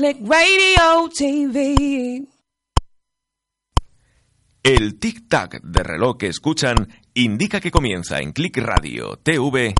Click 0.00 0.16
Radio 0.26 1.10
TV. 1.14 2.24
El 4.62 4.98
tic-tac 4.98 5.60
de 5.62 5.82
reloj 5.82 6.16
que 6.16 6.28
escuchan 6.28 6.88
indica 7.12 7.60
que 7.60 7.70
comienza 7.70 8.18
en 8.18 8.32
Click 8.32 8.56
Radio 8.56 9.18
TV 9.22 9.74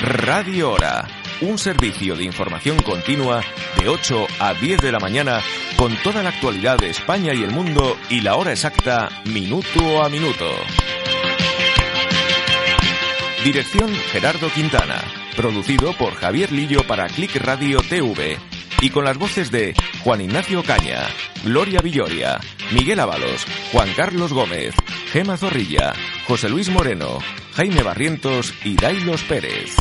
Radio 0.00 0.72
Hora, 0.72 1.06
un 1.42 1.58
servicio 1.58 2.16
de 2.16 2.24
información 2.24 2.82
continua 2.82 3.40
de 3.80 3.88
8 3.88 4.26
a 4.40 4.54
10 4.54 4.80
de 4.80 4.90
la 4.90 4.98
mañana 4.98 5.40
con 5.76 5.94
toda 6.02 6.24
la 6.24 6.30
actualidad 6.30 6.78
de 6.78 6.90
España 6.90 7.32
y 7.32 7.44
el 7.44 7.52
mundo 7.52 7.96
y 8.10 8.20
la 8.20 8.34
hora 8.34 8.50
exacta 8.50 9.10
minuto 9.26 10.02
a 10.02 10.08
minuto. 10.08 10.50
Dirección 13.44 13.94
Gerardo 14.10 14.50
Quintana, 14.50 15.21
producido 15.36 15.92
por 15.94 16.14
Javier 16.14 16.52
Lillo 16.52 16.86
para 16.86 17.06
Click 17.06 17.36
Radio 17.36 17.80
TV 17.88 18.38
y 18.80 18.90
con 18.90 19.04
las 19.04 19.16
voces 19.16 19.50
de 19.50 19.74
Juan 20.02 20.20
Ignacio 20.20 20.62
Caña, 20.62 21.06
Gloria 21.44 21.80
Villoria, 21.80 22.40
Miguel 22.72 23.00
Ábalos, 23.00 23.46
Juan 23.70 23.88
Carlos 23.94 24.32
Gómez, 24.32 24.74
Gema 25.12 25.36
Zorrilla, 25.36 25.92
José 26.26 26.48
Luis 26.48 26.68
Moreno, 26.68 27.18
Jaime 27.54 27.82
Barrientos 27.82 28.52
y 28.64 28.74
Dailos 28.74 29.22
Pérez. 29.22 29.76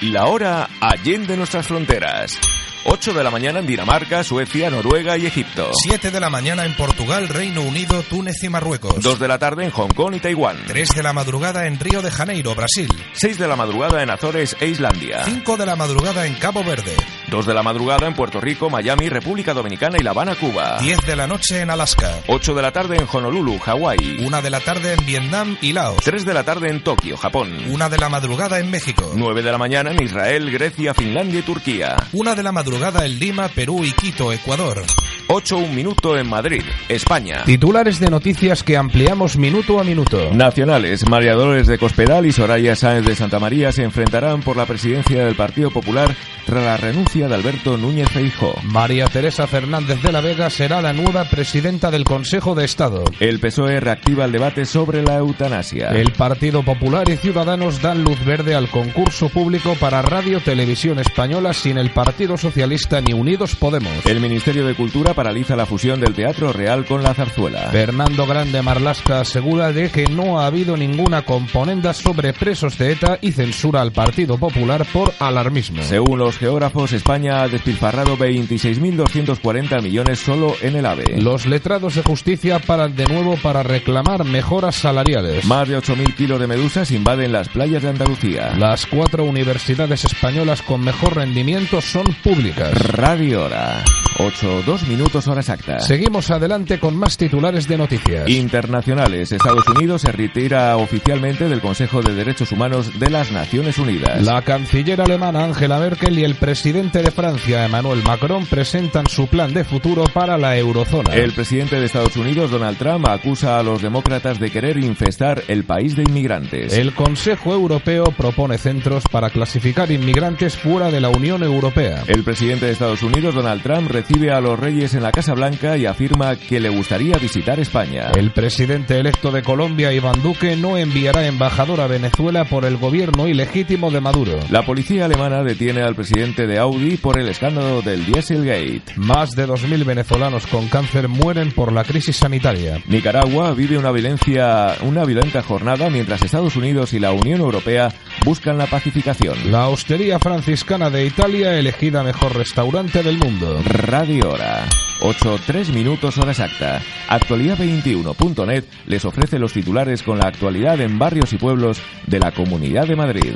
La 0.00 0.26
hora 0.26 0.68
allende 0.80 1.36
nuestras 1.36 1.66
fronteras. 1.66 2.38
8 2.86 3.14
de 3.14 3.24
la 3.24 3.30
mañana 3.30 3.60
en 3.60 3.66
Dinamarca, 3.66 4.22
Suecia, 4.22 4.68
Noruega 4.68 5.16
y 5.16 5.24
Egipto. 5.24 5.70
7 5.72 6.10
de 6.10 6.20
la 6.20 6.28
mañana 6.28 6.66
en 6.66 6.76
Portugal, 6.76 7.28
Reino 7.28 7.62
Unido, 7.62 8.02
Túnez 8.02 8.42
y 8.42 8.50
Marruecos. 8.50 9.02
2 9.02 9.18
de 9.18 9.26
la 9.28 9.38
tarde 9.38 9.64
en 9.64 9.70
Hong 9.70 9.88
Kong 9.94 10.14
y 10.14 10.20
Taiwán. 10.20 10.58
3 10.66 10.90
de 10.94 11.02
la 11.02 11.14
madrugada 11.14 11.66
en 11.66 11.80
Río 11.80 12.02
de 12.02 12.10
Janeiro, 12.10 12.54
Brasil. 12.54 12.88
6 13.14 13.38
de 13.38 13.48
la 13.48 13.56
madrugada 13.56 14.02
en 14.02 14.10
Azores 14.10 14.54
e 14.60 14.66
Islandia. 14.66 15.24
5 15.24 15.56
de 15.56 15.64
la 15.64 15.76
madrugada 15.76 16.26
en 16.26 16.34
Cabo 16.34 16.62
Verde. 16.62 16.94
2 17.30 17.46
de 17.46 17.54
la 17.54 17.62
madrugada 17.62 18.06
en 18.06 18.14
Puerto 18.14 18.38
Rico, 18.38 18.68
Miami, 18.68 19.08
República 19.08 19.54
Dominicana 19.54 19.96
y 19.98 20.02
La 20.02 20.10
Habana, 20.10 20.34
Cuba. 20.34 20.76
10 20.78 21.06
de 21.06 21.16
la 21.16 21.26
noche 21.26 21.60
en 21.62 21.70
Alaska. 21.70 22.20
8 22.28 22.54
de 22.54 22.62
la 22.62 22.72
tarde 22.72 22.96
en 22.98 23.08
Honolulu, 23.10 23.58
Hawái. 23.60 24.18
1 24.26 24.42
de 24.42 24.50
la 24.50 24.60
tarde 24.60 24.92
en 24.92 25.06
Vietnam 25.06 25.56
y 25.62 25.72
Laos. 25.72 26.04
3 26.04 26.26
de 26.26 26.34
la 26.34 26.44
tarde 26.44 26.68
en 26.68 26.84
Tokio, 26.84 27.16
Japón. 27.16 27.50
1 27.66 27.88
de 27.88 27.96
la 27.96 28.10
madrugada 28.10 28.58
en 28.60 28.70
México. 28.70 29.10
9 29.14 29.42
de 29.42 29.50
la 29.50 29.58
mañana 29.58 29.90
en 29.90 30.02
Israel, 30.02 30.50
Grecia, 30.50 30.92
Finlandia 30.92 31.40
y 31.40 31.42
Turquía. 31.42 31.96
1 32.12 32.34
de 32.34 32.42
la 32.42 32.52
madrugada 32.52 32.73
en 32.74 33.18
Lima, 33.20 33.48
Perú 33.48 33.84
y 33.84 33.92
Quito, 33.92 34.32
Ecuador. 34.32 34.82
8 35.28 35.56
un 35.56 35.74
minuto 35.74 36.18
en 36.18 36.28
Madrid, 36.28 36.62
España. 36.88 37.44
Titulares 37.44 37.98
de 37.98 38.10
noticias 38.10 38.62
que 38.62 38.76
ampliamos 38.76 39.38
minuto 39.38 39.80
a 39.80 39.84
minuto. 39.84 40.30
Nacionales, 40.34 41.08
María 41.08 41.34
Dolores 41.34 41.66
de 41.66 41.78
Cospedal 41.78 42.26
y 42.26 42.32
Soraya 42.32 42.76
Sáenz 42.76 43.06
de 43.06 43.14
Santa 43.14 43.38
María 43.38 43.72
se 43.72 43.84
enfrentarán 43.84 44.42
por 44.42 44.56
la 44.56 44.66
presidencia 44.66 45.24
del 45.24 45.36
Partido 45.36 45.70
Popular 45.70 46.14
tras 46.44 46.62
la 46.62 46.76
renuncia 46.76 47.26
de 47.26 47.34
Alberto 47.34 47.78
Núñez 47.78 48.10
Feijó. 48.10 48.54
María 48.64 49.06
Teresa 49.06 49.46
Fernández 49.46 50.02
de 50.02 50.12
la 50.12 50.20
Vega 50.20 50.50
será 50.50 50.82
la 50.82 50.92
nueva 50.92 51.24
presidenta 51.24 51.90
del 51.90 52.04
Consejo 52.04 52.54
de 52.54 52.66
Estado. 52.66 53.04
El 53.18 53.40
PSOE 53.40 53.80
reactiva 53.80 54.26
el 54.26 54.32
debate 54.32 54.66
sobre 54.66 55.02
la 55.02 55.16
eutanasia. 55.16 55.88
El 55.90 56.12
Partido 56.12 56.62
Popular 56.62 57.08
y 57.08 57.16
Ciudadanos 57.16 57.80
dan 57.80 58.04
luz 58.04 58.22
verde 58.26 58.54
al 58.54 58.68
concurso 58.68 59.30
público 59.30 59.74
para 59.80 60.02
Radio 60.02 60.40
Televisión 60.40 60.98
Española 60.98 61.54
sin 61.54 61.78
el 61.78 61.90
Partido 61.90 62.36
Socialista 62.36 62.63
ni 62.66 63.12
Unidos 63.12 63.56
Podemos. 63.56 64.06
El 64.06 64.20
Ministerio 64.20 64.66
de 64.66 64.74
Cultura 64.74 65.12
paraliza 65.12 65.54
la 65.54 65.66
fusión 65.66 66.00
del 66.00 66.14
Teatro 66.14 66.50
Real 66.50 66.86
con 66.86 67.02
la 67.02 67.12
zarzuela. 67.12 67.68
Fernando 67.70 68.26
Grande 68.26 68.62
Marlasca 68.62 69.20
asegura 69.20 69.70
de 69.70 69.90
que 69.90 70.06
no 70.06 70.40
ha 70.40 70.46
habido 70.46 70.74
ninguna 70.74 71.22
componenda 71.26 71.92
sobre 71.92 72.32
presos 72.32 72.78
de 72.78 72.92
ETA 72.92 73.18
y 73.20 73.32
censura 73.32 73.82
al 73.82 73.92
Partido 73.92 74.38
Popular 74.38 74.86
por 74.90 75.12
alarmismo. 75.18 75.82
Según 75.82 76.18
los 76.18 76.38
geógrafos, 76.38 76.92
España 76.92 77.42
ha 77.42 77.48
despilfarrado 77.48 78.16
26.240 78.16 79.82
millones 79.82 80.20
solo 80.20 80.54
en 80.62 80.76
el 80.76 80.86
AVE. 80.86 81.20
Los 81.20 81.44
letrados 81.44 81.96
de 81.96 82.02
justicia 82.02 82.60
paran 82.60 82.96
de 82.96 83.06
nuevo 83.06 83.36
para 83.36 83.62
reclamar 83.62 84.24
mejoras 84.24 84.76
salariales. 84.76 85.44
Más 85.44 85.68
de 85.68 85.76
8.000 85.76 86.14
kilos 86.14 86.40
de 86.40 86.46
medusas 86.46 86.90
invaden 86.92 87.32
las 87.32 87.50
playas 87.50 87.82
de 87.82 87.90
Andalucía. 87.90 88.54
Las 88.56 88.86
cuatro 88.86 89.24
universidades 89.24 90.04
españolas 90.06 90.62
con 90.62 90.80
mejor 90.80 91.16
rendimiento 91.16 91.80
son 91.80 92.06
públicas. 92.22 92.53
Radio 92.56 93.44
Hora. 93.44 93.82
8, 94.18 94.62
2 94.64 94.88
minutos 94.88 95.26
hora 95.26 95.40
exacta. 95.40 95.80
Seguimos 95.80 96.30
adelante 96.30 96.78
con 96.78 96.96
más 96.96 97.16
titulares 97.16 97.66
de 97.66 97.76
noticias. 97.76 98.28
Internacionales. 98.28 99.32
Estados 99.32 99.66
Unidos 99.68 100.02
se 100.02 100.12
retira 100.12 100.76
oficialmente 100.76 101.48
del 101.48 101.60
Consejo 101.60 102.00
de 102.00 102.14
Derechos 102.14 102.52
Humanos 102.52 103.00
de 103.00 103.10
las 103.10 103.32
Naciones 103.32 103.76
Unidas. 103.78 104.22
La 104.22 104.42
canciller 104.42 105.00
alemana 105.00 105.44
Angela 105.44 105.80
Merkel 105.80 106.16
y 106.16 106.24
el 106.24 106.36
presidente 106.36 107.02
de 107.02 107.10
Francia 107.10 107.64
Emmanuel 107.64 108.04
Macron 108.04 108.46
presentan 108.46 109.08
su 109.08 109.26
plan 109.26 109.52
de 109.52 109.64
futuro 109.64 110.04
para 110.04 110.38
la 110.38 110.56
eurozona. 110.56 111.12
El 111.12 111.32
presidente 111.32 111.80
de 111.80 111.86
Estados 111.86 112.16
Unidos, 112.16 112.52
Donald 112.52 112.78
Trump, 112.78 113.08
acusa 113.08 113.58
a 113.58 113.64
los 113.64 113.82
demócratas 113.82 114.38
de 114.38 114.50
querer 114.52 114.78
infestar 114.78 115.42
el 115.48 115.64
país 115.64 115.96
de 115.96 116.04
inmigrantes. 116.04 116.72
El 116.72 116.94
Consejo 116.94 117.52
Europeo 117.52 118.04
propone 118.16 118.58
centros 118.58 119.02
para 119.10 119.30
clasificar 119.30 119.90
inmigrantes 119.90 120.56
fuera 120.56 120.92
de 120.92 121.00
la 121.00 121.08
Unión 121.08 121.42
Europea. 121.42 122.04
El 122.06 122.22
presidente 122.22 122.43
de 122.44 122.70
Estados 122.70 123.02
Unidos, 123.02 123.34
Donald 123.34 123.62
Trump, 123.62 123.90
recibe 123.90 124.30
a 124.30 124.38
los 124.38 124.60
reyes 124.60 124.92
en 124.92 125.02
la 125.02 125.12
Casa 125.12 125.32
Blanca 125.32 125.78
y 125.78 125.86
afirma 125.86 126.36
que 126.36 126.60
le 126.60 126.68
gustaría 126.68 127.16
visitar 127.16 127.58
España. 127.58 128.10
El 128.14 128.32
presidente 128.32 128.98
electo 128.98 129.30
de 129.30 129.42
Colombia, 129.42 129.94
Iván 129.94 130.22
Duque, 130.22 130.54
no 130.54 130.76
enviará 130.76 131.26
embajador 131.26 131.80
a 131.80 131.86
Venezuela 131.86 132.44
por 132.44 132.66
el 132.66 132.76
gobierno 132.76 133.28
ilegítimo 133.28 133.90
de 133.90 134.02
Maduro. 134.02 134.38
La 134.50 134.62
policía 134.62 135.06
alemana 135.06 135.42
detiene 135.42 135.80
al 135.80 135.94
presidente 135.94 136.46
de 136.46 136.58
Audi 136.58 136.98
por 136.98 137.18
el 137.18 137.30
escándalo 137.30 137.80
del 137.80 138.04
Dieselgate. 138.04 138.82
Más 138.96 139.34
de 139.34 139.48
2.000 139.48 139.82
venezolanos 139.86 140.46
con 140.46 140.68
cáncer 140.68 141.08
mueren 141.08 141.50
por 141.50 141.72
la 141.72 141.82
crisis 141.82 142.16
sanitaria. 142.16 142.78
Nicaragua 142.86 143.54
vive 143.54 143.78
una 143.78 143.90
violencia, 143.90 144.76
una 144.82 145.06
violenta 145.06 145.42
jornada 145.42 145.88
mientras 145.88 146.20
Estados 146.20 146.56
Unidos 146.56 146.92
y 146.92 147.00
la 147.00 147.12
Unión 147.12 147.40
Europea 147.40 147.88
buscan 148.22 148.58
la 148.58 148.66
pacificación. 148.66 149.50
La 149.50 149.68
hostería 149.68 150.18
franciscana 150.18 150.90
de 150.90 151.06
Italia 151.06 151.58
elegida 151.58 152.02
mejor 152.02 152.23
restaurante 152.28 153.02
del 153.02 153.18
mundo. 153.18 153.60
Radio 153.64 154.30
Hora. 154.30 154.66
8, 155.00 155.40
3 155.46 155.70
minutos 155.70 156.16
hora 156.18 156.30
exacta. 156.30 156.80
Actualidad21.net 157.08 158.64
les 158.86 159.04
ofrece 159.04 159.38
los 159.38 159.52
titulares 159.52 160.02
con 160.02 160.18
la 160.18 160.28
actualidad 160.28 160.80
en 160.80 160.98
barrios 160.98 161.32
y 161.32 161.38
pueblos 161.38 161.80
de 162.06 162.20
la 162.20 162.32
Comunidad 162.32 162.86
de 162.86 162.96
Madrid. 162.96 163.34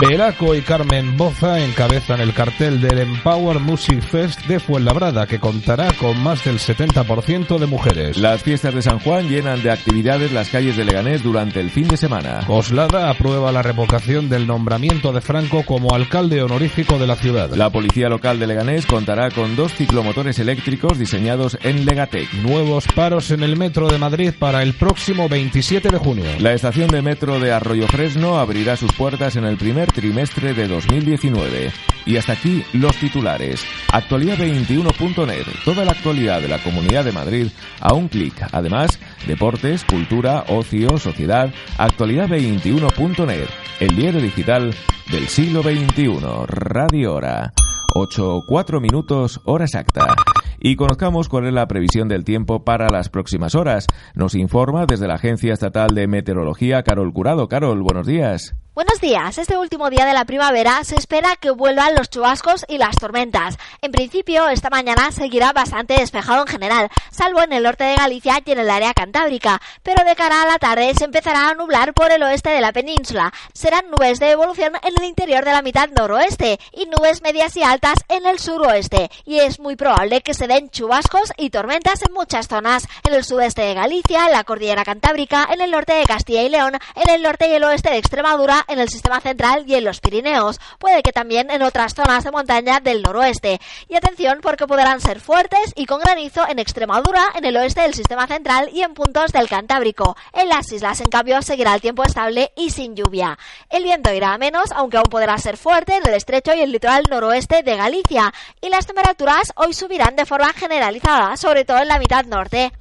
Veraco 0.00 0.54
y 0.54 0.62
Carmen 0.62 1.16
Boza 1.16 1.60
encabezan 1.60 2.20
el 2.20 2.34
cartel 2.34 2.80
del 2.80 2.98
Empower 2.98 3.60
Music 3.60 4.00
Fest 4.00 4.46
de 4.46 4.58
Fuenlabrada, 4.58 5.26
que 5.26 5.38
contará 5.38 5.92
con 5.92 6.20
más 6.22 6.44
del 6.44 6.58
70% 6.58 7.58
de 7.58 7.66
mujeres. 7.66 8.16
Las 8.16 8.42
fiestas 8.42 8.74
de 8.74 8.82
San 8.82 8.98
Juan 8.98 9.28
llenan 9.28 9.62
de 9.62 9.70
actividades 9.70 10.32
las 10.32 10.48
calles 10.48 10.76
de 10.76 10.84
Leganés 10.84 11.22
durante 11.22 11.60
el 11.60 11.70
fin 11.70 11.88
de 11.88 11.96
semana. 11.96 12.40
Coslada 12.46 13.10
aprueba 13.10 13.52
la 13.52 13.62
revocación 13.62 14.28
del 14.28 14.46
nombramiento 14.46 15.12
de 15.12 15.20
Franco 15.20 15.62
como 15.64 15.94
alcalde 15.94 16.42
honorífico 16.42 16.98
de 16.98 17.06
la 17.06 17.16
ciudad. 17.16 17.50
La 17.54 17.70
policía 17.70 18.08
local 18.08 18.38
de 18.38 18.46
Leganés 18.46 18.86
contará 18.86 19.30
con 19.30 19.56
dos 19.56 19.72
ciclomotores 19.74 20.38
eléctricos 20.38 20.98
diseñados 20.98 21.58
en 21.62 21.84
Legatec. 21.84 22.32
Nuevos 22.34 22.86
paros 22.88 23.30
en 23.30 23.42
el 23.42 23.56
metro 23.56 23.88
de 23.88 23.98
Madrid 23.98 24.32
para 24.38 24.62
el 24.62 24.74
próximo 24.74 25.28
27 25.28 25.90
de 25.90 25.98
junio. 25.98 26.24
La 26.38 26.52
estación 26.52 26.88
de 26.88 27.02
metro 27.02 27.38
de 27.38 27.52
Arroyo 27.52 27.86
Fresno 27.88 28.38
abrirá 28.38 28.76
sus 28.76 28.92
puertas 28.92 29.36
en 29.36 29.44
el 29.44 29.56
primer 29.56 29.71
trimestre 29.92 30.54
de 30.54 30.68
2019. 30.68 31.70
Y 32.04 32.16
hasta 32.16 32.32
aquí 32.32 32.64
los 32.72 32.96
titulares. 32.96 33.64
Actualidad21.net, 33.92 35.46
toda 35.64 35.84
la 35.84 35.92
actualidad 35.92 36.40
de 36.40 36.48
la 36.48 36.62
Comunidad 36.62 37.04
de 37.04 37.12
Madrid 37.12 37.48
a 37.80 37.94
un 37.94 38.08
clic. 38.08 38.34
Además, 38.52 38.98
deportes, 39.26 39.84
cultura, 39.84 40.44
ocio, 40.48 40.98
sociedad. 40.98 41.52
Actualidad21.net, 41.78 43.48
el 43.80 43.96
diario 43.96 44.20
digital 44.20 44.74
del 45.10 45.28
siglo 45.28 45.62
XXI. 45.62 46.20
Radio 46.46 47.14
Hora. 47.14 47.52
8, 47.94 48.44
4 48.46 48.80
minutos, 48.80 49.40
hora 49.44 49.64
exacta. 49.64 50.14
Y 50.58 50.76
conozcamos 50.76 51.28
cuál 51.28 51.46
es 51.46 51.52
la 51.52 51.66
previsión 51.66 52.08
del 52.08 52.24
tiempo 52.24 52.64
para 52.64 52.86
las 52.88 53.08
próximas 53.08 53.54
horas. 53.54 53.86
Nos 54.14 54.34
informa 54.34 54.86
desde 54.86 55.08
la 55.08 55.14
Agencia 55.14 55.52
Estatal 55.52 55.94
de 55.94 56.06
Meteorología 56.06 56.82
Carol 56.84 57.12
Curado. 57.12 57.48
Carol, 57.48 57.82
buenos 57.82 58.06
días. 58.06 58.54
Buenos 58.74 59.02
días. 59.02 59.36
Este 59.36 59.58
último 59.58 59.90
día 59.90 60.06
de 60.06 60.14
la 60.14 60.24
primavera 60.24 60.82
se 60.82 60.96
espera 60.96 61.36
que 61.36 61.50
vuelvan 61.50 61.94
los 61.94 62.08
chubascos 62.08 62.64
y 62.68 62.78
las 62.78 62.96
tormentas. 62.96 63.58
En 63.82 63.92
principio, 63.92 64.48
esta 64.48 64.70
mañana 64.70 65.12
seguirá 65.12 65.52
bastante 65.52 65.92
despejado 65.92 66.40
en 66.40 66.46
general, 66.46 66.88
salvo 67.10 67.42
en 67.42 67.52
el 67.52 67.64
norte 67.64 67.84
de 67.84 67.96
Galicia 67.96 68.40
y 68.42 68.50
en 68.50 68.60
el 68.60 68.70
área 68.70 68.94
cantábrica, 68.94 69.60
pero 69.82 70.02
de 70.06 70.16
cara 70.16 70.40
a 70.40 70.46
la 70.46 70.58
tarde 70.58 70.94
se 70.94 71.04
empezará 71.04 71.50
a 71.50 71.54
nublar 71.54 71.92
por 71.92 72.10
el 72.12 72.22
oeste 72.22 72.48
de 72.48 72.62
la 72.62 72.72
península. 72.72 73.30
Serán 73.52 73.90
nubes 73.90 74.18
de 74.18 74.30
evolución 74.30 74.72
en 74.82 74.94
el 74.98 75.04
interior 75.06 75.44
de 75.44 75.52
la 75.52 75.60
mitad 75.60 75.90
noroeste 75.90 76.58
y 76.72 76.86
nubes 76.86 77.20
medias 77.20 77.54
y 77.58 77.62
altas 77.62 77.98
en 78.08 78.24
el 78.24 78.38
suroeste, 78.38 79.10
y 79.26 79.40
es 79.40 79.60
muy 79.60 79.76
probable 79.76 80.22
que 80.22 80.32
se 80.32 80.46
prevén 80.46 80.70
chubascos 80.70 81.34
y 81.36 81.50
tormentas 81.50 82.00
en 82.08 82.14
muchas 82.14 82.48
zonas, 82.48 82.88
en 83.06 83.12
el 83.12 83.22
sudeste 83.22 83.60
de 83.60 83.74
Galicia, 83.74 84.24
en 84.24 84.32
la 84.32 84.44
cordillera 84.44 84.82
cantábrica, 84.82 85.46
en 85.52 85.60
el 85.60 85.70
norte 85.70 85.92
de 85.92 86.04
Castilla 86.04 86.42
y 86.42 86.48
León, 86.48 86.78
en 86.94 87.10
el 87.10 87.22
norte 87.22 87.50
y 87.50 87.52
el 87.52 87.64
oeste 87.64 87.90
de 87.90 87.98
Extremadura, 87.98 88.61
en 88.68 88.78
el 88.78 88.88
sistema 88.88 89.20
central 89.20 89.64
y 89.66 89.74
en 89.74 89.84
los 89.84 90.00
Pirineos. 90.00 90.60
Puede 90.78 91.02
que 91.02 91.12
también 91.12 91.50
en 91.50 91.62
otras 91.62 91.94
zonas 91.94 92.24
de 92.24 92.30
montaña 92.30 92.80
del 92.80 93.02
noroeste. 93.02 93.60
Y 93.88 93.96
atención 93.96 94.40
porque 94.42 94.66
podrán 94.66 95.00
ser 95.00 95.20
fuertes 95.20 95.72
y 95.74 95.86
con 95.86 96.00
granizo 96.00 96.46
en 96.48 96.58
Extremadura, 96.58 97.24
en 97.34 97.44
el 97.44 97.56
oeste 97.56 97.82
del 97.82 97.94
sistema 97.94 98.26
central 98.26 98.70
y 98.72 98.82
en 98.82 98.94
puntos 98.94 99.32
del 99.32 99.48
Cantábrico. 99.48 100.16
En 100.32 100.48
las 100.48 100.70
islas, 100.72 101.00
en 101.00 101.08
cambio, 101.08 101.42
seguirá 101.42 101.74
el 101.74 101.80
tiempo 101.80 102.04
estable 102.04 102.52
y 102.56 102.70
sin 102.70 102.94
lluvia. 102.94 103.38
El 103.70 103.84
viento 103.84 104.12
irá 104.12 104.34
a 104.34 104.38
menos, 104.38 104.72
aunque 104.72 104.96
aún 104.96 105.10
podrá 105.10 105.38
ser 105.38 105.56
fuerte 105.56 105.96
en 105.96 106.06
el 106.06 106.14
estrecho 106.14 106.54
y 106.54 106.60
el 106.60 106.72
litoral 106.72 107.04
noroeste 107.10 107.62
de 107.62 107.76
Galicia. 107.76 108.32
Y 108.60 108.68
las 108.68 108.86
temperaturas 108.86 109.52
hoy 109.56 109.72
subirán 109.74 110.16
de 110.16 110.26
forma 110.26 110.52
generalizada, 110.52 111.36
sobre 111.36 111.64
todo 111.64 111.78
en 111.78 111.88
la 111.88 111.98
mitad 111.98 112.24
norte. 112.24 112.72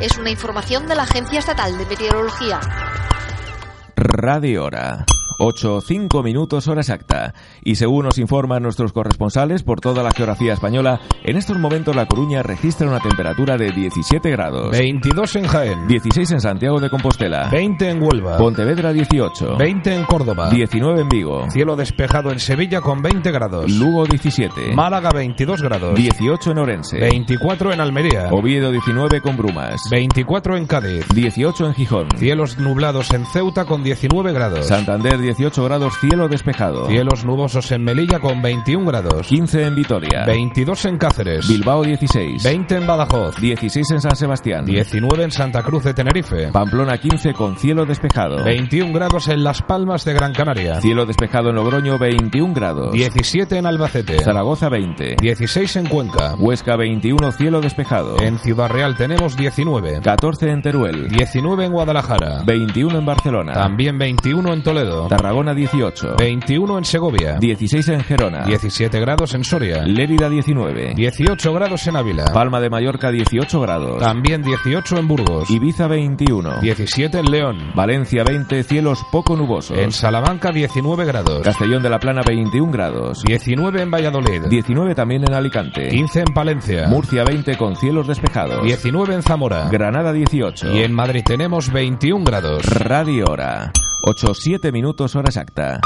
Es 0.00 0.16
una 0.16 0.30
información 0.30 0.86
de 0.86 0.94
la 0.94 1.02
Agencia 1.02 1.40
Estatal 1.40 1.76
de 1.76 1.84
Meteorología. 1.86 2.60
Radio 4.00 4.62
Hora. 4.62 5.17
8 5.38 5.80
5 5.80 6.22
minutos 6.22 6.68
hora 6.68 6.80
exacta. 6.80 7.34
Y 7.62 7.76
según 7.76 8.04
nos 8.04 8.18
informan 8.18 8.62
nuestros 8.62 8.92
corresponsales 8.92 9.62
por 9.62 9.80
toda 9.80 10.02
la 10.02 10.10
geografía 10.10 10.52
española, 10.52 11.00
en 11.24 11.36
estos 11.36 11.58
momentos 11.58 11.94
La 11.94 12.06
Coruña 12.06 12.42
registra 12.42 12.88
una 12.88 13.00
temperatura 13.00 13.56
de 13.56 13.70
17 13.72 14.30
grados. 14.30 14.70
22 14.70 15.36
en 15.36 15.46
Jaén. 15.46 15.86
16 15.88 16.30
en 16.32 16.40
Santiago 16.40 16.80
de 16.80 16.90
Compostela. 16.90 17.48
20 17.50 17.90
en 17.90 18.02
Huelva. 18.02 18.36
Pontevedra 18.36 18.92
18. 18.92 19.56
20 19.56 19.94
en 19.94 20.04
Córdoba. 20.04 20.50
19 20.50 21.00
en 21.02 21.08
Vigo. 21.08 21.50
Cielo 21.50 21.76
despejado 21.76 22.32
en 22.32 22.40
Sevilla 22.40 22.80
con 22.80 23.00
20 23.00 23.30
grados. 23.30 23.70
Lugo 23.70 24.04
17. 24.04 24.74
Málaga 24.74 25.10
22 25.10 25.62
grados. 25.62 25.94
18 25.94 26.50
en 26.50 26.58
Orense. 26.58 26.98
24 26.98 27.72
en 27.72 27.80
Almería. 27.80 28.28
Oviedo 28.32 28.72
19 28.72 29.20
con 29.20 29.36
brumas. 29.36 29.80
24 29.90 30.56
en 30.56 30.66
Cádiz. 30.66 31.06
18 31.14 31.66
en 31.66 31.74
Gijón. 31.74 32.08
Cielos 32.16 32.58
nublados 32.58 33.12
en 33.12 33.24
Ceuta 33.26 33.64
con 33.64 33.84
19 33.84 34.32
grados. 34.32 34.66
Santander 34.66 35.18
18 35.28 35.62
grados 35.64 35.98
cielo 36.00 36.26
despejado. 36.26 36.86
Cielos 36.86 37.22
nubosos 37.22 37.70
en 37.72 37.84
Melilla 37.84 38.18
con 38.18 38.40
21 38.40 38.86
grados. 38.86 39.26
15 39.26 39.66
en 39.66 39.74
Vitoria. 39.74 40.24
22 40.24 40.86
en 40.86 40.96
Cáceres. 40.96 41.46
Bilbao 41.46 41.84
16. 41.84 42.42
20 42.42 42.76
en 42.76 42.86
Badajoz. 42.86 43.36
16 43.36 43.90
en 43.90 44.00
San 44.00 44.16
Sebastián. 44.16 44.64
19 44.64 45.24
en 45.24 45.30
Santa 45.30 45.62
Cruz 45.62 45.84
de 45.84 45.92
Tenerife. 45.92 46.48
Pamplona 46.50 46.96
15 46.96 47.34
con 47.34 47.56
cielo 47.58 47.84
despejado. 47.84 48.42
21 48.42 48.90
grados 48.94 49.28
en 49.28 49.44
Las 49.44 49.60
Palmas 49.60 50.06
de 50.06 50.14
Gran 50.14 50.32
Canaria. 50.32 50.80
Cielo 50.80 51.04
despejado 51.04 51.50
en 51.50 51.56
Logroño 51.56 51.98
21 51.98 52.54
grados. 52.54 52.92
17 52.94 53.58
en 53.58 53.66
Albacete. 53.66 54.20
Zaragoza 54.20 54.70
20. 54.70 55.16
16 55.20 55.76
en 55.76 55.86
Cuenca. 55.88 56.36
Huesca 56.36 56.76
21 56.76 57.32
cielo 57.32 57.60
despejado. 57.60 58.18
En 58.22 58.38
Ciudad 58.38 58.70
Real 58.70 58.96
tenemos 58.96 59.36
19. 59.36 60.00
14 60.00 60.50
en 60.50 60.62
Teruel. 60.62 61.10
19 61.10 61.66
en 61.66 61.72
Guadalajara. 61.72 62.44
21 62.46 62.98
en 62.98 63.04
Barcelona. 63.04 63.52
También 63.52 63.98
21 63.98 64.54
en 64.54 64.62
Toledo. 64.62 65.08
Tarragona 65.18 65.52
18. 65.52 66.14
21 66.16 66.78
en 66.78 66.84
Segovia. 66.84 67.38
16 67.40 67.88
en 67.88 68.04
Gerona. 68.04 68.44
17 68.44 69.00
grados 69.00 69.34
en 69.34 69.42
Soria. 69.42 69.82
Lérida 69.82 70.30
19. 70.30 70.94
18 70.94 71.52
grados 71.52 71.84
en 71.88 71.96
Ávila. 71.96 72.26
Palma 72.32 72.60
de 72.60 72.70
Mallorca 72.70 73.10
18 73.10 73.60
grados. 73.60 73.98
También 74.00 74.42
18 74.42 74.96
en 74.96 75.08
Burgos. 75.08 75.50
Ibiza 75.50 75.88
21. 75.88 76.60
17 76.60 77.18
en 77.18 77.30
León. 77.32 77.72
Valencia 77.74 78.22
20, 78.22 78.62
cielos 78.62 79.04
poco 79.10 79.34
nubosos. 79.34 79.76
En 79.76 79.90
Salamanca 79.90 80.52
19 80.52 81.04
grados. 81.04 81.42
Castellón 81.42 81.82
de 81.82 81.90
la 81.90 81.98
Plana 81.98 82.22
21 82.24 82.70
grados. 82.70 83.24
19 83.24 83.82
en 83.82 83.90
Valladolid. 83.90 84.42
19 84.48 84.94
también 84.94 85.24
en 85.24 85.34
Alicante. 85.34 85.88
15 85.88 86.20
en 86.20 86.32
Palencia. 86.32 86.86
Murcia 86.86 87.24
20 87.24 87.56
con 87.56 87.74
cielos 87.74 88.06
despejados. 88.06 88.62
19 88.62 89.14
en 89.14 89.22
Zamora. 89.24 89.68
Granada 89.68 90.12
18. 90.12 90.76
Y 90.76 90.84
en 90.84 90.92
Madrid 90.92 91.24
tenemos 91.26 91.72
21 91.72 92.24
grados. 92.24 92.64
Radio 92.66 93.24
Hora. 93.28 93.72
8-7 94.08 94.72
minutos 94.72 95.14
hora 95.16 95.28
exacta. 95.28 95.80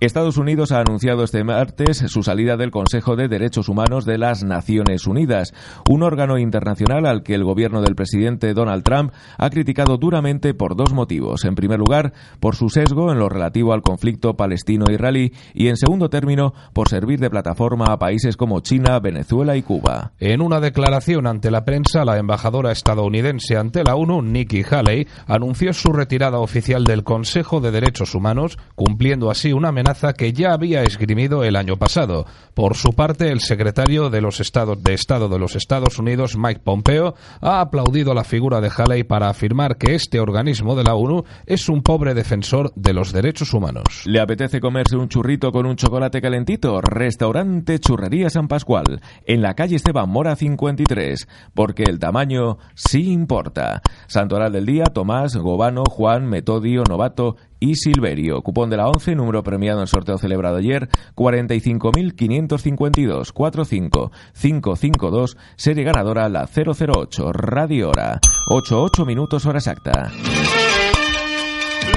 Estados 0.00 0.36
Unidos 0.36 0.70
ha 0.70 0.78
anunciado 0.78 1.24
este 1.24 1.42
martes 1.42 1.98
su 2.06 2.22
salida 2.22 2.56
del 2.56 2.70
Consejo 2.70 3.16
de 3.16 3.26
Derechos 3.26 3.68
Humanos 3.68 4.04
de 4.04 4.16
las 4.16 4.44
Naciones 4.44 5.08
Unidas, 5.08 5.52
un 5.90 6.04
órgano 6.04 6.38
internacional 6.38 7.04
al 7.04 7.24
que 7.24 7.34
el 7.34 7.42
gobierno 7.42 7.82
del 7.82 7.96
presidente 7.96 8.54
Donald 8.54 8.84
Trump 8.84 9.12
ha 9.36 9.50
criticado 9.50 9.96
duramente 9.96 10.54
por 10.54 10.76
dos 10.76 10.92
motivos. 10.92 11.44
En 11.44 11.56
primer 11.56 11.80
lugar, 11.80 12.12
por 12.38 12.54
su 12.54 12.68
sesgo 12.68 13.10
en 13.10 13.18
lo 13.18 13.28
relativo 13.28 13.72
al 13.72 13.82
conflicto 13.82 14.36
palestino-israelí 14.36 15.32
y, 15.52 15.66
en 15.66 15.76
segundo 15.76 16.08
término, 16.08 16.54
por 16.72 16.88
servir 16.88 17.18
de 17.18 17.28
plataforma 17.28 17.86
a 17.86 17.98
países 17.98 18.36
como 18.36 18.60
China, 18.60 19.00
Venezuela 19.00 19.56
y 19.56 19.62
Cuba. 19.62 20.12
En 20.20 20.42
una 20.42 20.60
declaración 20.60 21.26
ante 21.26 21.50
la 21.50 21.64
prensa, 21.64 22.04
la 22.04 22.18
embajadora 22.18 22.70
estadounidense 22.70 23.56
ante 23.56 23.82
la 23.82 23.96
ONU, 23.96 24.22
Nikki 24.22 24.62
Haley, 24.62 25.08
anunció 25.26 25.72
su 25.72 25.92
retirada 25.92 26.38
oficial 26.38 26.84
del 26.84 27.02
Consejo 27.02 27.60
de 27.60 27.72
Derechos 27.72 28.14
Humanos, 28.14 28.58
cumpliendo 28.76 29.28
así 29.28 29.52
una 29.52 29.70
amenaza 29.70 29.87
que 30.16 30.34
ya 30.34 30.52
había 30.52 30.82
esgrimido 30.82 31.44
el 31.44 31.56
año 31.56 31.76
pasado. 31.76 32.26
Por 32.52 32.76
su 32.76 32.92
parte, 32.92 33.30
el 33.30 33.40
secretario 33.40 34.10
de 34.10 34.20
los 34.20 34.38
Estados 34.38 34.82
de 34.82 34.92
Estado 34.92 35.30
de 35.30 35.38
los 35.38 35.56
Estados 35.56 35.98
Unidos, 35.98 36.36
Mike 36.36 36.60
Pompeo, 36.62 37.14
ha 37.40 37.60
aplaudido 37.60 38.12
la 38.12 38.24
figura 38.24 38.60
de 38.60 38.70
Haley 38.74 39.04
para 39.04 39.30
afirmar 39.30 39.78
que 39.78 39.94
este 39.94 40.20
organismo 40.20 40.76
de 40.76 40.84
la 40.84 40.94
ONU 40.94 41.24
es 41.46 41.70
un 41.70 41.82
pobre 41.82 42.12
defensor 42.12 42.70
de 42.74 42.92
los 42.92 43.12
derechos 43.12 43.54
humanos. 43.54 44.02
¿Le 44.04 44.20
apetece 44.20 44.60
comerse 44.60 44.96
un 44.96 45.08
churrito 45.08 45.52
con 45.52 45.64
un 45.64 45.76
chocolate 45.76 46.20
calentito? 46.20 46.82
Restaurante 46.82 47.78
Churrería 47.78 48.28
San 48.28 48.46
Pascual, 48.46 49.00
en 49.24 49.40
la 49.40 49.54
calle 49.54 49.76
Esteban 49.76 50.10
Mora 50.10 50.36
53, 50.36 51.26
porque 51.54 51.84
el 51.84 51.98
tamaño 51.98 52.58
sí 52.74 53.10
importa. 53.10 53.80
Santoral 54.06 54.52
del 54.52 54.66
día, 54.66 54.84
Tomás, 54.84 55.36
Gobano, 55.36 55.84
Juan, 55.84 56.26
Metodio, 56.26 56.82
Novato 56.86 57.36
y 57.60 57.76
Silverio. 57.76 58.42
Cupón 58.42 58.68
de 58.70 58.76
la 58.76 58.88
11, 58.88 59.14
número 59.14 59.42
premiado 59.42 59.80
en 59.80 59.86
sorteo 59.86 60.18
celebrado 60.18 60.56
ayer, 60.56 60.90
45.552 61.14 63.32
45552, 63.32 65.36
serie 65.56 65.84
ganadora 65.84 66.28
la 66.28 66.48
008, 66.48 67.32
Radio 67.32 67.90
Hora, 67.90 68.20
88 68.50 69.06
minutos 69.06 69.46
hora 69.46 69.58
exacta. 69.58 70.10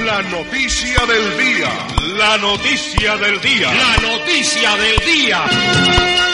La 0.04 0.22
noticia 0.22 1.04
del 1.06 1.38
día. 1.38 1.70
La 2.18 2.36
noticia 2.38 3.16
del 3.16 3.40
día. 3.40 3.72
La 3.72 3.96
noticia 4.02 4.76
del 4.76 4.96
día. 5.06 6.31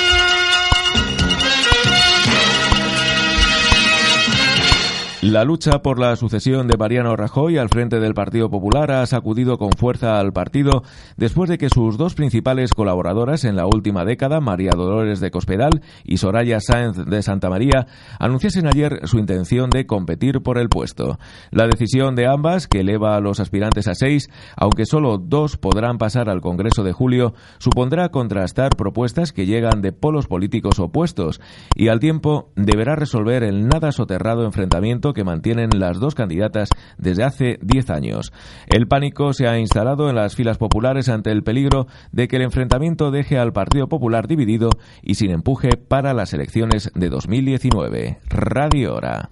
La 5.20 5.42
lucha 5.42 5.82
por 5.82 5.98
la 5.98 6.14
sucesión 6.14 6.68
de 6.68 6.76
Mariano 6.76 7.16
Rajoy 7.16 7.58
al 7.58 7.70
frente 7.70 7.98
del 7.98 8.14
Partido 8.14 8.50
Popular 8.50 8.92
ha 8.92 9.04
sacudido 9.04 9.58
con 9.58 9.72
fuerza 9.72 10.20
al 10.20 10.32
partido 10.32 10.84
después 11.16 11.50
de 11.50 11.58
que 11.58 11.70
sus 11.70 11.98
dos 11.98 12.14
principales 12.14 12.72
colaboradoras 12.72 13.44
en 13.44 13.56
la 13.56 13.66
última 13.66 14.04
década, 14.04 14.38
María 14.38 14.70
Dolores 14.76 15.18
de 15.18 15.32
Cospedal 15.32 15.82
y 16.04 16.18
Soraya 16.18 16.60
Sáenz 16.60 17.04
de 17.04 17.20
Santa 17.22 17.50
María, 17.50 17.88
anunciasen 18.20 18.68
ayer 18.68 19.00
su 19.08 19.18
intención 19.18 19.70
de 19.70 19.86
competir 19.86 20.40
por 20.40 20.56
el 20.56 20.68
puesto. 20.68 21.18
La 21.50 21.66
decisión 21.66 22.14
de 22.14 22.28
ambas, 22.28 22.68
que 22.68 22.82
eleva 22.82 23.16
a 23.16 23.20
los 23.20 23.40
aspirantes 23.40 23.88
a 23.88 23.96
seis, 23.96 24.30
aunque 24.56 24.86
solo 24.86 25.18
dos 25.18 25.56
podrán 25.56 25.98
pasar 25.98 26.30
al 26.30 26.42
Congreso 26.42 26.84
de 26.84 26.92
julio, 26.92 27.34
supondrá 27.58 28.10
contrastar 28.10 28.76
propuestas 28.76 29.32
que 29.32 29.46
llegan 29.46 29.82
de 29.82 29.90
polos 29.90 30.28
políticos 30.28 30.78
opuestos 30.78 31.40
y 31.74 31.88
al 31.88 31.98
tiempo 31.98 32.52
deberá 32.54 32.94
resolver 32.94 33.42
el 33.42 33.66
nada 33.66 33.90
soterrado 33.90 34.44
enfrentamiento 34.44 35.08
que 35.18 35.24
mantienen 35.24 35.70
las 35.80 35.98
dos 35.98 36.14
candidatas 36.14 36.68
desde 36.96 37.24
hace 37.24 37.58
diez 37.60 37.90
años. 37.90 38.32
El 38.68 38.86
pánico 38.86 39.32
se 39.32 39.48
ha 39.48 39.58
instalado 39.58 40.08
en 40.08 40.14
las 40.14 40.36
filas 40.36 40.58
populares 40.58 41.08
ante 41.08 41.32
el 41.32 41.42
peligro 41.42 41.88
de 42.12 42.28
que 42.28 42.36
el 42.36 42.42
enfrentamiento 42.42 43.10
deje 43.10 43.36
al 43.36 43.52
Partido 43.52 43.88
Popular 43.88 44.28
dividido 44.28 44.70
y 45.02 45.16
sin 45.16 45.32
empuje 45.32 45.70
para 45.76 46.14
las 46.14 46.34
elecciones 46.34 46.92
de 46.94 47.08
2019. 47.08 48.20
Radio 48.28 48.94
Hora. 48.94 49.30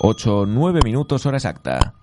8-9 0.00 0.82
minutos 0.82 1.26
hora 1.26 1.36
exacta. 1.36 1.97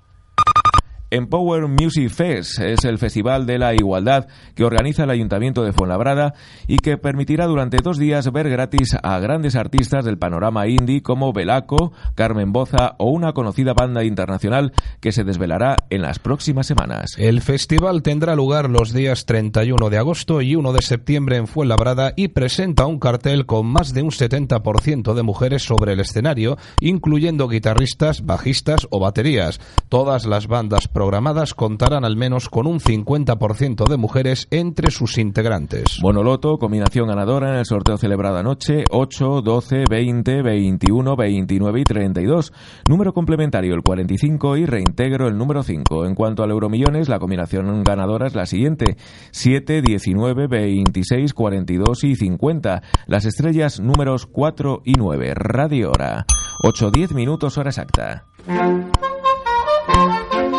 Empower 1.15 1.69
Music 1.69 2.09
Fest 2.09 2.59
es 2.59 2.83
el 2.83 2.97
festival 2.97 3.45
de 3.45 3.57
la 3.57 3.73
igualdad 3.73 4.27
que 4.53 4.65
organiza 4.65 5.05
el 5.05 5.11
Ayuntamiento 5.11 5.63
de 5.63 5.71
Fuenlabrada 5.71 6.33
y 6.67 6.79
que 6.79 6.97
permitirá 6.97 7.45
durante 7.45 7.77
dos 7.77 7.97
días 7.97 8.29
ver 8.33 8.49
gratis 8.49 8.97
a 9.01 9.17
grandes 9.19 9.55
artistas 9.55 10.03
del 10.03 10.17
panorama 10.17 10.67
indie 10.67 11.01
como 11.01 11.31
Belaco, 11.31 11.93
Carmen 12.15 12.51
Boza 12.51 12.95
o 12.97 13.11
una 13.11 13.31
conocida 13.31 13.73
banda 13.73 14.03
internacional 14.03 14.73
que 14.99 15.13
se 15.13 15.23
desvelará 15.23 15.85
en 15.89 16.01
las 16.01 16.19
próximas 16.19 16.67
semanas. 16.67 17.15
El 17.17 17.39
festival 17.39 18.03
tendrá 18.03 18.35
lugar 18.35 18.69
los 18.69 18.91
días 18.91 19.25
31 19.25 19.89
de 19.89 19.97
agosto 19.97 20.41
y 20.41 20.57
1 20.57 20.73
de 20.73 20.81
septiembre 20.81 21.37
en 21.37 21.47
Fuenlabrada 21.47 22.11
y 22.17 22.27
presenta 22.27 22.87
un 22.87 22.99
cartel 22.99 23.45
con 23.45 23.67
más 23.67 23.93
de 23.93 24.01
un 24.01 24.11
70% 24.11 25.13
de 25.13 25.23
mujeres 25.23 25.63
sobre 25.63 25.93
el 25.93 26.01
escenario, 26.01 26.57
incluyendo 26.81 27.47
guitarristas, 27.47 28.25
bajistas 28.25 28.85
o 28.91 28.99
baterías. 28.99 29.61
Todas 29.87 30.25
las 30.25 30.47
bandas 30.47 30.89
pro 30.89 31.04
programadas 31.05 31.53
contarán 31.53 32.03
al 32.03 32.17
menos 32.17 32.49
con 32.49 32.65
un 32.65 32.79
50% 32.79 33.87
de 33.87 33.95
mujeres 33.95 34.47
entre 34.49 34.89
sus 34.89 35.19
integrantes. 35.19 35.99
Bonoloto, 36.01 36.57
combinación 36.57 37.09
ganadora 37.09 37.51
en 37.51 37.57
el 37.57 37.65
sorteo 37.65 37.97
celebrado 37.97 38.37
anoche, 38.37 38.85
8, 38.89 39.43
12, 39.43 39.83
20, 39.87 40.41
21, 40.41 41.15
29 41.15 41.79
y 41.79 41.83
32. 41.83 42.53
Número 42.89 43.13
complementario 43.13 43.75
el 43.75 43.83
45 43.83 44.57
y 44.57 44.65
reintegro 44.65 45.27
el 45.27 45.37
número 45.37 45.61
5. 45.61 46.07
En 46.07 46.15
cuanto 46.15 46.41
al 46.41 46.49
euromillones, 46.49 47.07
la 47.07 47.19
combinación 47.19 47.83
ganadora 47.83 48.25
es 48.25 48.33
la 48.33 48.47
siguiente, 48.47 48.97
7, 49.29 49.83
19, 49.83 50.47
26, 50.47 51.35
42 51.35 52.03
y 52.03 52.15
50. 52.15 52.81
Las 53.05 53.25
estrellas 53.25 53.79
números 53.79 54.25
4 54.25 54.81
y 54.83 54.93
9. 54.93 55.35
Radio 55.35 55.91
Hora. 55.91 56.25
8-10 56.63 57.13
minutos 57.13 57.59
hora 57.59 57.69
exacta. 57.69 58.25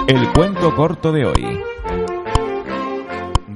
El 0.09 0.33
cuento 0.33 0.73
corto 0.77 1.11
de 1.11 1.27
hoy. 1.27 1.76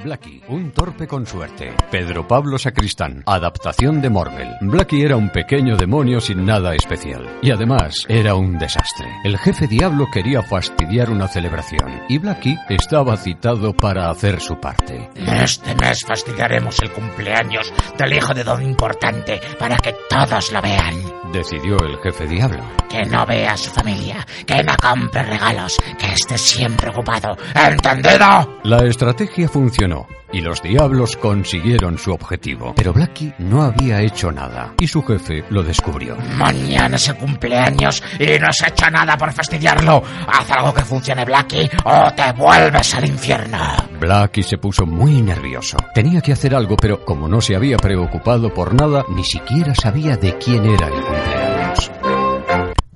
Blackie, 0.02 0.42
un 0.48 0.70
torpe 0.70 1.06
con 1.06 1.26
suerte. 1.26 1.74
Pedro 1.90 2.26
Pablo 2.26 2.58
Sacristán, 2.58 3.22
adaptación 3.26 4.00
de 4.00 4.08
Morvel. 4.08 4.48
Blackie 4.62 5.04
era 5.04 5.16
un 5.16 5.28
pequeño 5.30 5.76
demonio 5.76 6.20
sin 6.20 6.44
nada 6.46 6.74
especial. 6.74 7.38
Y 7.42 7.50
además, 7.50 8.06
era 8.08 8.34
un 8.34 8.58
desastre. 8.58 9.08
El 9.24 9.36
jefe 9.38 9.66
diablo 9.66 10.06
quería 10.12 10.42
fastidiar 10.42 11.10
una 11.10 11.28
celebración. 11.28 12.02
Y 12.08 12.18
Blackie 12.18 12.56
estaba 12.68 13.16
citado 13.16 13.74
para 13.74 14.10
hacer 14.10 14.40
su 14.40 14.58
parte. 14.58 15.10
Este 15.16 15.74
mes 15.74 16.04
fastidiaremos 16.06 16.80
el 16.80 16.90
cumpleaños 16.92 17.72
del 17.98 18.14
hijo 18.14 18.32
de 18.32 18.44
don 18.44 18.62
importante 18.62 19.40
para 19.58 19.76
que 19.76 19.94
todos 20.08 20.52
lo 20.52 20.62
vean. 20.62 20.94
Decidió 21.32 21.76
el 21.84 21.98
jefe 22.02 22.26
diablo. 22.26 22.62
Que 22.88 23.04
no 23.04 23.24
vea 23.24 23.52
a 23.52 23.56
su 23.56 23.70
familia, 23.70 24.26
que 24.46 24.64
no 24.64 24.74
compre 24.82 25.22
regalos, 25.22 25.76
que 25.96 26.12
esté 26.12 26.36
siempre 26.36 26.90
ocupado. 26.90 27.36
¿Entendido? 27.54 28.58
La 28.64 28.84
estrategia 28.84 29.48
funcionó 29.48 29.89
y 30.32 30.40
los 30.40 30.62
diablos 30.62 31.16
consiguieron 31.16 31.98
su 31.98 32.12
objetivo. 32.12 32.72
Pero 32.76 32.92
Blackie 32.92 33.34
no 33.38 33.62
había 33.62 34.00
hecho 34.00 34.30
nada 34.30 34.74
y 34.78 34.86
su 34.86 35.02
jefe 35.02 35.44
lo 35.50 35.62
descubrió. 35.62 36.16
Mañana 36.36 36.96
es 36.96 37.08
el 37.08 37.16
cumpleaños 37.16 38.02
y 38.18 38.38
no 38.38 38.48
has 38.48 38.62
hecho 38.66 38.90
nada 38.90 39.16
por 39.16 39.32
fastidiarlo. 39.32 40.02
Haz 40.26 40.50
algo 40.50 40.72
que 40.72 40.82
funcione, 40.82 41.24
Blackie, 41.24 41.70
o 41.84 42.12
te 42.12 42.32
vuelves 42.32 42.94
al 42.94 43.06
infierno. 43.06 43.58
Blackie 43.98 44.42
se 44.42 44.58
puso 44.58 44.86
muy 44.86 45.22
nervioso. 45.22 45.76
Tenía 45.94 46.20
que 46.20 46.32
hacer 46.32 46.54
algo, 46.54 46.76
pero 46.76 47.04
como 47.04 47.28
no 47.28 47.40
se 47.40 47.56
había 47.56 47.76
preocupado 47.76 48.52
por 48.54 48.74
nada, 48.74 49.04
ni 49.10 49.24
siquiera 49.24 49.74
sabía 49.74 50.16
de 50.16 50.38
quién 50.38 50.64
era 50.64 50.86
el 50.86 51.02
cumpleaños. 51.02 51.90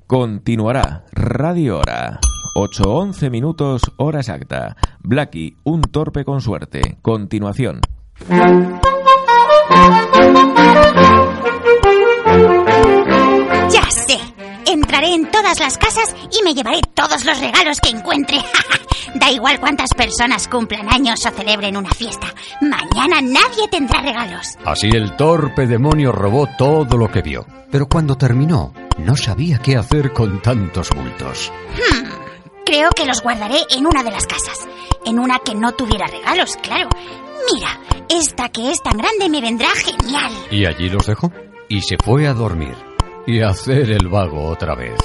Continuará 0.07 1.03
Radio 1.13 1.79
Hora. 1.79 2.19
8-11 2.55 3.29
minutos, 3.29 3.81
hora 3.97 4.19
exacta. 4.19 4.77
Blackie, 5.03 5.57
un 5.65 5.81
torpe 5.81 6.23
con 6.23 6.39
suerte. 6.39 6.97
Continuación. 7.01 7.81
Ya 13.69 13.91
sé. 13.91 14.17
Entraré 14.65 15.13
en 15.13 15.29
todas 15.31 15.59
las 15.59 15.77
casas 15.77 16.15
y 16.31 16.43
me 16.43 16.53
llevaré 16.53 16.79
todos 16.93 17.25
los 17.25 17.39
regalos 17.41 17.81
que 17.81 17.89
encuentre. 17.89 18.37
da 19.15 19.29
igual 19.29 19.59
cuántas 19.59 19.93
personas 19.93 20.47
cumplan 20.47 20.87
años 20.89 21.25
o 21.25 21.31
celebren 21.31 21.75
una 21.75 21.91
fiesta. 21.91 22.27
Mañana 22.61 23.21
nadie 23.21 23.67
tendrá 23.69 24.01
regalos. 24.01 24.57
Así 24.63 24.87
el 24.87 25.17
torpe 25.17 25.67
demonio 25.67 26.13
robó 26.13 26.47
todo 26.57 26.97
lo 26.97 27.11
que 27.11 27.21
vio. 27.21 27.45
Pero 27.69 27.87
cuando 27.87 28.15
terminó, 28.15 28.73
no 28.97 29.17
sabía 29.17 29.57
qué 29.57 29.75
hacer 29.75 30.13
con 30.13 30.41
tantos 30.41 30.89
bultos. 30.91 31.51
Hmm, 31.75 32.24
creo 32.65 32.89
que 32.89 33.05
los 33.05 33.21
guardaré 33.21 33.59
en 33.69 33.85
una 33.85 34.03
de 34.03 34.11
las 34.11 34.25
casas. 34.25 34.67
En 35.05 35.19
una 35.19 35.39
que 35.39 35.55
no 35.55 35.71
tuviera 35.73 36.07
regalos, 36.07 36.57
claro. 36.57 36.89
Mira, 37.53 37.79
esta 38.09 38.49
que 38.49 38.71
es 38.71 38.81
tan 38.81 38.97
grande 38.97 39.29
me 39.29 39.41
vendrá 39.41 39.69
genial. 39.69 40.33
Y 40.51 40.65
allí 40.65 40.89
los 40.89 41.05
dejó. 41.05 41.31
Y 41.69 41.81
se 41.81 41.95
fue 42.03 42.27
a 42.27 42.33
dormir. 42.33 42.75
Y 43.27 43.41
a 43.41 43.49
hacer 43.49 43.91
el 43.91 44.07
vago 44.07 44.49
otra 44.49 44.75
vez. 44.75 44.97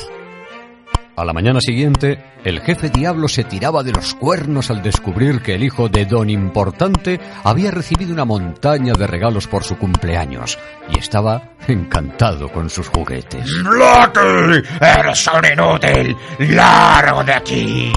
A 1.21 1.25
la 1.27 1.35
mañana 1.35 1.61
siguiente, 1.61 2.19
el 2.45 2.61
jefe 2.63 2.89
diablo 2.89 3.29
se 3.29 3.45
tiraba 3.45 3.83
de 3.83 3.93
los 3.93 4.15
cuernos 4.15 4.71
al 4.71 4.83
descubrir 4.83 5.43
que 5.43 5.55
el 5.55 5.63
hijo 5.63 5.91
de 5.91 6.07
Don 6.07 6.31
Importante 6.31 7.21
había 7.45 7.71
recibido 7.71 8.15
una 8.15 8.25
montaña 8.25 8.95
de 8.95 9.07
regalos 9.07 9.47
por 9.47 9.63
su 9.63 9.77
cumpleaños 9.77 10.59
y 10.91 10.99
estaba 10.99 11.57
encantado 11.69 12.49
con 12.49 12.71
sus 12.71 12.89
juguetes. 12.89 13.53
¡Blackie! 13.63 14.67
¡Eres 14.81 15.29
un 15.29 15.45
inútil! 15.53 16.17
¡Largo 16.55 17.23
de 17.23 17.35
aquí! 17.35 17.93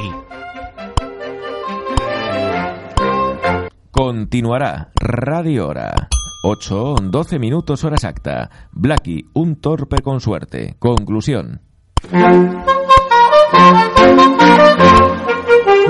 Continuará 3.90 4.92
Radio 4.96 5.70
Hora. 5.70 6.10
8, 6.44 6.96
12 7.04 7.40
minutos 7.40 7.86
hora 7.86 7.96
exacta. 7.96 8.50
Blackie, 8.74 9.30
un 9.32 9.62
torpe 9.62 10.02
con 10.02 10.20
suerte. 10.20 10.76
Conclusión. 10.78 11.62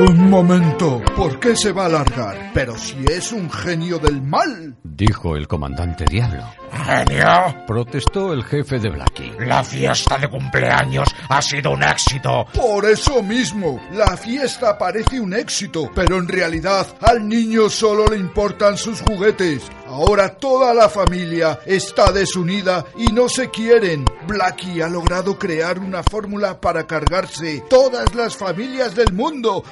Un 0.08 0.30
momento, 0.30 1.02
¿por 1.16 1.40
qué 1.40 1.56
se 1.56 1.72
va 1.72 1.84
a 1.84 1.86
alargar? 1.86 2.52
Pero 2.54 2.78
si 2.78 2.98
es 3.06 3.32
un 3.32 3.50
genio 3.50 4.00
del 4.00 4.22
mal. 4.22 4.76
Dijo 4.84 5.36
el 5.36 5.48
comandante 5.48 6.06
Diablo. 6.06 6.44
¿Genio? 6.86 7.66
Protestó 7.68 8.34
el 8.34 8.44
jefe 8.44 8.80
de 8.80 8.90
Blackie. 8.90 9.34
La 9.40 9.64
fiesta 9.64 10.18
de 10.18 10.28
cumpleaños 10.28 11.08
ha 11.30 11.42
sido 11.42 11.72
un 11.72 11.84
éxito. 11.84 12.46
Por 12.54 12.86
eso 12.86 13.22
mismo, 13.22 13.80
la 13.94 14.18
fiesta 14.18 14.78
parece 14.78 15.20
un 15.20 15.34
éxito, 15.34 15.90
pero 15.94 16.18
en 16.18 16.28
realidad 16.28 16.88
al 17.02 17.28
niño 17.28 17.70
solo 17.70 18.08
le 18.08 18.18
importan 18.18 18.78
sus 18.78 19.02
juguetes. 19.02 19.70
Ahora 19.88 20.30
toda 20.30 20.74
la 20.74 20.90
familia 20.90 21.60
está 21.66 22.12
desunida 22.12 22.84
y 22.98 23.12
no 23.12 23.30
se 23.30 23.50
quieren. 23.50 24.06
Blackie 24.28 24.82
ha 24.82 24.90
logrado 24.90 25.38
crear 25.38 25.78
una 25.78 26.02
fórmula 26.02 26.60
para 26.60 26.88
cargarse 26.88 27.64
todas 27.70 28.16
las 28.16 28.36
familias 28.36 28.96
del 28.96 29.14
mundo. 29.14 29.64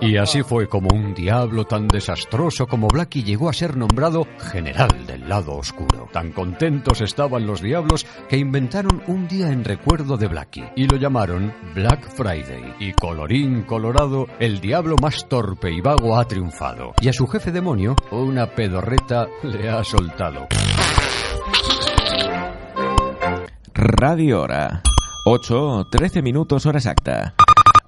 Y 0.00 0.18
así 0.18 0.42
fue 0.42 0.68
como 0.68 0.88
un 0.94 1.14
diablo 1.14 1.64
tan 1.64 1.88
desastroso 1.88 2.66
como 2.66 2.88
Blackie 2.88 3.22
llegó 3.22 3.48
a 3.48 3.54
ser 3.54 3.76
nombrado 3.76 4.26
general 4.52 5.06
del 5.06 5.26
lado 5.26 5.45
oscuro. 5.54 6.08
Tan 6.12 6.32
contentos 6.32 7.00
estaban 7.00 7.46
los 7.46 7.60
diablos 7.60 8.06
que 8.28 8.36
inventaron 8.36 9.02
un 9.06 9.28
día 9.28 9.50
en 9.50 9.64
recuerdo 9.64 10.16
de 10.16 10.26
Blackie 10.26 10.70
y 10.76 10.86
lo 10.86 10.96
llamaron 10.96 11.54
Black 11.74 12.10
Friday. 12.10 12.74
Y 12.78 12.92
colorín 12.92 13.62
colorado, 13.62 14.26
el 14.38 14.60
diablo 14.60 14.96
más 15.00 15.28
torpe 15.28 15.72
y 15.72 15.80
vago 15.80 16.18
ha 16.18 16.24
triunfado. 16.26 16.94
Y 17.00 17.08
a 17.08 17.12
su 17.12 17.26
jefe 17.26 17.52
demonio, 17.52 17.96
una 18.10 18.46
pedorreta 18.54 19.26
le 19.42 19.68
ha 19.68 19.84
soltado. 19.84 20.48
Radio 23.74 24.42
Hora. 24.42 24.82
8, 25.28 25.88
13 25.90 26.22
minutos 26.22 26.66
hora 26.66 26.78
exacta. 26.78 27.34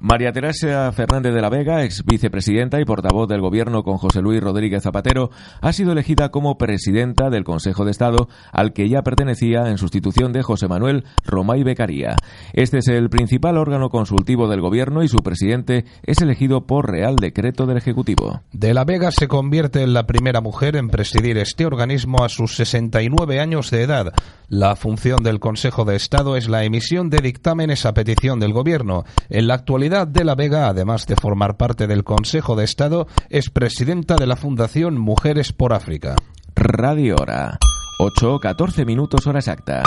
María 0.01 0.31
Teresa 0.31 0.93
Fernández 0.93 1.35
de 1.35 1.41
la 1.41 1.49
Vega, 1.49 1.83
ex 1.83 2.05
vicepresidenta 2.05 2.81
y 2.81 2.85
portavoz 2.85 3.29
del 3.29 3.41
Gobierno 3.41 3.83
con 3.83 3.97
José 3.97 4.23
Luis 4.23 4.41
Rodríguez 4.41 4.85
Zapatero, 4.85 5.31
ha 5.61 5.73
sido 5.73 5.91
elegida 5.91 6.29
como 6.29 6.57
presidenta 6.57 7.31
del 7.31 7.43
Consejo 7.43 7.85
de 7.85 7.91
Estado, 7.91 8.29
al 8.53 8.73
que 8.73 8.89
ya 8.89 9.03
pertenecía 9.03 9.69
en 9.69 9.77
sustitución 9.77 10.33
de 10.33 10.45
José 10.45 10.69
Manuel 10.69 11.03
Romay 11.25 11.65
Becaría. 11.65 12.15
Este 12.53 12.79
es 12.79 12.87
el 12.87 13.11
principal 13.11 13.59
órgano 13.59 13.89
consultivo 13.89 14.47
del 14.47 14.61
Gobierno 14.61 15.03
y 15.03 15.09
su 15.09 15.19
presidente 15.19 15.85
es 16.05 16.23
elegido 16.23 16.65
por 16.65 16.89
Real 16.89 17.17
Decreto 17.17 17.67
del 17.67 17.79
Ejecutivo. 17.79 18.43
De 18.53 18.75
la 18.75 18.85
Vega 18.85 19.11
se 19.11 19.27
convierte 19.27 19.83
en 19.83 19.95
la 19.95 20.07
primera 20.07 20.41
mujer 20.41 20.77
en 20.77 20.91
presidir 20.91 21.39
este 21.39 21.67
organismo 21.67 22.23
a 22.23 22.29
sus 22.29 22.55
69 22.55 23.41
años 23.41 23.73
de 23.73 23.83
edad. 23.83 24.13
La 24.49 24.77
función 24.77 25.25
del 25.25 25.41
Consejo 25.41 25.85
de 25.85 25.97
Estado 25.97 26.37
es 26.37 26.49
la 26.49 26.63
emisión 26.63 27.11
de 27.11 27.19
dictámenes 27.19 27.85
a 27.85 27.95
petición 27.95 28.39
del 28.39 28.53
Gobierno. 28.53 29.05
En 29.29 29.49
la 29.49 29.55
actualidad, 29.55 29.88
de 29.89 30.23
la 30.23 30.35
Vega, 30.35 30.69
además 30.69 31.07
de 31.07 31.17
formar 31.17 31.57
parte 31.57 31.87
del 31.87 32.05
Consejo 32.05 32.57
de 32.57 32.65
Estado, 32.65 33.07
es 33.31 33.49
presidenta 33.49 34.17
de 34.17 34.27
la 34.27 34.37
Fundación 34.37 34.99
Mujeres 34.99 35.55
por 35.55 35.73
África. 35.73 36.15
Radio 36.55 37.17
Hora. 37.19 37.59
8, 37.99 38.39
14 38.39 38.85
minutos 38.85 39.27
hora 39.27 39.39
exacta. 39.39 39.83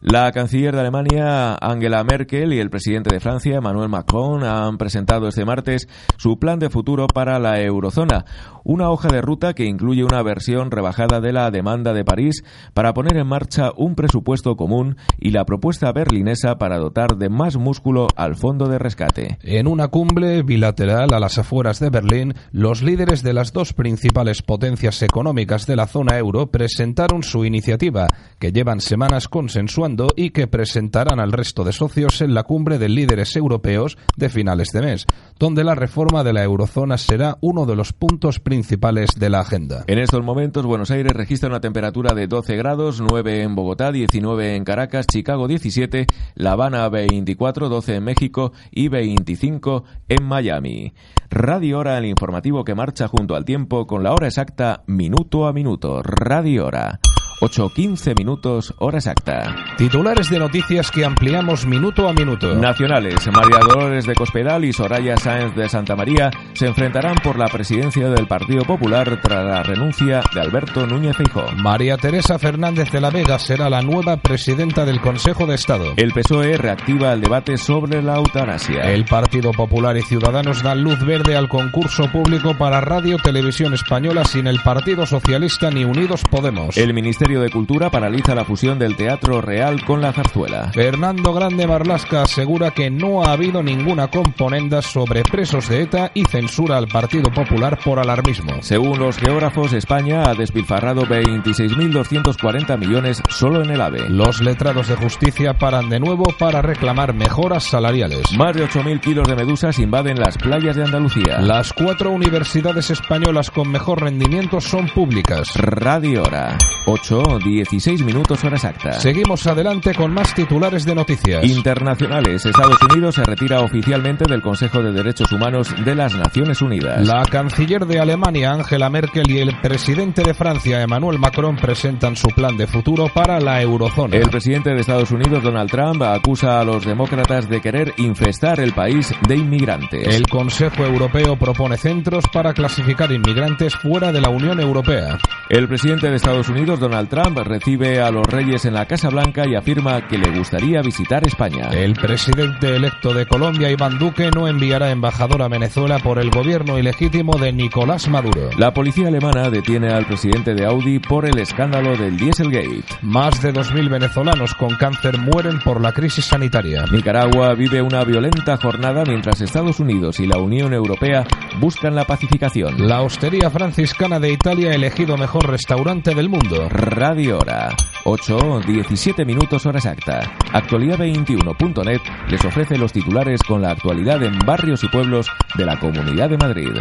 La 0.00 0.32
canciller 0.32 0.74
de 0.74 0.80
Alemania, 0.80 1.56
Angela 1.60 2.02
Merkel, 2.04 2.54
y 2.54 2.58
el 2.58 2.70
presidente 2.70 3.12
de 3.12 3.20
Francia, 3.20 3.56
Emmanuel 3.56 3.90
Macron, 3.90 4.44
han 4.44 4.78
presentado 4.78 5.28
este 5.28 5.44
martes 5.44 5.90
su 6.16 6.38
plan 6.38 6.58
de 6.58 6.70
futuro 6.70 7.06
para 7.06 7.38
la 7.38 7.60
eurozona, 7.60 8.24
una 8.64 8.90
hoja 8.90 9.08
de 9.08 9.20
ruta 9.22 9.54
que 9.54 9.64
incluye 9.64 10.04
una 10.04 10.22
versión 10.22 10.70
rebajada 10.70 11.20
de 11.20 11.32
la 11.32 11.50
demanda 11.50 11.92
de 11.92 12.04
París 12.04 12.44
para 12.74 12.94
poner 12.94 13.16
en 13.16 13.26
marcha 13.26 13.70
un 13.76 13.94
presupuesto 13.94 14.56
común 14.56 14.96
y 15.18 15.30
la 15.30 15.44
propuesta 15.44 15.92
berlinesa 15.92 16.58
para 16.58 16.78
dotar 16.78 17.16
de 17.16 17.28
más 17.28 17.56
músculo 17.56 18.08
al 18.16 18.36
fondo 18.36 18.68
de 18.68 18.78
rescate. 18.78 19.38
En 19.42 19.66
una 19.66 19.88
cumbre 19.88 20.42
bilateral 20.42 21.12
a 21.12 21.20
las 21.20 21.38
afueras 21.38 21.80
de 21.80 21.90
Berlín, 21.90 22.34
los 22.52 22.82
líderes 22.82 23.22
de 23.22 23.32
las 23.32 23.52
dos 23.52 23.72
principales 23.72 24.42
potencias 24.42 25.02
económicas 25.02 25.66
de 25.66 25.76
la 25.76 25.86
zona 25.86 26.18
euro 26.18 26.50
presentaron 26.50 27.22
su 27.22 27.44
iniciativa, 27.44 28.06
que 28.38 28.52
llevan 28.52 28.80
semanas 28.80 29.28
consensuando 29.28 30.08
y 30.16 30.30
que 30.30 30.46
presentarán 30.46 31.20
al 31.20 31.32
resto 31.32 31.64
de 31.64 31.72
socios 31.72 32.20
en 32.20 32.34
la 32.34 32.42
cumbre 32.42 32.78
de 32.78 32.88
líderes 32.88 33.36
europeos 33.36 33.96
de 34.16 34.28
finales 34.28 34.68
de 34.72 34.82
mes, 34.82 35.06
donde 35.38 35.64
la 35.64 35.74
reforma 35.74 36.24
de 36.24 36.32
la 36.32 36.42
eurozona 36.42 36.98
será 36.98 37.38
uno 37.40 37.66
de 37.66 37.76
los 37.76 37.92
puntos 37.92 38.38
principales 38.38 38.49
de 38.50 39.30
la 39.30 39.40
agenda. 39.40 39.84
En 39.86 40.00
estos 40.00 40.24
momentos, 40.24 40.66
Buenos 40.66 40.90
Aires 40.90 41.12
registra 41.12 41.48
una 41.48 41.60
temperatura 41.60 42.14
de 42.14 42.26
12 42.26 42.56
grados, 42.56 43.00
9 43.00 43.42
en 43.42 43.54
Bogotá, 43.54 43.92
19 43.92 44.56
en 44.56 44.64
Caracas, 44.64 45.06
Chicago 45.06 45.46
17, 45.46 46.06
La 46.34 46.52
Habana 46.52 46.88
24, 46.88 47.68
12 47.68 47.94
en 47.94 48.04
México 48.04 48.52
y 48.72 48.88
25 48.88 49.84
en 50.08 50.24
Miami. 50.24 50.92
Radio 51.30 51.78
Hora, 51.78 51.96
el 51.98 52.06
informativo 52.06 52.64
que 52.64 52.74
marcha 52.74 53.06
junto 53.06 53.36
al 53.36 53.44
tiempo 53.44 53.86
con 53.86 54.02
la 54.02 54.12
hora 54.12 54.26
exacta 54.26 54.82
minuto 54.88 55.46
a 55.46 55.52
minuto. 55.52 56.02
Radio 56.02 56.66
Hora. 56.66 56.98
8.15 57.40 58.18
minutos, 58.18 58.74
hora 58.78 58.98
exacta. 58.98 59.56
Titulares 59.78 60.28
de 60.28 60.38
noticias 60.38 60.90
que 60.90 61.06
ampliamos 61.06 61.64
minuto 61.64 62.06
a 62.06 62.12
minuto. 62.12 62.54
Nacionales, 62.54 63.26
María 63.32 63.60
Dolores 63.60 64.04
de 64.04 64.14
Cospedal 64.14 64.66
y 64.66 64.74
Soraya 64.74 65.16
Sáenz 65.16 65.54
de 65.54 65.66
Santa 65.70 65.96
María 65.96 66.30
se 66.52 66.66
enfrentarán 66.66 67.16
por 67.22 67.38
la 67.38 67.46
presidencia 67.46 68.10
del 68.10 68.26
Partido 68.26 68.64
Popular 68.64 69.20
tras 69.22 69.44
la 69.46 69.62
renuncia 69.62 70.20
de 70.34 70.40
Alberto 70.40 70.86
Núñez 70.86 71.16
Feijóo. 71.16 71.50
María 71.56 71.96
Teresa 71.96 72.38
Fernández 72.38 72.90
de 72.90 73.00
la 73.00 73.08
Vega 73.08 73.38
será 73.38 73.70
la 73.70 73.80
nueva 73.80 74.18
presidenta 74.18 74.84
del 74.84 75.00
Consejo 75.00 75.46
de 75.46 75.54
Estado. 75.54 75.94
El 75.96 76.12
PSOE 76.12 76.58
reactiva 76.58 77.14
el 77.14 77.22
debate 77.22 77.56
sobre 77.56 78.02
la 78.02 78.16
eutanasia. 78.16 78.82
El 78.92 79.06
Partido 79.06 79.52
Popular 79.52 79.96
y 79.96 80.02
Ciudadanos 80.02 80.62
dan 80.62 80.82
luz 80.82 80.98
verde 81.06 81.36
al 81.36 81.48
concurso 81.48 82.10
público 82.12 82.54
para 82.58 82.82
Radio 82.82 83.16
Televisión 83.16 83.72
Española 83.72 84.26
sin 84.26 84.46
el 84.46 84.60
Partido 84.60 85.06
Socialista 85.06 85.70
ni 85.70 85.84
Unidos 85.84 86.22
Podemos. 86.30 86.76
El 86.76 86.92
Ministerio 86.92 87.29
de 87.38 87.50
Cultura 87.50 87.90
paraliza 87.90 88.34
la 88.34 88.44
fusión 88.44 88.78
del 88.78 88.96
Teatro 88.96 89.40
Real 89.40 89.84
con 89.84 90.00
la 90.00 90.12
zarzuela. 90.12 90.72
Fernando 90.72 91.32
Grande 91.32 91.66
Marlasca 91.66 92.22
asegura 92.22 92.70
que 92.72 92.90
no 92.90 93.22
ha 93.22 93.32
habido 93.32 93.62
ninguna 93.62 94.08
componenda 94.08 94.82
sobre 94.82 95.22
presos 95.22 95.68
de 95.68 95.82
ETA 95.82 96.10
y 96.14 96.24
censura 96.24 96.78
al 96.78 96.88
Partido 96.88 97.30
Popular 97.30 97.78
por 97.84 97.98
alarmismo. 97.98 98.62
Según 98.62 98.98
los 98.98 99.18
geógrafos, 99.18 99.72
España 99.72 100.24
ha 100.24 100.34
despilfarrado 100.34 101.02
26.240 101.02 102.78
millones 102.78 103.22
solo 103.28 103.62
en 103.62 103.70
el 103.70 103.80
AVE. 103.80 104.08
Los 104.08 104.40
letrados 104.40 104.88
de 104.88 104.96
justicia 104.96 105.54
paran 105.58 105.88
de 105.90 106.00
nuevo 106.00 106.24
para 106.38 106.62
reclamar 106.62 107.12
mejoras 107.12 107.64
salariales. 107.64 108.32
Más 108.36 108.56
de 108.56 108.66
8.000 108.66 109.00
kilos 109.00 109.28
de 109.28 109.36
medusas 109.36 109.78
invaden 109.78 110.18
las 110.18 110.38
playas 110.38 110.76
de 110.76 110.84
Andalucía. 110.84 111.40
Las 111.40 111.72
cuatro 111.72 112.10
universidades 112.10 112.90
españolas 112.90 113.50
con 113.50 113.70
mejor 113.70 114.00
rendimiento 114.02 114.60
son 114.60 114.88
públicas. 114.88 115.48
Radio 115.56 116.22
Hora. 116.22 116.56
8 116.86 117.19
16 117.38 118.02
minutos 118.04 118.42
hora 118.44 118.56
exacta. 118.56 118.92
Seguimos 118.92 119.46
adelante 119.46 119.94
con 119.94 120.12
más 120.12 120.34
titulares 120.34 120.84
de 120.84 120.94
noticias. 120.94 121.44
Internacionales. 121.44 122.46
Estados 122.46 122.78
Unidos 122.90 123.14
se 123.16 123.24
retira 123.24 123.60
oficialmente 123.60 124.24
del 124.28 124.42
Consejo 124.42 124.82
de 124.82 124.92
Derechos 124.92 125.30
Humanos 125.32 125.74
de 125.84 125.94
las 125.94 126.14
Naciones 126.14 126.62
Unidas. 126.62 127.06
La 127.06 127.24
canciller 127.24 127.86
de 127.86 128.00
Alemania, 128.00 128.52
Angela 128.52 128.90
Merkel, 128.90 129.30
y 129.30 129.38
el 129.38 129.58
presidente 129.60 130.22
de 130.22 130.34
Francia, 130.34 130.82
Emmanuel 130.82 131.18
Macron, 131.18 131.56
presentan 131.56 132.16
su 132.16 132.28
plan 132.28 132.56
de 132.56 132.66
futuro 132.66 133.08
para 133.12 133.40
la 133.40 133.60
eurozona. 133.60 134.16
El 134.16 134.28
presidente 134.30 134.70
de 134.70 134.80
Estados 134.80 135.10
Unidos, 135.10 135.42
Donald 135.42 135.70
Trump, 135.70 136.02
acusa 136.02 136.60
a 136.60 136.64
los 136.64 136.84
demócratas 136.84 137.48
de 137.48 137.60
querer 137.60 137.92
infestar 137.98 138.60
el 138.60 138.72
país 138.72 139.12
de 139.28 139.36
inmigrantes. 139.36 140.06
El 140.06 140.26
Consejo 140.26 140.84
Europeo 140.84 141.36
propone 141.36 141.76
centros 141.76 142.24
para 142.32 142.54
clasificar 142.54 143.12
inmigrantes 143.12 143.74
fuera 143.74 144.12
de 144.12 144.20
la 144.20 144.30
Unión 144.30 144.60
Europea. 144.60 145.18
El 145.48 145.68
presidente 145.68 146.08
de 146.08 146.16
Estados 146.16 146.48
Unidos, 146.48 146.78
Donald 146.80 147.08
Trump, 147.10 147.36
recibe 147.38 148.00
a 148.00 148.10
los 148.10 148.26
reyes 148.26 148.64
en 148.64 148.74
la 148.74 148.86
Casa 148.86 149.10
Blanca 149.10 149.46
y 149.46 149.56
afirma 149.56 150.06
que 150.08 150.16
le 150.16 150.30
gustaría 150.30 150.80
visitar 150.80 151.26
España. 151.26 151.68
El 151.72 151.94
presidente 151.94 152.76
electo 152.76 153.12
de 153.12 153.26
Colombia, 153.26 153.70
Iván 153.70 153.98
Duque, 153.98 154.30
no 154.30 154.46
enviará 154.46 154.90
embajador 154.90 155.42
a 155.42 155.48
Venezuela 155.48 155.98
por 155.98 156.18
el 156.18 156.30
gobierno 156.30 156.78
ilegítimo 156.78 157.36
de 157.36 157.52
Nicolás 157.52 158.08
Maduro. 158.08 158.50
La 158.56 158.72
policía 158.72 159.08
alemana 159.08 159.50
detiene 159.50 159.92
al 159.92 160.06
presidente 160.06 160.54
de 160.54 160.64
Audi 160.64 161.00
por 161.00 161.26
el 161.26 161.38
escándalo 161.38 161.96
del 161.96 162.16
Dieselgate. 162.16 162.84
Más 163.02 163.42
de 163.42 163.52
2.000 163.52 163.90
venezolanos 163.90 164.54
con 164.54 164.76
cáncer 164.76 165.18
mueren 165.18 165.58
por 165.64 165.80
la 165.80 165.92
crisis 165.92 166.26
sanitaria. 166.26 166.84
Nicaragua 166.92 167.54
vive 167.54 167.82
una 167.82 168.04
violenta 168.04 168.56
jornada 168.56 169.02
mientras 169.04 169.40
Estados 169.40 169.80
Unidos 169.80 170.20
y 170.20 170.26
la 170.26 170.38
Unión 170.38 170.72
Europea 170.72 171.26
buscan 171.58 171.96
la 171.96 172.04
pacificación. 172.04 172.86
La 172.86 173.02
hostería 173.02 173.50
franciscana 173.50 174.20
de 174.20 174.32
Italia 174.32 174.70
ha 174.70 174.74
elegido 174.74 175.16
mejor 175.16 175.50
restaurante 175.50 176.14
del 176.14 176.28
mundo. 176.28 176.68
Radio 177.00 177.38
Hora. 177.38 177.74
8, 178.04 178.60
17 178.66 179.24
minutos 179.24 179.64
hora 179.64 179.78
exacta. 179.78 180.20
Actualidad21.net 180.52 182.00
les 182.28 182.44
ofrece 182.44 182.76
los 182.76 182.92
titulares 182.92 183.42
con 183.42 183.62
la 183.62 183.70
actualidad 183.70 184.22
en 184.22 184.38
barrios 184.40 184.84
y 184.84 184.88
pueblos 184.88 185.26
de 185.56 185.64
la 185.64 185.80
Comunidad 185.80 186.28
de 186.28 186.36
Madrid. 186.36 186.72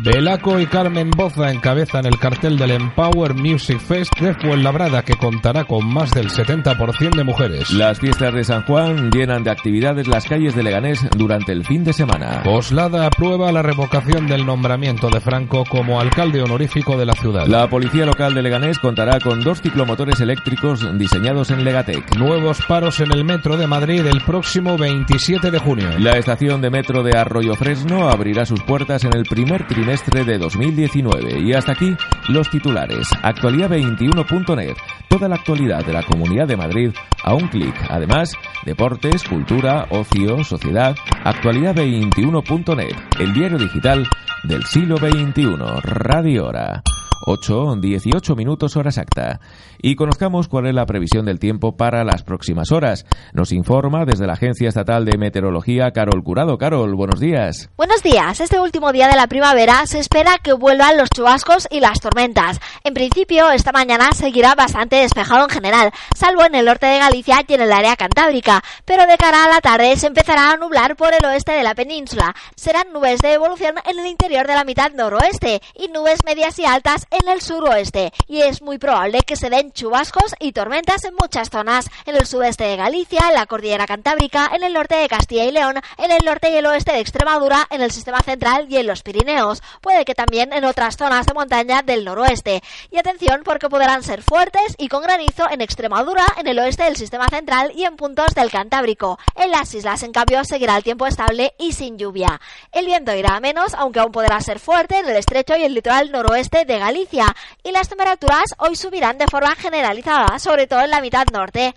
Belaco 0.00 0.58
y 0.58 0.66
Carmen 0.66 1.10
Boza 1.10 1.50
encabezan 1.50 2.06
el 2.06 2.18
cartel 2.18 2.58
del 2.58 2.72
Empower 2.72 3.34
Music 3.34 3.78
Fest 3.78 4.18
de 4.20 4.34
Fuenlabrada 4.34 5.02
que 5.02 5.16
contará 5.16 5.64
con 5.64 5.86
más 5.86 6.10
del 6.10 6.28
70% 6.28 7.14
de 7.14 7.24
mujeres. 7.24 7.70
Las 7.70 8.00
fiestas 8.00 8.34
de 8.34 8.44
San 8.44 8.64
Juan 8.64 9.10
llenan 9.10 9.44
de 9.44 9.50
actividades 9.50 10.08
las 10.08 10.24
calles 10.26 10.54
de 10.54 10.62
Leganés 10.62 11.06
durante 11.16 11.52
el 11.52 11.64
fin 11.64 11.84
de 11.84 11.92
semana. 11.92 12.42
Coslada 12.42 13.06
aprueba 13.06 13.52
la 13.52 13.62
revocación 13.62 14.26
del 14.26 14.44
nombramiento 14.44 15.08
de 15.08 15.20
Franco 15.20 15.64
como 15.64 16.00
alcalde 16.00 16.42
honorífico 16.42 16.96
de 16.96 17.06
la 17.06 17.14
ciudad. 17.14 17.46
La 17.46 17.68
policía 17.68 18.06
local 18.06 18.34
de 18.34 18.42
Leganés 18.42 18.78
contará 18.78 19.20
con 19.20 19.42
dos 19.42 19.60
ciclomotores 19.60 20.20
eléctricos 20.20 20.98
diseñados 20.98 21.50
en 21.50 21.64
Legatec. 21.64 22.16
Nuevos 22.16 22.60
paros 22.66 23.00
en 23.00 23.12
el 23.12 23.24
metro 23.24 23.56
de 23.56 23.66
Madrid 23.66 24.04
el 24.06 24.20
próximo 24.22 24.76
27 24.76 25.50
de 25.50 25.58
junio. 25.58 25.88
La 25.98 26.16
estación 26.18 26.60
de 26.60 26.70
metro 26.70 27.02
de 27.02 27.16
Arroyo 27.16 27.54
Fresno 27.54 28.08
abrirá 28.08 28.44
sus 28.44 28.62
puertas 28.62 29.04
en 29.04 29.14
el 29.14 29.24
primer 29.24 29.66
trimestre 29.82 30.24
de 30.24 30.38
2019. 30.38 31.40
Y 31.40 31.54
hasta 31.54 31.72
aquí 31.72 31.96
los 32.28 32.48
titulares. 32.48 33.08
Actualidad21.net. 33.22 34.76
Toda 35.08 35.28
la 35.28 35.34
actualidad 35.34 35.84
de 35.84 35.92
la 35.92 36.04
Comunidad 36.04 36.46
de 36.46 36.56
Madrid 36.56 36.90
a 37.24 37.34
un 37.34 37.48
clic. 37.48 37.74
Además, 37.90 38.32
deportes, 38.64 39.24
cultura, 39.24 39.88
ocio, 39.90 40.44
sociedad. 40.44 40.94
Actualidad21.net. 41.24 42.94
El 43.18 43.32
diario 43.32 43.58
digital 43.58 44.06
del 44.44 44.62
siglo 44.64 44.98
XXI. 44.98 45.56
Radio 45.82 46.46
Hora. 46.46 46.82
8, 47.24 47.76
18 47.80 48.36
minutos 48.36 48.76
hora 48.76 48.90
exacta. 48.90 49.40
Y 49.84 49.96
conozcamos 49.96 50.46
cuál 50.46 50.68
es 50.68 50.74
la 50.74 50.86
previsión 50.86 51.26
del 51.26 51.40
tiempo 51.40 51.76
para 51.76 52.04
las 52.04 52.22
próximas 52.22 52.70
horas. 52.70 53.04
Nos 53.32 53.50
informa 53.50 54.04
desde 54.04 54.28
la 54.28 54.34
Agencia 54.34 54.68
Estatal 54.68 55.04
de 55.04 55.18
Meteorología 55.18 55.90
Carol 55.90 56.22
Curado. 56.22 56.56
Carol, 56.56 56.94
buenos 56.94 57.18
días. 57.18 57.68
Buenos 57.76 58.00
días. 58.00 58.38
Este 58.38 58.60
último 58.60 58.92
día 58.92 59.08
de 59.08 59.16
la 59.16 59.26
primavera 59.26 59.84
se 59.86 59.98
espera 59.98 60.38
que 60.38 60.52
vuelvan 60.52 60.96
los 60.96 61.10
chubascos 61.10 61.66
y 61.68 61.80
las 61.80 61.98
tormentas. 61.98 62.60
En 62.84 62.94
principio, 62.94 63.50
esta 63.50 63.72
mañana 63.72 64.12
seguirá 64.12 64.54
bastante 64.54 64.94
despejado 64.94 65.42
en 65.42 65.50
general, 65.50 65.90
salvo 66.14 66.44
en 66.44 66.54
el 66.54 66.66
norte 66.66 66.86
de 66.86 66.98
Galicia 67.00 67.42
y 67.48 67.54
en 67.54 67.62
el 67.62 67.72
área 67.72 67.96
cantábrica. 67.96 68.62
Pero 68.84 69.04
de 69.06 69.16
cara 69.16 69.46
a 69.46 69.48
la 69.48 69.60
tarde 69.60 69.96
se 69.96 70.06
empezará 70.06 70.52
a 70.52 70.56
nublar 70.58 70.94
por 70.94 71.12
el 71.12 71.26
oeste 71.26 71.50
de 71.50 71.64
la 71.64 71.74
península. 71.74 72.36
Serán 72.54 72.92
nubes 72.92 73.20
de 73.20 73.32
evolución 73.32 73.74
en 73.84 73.98
el 73.98 74.06
interior 74.06 74.46
de 74.46 74.54
la 74.54 74.62
mitad 74.62 74.92
noroeste 74.92 75.60
y 75.74 75.88
nubes 75.88 76.20
medias 76.24 76.56
y 76.60 76.66
altas 76.66 77.08
en 77.10 77.28
el 77.28 77.40
suroeste 77.40 78.12
y 78.28 78.42
es 78.42 78.62
muy 78.62 78.78
probable 78.78 79.22
que 79.26 79.34
se 79.34 79.50
den 79.50 79.71
chubascos 79.72 80.34
y 80.38 80.52
tormentas 80.52 81.04
en 81.04 81.14
muchas 81.14 81.50
zonas, 81.50 81.90
en 82.06 82.16
el 82.16 82.26
sudeste 82.26 82.64
de 82.64 82.76
Galicia, 82.76 83.20
en 83.28 83.34
la 83.34 83.46
cordillera 83.46 83.86
cantábrica, 83.86 84.50
en 84.54 84.62
el 84.62 84.72
norte 84.72 84.96
de 84.96 85.08
Castilla 85.08 85.44
y 85.44 85.52
León, 85.52 85.80
en 85.98 86.10
el 86.10 86.24
norte 86.24 86.50
y 86.50 86.56
el 86.56 86.66
oeste 86.66 86.92
de 86.92 87.00
Extremadura, 87.00 87.66
en 87.70 87.82
el 87.82 87.90
sistema 87.90 88.20
central 88.20 88.66
y 88.68 88.76
en 88.76 88.86
los 88.86 89.02
Pirineos. 89.02 89.62
Puede 89.80 90.04
que 90.04 90.14
también 90.14 90.52
en 90.52 90.64
otras 90.64 90.96
zonas 90.96 91.26
de 91.26 91.34
montaña 91.34 91.82
del 91.82 92.04
noroeste. 92.04 92.62
Y 92.90 92.98
atención 92.98 93.42
porque 93.44 93.68
podrán 93.68 94.02
ser 94.02 94.22
fuertes 94.22 94.74
y 94.78 94.88
con 94.88 95.02
granizo 95.02 95.50
en 95.50 95.60
Extremadura, 95.60 96.26
en 96.38 96.46
el 96.46 96.58
oeste 96.58 96.84
del 96.84 96.96
sistema 96.96 97.28
central 97.28 97.72
y 97.74 97.84
en 97.84 97.96
puntos 97.96 98.34
del 98.34 98.50
Cantábrico. 98.50 99.18
En 99.36 99.50
las 99.50 99.74
islas, 99.74 100.02
en 100.02 100.12
cambio, 100.12 100.44
seguirá 100.44 100.76
el 100.76 100.84
tiempo 100.84 101.06
estable 101.06 101.54
y 101.58 101.72
sin 101.72 101.98
lluvia. 101.98 102.40
El 102.72 102.86
viento 102.86 103.14
irá 103.14 103.36
a 103.36 103.40
menos, 103.40 103.74
aunque 103.74 104.00
aún 104.00 104.12
podrá 104.12 104.40
ser 104.40 104.58
fuerte 104.58 104.98
en 104.98 105.08
el 105.08 105.16
estrecho 105.16 105.56
y 105.56 105.64
el 105.64 105.74
litoral 105.74 106.10
noroeste 106.10 106.64
de 106.64 106.78
Galicia 106.78 107.34
y 107.62 107.72
las 107.72 107.88
temperaturas 107.88 108.54
hoy 108.58 108.76
subirán 108.76 109.18
de 109.18 109.26
forma 109.26 109.54
generalizada, 109.62 110.38
sobre 110.38 110.66
todo 110.66 110.80
en 110.80 110.90
la 110.90 111.00
mitad 111.00 111.24
norte. 111.32 111.74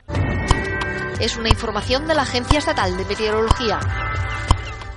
Es 1.19 1.37
una 1.37 1.49
información 1.49 2.07
de 2.07 2.15
la 2.15 2.23
Agencia 2.23 2.59
Estatal 2.59 2.97
de 2.97 3.05
Meteorología. 3.05 3.79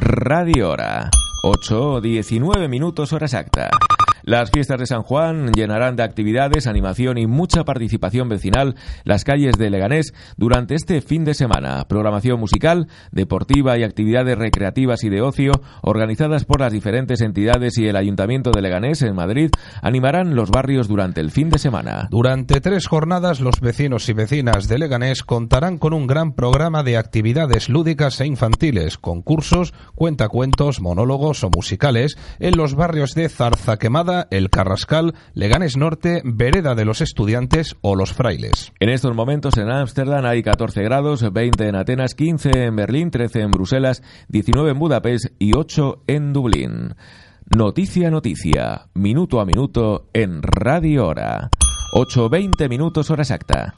Radio 0.00 0.70
Hora. 0.70 1.10
8 1.44 2.00
19 2.00 2.68
minutos 2.68 3.12
hora 3.12 3.26
exacta. 3.26 3.70
Las 4.28 4.50
fiestas 4.50 4.78
de 4.78 4.84
San 4.84 5.04
Juan 5.04 5.52
llenarán 5.52 5.96
de 5.96 6.02
actividades, 6.02 6.66
animación 6.66 7.16
y 7.16 7.26
mucha 7.26 7.64
participación 7.64 8.28
vecinal 8.28 8.74
las 9.04 9.24
calles 9.24 9.56
de 9.56 9.70
Leganés 9.70 10.12
durante 10.36 10.74
este 10.74 11.00
fin 11.00 11.24
de 11.24 11.32
semana. 11.32 11.86
Programación 11.88 12.38
musical, 12.38 12.88
deportiva 13.10 13.78
y 13.78 13.84
actividades 13.84 14.36
recreativas 14.36 15.02
y 15.02 15.08
de 15.08 15.22
ocio 15.22 15.52
organizadas 15.80 16.44
por 16.44 16.60
las 16.60 16.74
diferentes 16.74 17.22
entidades 17.22 17.78
y 17.78 17.86
el 17.86 17.96
Ayuntamiento 17.96 18.50
de 18.50 18.60
Leganés 18.60 19.00
en 19.00 19.14
Madrid 19.14 19.48
animarán 19.80 20.34
los 20.34 20.50
barrios 20.50 20.88
durante 20.88 21.22
el 21.22 21.30
fin 21.30 21.48
de 21.48 21.58
semana. 21.58 22.08
Durante 22.10 22.60
tres 22.60 22.86
jornadas 22.86 23.40
los 23.40 23.60
vecinos 23.62 24.06
y 24.10 24.12
vecinas 24.12 24.68
de 24.68 24.78
Leganés 24.78 25.22
contarán 25.22 25.78
con 25.78 25.94
un 25.94 26.06
gran 26.06 26.34
programa 26.34 26.82
de 26.82 26.98
actividades 26.98 27.70
lúdicas 27.70 28.20
e 28.20 28.26
infantiles, 28.26 28.98
concursos, 28.98 29.72
cuentacuentos, 29.94 30.82
monólogos 30.82 31.44
o 31.44 31.48
musicales 31.48 32.18
en 32.40 32.58
los 32.58 32.74
barrios 32.74 33.14
de 33.14 33.30
Zarza 33.30 33.78
Quemada, 33.78 34.17
El 34.30 34.50
Carrascal, 34.50 35.14
Leganes 35.34 35.76
Norte, 35.76 36.22
Vereda 36.24 36.74
de 36.74 36.84
los 36.84 37.00
Estudiantes 37.00 37.76
o 37.80 37.94
Los 37.94 38.12
Frailes. 38.12 38.72
En 38.80 38.88
estos 38.88 39.14
momentos 39.14 39.56
en 39.58 39.70
Ámsterdam 39.70 40.24
hay 40.24 40.42
14 40.42 40.82
grados, 40.82 41.32
20 41.32 41.68
en 41.68 41.76
Atenas, 41.76 42.14
15 42.14 42.50
en 42.64 42.76
Berlín, 42.76 43.10
13 43.10 43.40
en 43.42 43.50
Bruselas, 43.50 44.02
19 44.28 44.70
en 44.70 44.78
Budapest 44.78 45.26
y 45.38 45.56
8 45.56 46.02
en 46.06 46.32
Dublín. 46.32 46.94
Noticia, 47.56 48.10
noticia, 48.10 48.88
minuto 48.94 49.40
a 49.40 49.46
minuto 49.46 50.08
en 50.12 50.42
Radio 50.42 51.06
Hora. 51.06 51.50
8.20 51.94 52.68
minutos 52.68 53.10
hora 53.10 53.22
exacta. 53.22 53.74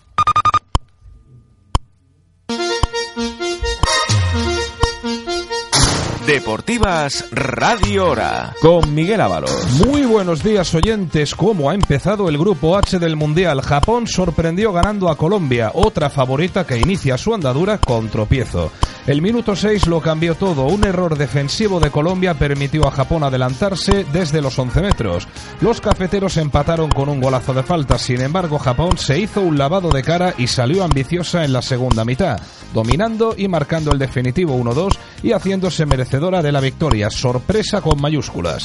Deportivas 6.31 7.25
Radio 7.33 8.07
Hora 8.09 8.55
con 8.62 8.95
Miguel 8.95 9.21
Ábalos. 9.21 9.51
Muy 9.85 10.03
buenos 10.03 10.45
días 10.45 10.73
oyentes. 10.77 11.35
¿Cómo 11.35 11.69
ha 11.69 11.75
empezado 11.75 12.29
el 12.29 12.38
grupo 12.38 12.77
H 12.77 13.01
del 13.01 13.16
Mundial? 13.16 13.61
Japón 13.62 14.07
sorprendió 14.07 14.73
ganando 14.73 15.11
a 15.11 15.16
Colombia, 15.16 15.73
otra 15.75 16.09
favorita 16.09 16.64
que 16.64 16.79
inicia 16.79 17.19
su 17.19 17.35
andadura 17.35 17.79
con 17.79 18.09
tropiezo. 18.11 18.71
El 19.06 19.22
minuto 19.22 19.56
6 19.56 19.86
lo 19.86 20.00
cambió 20.00 20.34
todo. 20.34 20.66
Un 20.66 20.84
error 20.84 21.16
defensivo 21.16 21.80
de 21.80 21.90
Colombia 21.90 22.34
permitió 22.34 22.86
a 22.86 22.90
Japón 22.90 23.24
adelantarse 23.24 24.04
desde 24.12 24.42
los 24.42 24.58
11 24.58 24.80
metros. 24.82 25.26
Los 25.60 25.80
cafeteros 25.80 26.36
empataron 26.36 26.90
con 26.90 27.08
un 27.08 27.20
golazo 27.20 27.54
de 27.54 27.62
falta. 27.62 27.98
Sin 27.98 28.20
embargo, 28.20 28.58
Japón 28.58 28.98
se 28.98 29.18
hizo 29.18 29.40
un 29.40 29.58
lavado 29.58 29.90
de 29.90 30.02
cara 30.02 30.34
y 30.36 30.46
salió 30.46 30.84
ambiciosa 30.84 31.44
en 31.44 31.52
la 31.52 31.62
segunda 31.62 32.04
mitad, 32.04 32.40
dominando 32.74 33.34
y 33.36 33.48
marcando 33.48 33.92
el 33.92 33.98
definitivo 33.98 34.56
1-2 34.56 34.96
y 35.22 35.32
haciéndose 35.32 35.86
merecedora 35.86 36.42
de 36.42 36.52
la 36.52 36.60
victoria. 36.60 37.10
Sorpresa 37.10 37.80
con 37.80 38.00
mayúsculas. 38.00 38.62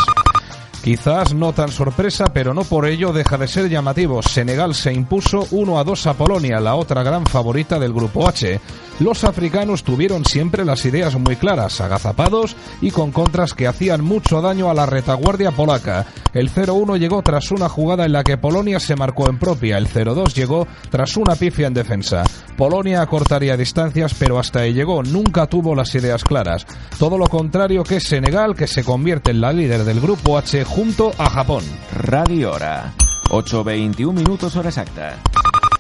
Quizás 0.85 1.33
no 1.33 1.51
tan 1.51 1.71
sorpresa, 1.71 2.25
pero 2.31 2.53
no 2.53 2.63
por 2.63 2.85
ello 2.85 3.11
deja 3.11 3.39
de 3.39 3.47
ser 3.47 3.69
llamativo. 3.69 4.21
Senegal 4.21 4.75
se 4.75 4.93
impuso 4.93 5.47
1 5.49 5.79
a 5.79 5.83
2 5.83 6.05
a 6.05 6.13
Polonia, 6.13 6.59
la 6.59 6.75
otra 6.75 7.01
gran 7.01 7.25
favorita 7.25 7.79
del 7.79 7.91
grupo 7.91 8.27
H. 8.27 8.61
Los 8.99 9.23
africanos 9.23 9.83
tuvieron 9.83 10.23
siempre 10.23 10.63
las 10.63 10.85
ideas 10.85 11.19
muy 11.19 11.35
claras, 11.35 11.81
agazapados 11.81 12.55
y 12.81 12.91
con 12.91 13.11
contras 13.11 13.53
que 13.53 13.67
hacían 13.67 14.03
mucho 14.03 14.41
daño 14.41 14.69
a 14.69 14.73
la 14.75 14.85
retaguardia 14.85 15.51
polaca. 15.51 16.05
El 16.33 16.49
0-1 16.49 16.97
llegó 16.97 17.21
tras 17.21 17.51
una 17.51 17.67
jugada 17.67 18.05
en 18.05 18.13
la 18.13 18.23
que 18.23 18.37
Polonia 18.37 18.79
se 18.79 18.95
marcó 18.95 19.27
en 19.27 19.37
propia, 19.37 19.77
el 19.77 19.89
0-2 19.89 20.33
llegó 20.33 20.67
tras 20.91 21.17
una 21.17 21.35
pifia 21.35 21.67
en 21.67 21.73
defensa. 21.73 22.23
Polonia 22.55 23.01
acortaría 23.01 23.57
distancias, 23.57 24.13
pero 24.17 24.39
hasta 24.39 24.59
ahí 24.59 24.73
llegó, 24.73 25.03
nunca 25.03 25.47
tuvo 25.47 25.75
las 25.75 25.93
ideas 25.95 26.23
claras. 26.23 26.65
Todo 26.97 27.17
lo 27.17 27.27
contrario 27.27 27.83
que 27.83 27.99
Senegal, 27.99 28.55
que 28.55 28.67
se 28.67 28.83
convierte 28.83 29.31
en 29.31 29.41
la 29.41 29.51
líder 29.51 29.83
del 29.83 29.99
grupo 29.99 30.37
H 30.37 30.63
junto 30.75 31.13
a 31.17 31.29
Japón. 31.29 31.63
Radio 31.93 32.51
Hora. 32.51 32.93
8.21 33.29 34.11
minutos 34.11 34.57
hora 34.57 34.69
exacta. 34.69 35.17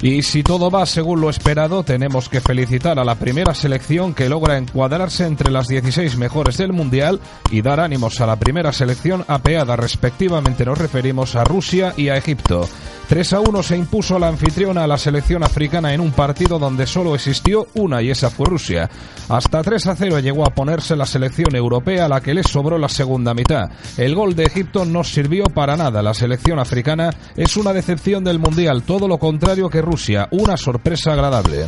Y 0.01 0.21
si 0.21 0.41
todo 0.41 0.71
va 0.71 0.85
según 0.85 1.19
lo 1.19 1.29
esperado, 1.29 1.83
tenemos 1.83 2.29
que 2.29 2.39
felicitar 2.39 2.97
a 2.97 3.03
la 3.03 3.15
primera 3.15 3.53
selección 3.53 4.13
que 4.13 4.29
logra 4.29 4.57
encuadrarse 4.57 5.25
entre 5.25 5.51
las 5.51 5.67
16 5.67 6.17
mejores 6.17 6.57
del 6.57 6.71
Mundial 6.71 7.19
y 7.51 7.61
dar 7.61 7.81
ánimos 7.81 8.21
a 8.21 8.25
la 8.25 8.37
primera 8.37 8.71
selección 8.71 9.25
apeada. 9.27 9.75
Respectivamente 9.75 10.63
nos 10.63 10.77
referimos 10.77 11.35
a 11.35 11.43
Rusia 11.43 11.93
y 11.97 12.07
a 12.07 12.15
Egipto. 12.15 12.67
3 13.07 13.33
a 13.33 13.39
1 13.39 13.63
se 13.63 13.77
impuso 13.77 14.17
la 14.17 14.27
anfitriona 14.27 14.83
a 14.83 14.87
la 14.87 14.97
selección 14.97 15.43
africana 15.43 15.93
en 15.93 16.01
un 16.01 16.11
partido 16.11 16.57
donde 16.57 16.87
solo 16.87 17.13
existió 17.13 17.67
una 17.75 18.01
y 18.01 18.09
esa 18.09 18.29
fue 18.29 18.47
Rusia. 18.47 18.89
Hasta 19.29 19.61
3 19.61 19.87
a 19.87 19.95
0 19.95 20.19
llegó 20.19 20.45
a 20.45 20.55
ponerse 20.55 20.95
la 20.95 21.05
selección 21.05 21.55
europea 21.55 22.05
a 22.05 22.09
la 22.09 22.21
que 22.21 22.33
le 22.33 22.43
sobró 22.43 22.77
la 22.77 22.89
segunda 22.89 23.33
mitad. 23.33 23.69
El 23.97 24.15
gol 24.15 24.35
de 24.35 24.45
Egipto 24.45 24.85
no 24.85 25.03
sirvió 25.03 25.45
para 25.45 25.77
nada. 25.77 26.01
La 26.01 26.13
selección 26.13 26.59
africana 26.59 27.11
es 27.35 27.55
una 27.57 27.73
decepción 27.73 28.23
del 28.23 28.39
Mundial, 28.39 28.83
todo 28.83 29.07
lo 29.07 29.19
contrario 29.19 29.69
que 29.69 29.81
Rusia, 29.81 30.27
una 30.31 30.57
sorpresa 30.57 31.13
agradable. 31.13 31.65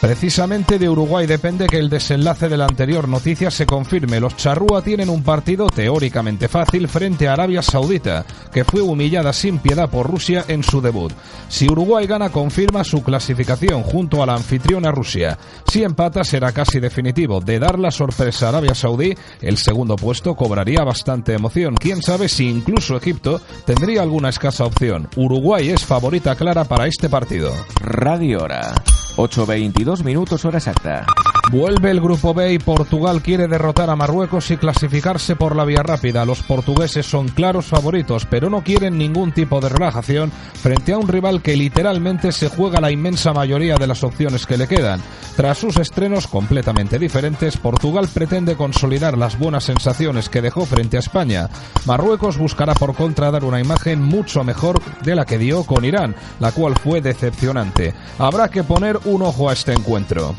Precisamente 0.00 0.78
de 0.78 0.88
Uruguay 0.88 1.26
depende 1.26 1.66
que 1.66 1.76
el 1.76 1.90
desenlace 1.90 2.48
de 2.48 2.56
la 2.56 2.64
anterior 2.64 3.06
noticia 3.06 3.50
se 3.50 3.66
confirme. 3.66 4.18
Los 4.18 4.34
charrúa 4.34 4.80
tienen 4.80 5.10
un 5.10 5.22
partido 5.22 5.66
teóricamente 5.66 6.48
fácil 6.48 6.88
frente 6.88 7.28
a 7.28 7.34
Arabia 7.34 7.60
Saudita, 7.60 8.24
que 8.50 8.64
fue 8.64 8.80
humillada 8.80 9.34
sin 9.34 9.58
piedad 9.58 9.90
por 9.90 10.10
Rusia 10.10 10.46
en 10.48 10.64
su 10.64 10.80
debut. 10.80 11.12
Si 11.48 11.68
Uruguay 11.68 12.06
gana, 12.06 12.30
confirma 12.30 12.82
su 12.82 13.02
clasificación 13.02 13.82
junto 13.82 14.22
a 14.22 14.26
la 14.26 14.36
anfitriona 14.36 14.90
Rusia. 14.90 15.36
Si 15.70 15.82
empata, 15.82 16.24
será 16.24 16.50
casi 16.52 16.80
definitivo. 16.80 17.40
De 17.40 17.58
dar 17.58 17.78
la 17.78 17.90
sorpresa 17.90 18.46
a 18.46 18.48
Arabia 18.48 18.74
Saudí, 18.74 19.14
el 19.42 19.58
segundo 19.58 19.96
puesto 19.96 20.34
cobraría 20.34 20.82
bastante 20.82 21.34
emoción. 21.34 21.74
Quién 21.74 22.00
sabe 22.00 22.30
si 22.30 22.48
incluso 22.48 22.96
Egipto 22.96 23.38
tendría 23.66 24.00
alguna 24.00 24.30
escasa 24.30 24.64
opción. 24.64 25.10
Uruguay 25.16 25.68
es 25.68 25.84
favorita 25.84 26.36
clara 26.36 26.64
para 26.64 26.86
este 26.86 27.10
partido. 27.10 27.52
Radio 27.82 28.44
Hora. 28.44 28.72
8.22 29.16 29.89
minutos 30.04 30.44
hora 30.44 30.58
exacta. 30.58 31.04
Vuelve 31.48 31.90
el 31.90 32.00
grupo 32.00 32.32
B 32.32 32.52
y 32.52 32.58
Portugal 32.60 33.22
quiere 33.22 33.48
derrotar 33.48 33.90
a 33.90 33.96
Marruecos 33.96 34.52
y 34.52 34.56
clasificarse 34.56 35.34
por 35.34 35.56
la 35.56 35.64
vía 35.64 35.82
rápida. 35.82 36.24
Los 36.24 36.44
portugueses 36.44 37.06
son 37.06 37.26
claros 37.26 37.66
favoritos, 37.66 38.24
pero 38.26 38.48
no 38.48 38.62
quieren 38.62 38.96
ningún 38.96 39.32
tipo 39.32 39.60
de 39.60 39.68
relajación 39.68 40.30
frente 40.30 40.92
a 40.92 40.98
un 40.98 41.08
rival 41.08 41.42
que 41.42 41.56
literalmente 41.56 42.30
se 42.30 42.48
juega 42.48 42.80
la 42.80 42.92
inmensa 42.92 43.32
mayoría 43.32 43.76
de 43.76 43.88
las 43.88 44.04
opciones 44.04 44.46
que 44.46 44.58
le 44.58 44.68
quedan. 44.68 45.00
Tras 45.34 45.58
sus 45.58 45.76
estrenos 45.78 46.28
completamente 46.28 47.00
diferentes, 47.00 47.56
Portugal 47.56 48.08
pretende 48.12 48.54
consolidar 48.54 49.18
las 49.18 49.36
buenas 49.36 49.64
sensaciones 49.64 50.28
que 50.28 50.42
dejó 50.42 50.66
frente 50.66 50.98
a 50.98 51.00
España. 51.00 51.48
Marruecos 51.84 52.38
buscará 52.38 52.74
por 52.74 52.94
contra 52.94 53.32
dar 53.32 53.44
una 53.44 53.60
imagen 53.60 54.00
mucho 54.00 54.44
mejor 54.44 54.80
de 55.02 55.16
la 55.16 55.24
que 55.24 55.38
dio 55.38 55.64
con 55.64 55.84
Irán, 55.84 56.14
la 56.38 56.52
cual 56.52 56.74
fue 56.76 57.00
decepcionante. 57.00 57.92
Habrá 58.18 58.48
que 58.48 58.62
poner 58.62 59.00
un 59.04 59.22
ojo 59.22 59.50
a 59.50 59.54
este 59.54 59.72
encuentro. 59.72 60.36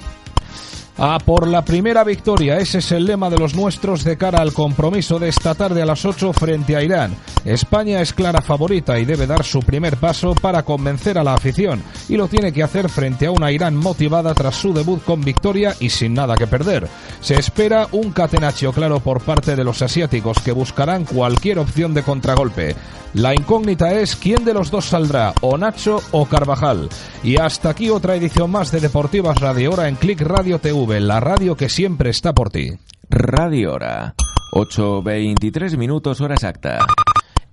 A 1.04 1.18
por 1.18 1.48
la 1.48 1.66
primera 1.66 2.04
victoria, 2.04 2.58
ese 2.58 2.78
es 2.78 2.92
el 2.92 3.06
lema 3.06 3.32
de 3.32 3.40
los 3.40 3.56
nuestros 3.56 4.04
de 4.04 4.18
cara 4.18 4.40
al 4.40 4.54
compromiso 4.54 5.18
de 5.18 5.30
esta 5.30 5.56
tarde 5.56 5.82
a 5.82 5.86
las 5.88 6.06
8 6.06 6.32
frente 6.32 6.76
a 6.76 6.84
Irán. 6.84 7.16
España 7.44 8.02
es 8.02 8.14
clara 8.14 8.40
favorita 8.40 9.00
y 9.00 9.06
debe 9.06 9.26
dar 9.26 9.44
su 9.44 9.62
primer 9.62 9.98
paso 9.98 10.36
para 10.36 10.62
convencer 10.62 11.18
a 11.18 11.24
la 11.24 11.34
afición 11.34 11.82
y 12.08 12.18
lo 12.18 12.28
tiene 12.28 12.54
que 12.54 12.62
hacer 12.62 12.88
frente 12.88 13.26
a 13.26 13.32
una 13.32 13.52
Irán 13.52 13.76
motivada 13.76 14.36
tras 14.36 14.56
su 14.56 14.74
debut 14.74 15.04
con 15.04 15.22
victoria 15.22 15.76
y 15.80 15.90
sin 15.90 16.14
nada 16.14 16.36
que 16.36 16.46
perder. 16.46 16.88
Se 17.20 17.34
espera 17.34 17.88
un 17.94 18.12
catenaccio 18.12 18.72
claro 18.72 19.00
por 19.00 19.22
parte 19.22 19.56
de 19.56 19.64
los 19.64 19.82
asiáticos 19.82 20.38
que 20.46 20.52
buscarán 20.52 21.06
cualquier 21.06 21.58
opción 21.58 21.96
de 21.96 22.04
contragolpe. 22.04 22.76
La 23.14 23.36
incógnita 23.36 23.92
es 23.92 24.16
quién 24.16 24.46
de 24.46 24.54
los 24.54 24.72
dos 24.72 24.86
saldrá, 24.86 25.34
o 25.42 25.58
Nacho 25.58 26.02
o 26.12 26.26
Carvajal. 26.26 26.88
Y 27.24 27.38
hasta 27.38 27.70
aquí 27.70 27.90
otra 27.90 28.16
edición 28.16 28.50
más 28.50 28.72
de 28.72 28.80
Deportivas 28.80 29.38
Radio 29.38 29.74
Hora 29.74 29.90
en 29.90 29.96
Click 29.96 30.22
Radio 30.22 30.60
TV, 30.60 30.91
la 31.00 31.20
radio 31.22 31.56
que 31.56 31.70
siempre 31.70 32.10
está 32.10 32.34
por 32.34 32.50
ti. 32.50 32.72
Radio 33.10 33.74
Hora. 33.74 34.16
8.23 34.52 35.78
minutos 35.78 36.20
hora 36.20 36.34
exacta. 36.34 36.80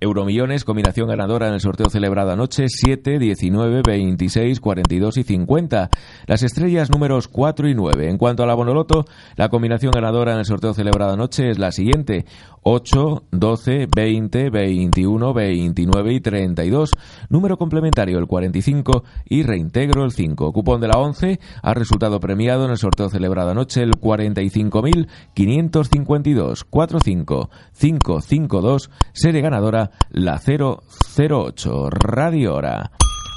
Euromillones, 0.01 0.63
combinación 0.63 1.09
ganadora 1.09 1.47
en 1.47 1.53
el 1.53 1.59
sorteo 1.59 1.89
celebrado 1.89 2.31
anoche, 2.31 2.65
7, 2.67 3.19
19, 3.19 3.81
26, 3.85 4.59
42 4.59 5.17
y 5.17 5.23
50. 5.23 5.89
Las 6.25 6.43
estrellas 6.43 6.89
números 6.89 7.27
4 7.27 7.67
y 7.69 7.75
9. 7.75 8.09
En 8.09 8.17
cuanto 8.17 8.43
a 8.43 8.45
la 8.45 8.53
Bonoloto, 8.53 9.05
la 9.35 9.49
combinación 9.49 9.91
ganadora 9.91 10.33
en 10.33 10.39
el 10.39 10.45
sorteo 10.45 10.73
celebrado 10.73 11.13
anoche 11.13 11.49
es 11.49 11.59
la 11.59 11.71
siguiente. 11.71 12.25
8, 12.63 13.23
12, 13.31 13.87
20, 13.93 14.49
21, 14.49 15.33
29 15.33 16.13
y 16.13 16.21
32. 16.21 16.91
Número 17.29 17.57
complementario 17.57 18.19
el 18.19 18.27
45 18.27 19.03
y 19.25 19.43
reintegro 19.43 20.03
el 20.03 20.11
5. 20.11 20.51
Cupón 20.51 20.81
de 20.81 20.87
la 20.87 20.99
11 20.99 21.39
ha 21.61 21.73
resultado 21.73 22.19
premiado 22.19 22.65
en 22.65 22.71
el 22.71 22.77
sorteo 22.77 23.09
celebrado 23.09 23.51
anoche 23.51 23.81
el 23.81 23.91
45.552 23.91 26.65
45 26.69 27.49
552. 27.79 28.89
Serie 29.13 29.41
ganadora 29.41 29.91
la 30.09 30.39
008. 30.39 31.89
Radio 31.89 32.55
Hora. 32.55 32.91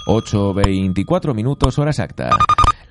8.24 0.07 1.35
minutos 1.35 1.79
hora 1.79 1.91
exacta. 1.91 2.31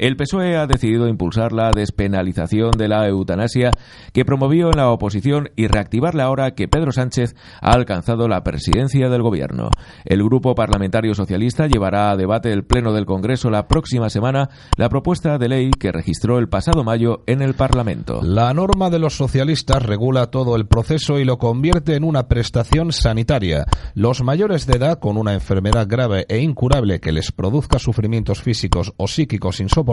El 0.01 0.17
PSOE 0.17 0.57
ha 0.57 0.65
decidido 0.65 1.07
impulsar 1.07 1.51
la 1.51 1.69
despenalización 1.69 2.71
de 2.71 2.87
la 2.87 3.07
eutanasia 3.07 3.69
que 4.13 4.25
promovió 4.25 4.69
en 4.69 4.77
la 4.77 4.89
oposición 4.89 5.51
y 5.55 5.67
reactivarla 5.67 6.23
ahora 6.23 6.55
que 6.55 6.67
Pedro 6.67 6.91
Sánchez 6.91 7.35
ha 7.61 7.73
alcanzado 7.73 8.27
la 8.27 8.43
presidencia 8.43 9.09
del 9.09 9.21
gobierno. 9.21 9.69
El 10.03 10.23
Grupo 10.23 10.55
Parlamentario 10.55 11.13
Socialista 11.13 11.67
llevará 11.67 12.09
a 12.09 12.17
debate 12.17 12.51
el 12.51 12.63
Pleno 12.63 12.93
del 12.93 13.05
Congreso 13.05 13.51
la 13.51 13.67
próxima 13.67 14.09
semana 14.09 14.49
la 14.75 14.89
propuesta 14.89 15.37
de 15.37 15.49
ley 15.49 15.69
que 15.69 15.91
registró 15.91 16.39
el 16.39 16.49
pasado 16.49 16.83
mayo 16.83 17.21
en 17.27 17.43
el 17.43 17.53
Parlamento. 17.53 18.21
La 18.23 18.55
norma 18.55 18.89
de 18.89 18.97
los 18.97 19.15
socialistas 19.15 19.83
regula 19.83 20.31
todo 20.31 20.55
el 20.55 20.65
proceso 20.65 21.19
y 21.19 21.25
lo 21.25 21.37
convierte 21.37 21.93
en 21.93 22.05
una 22.05 22.27
prestación 22.27 22.91
sanitaria. 22.91 23.65
Los 23.93 24.23
mayores 24.23 24.65
de 24.65 24.77
edad 24.77 24.97
con 24.97 25.17
una 25.17 25.35
enfermedad 25.35 25.85
grave 25.87 26.25
e 26.27 26.39
incurable 26.39 26.99
que 26.99 27.11
les 27.11 27.31
produzca 27.31 27.77
sufrimientos 27.77 28.41
físicos 28.41 28.95
o 28.97 29.07
psíquicos 29.07 29.59
insoportables 29.59 29.90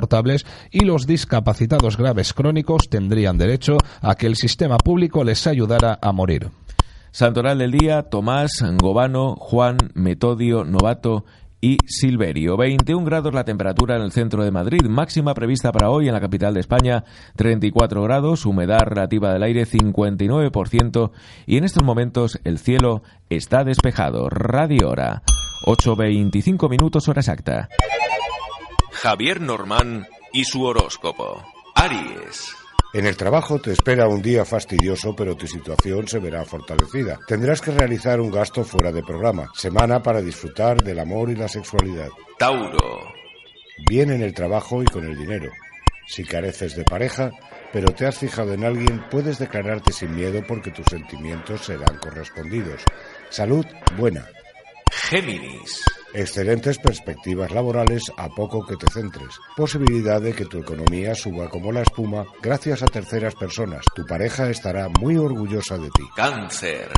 y 0.70 0.80
los 0.80 1.06
discapacitados 1.06 1.96
graves 1.96 2.32
crónicos 2.32 2.88
tendrían 2.88 3.38
derecho 3.38 3.78
a 4.00 4.14
que 4.14 4.26
el 4.26 4.36
sistema 4.36 4.78
público 4.78 5.24
les 5.24 5.46
ayudara 5.46 5.98
a 6.00 6.12
morir. 6.12 6.50
Santoral 7.10 7.58
del 7.58 7.72
día, 7.72 8.02
Tomás, 8.04 8.62
Gobano, 8.80 9.34
Juan, 9.36 9.78
Metodio, 9.94 10.64
Novato 10.64 11.24
y 11.60 11.78
Silverio. 11.86 12.56
21 12.56 13.04
grados 13.04 13.34
la 13.34 13.44
temperatura 13.44 13.96
en 13.96 14.02
el 14.02 14.12
centro 14.12 14.44
de 14.44 14.50
Madrid, 14.50 14.84
máxima 14.88 15.34
prevista 15.34 15.72
para 15.72 15.90
hoy 15.90 16.08
en 16.08 16.14
la 16.14 16.20
capital 16.20 16.54
de 16.54 16.60
España, 16.60 17.04
34 17.36 18.02
grados, 18.02 18.46
humedad 18.46 18.82
relativa 18.84 19.32
del 19.32 19.42
aire 19.42 19.66
59% 19.66 21.10
y 21.46 21.56
en 21.56 21.64
estos 21.64 21.82
momentos 21.82 22.40
el 22.44 22.58
cielo 22.58 23.02
está 23.30 23.64
despejado. 23.64 24.28
Radio 24.28 24.90
Hora, 24.90 25.22
8.25 25.66 26.68
minutos 26.70 27.08
hora 27.08 27.20
exacta. 27.20 27.68
Javier 29.02 29.40
Normán 29.40 30.08
y 30.32 30.44
su 30.44 30.64
horóscopo. 30.64 31.44
Aries. 31.76 32.52
En 32.92 33.06
el 33.06 33.16
trabajo 33.16 33.60
te 33.60 33.70
espera 33.70 34.08
un 34.08 34.20
día 34.20 34.44
fastidioso, 34.44 35.14
pero 35.14 35.36
tu 35.36 35.46
situación 35.46 36.08
se 36.08 36.18
verá 36.18 36.44
fortalecida. 36.44 37.16
Tendrás 37.24 37.60
que 37.60 37.70
realizar 37.70 38.20
un 38.20 38.32
gasto 38.32 38.64
fuera 38.64 38.90
de 38.90 39.04
programa. 39.04 39.52
Semana 39.54 40.02
para 40.02 40.20
disfrutar 40.20 40.82
del 40.82 40.98
amor 40.98 41.30
y 41.30 41.36
la 41.36 41.46
sexualidad. 41.46 42.08
Tauro. 42.40 43.12
Bien 43.88 44.10
en 44.10 44.20
el 44.20 44.34
trabajo 44.34 44.82
y 44.82 44.86
con 44.86 45.04
el 45.04 45.16
dinero. 45.16 45.52
Si 46.08 46.24
careces 46.24 46.74
de 46.74 46.82
pareja, 46.82 47.30
pero 47.72 47.94
te 47.94 48.04
has 48.04 48.18
fijado 48.18 48.52
en 48.52 48.64
alguien, 48.64 49.04
puedes 49.08 49.38
declararte 49.38 49.92
sin 49.92 50.16
miedo 50.16 50.42
porque 50.44 50.72
tus 50.72 50.86
sentimientos 50.86 51.66
serán 51.66 51.98
correspondidos. 51.98 52.82
Salud 53.30 53.64
buena. 53.96 54.26
Géminis. 54.90 55.84
Excelentes 56.14 56.78
perspectivas 56.78 57.50
laborales 57.52 58.04
a 58.16 58.28
poco 58.30 58.64
que 58.66 58.76
te 58.76 58.90
centres. 58.90 59.38
Posibilidad 59.56 60.20
de 60.20 60.32
que 60.32 60.46
tu 60.46 60.58
economía 60.58 61.14
suba 61.14 61.50
como 61.50 61.70
la 61.70 61.82
espuma 61.82 62.26
gracias 62.42 62.82
a 62.82 62.86
terceras 62.86 63.34
personas. 63.34 63.84
Tu 63.94 64.06
pareja 64.06 64.48
estará 64.48 64.88
muy 64.88 65.16
orgullosa 65.16 65.76
de 65.76 65.90
ti. 65.90 66.02
Cáncer. 66.16 66.88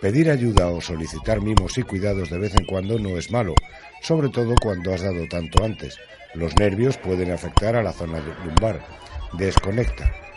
Pedir 0.00 0.30
ayuda 0.30 0.68
o 0.68 0.80
solicitar 0.80 1.42
mimos 1.42 1.76
y 1.78 1.82
cuidados 1.82 2.30
de 2.30 2.38
vez 2.38 2.54
en 2.54 2.64
cuando 2.64 2.98
no 2.98 3.18
es 3.18 3.30
malo, 3.30 3.54
sobre 4.02 4.28
todo 4.28 4.54
cuando 4.62 4.94
has 4.94 5.02
dado 5.02 5.26
tanto 5.28 5.64
antes. 5.64 5.98
Los 6.34 6.56
nervios 6.56 6.96
pueden 6.96 7.32
afectar 7.32 7.74
a 7.74 7.82
la 7.82 7.92
zona 7.92 8.20
lumbar. 8.44 8.80
Desconecta. 9.32 10.29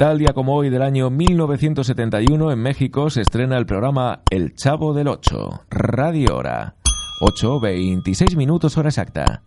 Tal 0.00 0.18
día 0.18 0.32
como 0.32 0.56
hoy 0.56 0.70
del 0.70 0.80
año 0.80 1.10
1971 1.10 2.52
en 2.52 2.58
México 2.58 3.10
se 3.10 3.20
estrena 3.20 3.58
el 3.58 3.66
programa 3.66 4.22
El 4.30 4.54
Chavo 4.54 4.94
del 4.94 5.08
Ocho, 5.08 5.66
Radio 5.68 6.36
Hora. 6.36 6.76
8.26 7.20 8.34
minutos 8.34 8.78
hora 8.78 8.88
exacta. 8.88 9.42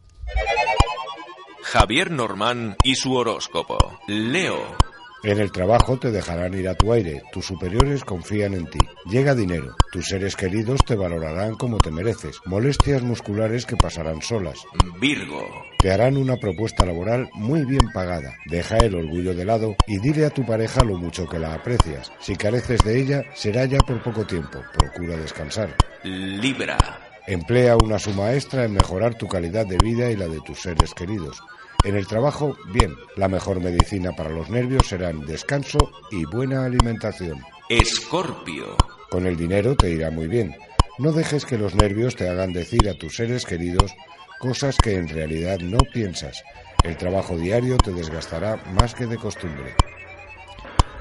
Javier 1.63 2.11
Normán 2.11 2.75
y 2.83 2.93
su 2.93 3.15
horóscopo. 3.15 3.79
Leo. 4.07 4.92
En 5.23 5.39
el 5.39 5.53
trabajo 5.53 5.97
te 5.97 6.11
dejarán 6.11 6.53
ir 6.53 6.67
a 6.67 6.75
tu 6.75 6.91
aire, 6.91 7.23
tus 7.31 7.45
superiores 7.45 8.03
confían 8.03 8.53
en 8.55 8.69
ti. 8.69 8.79
Llega 9.05 9.33
dinero, 9.33 9.73
tus 9.89 10.07
seres 10.07 10.35
queridos 10.35 10.81
te 10.85 10.97
valorarán 10.97 11.55
como 11.55 11.77
te 11.77 11.91
mereces. 11.91 12.41
Molestias 12.43 13.03
musculares 13.03 13.65
que 13.65 13.77
pasarán 13.77 14.21
solas. 14.21 14.59
Virgo. 14.99 15.47
Te 15.79 15.93
harán 15.93 16.17
una 16.17 16.35
propuesta 16.35 16.85
laboral 16.85 17.29
muy 17.35 17.63
bien 17.63 17.87
pagada. 17.93 18.35
Deja 18.47 18.75
el 18.79 18.95
orgullo 18.95 19.33
de 19.33 19.45
lado 19.45 19.77
y 19.87 19.99
dile 19.99 20.25
a 20.25 20.29
tu 20.29 20.45
pareja 20.45 20.83
lo 20.83 20.97
mucho 20.97 21.25
que 21.25 21.39
la 21.39 21.53
aprecias. 21.53 22.11
Si 22.19 22.35
careces 22.35 22.83
de 22.83 22.99
ella, 22.99 23.23
será 23.33 23.63
ya 23.63 23.77
por 23.77 24.03
poco 24.03 24.25
tiempo. 24.27 24.59
Procura 24.77 25.15
descansar. 25.15 25.73
Libra. 26.03 26.77
Emplea 27.25 27.77
una 27.77 27.97
suma 27.97 28.33
extra 28.33 28.65
en 28.65 28.73
mejorar 28.73 29.15
tu 29.15 29.29
calidad 29.29 29.65
de 29.65 29.77
vida 29.77 30.11
y 30.11 30.17
la 30.17 30.27
de 30.27 30.41
tus 30.41 30.61
seres 30.61 30.93
queridos. 30.93 31.41
En 31.83 31.97
el 31.97 32.07
trabajo, 32.07 32.55
bien, 32.73 32.95
la 33.17 33.27
mejor 33.27 33.61
medicina 33.61 34.13
para 34.13 34.29
los 34.29 34.49
nervios 34.49 34.87
serán 34.87 35.25
descanso 35.25 35.91
y 36.11 36.23
buena 36.23 36.63
alimentación. 36.63 37.41
Escorpio. 37.67 38.77
Con 39.09 39.27
el 39.27 39.35
dinero 39.35 39.75
te 39.75 39.91
irá 39.91 40.09
muy 40.09 40.27
bien. 40.27 40.55
No 40.97 41.11
dejes 41.11 41.45
que 41.45 41.57
los 41.57 41.75
nervios 41.75 42.15
te 42.15 42.29
hagan 42.29 42.53
decir 42.53 42.87
a 42.87 42.93
tus 42.93 43.17
seres 43.17 43.45
queridos 43.45 43.93
cosas 44.39 44.77
que 44.77 44.95
en 44.95 45.09
realidad 45.09 45.59
no 45.59 45.79
piensas. 45.93 46.43
El 46.83 46.95
trabajo 46.95 47.37
diario 47.37 47.77
te 47.77 47.91
desgastará 47.91 48.63
más 48.73 48.95
que 48.95 49.05
de 49.05 49.17
costumbre. 49.17 49.75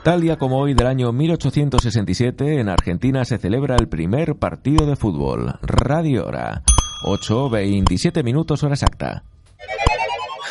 Tal 0.03 0.21
día 0.21 0.37
como 0.37 0.59
hoy 0.59 0.75
del 0.75 0.89
año 0.89 1.13
1867, 1.13 2.59
en 2.59 2.69
Argentina 2.69 3.25
se 3.25 3.39
celebra 3.39 3.77
el 3.77 3.89
primer 3.89 4.35
partido 4.35 4.85
de 4.85 4.97
fútbol. 4.97 5.59
Radio 5.63 6.27
Hora. 6.27 6.65
8.27 7.05 8.25
minutos 8.25 8.63
hora 8.65 8.75
exacta. 8.75 9.25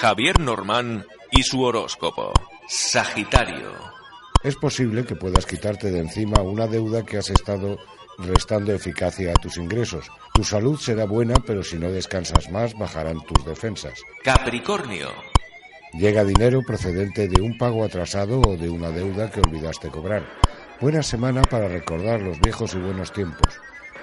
Javier 0.02 0.40
Normán 0.40 1.06
y 1.30 1.44
su 1.44 1.62
horóscopo. 1.62 2.34
Sagitario. 2.68 3.72
Es 4.44 4.56
posible 4.56 5.06
que 5.06 5.16
puedas 5.16 5.46
quitarte 5.46 5.92
de 5.92 6.00
encima 6.00 6.42
una 6.42 6.66
deuda 6.66 7.06
que 7.06 7.20
has 7.20 7.30
estado 7.30 7.78
restando 8.18 8.74
eficacia 8.74 9.30
a 9.30 9.36
tus 9.36 9.58
ingresos. 9.58 10.10
Tu 10.34 10.44
salud 10.44 10.80
será 10.80 11.06
buena, 11.06 11.36
pero 11.46 11.62
si 11.62 11.78
no 11.78 11.92
descansas 11.92 12.50
más, 12.50 12.76
bajarán 12.76 13.22
tus 13.22 13.46
defensas. 13.46 14.02
Capricornio. 14.24 15.10
Llega 15.94 16.24
dinero 16.24 16.64
procedente 16.66 17.28
de 17.28 17.40
un 17.40 17.56
pago 17.60 17.86
atrasado 17.86 18.42
o 18.42 18.58
de 18.58 18.72
una 18.72 18.90
deuda 18.90 19.30
que 19.30 19.42
olvidaste 19.42 19.90
cobrar. 19.90 20.26
Buena 20.80 21.04
semana 21.04 21.44
para 21.44 21.68
recordar 21.68 22.22
los 22.22 22.40
viejos 22.40 22.74
y 22.74 22.80
buenos 22.80 23.14
tiempos. 23.14 23.54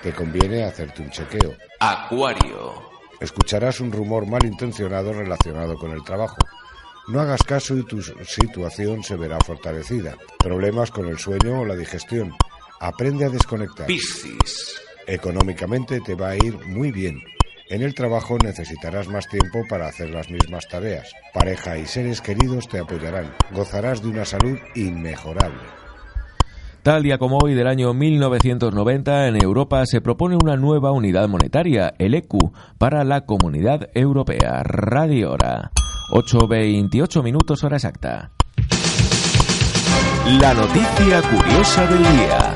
Te 0.05 0.13
conviene 0.13 0.63
hacerte 0.63 1.03
un 1.03 1.11
chequeo. 1.11 1.57
Acuario. 1.81 2.88
Escucharás 3.21 3.81
un 3.81 3.93
rumor 3.93 4.27
malintencionado 4.27 5.13
relacionado 5.13 5.77
con 5.77 5.93
el 5.93 6.05
trabajo. 6.05 6.37
No 7.09 7.21
hagas 7.21 7.43
caso 7.43 7.77
y 7.77 7.85
tu 7.85 8.03
situación 8.03 9.03
se 9.03 9.17
verá 9.17 9.39
fortalecida. 9.41 10.17
Problemas 10.39 10.91
con 10.91 11.07
el 11.07 11.19
sueño 11.19 11.61
o 11.61 11.65
la 11.65 11.75
digestión. 11.75 12.35
Aprende 12.81 13.25
a 13.25 13.31
desconectar. 13.31 13.87
Piscis. 13.87 14.81
Económicamente 15.07 16.01
te 16.01 16.15
va 16.15 16.31
a 16.31 16.37
ir 16.37 16.55
muy 16.67 16.93
bien. 16.93 17.23
En 17.71 17.83
el 17.83 17.95
trabajo 17.95 18.39
necesitarás 18.39 19.09
más 19.09 19.27
tiempo 19.29 19.63
para 19.69 19.89
hacer 19.89 20.11
las 20.11 20.31
mismas 20.31 20.69
tareas. 20.69 21.13
Pareja 21.35 21.77
y 21.79 21.87
seres 21.87 22.21
queridos 22.21 22.69
te 22.69 22.79
apoyarán. 22.79 23.35
Gozarás 23.53 24.03
de 24.03 24.09
una 24.09 24.25
salud 24.25 24.59
inmejorable. 24.75 25.88
Tal 26.83 27.03
día 27.03 27.19
como 27.19 27.39
hoy 27.43 27.55
del 27.55 27.67
año 27.67 27.93
1990, 27.93 29.29
en 29.29 29.43
Europa 29.43 29.85
se 29.85 30.01
propone 30.01 30.37
una 30.37 30.57
nueva 30.57 30.93
unidad 30.93 31.29
monetaria, 31.29 31.93
el 31.99 32.15
ECU, 32.15 32.53
para 32.79 33.05
la 33.05 33.27
Comunidad 33.27 33.89
Europea. 33.95 34.63
Radio 34.63 35.33
Hora. 35.33 35.71
8.28 36.11 37.23
minutos 37.23 37.63
hora 37.65 37.77
exacta. 37.77 38.31
La 40.41 40.55
noticia 40.55 41.21
curiosa 41.23 41.87
del 41.87 41.99
día. 41.99 42.55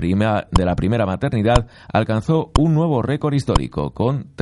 de 0.50 0.64
la 0.66 0.76
primera 0.76 1.06
maternidad 1.06 1.68
alcanzó 1.90 2.52
un 2.58 2.74
nuevo 2.74 3.00
récord 3.00 3.32
histórico, 3.32 3.94
con 3.94 4.34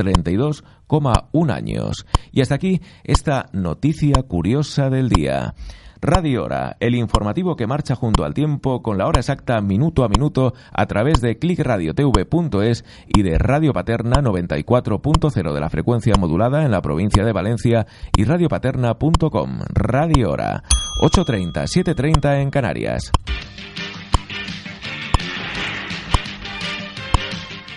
32,1 0.87 1.51
años. 1.51 2.05
Y 2.31 2.41
hasta 2.41 2.55
aquí 2.55 2.81
esta 3.03 3.47
noticia 3.53 4.23
curiosa 4.23 4.89
del 4.89 5.09
día. 5.09 5.53
Radio 5.99 6.43
Hora, 6.43 6.77
el 6.79 6.93
informativo 6.93 7.55
que 7.55 7.65
marcha 7.65 7.95
junto 7.95 8.23
al 8.23 8.35
tiempo 8.35 8.83
con 8.83 8.99
la 8.99 9.07
hora 9.07 9.19
exacta 9.19 9.59
minuto 9.61 10.03
a 10.03 10.09
minuto 10.09 10.53
a 10.71 10.85
través 10.85 11.21
de 11.21 11.39
clickradiotv.es 11.39 12.85
y 13.07 13.23
de 13.23 13.37
Radio 13.39 13.73
Paterna 13.73 14.21
94.0 14.21 15.53
de 15.53 15.59
la 15.59 15.69
frecuencia 15.69 16.13
modulada 16.19 16.63
en 16.63 16.71
la 16.71 16.81
provincia 16.81 17.25
de 17.25 17.33
Valencia 17.33 17.87
y 18.15 18.25
radiopaterna.com. 18.25 19.59
Radio 19.73 20.29
Hora, 20.29 20.63
8.30, 21.01 21.63
7.30 21.63 22.41
en 22.41 22.51
Canarias. 22.51 23.11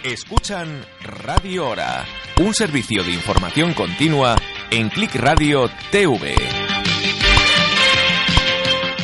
Escuchan 0.05 0.87
Radio 1.03 1.69
Hora, 1.69 2.07
un 2.41 2.55
servicio 2.55 3.05
de 3.05 3.11
información 3.13 3.75
continua 3.75 4.37
en 4.71 4.89
Click 4.89 5.15
Radio 5.17 5.69
TV. 5.91 6.35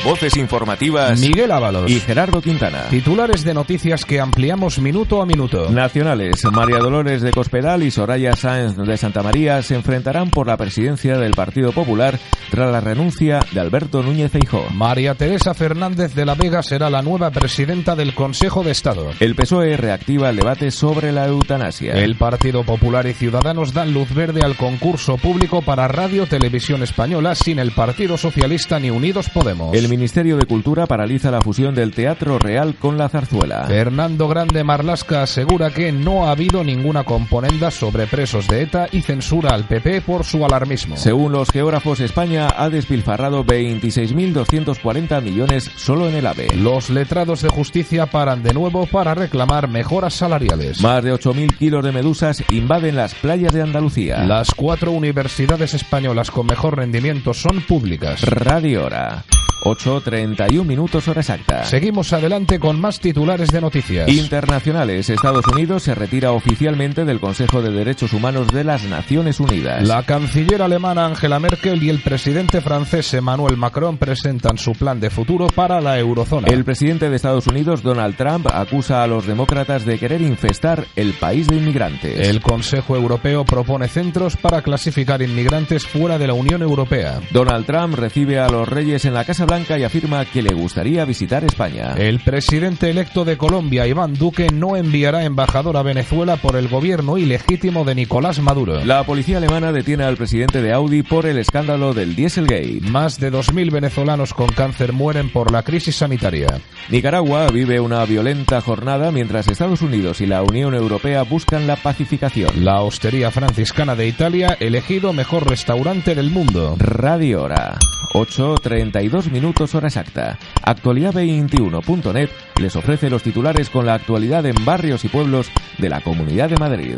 Voces 0.07 0.37
informativas. 0.37 1.19
Miguel 1.19 1.51
Ábalos. 1.51 1.91
Y 1.91 1.99
Gerardo 1.99 2.41
Quintana. 2.41 2.85
Titulares 2.91 3.43
de 3.43 3.53
noticias 3.53 4.05
que 4.05 4.21
ampliamos 4.21 4.79
minuto 4.79 5.21
a 5.21 5.27
minuto. 5.27 5.69
Nacionales. 5.69 6.45
María 6.53 6.79
Dolores 6.79 7.23
de 7.23 7.33
Cospedal 7.33 7.83
y 7.83 7.91
Soraya 7.91 8.37
Sáenz 8.37 8.77
de 8.77 8.97
Santa 8.97 9.25
María 9.25 9.61
se 9.63 9.75
enfrentarán 9.75 10.31
por 10.31 10.47
la 10.47 10.57
presidencia 10.57 11.19
del 11.19 11.33
Partido 11.33 11.73
Popular 11.73 12.21
tras 12.53 12.71
la 12.71 12.81
renuncia 12.81 13.41
de 13.51 13.59
Alberto 13.59 14.01
Núñez 14.01 14.31
Feijó. 14.31 14.69
María 14.73 15.17
Teresa 15.17 15.55
Fernández 15.55 16.15
de 16.15 16.25
la 16.25 16.37
Vega 16.37 16.63
será 16.63 16.89
la 16.89 17.03
nueva 17.03 17.33
presidenta 17.33 17.97
del 17.97 18.15
Consejo 18.15 18.63
de 18.63 18.71
Estado. 18.71 19.11
El 19.19 19.35
PSOE 19.35 19.77
reactiva 19.77 20.31
el 20.31 20.37
debate 20.37 20.71
sobre 20.71 21.11
la 21.11 21.27
eutanasia. 21.27 21.95
El 21.95 22.15
Partido 22.15 22.63
Popular 22.63 23.09
y 23.09 23.13
Ciudadanos 23.13 23.75
dan 23.75 23.93
luz 23.93 24.15
verde 24.15 24.43
al 24.45 24.55
concurso 24.55 25.17
público 25.17 25.63
para 25.63 25.89
Radio 25.89 26.27
Televisión 26.27 26.85
Española 26.85 27.35
sin 27.35 27.59
el 27.59 27.73
Partido 27.73 28.17
Socialista 28.17 28.79
ni 28.79 28.91
Unidos 28.91 29.29
Podemos. 29.31 29.75
El 29.75 29.96
Ministerio 29.97 30.37
de 30.37 30.45
Cultura 30.45 30.87
paraliza 30.87 31.31
la 31.31 31.41
fusión 31.41 31.75
del 31.75 31.93
Teatro 31.93 32.39
Real 32.39 32.75
con 32.75 32.99
la 32.99 33.09
zarzuela. 33.09 33.65
Fernando 33.65 34.29
Grande 34.29 34.63
Marlasca 34.63 35.23
asegura 35.23 35.71
que 35.71 35.91
no 35.91 36.27
ha 36.27 36.33
habido 36.33 36.63
ninguna 36.63 37.05
componenda 37.05 37.71
sobre 37.71 38.07
presos 38.07 38.47
de 38.47 38.61
ETA 38.61 38.89
y 38.93 39.01
censura 39.01 39.55
al 39.55 39.65
PP 39.65 40.03
por 40.03 40.25
su 40.25 40.45
alarmismo. 40.45 40.99
Según 40.99 41.33
los 41.33 41.51
geógrafos, 41.51 42.01
España 42.01 42.49
ha 42.59 42.69
despilfarrado 42.69 43.43
26.240 43.43 45.23
millones 45.23 45.71
solo 45.77 46.11
en 46.11 46.17
el 46.17 46.27
AVE. 46.27 46.49
Los 46.57 46.91
letrados 46.91 47.41
de 47.41 47.49
justicia 47.49 48.05
paran 48.05 48.43
de 48.43 48.53
nuevo 48.53 48.85
para 48.85 49.15
reclamar 49.15 49.67
mejoras 49.67 50.13
salariales. 50.13 50.83
Más 50.83 51.03
de 51.03 51.15
8.000 51.15 51.57
kilos 51.57 51.83
de 51.83 51.93
medusas 51.93 52.45
invaden 52.51 52.97
las 52.97 53.15
playas 53.15 53.55
de 53.55 53.63
Andalucía. 53.63 54.25
Las 54.25 54.55
cuatro 54.55 54.93
universidades 54.93 55.73
españolas 55.73 56.31
con 56.31 56.47
mejor 56.47 56.77
rendimiento 56.77 57.33
son 57.33 57.63
públicas. 57.63 58.21
Radio 58.23 58.85
Hora. 58.85 59.25
8.31 59.61 60.65
minutos 60.65 61.09
hora 61.09 61.21
exacta. 61.21 61.65
Seguimos 61.65 62.13
adelante 62.13 62.59
con 62.59 62.81
más 62.81 63.01
titulares 63.01 63.51
de 63.51 63.61
noticias. 63.61 64.09
Internacionales. 64.09 65.11
Estados 65.11 65.47
Unidos 65.47 65.83
se 65.85 65.95
retira 65.95 66.33
oficialmente 66.33 67.05
del 67.05 67.21
Consejo 67.21 67.63
de 67.63 67.71
Derechos 67.71 68.13
Humanos 68.13 68.49
de 68.49 68.65
las 68.65 68.85
Naciones 68.85 69.41
Unidas. 69.41 69.87
La 69.87 70.03
canciller 70.03 70.63
alemana 70.63 71.07
Angela 71.07 71.39
Merkel 71.39 71.83
y 71.83 71.91
el 71.91 72.01
presidente 72.01 72.61
francés 72.61 73.13
Emmanuel 73.15 73.57
Macron 73.57 73.97
presentan 73.99 74.59
su 74.59 74.73
plan 74.73 75.01
de 75.01 75.11
futuro 75.11 75.47
para 75.49 75.81
la 75.81 75.99
eurozona. 75.99 76.49
El 76.49 76.65
presidente 76.65 77.09
de 77.09 77.17
Estados 77.17 77.47
Unidos, 77.47 77.83
Donald 77.83 78.17
Trump, 78.17 78.47
acusa 78.53 79.03
a 79.03 79.07
los 79.07 79.27
demócratas 79.27 79.85
de 79.85 79.99
querer 79.99 80.21
infestar 80.23 80.87
el 80.97 81.15
país 81.15 81.47
de 81.47 81.57
inmigrantes. 81.57 82.29
El 82.29 82.41
Consejo 82.41 82.97
Europeo 82.97 83.45
propone 83.45 83.89
centros 83.89 84.37
para 84.37 84.63
clasificar 84.63 85.23
inmigrantes 85.23 85.87
fuera 85.87 86.19
de 86.19 86.27
la 86.27 86.35
Unión 86.35 86.63
Europea. 86.63 87.21
Donald 87.31 87.67
Trump 87.67 87.95
recibe 87.95 88.39
a 88.39 88.49
los 88.49 88.69
reyes 88.69 89.05
en 89.05 89.15
la 89.15 89.25
Casa 89.25 89.46
Blanca 89.47 89.79
y 89.79 89.85
afirma 89.85 90.25
que 90.25 90.43
le 90.43 90.53
gustaría 90.55 91.05
visitar 91.05 91.45
España. 91.45 91.95
El 91.97 92.21
presidente 92.21 92.91
electo 92.91 93.25
de 93.25 93.37
Colombia, 93.37 93.87
Iván 93.87 94.15
Duque, 94.15 94.51
no 94.53 94.77
enviará 94.77 95.25
embajador 95.25 95.77
a 95.77 95.83
Venezuela 95.83 96.37
por 96.37 96.57
el 96.57 96.69
gobierno 96.69 97.17
ilegítimo 97.19 97.85
de 97.85 97.95
Nicolás 97.95 98.41
Maduro. 98.41 98.85
La 98.85 99.05
policía 99.05 99.39
alemana 99.39 99.73
detiene 99.73 100.05
al 100.05 100.17
presidente 100.17 100.63
de 100.63 100.73
Audi 100.73 101.03
por 101.03 101.27
el 101.27 101.39
escándalo 101.39 101.95
del 101.95 102.15
Dieselgate. 102.15 102.81
Más 102.83 103.19
de 103.19 103.33
2.000 103.33 103.71
venezolanos 103.71 104.35
con 104.35 104.49
cáncer 104.49 104.93
mueren 104.93 105.31
por 105.31 105.51
la 105.51 105.63
crisis 105.63 105.97
sanitaria. 105.97 106.61
Nicaragua 106.91 107.49
vive 107.49 107.81
una 107.81 108.05
violenta 108.05 108.61
jornada 108.61 109.11
mientras 109.13 109.49
Estados 109.49 109.83
Unidos 109.83 110.21
y 110.21 110.27
la 110.27 110.43
Unión 110.43 110.75
Europea 110.75 111.23
buscan 111.23 111.67
la 111.67 111.77
pacificación. 111.77 112.65
La 112.65 112.83
Hostería 112.83 113.31
Franciscana 113.31 113.95
de 113.95 114.07
Italia, 114.07 114.57
elegido 114.61 115.13
mejor 115.13 115.49
restaurante 115.49 116.15
del 116.15 116.31
mundo. 116.31 116.77
Radio 116.79 117.43
Hora. 117.43 117.79
8.32 118.13 119.31
minutos 119.37 119.75
hora 119.75 119.89
exacta. 119.89 120.39
Actualidad21.net 120.65 122.31
les 122.59 122.75
ofrece 122.75 123.11
los 123.11 123.23
titulares 123.23 123.69
con 123.69 123.85
la 123.85 123.93
actualidad 123.93 124.47
en 124.47 124.65
barrios 124.65 125.05
y 125.05 125.09
pueblos 125.09 125.51
de 125.77 125.91
la 125.91 126.01
Comunidad 126.01 126.49
de 126.49 126.57
Madrid. 126.57 126.97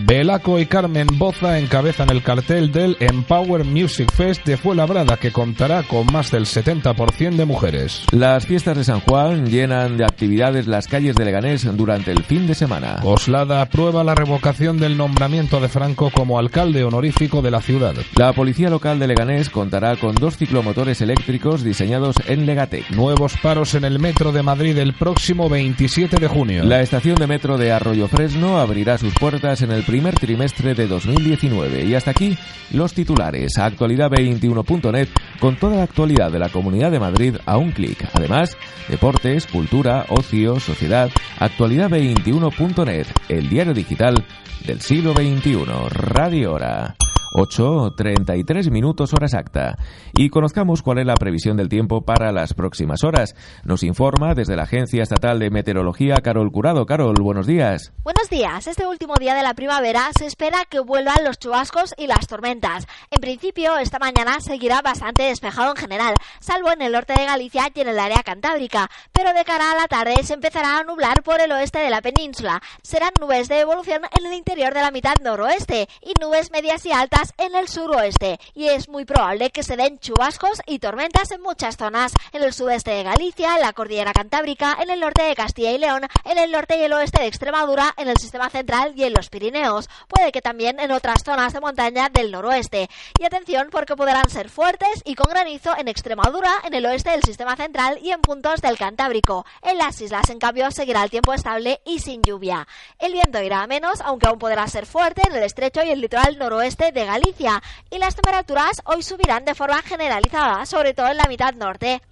Belaco 0.00 0.60
y 0.60 0.66
Carmen 0.66 1.08
Boza 1.14 1.58
encabezan 1.58 2.10
el 2.10 2.22
cartel 2.22 2.70
del 2.70 2.96
Empower 3.00 3.64
Music 3.64 4.12
Fest 4.12 4.46
de 4.46 4.56
Fuenlabrada 4.56 5.16
que 5.16 5.32
contará 5.32 5.82
con 5.82 6.06
más 6.12 6.30
del 6.30 6.44
70% 6.44 7.34
de 7.34 7.44
mujeres. 7.44 8.04
Las 8.12 8.46
fiestas 8.46 8.76
de 8.76 8.84
San 8.84 9.00
Juan 9.00 9.46
llenan 9.46 9.96
de 9.96 10.04
actividades 10.04 10.68
las 10.68 10.86
calles 10.86 11.16
de 11.16 11.24
Leganés 11.24 11.64
durante 11.76 12.12
el 12.12 12.22
fin 12.22 12.46
de 12.46 12.54
semana. 12.54 13.00
Coslada 13.02 13.60
aprueba 13.60 14.04
la 14.04 14.14
revocación 14.14 14.78
del 14.78 14.96
nombramiento 14.96 15.58
de 15.58 15.68
Franco 15.68 16.10
como 16.10 16.38
alcalde 16.38 16.84
honorífico 16.84 17.42
de 17.42 17.50
la 17.50 17.60
ciudad. 17.60 17.94
La 18.14 18.32
policía 18.32 18.70
local 18.70 19.00
de 19.00 19.08
Leganés 19.08 19.50
contará 19.50 19.96
con 19.96 20.14
dos 20.14 20.36
ciclomotores 20.36 21.00
eléctricos 21.00 21.64
diseñados 21.78 22.16
en 22.26 22.44
Legatec. 22.44 22.90
Nuevos 22.90 23.36
paros 23.40 23.72
en 23.76 23.84
el 23.84 24.00
metro 24.00 24.32
de 24.32 24.42
Madrid 24.42 24.76
el 24.78 24.94
próximo 24.94 25.48
27 25.48 26.18
de 26.18 26.26
junio. 26.26 26.64
La 26.64 26.80
estación 26.80 27.14
de 27.14 27.28
metro 27.28 27.56
de 27.56 27.70
Arroyo 27.70 28.08
Fresno 28.08 28.58
abrirá 28.58 28.98
sus 28.98 29.14
puertas 29.14 29.62
en 29.62 29.70
el 29.70 29.84
primer 29.84 30.18
trimestre 30.18 30.74
de 30.74 30.88
2019. 30.88 31.84
Y 31.84 31.94
hasta 31.94 32.10
aquí 32.10 32.36
los 32.72 32.94
titulares. 32.94 33.52
Actualidad21.net 33.58 35.08
con 35.38 35.54
toda 35.54 35.76
la 35.76 35.84
actualidad 35.84 36.32
de 36.32 36.40
la 36.40 36.48
Comunidad 36.48 36.90
de 36.90 36.98
Madrid 36.98 37.36
a 37.46 37.58
un 37.58 37.70
clic. 37.70 38.08
Además, 38.12 38.56
deportes, 38.88 39.46
cultura, 39.46 40.04
ocio, 40.08 40.58
sociedad. 40.58 41.10
Actualidad21.net, 41.38 43.06
el 43.28 43.48
diario 43.48 43.72
digital 43.72 44.24
del 44.66 44.80
siglo 44.80 45.12
XXI. 45.12 45.64
Radio 45.90 46.54
Hora. 46.54 46.96
8.33 47.32 48.70
minutos 48.70 49.12
hora 49.12 49.26
exacta. 49.26 49.76
Y 50.12 50.30
conozcamos 50.30 50.82
cuál 50.82 50.98
es 50.98 51.06
la 51.06 51.14
previsión 51.14 51.56
del 51.56 51.68
tiempo 51.68 52.02
para 52.02 52.32
las 52.32 52.54
próximas 52.54 53.04
horas. 53.04 53.34
Nos 53.64 53.82
informa 53.82 54.34
desde 54.34 54.56
la 54.56 54.62
Agencia 54.62 55.02
Estatal 55.02 55.38
de 55.38 55.50
Meteorología 55.50 56.16
Carol 56.22 56.50
Curado. 56.50 56.86
Carol, 56.86 57.14
buenos 57.20 57.46
días. 57.46 57.92
Buenos 58.02 58.30
días. 58.30 58.66
Este 58.66 58.86
último 58.86 59.14
día 59.18 59.34
de 59.34 59.42
la 59.42 59.54
primavera 59.54 60.10
se 60.16 60.26
espera 60.26 60.64
que 60.68 60.80
vuelvan 60.80 61.24
los 61.24 61.38
chubascos 61.38 61.94
y 61.98 62.06
las 62.06 62.26
tormentas. 62.26 62.86
En 63.10 63.20
principio, 63.20 63.76
esta 63.78 63.98
mañana 63.98 64.40
seguirá 64.40 64.80
bastante 64.82 65.24
despejado 65.24 65.70
en 65.70 65.76
general, 65.76 66.14
salvo 66.40 66.72
en 66.72 66.82
el 66.82 66.92
norte 66.92 67.14
de 67.14 67.26
Galicia 67.26 67.68
y 67.74 67.80
en 67.80 67.88
el 67.88 67.98
área 67.98 68.22
cantábrica. 68.22 68.90
Pero 69.12 69.32
de 69.32 69.44
cara 69.44 69.72
a 69.72 69.76
la 69.76 69.88
tarde 69.88 70.14
se 70.22 70.34
empezará 70.34 70.78
a 70.78 70.84
nublar 70.84 71.22
por 71.22 71.40
el 71.40 71.52
oeste 71.52 71.78
de 71.78 71.90
la 71.90 72.00
península. 72.00 72.62
Serán 72.82 73.12
nubes 73.20 73.48
de 73.48 73.60
evolución 73.60 74.02
en 74.18 74.26
el 74.26 74.32
interior 74.32 74.72
de 74.72 74.80
la 74.80 74.90
mitad 74.90 75.14
noroeste 75.22 75.88
y 76.00 76.12
nubes 76.20 76.50
medias 76.50 76.86
y 76.86 76.92
altas 76.92 77.17
en 77.36 77.56
el 77.56 77.66
suroeste 77.68 78.38
y 78.54 78.68
es 78.68 78.88
muy 78.88 79.04
probable 79.04 79.50
que 79.50 79.64
se 79.64 79.76
den 79.76 79.98
chubascos 79.98 80.62
y 80.66 80.78
tormentas 80.78 81.32
en 81.32 81.42
muchas 81.42 81.76
zonas, 81.76 82.12
en 82.32 82.44
el 82.44 82.52
sudeste 82.52 82.92
de 82.92 83.02
Galicia, 83.02 83.56
en 83.56 83.62
la 83.62 83.72
cordillera 83.72 84.12
cantábrica, 84.12 84.76
en 84.80 84.88
el 84.88 85.00
norte 85.00 85.24
de 85.24 85.34
Castilla 85.34 85.72
y 85.72 85.78
León, 85.78 86.02
en 86.24 86.38
el 86.38 86.52
norte 86.52 86.78
y 86.78 86.82
el 86.82 86.92
oeste 86.92 87.20
de 87.20 87.26
Extremadura, 87.26 87.92
en 87.96 88.06
el 88.06 88.18
sistema 88.18 88.50
central 88.50 88.92
y 88.94 89.02
en 89.02 89.14
los 89.14 89.30
Pirineos. 89.30 89.88
Puede 90.06 90.30
que 90.30 90.40
también 90.40 90.78
en 90.78 90.92
otras 90.92 91.24
zonas 91.24 91.52
de 91.52 91.60
montaña 91.60 92.08
del 92.08 92.30
noroeste. 92.30 92.88
Y 93.18 93.24
atención 93.24 93.68
porque 93.72 93.96
podrán 93.96 94.30
ser 94.30 94.48
fuertes 94.48 95.02
y 95.04 95.16
con 95.16 95.28
granizo 95.28 95.76
en 95.76 95.88
Extremadura, 95.88 96.52
en 96.64 96.74
el 96.74 96.86
oeste 96.86 97.10
del 97.10 97.24
sistema 97.24 97.56
central 97.56 97.98
y 98.00 98.12
en 98.12 98.20
puntos 98.20 98.60
del 98.60 98.78
Cantábrico. 98.78 99.44
En 99.62 99.76
las 99.76 100.00
islas, 100.00 100.30
en 100.30 100.38
cambio, 100.38 100.70
seguirá 100.70 101.02
el 101.02 101.10
tiempo 101.10 101.34
estable 101.34 101.80
y 101.84 101.98
sin 101.98 102.22
lluvia. 102.22 102.68
El 103.00 103.12
viento 103.12 103.42
irá 103.42 103.66
menos, 103.66 104.00
aunque 104.02 104.28
aún 104.28 104.38
podrá 104.38 104.68
ser 104.68 104.86
fuerte 104.86 105.22
en 105.28 105.34
el 105.34 105.42
estrecho 105.42 105.82
y 105.82 105.90
el 105.90 106.00
litoral 106.00 106.38
noroeste 106.38 106.92
de 106.92 107.07
Galicia. 107.08 107.62
Y 107.90 107.98
las 107.98 108.14
temperaturas 108.14 108.82
hoy 108.84 109.02
subirán 109.02 109.44
de 109.44 109.54
forma 109.54 109.80
generalizada, 109.82 110.66
sobre 110.66 110.92
todo 110.92 111.08
en 111.08 111.16
la 111.16 111.26
mitad 111.26 111.54
norte. 111.54 112.02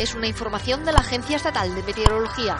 Es 0.00 0.14
una 0.14 0.28
información 0.28 0.84
de 0.84 0.92
la 0.92 1.00
Agencia 1.00 1.36
Estatal 1.36 1.74
de 1.74 1.82
Meteorología. 1.82 2.56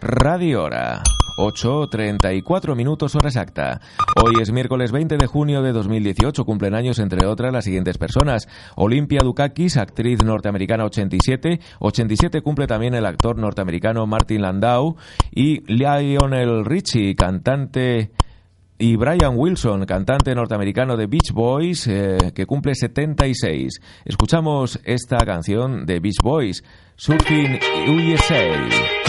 Radio 0.00 0.64
Hora. 0.64 1.02
8.34 1.38 2.74
minutos 2.74 3.14
hora 3.14 3.28
exacta. 3.28 3.80
Hoy 4.24 4.40
es 4.40 4.52
miércoles 4.52 4.90
20 4.90 5.18
de 5.18 5.26
junio 5.26 5.62
de 5.62 5.72
2018. 5.72 6.44
Cumplen 6.44 6.74
años, 6.74 6.98
entre 6.98 7.26
otras, 7.26 7.52
las 7.52 7.64
siguientes 7.64 7.98
personas. 7.98 8.48
Olimpia 8.74 9.20
Dukakis, 9.22 9.76
actriz 9.76 10.22
norteamericana 10.24 10.86
87. 10.86 11.60
87 11.78 12.40
cumple 12.40 12.66
también 12.66 12.94
el 12.94 13.04
actor 13.04 13.36
norteamericano 13.36 14.06
Martin 14.06 14.42
Landau. 14.42 14.96
Y 15.30 15.60
Lionel 15.70 16.64
Richie, 16.64 17.14
cantante 17.14 18.12
y 18.78 18.96
Brian 18.96 19.34
Wilson, 19.36 19.86
cantante 19.86 20.34
norteamericano 20.34 20.96
de 20.96 21.06
Beach 21.06 21.32
Boys, 21.32 21.86
eh, 21.86 22.18
que 22.34 22.46
cumple 22.46 22.74
76. 22.74 23.80
Escuchamos 24.04 24.78
esta 24.84 25.18
canción 25.18 25.86
de 25.86 26.00
Beach 26.00 26.20
Boys, 26.22 26.62
Surfing 26.96 27.58
USA. 27.88 29.05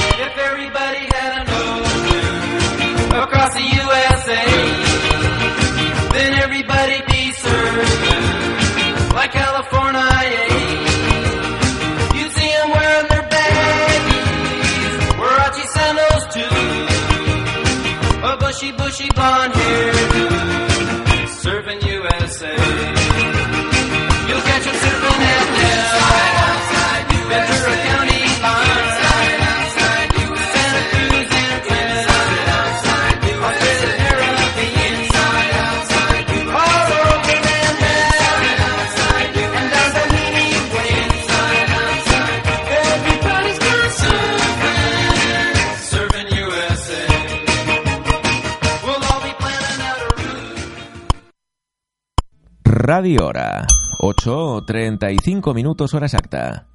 Radio 52.90 53.26
Hora. 53.26 53.68
8.35 54.00 55.54
minutos 55.54 55.94
hora 55.94 56.06
exacta. 56.06 56.68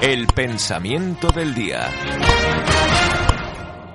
El 0.00 0.28
pensamiento 0.28 1.32
del 1.32 1.52
día. 1.52 1.88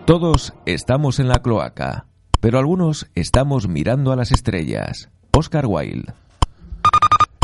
Todos 0.06 0.54
estamos 0.66 1.20
en 1.20 1.30
la 1.30 1.42
cloaca, 1.42 2.08
pero 2.42 2.60
algunos 2.60 3.10
estamos 3.16 3.70
mirando 3.70 4.12
a 4.12 4.18
las 4.18 4.34
estrellas. 4.34 5.10
Oscar 5.32 5.68
Wilde. 5.68 6.14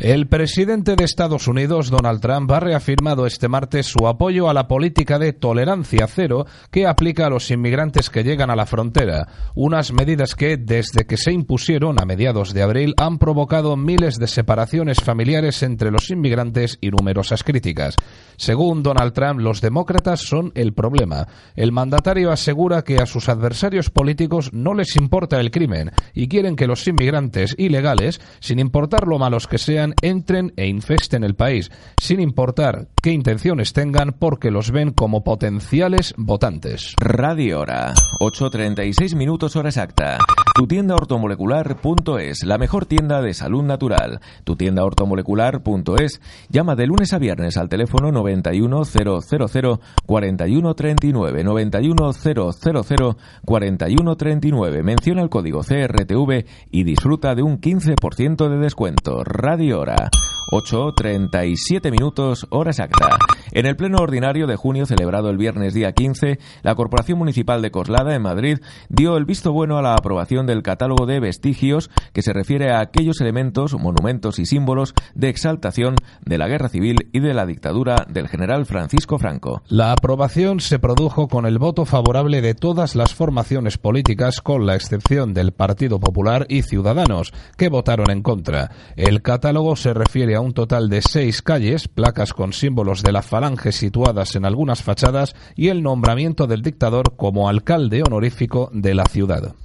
El 0.01 0.27
presidente 0.27 0.95
de 0.95 1.03
Estados 1.03 1.49
Unidos, 1.49 1.89
Donald 1.89 2.21
Trump, 2.21 2.49
ha 2.53 2.61
reafirmado 2.61 3.25
este 3.25 3.49
martes 3.49 3.87
su 3.87 4.07
apoyo 4.07 4.49
a 4.49 4.53
la 4.53 4.65
política 4.65 5.19
de 5.19 5.33
tolerancia 5.33 6.07
cero 6.07 6.45
que 6.71 6.87
aplica 6.87 7.25
a 7.25 7.29
los 7.29 7.51
inmigrantes 7.51 8.09
que 8.09 8.23
llegan 8.23 8.49
a 8.49 8.55
la 8.55 8.65
frontera, 8.65 9.27
unas 9.55 9.91
medidas 9.91 10.35
que, 10.35 10.55
desde 10.55 11.05
que 11.05 11.17
se 11.17 11.33
impusieron 11.33 12.01
a 12.01 12.05
mediados 12.05 12.53
de 12.53 12.61
abril, 12.61 12.93
han 12.95 13.17
provocado 13.17 13.75
miles 13.75 14.15
de 14.15 14.27
separaciones 14.27 15.01
familiares 15.01 15.63
entre 15.63 15.91
los 15.91 16.09
inmigrantes 16.09 16.77
y 16.79 16.91
numerosas 16.91 17.43
críticas. 17.43 17.95
Según 18.37 18.83
Donald 18.83 19.11
Trump, 19.11 19.41
los 19.41 19.59
demócratas 19.59 20.21
son 20.21 20.53
el 20.55 20.71
problema. 20.71 21.27
El 21.57 21.73
mandatario 21.73 22.31
asegura 22.31 22.83
que 22.83 22.99
a 22.99 23.05
sus 23.05 23.27
adversarios 23.27 23.89
políticos 23.89 24.53
no 24.53 24.73
les 24.73 24.95
importa 24.95 25.41
el 25.41 25.51
crimen 25.51 25.91
y 26.13 26.29
quieren 26.29 26.55
que 26.55 26.67
los 26.67 26.87
inmigrantes 26.87 27.53
ilegales, 27.57 28.21
sin 28.39 28.59
importar 28.59 29.05
lo 29.05 29.19
malos 29.19 29.45
que 29.45 29.57
sean, 29.57 29.88
entren 30.01 30.53
e 30.55 30.67
infesten 30.67 31.23
el 31.23 31.35
país, 31.35 31.71
sin 31.99 32.19
importar 32.19 32.87
qué 33.01 33.11
intenciones 33.11 33.73
tengan, 33.73 34.13
porque 34.13 34.51
los 34.51 34.71
ven 34.71 34.91
como 34.91 35.23
potenciales 35.23 36.13
votantes. 36.17 36.95
Radio 36.99 37.59
Hora. 37.59 37.93
8.36 38.19 39.15
minutos 39.15 39.55
hora 39.55 39.69
exacta. 39.69 40.17
Tu 40.59 40.67
tienda 40.67 40.93
ortomolecular.es, 40.95 42.43
la 42.43 42.57
mejor 42.57 42.85
tienda 42.85 43.21
de 43.21 43.33
salud 43.33 43.63
natural. 43.63 44.19
Tu 44.43 44.57
tienda 44.57 44.83
ortomolecular.es. 44.83 46.19
Llama 46.49 46.75
de 46.75 46.85
lunes 46.85 47.13
a 47.13 47.17
viernes 47.17 47.55
al 47.55 47.69
teléfono 47.69 48.11
91000 48.11 49.79
4139 50.05 51.43
91000 51.45 53.15
4139. 53.45 54.83
Menciona 54.83 55.21
el 55.21 55.29
código 55.29 55.61
CRTV 55.61 56.45
y 56.71 56.83
disfruta 56.83 57.35
de 57.35 57.41
un 57.41 57.61
15% 57.61 58.49
de 58.49 58.57
descuento. 58.57 59.23
Radio 59.23 59.79
Hora. 59.79 60.09
8.37 60.51 61.91
minutos, 61.91 62.47
hora 62.49 62.71
exacta. 62.71 63.17
En 63.51 63.65
el 63.65 63.75
pleno 63.75 63.97
ordinario 63.99 64.47
de 64.47 64.55
junio, 64.55 64.85
celebrado 64.85 65.29
el 65.29 65.37
viernes 65.37 65.73
día 65.73 65.91
15, 65.91 66.39
la 66.63 66.75
Corporación 66.75 67.17
Municipal 67.19 67.61
de 67.61 67.71
Coslada, 67.71 68.15
en 68.15 68.21
Madrid, 68.21 68.59
dio 68.89 69.17
el 69.17 69.25
visto 69.25 69.51
bueno 69.51 69.77
a 69.77 69.81
la 69.81 69.93
aprobación 69.93 70.45
del 70.45 70.63
catálogo 70.63 71.05
de 71.05 71.19
vestigios 71.19 71.89
que 72.13 72.21
se 72.21 72.33
refiere 72.33 72.71
a 72.71 72.79
aquellos 72.79 73.21
elementos, 73.21 73.75
monumentos 73.75 74.39
y 74.39 74.45
símbolos 74.45 74.93
de 75.15 75.29
exaltación 75.29 75.95
de 76.25 76.37
la 76.37 76.47
guerra 76.47 76.69
civil 76.69 77.09
y 77.11 77.19
de 77.19 77.33
la 77.33 77.45
dictadura 77.45 78.05
del 78.07 78.27
general 78.27 78.65
Francisco 78.65 79.19
Franco. 79.19 79.61
La 79.67 79.91
aprobación 79.91 80.59
se 80.59 80.79
produjo 80.79 81.27
con 81.27 81.45
el 81.45 81.59
voto 81.59 81.85
favorable 81.85 82.41
de 82.41 82.55
todas 82.55 82.95
las 82.95 83.13
formaciones 83.13 83.77
políticas, 83.77 84.41
con 84.41 84.65
la 84.65 84.75
excepción 84.75 85.33
del 85.33 85.51
Partido 85.51 85.99
Popular 85.99 86.45
y 86.49 86.63
Ciudadanos, 86.63 87.33
que 87.57 87.69
votaron 87.69 88.09
en 88.11 88.21
contra. 88.21 88.71
El 88.95 89.21
catálogo 89.21 89.75
se 89.75 89.93
refiere 89.93 90.35
a 90.35 90.38
un 90.39 90.53
total 90.53 90.89
de 90.89 91.01
seis 91.01 91.41
calles, 91.41 91.87
placas 91.87 92.33
con 92.33 92.53
símbolos 92.53 93.03
de 93.03 93.11
la 93.11 93.21
falange 93.21 93.71
situadas 93.71 94.35
en 94.35 94.45
algunas 94.45 94.83
fachadas 94.83 95.35
y 95.55 95.69
el 95.69 95.83
nombramiento 95.83 96.47
del 96.47 96.61
dictador 96.61 97.15
como 97.15 97.49
alcalde 97.49 98.03
honorífico 98.03 98.69
de 98.73 98.95
la 98.95 99.05
ciudad. 99.05 99.55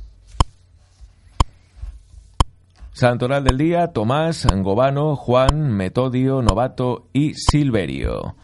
Santoral 2.92 3.42
del 3.42 3.58
día, 3.58 3.88
Tomás, 3.88 4.46
Gobano, 4.46 5.16
Juan, 5.16 5.72
Metodio, 5.72 6.42
Novato 6.42 7.08
y 7.12 7.34
Silverio. 7.34 8.36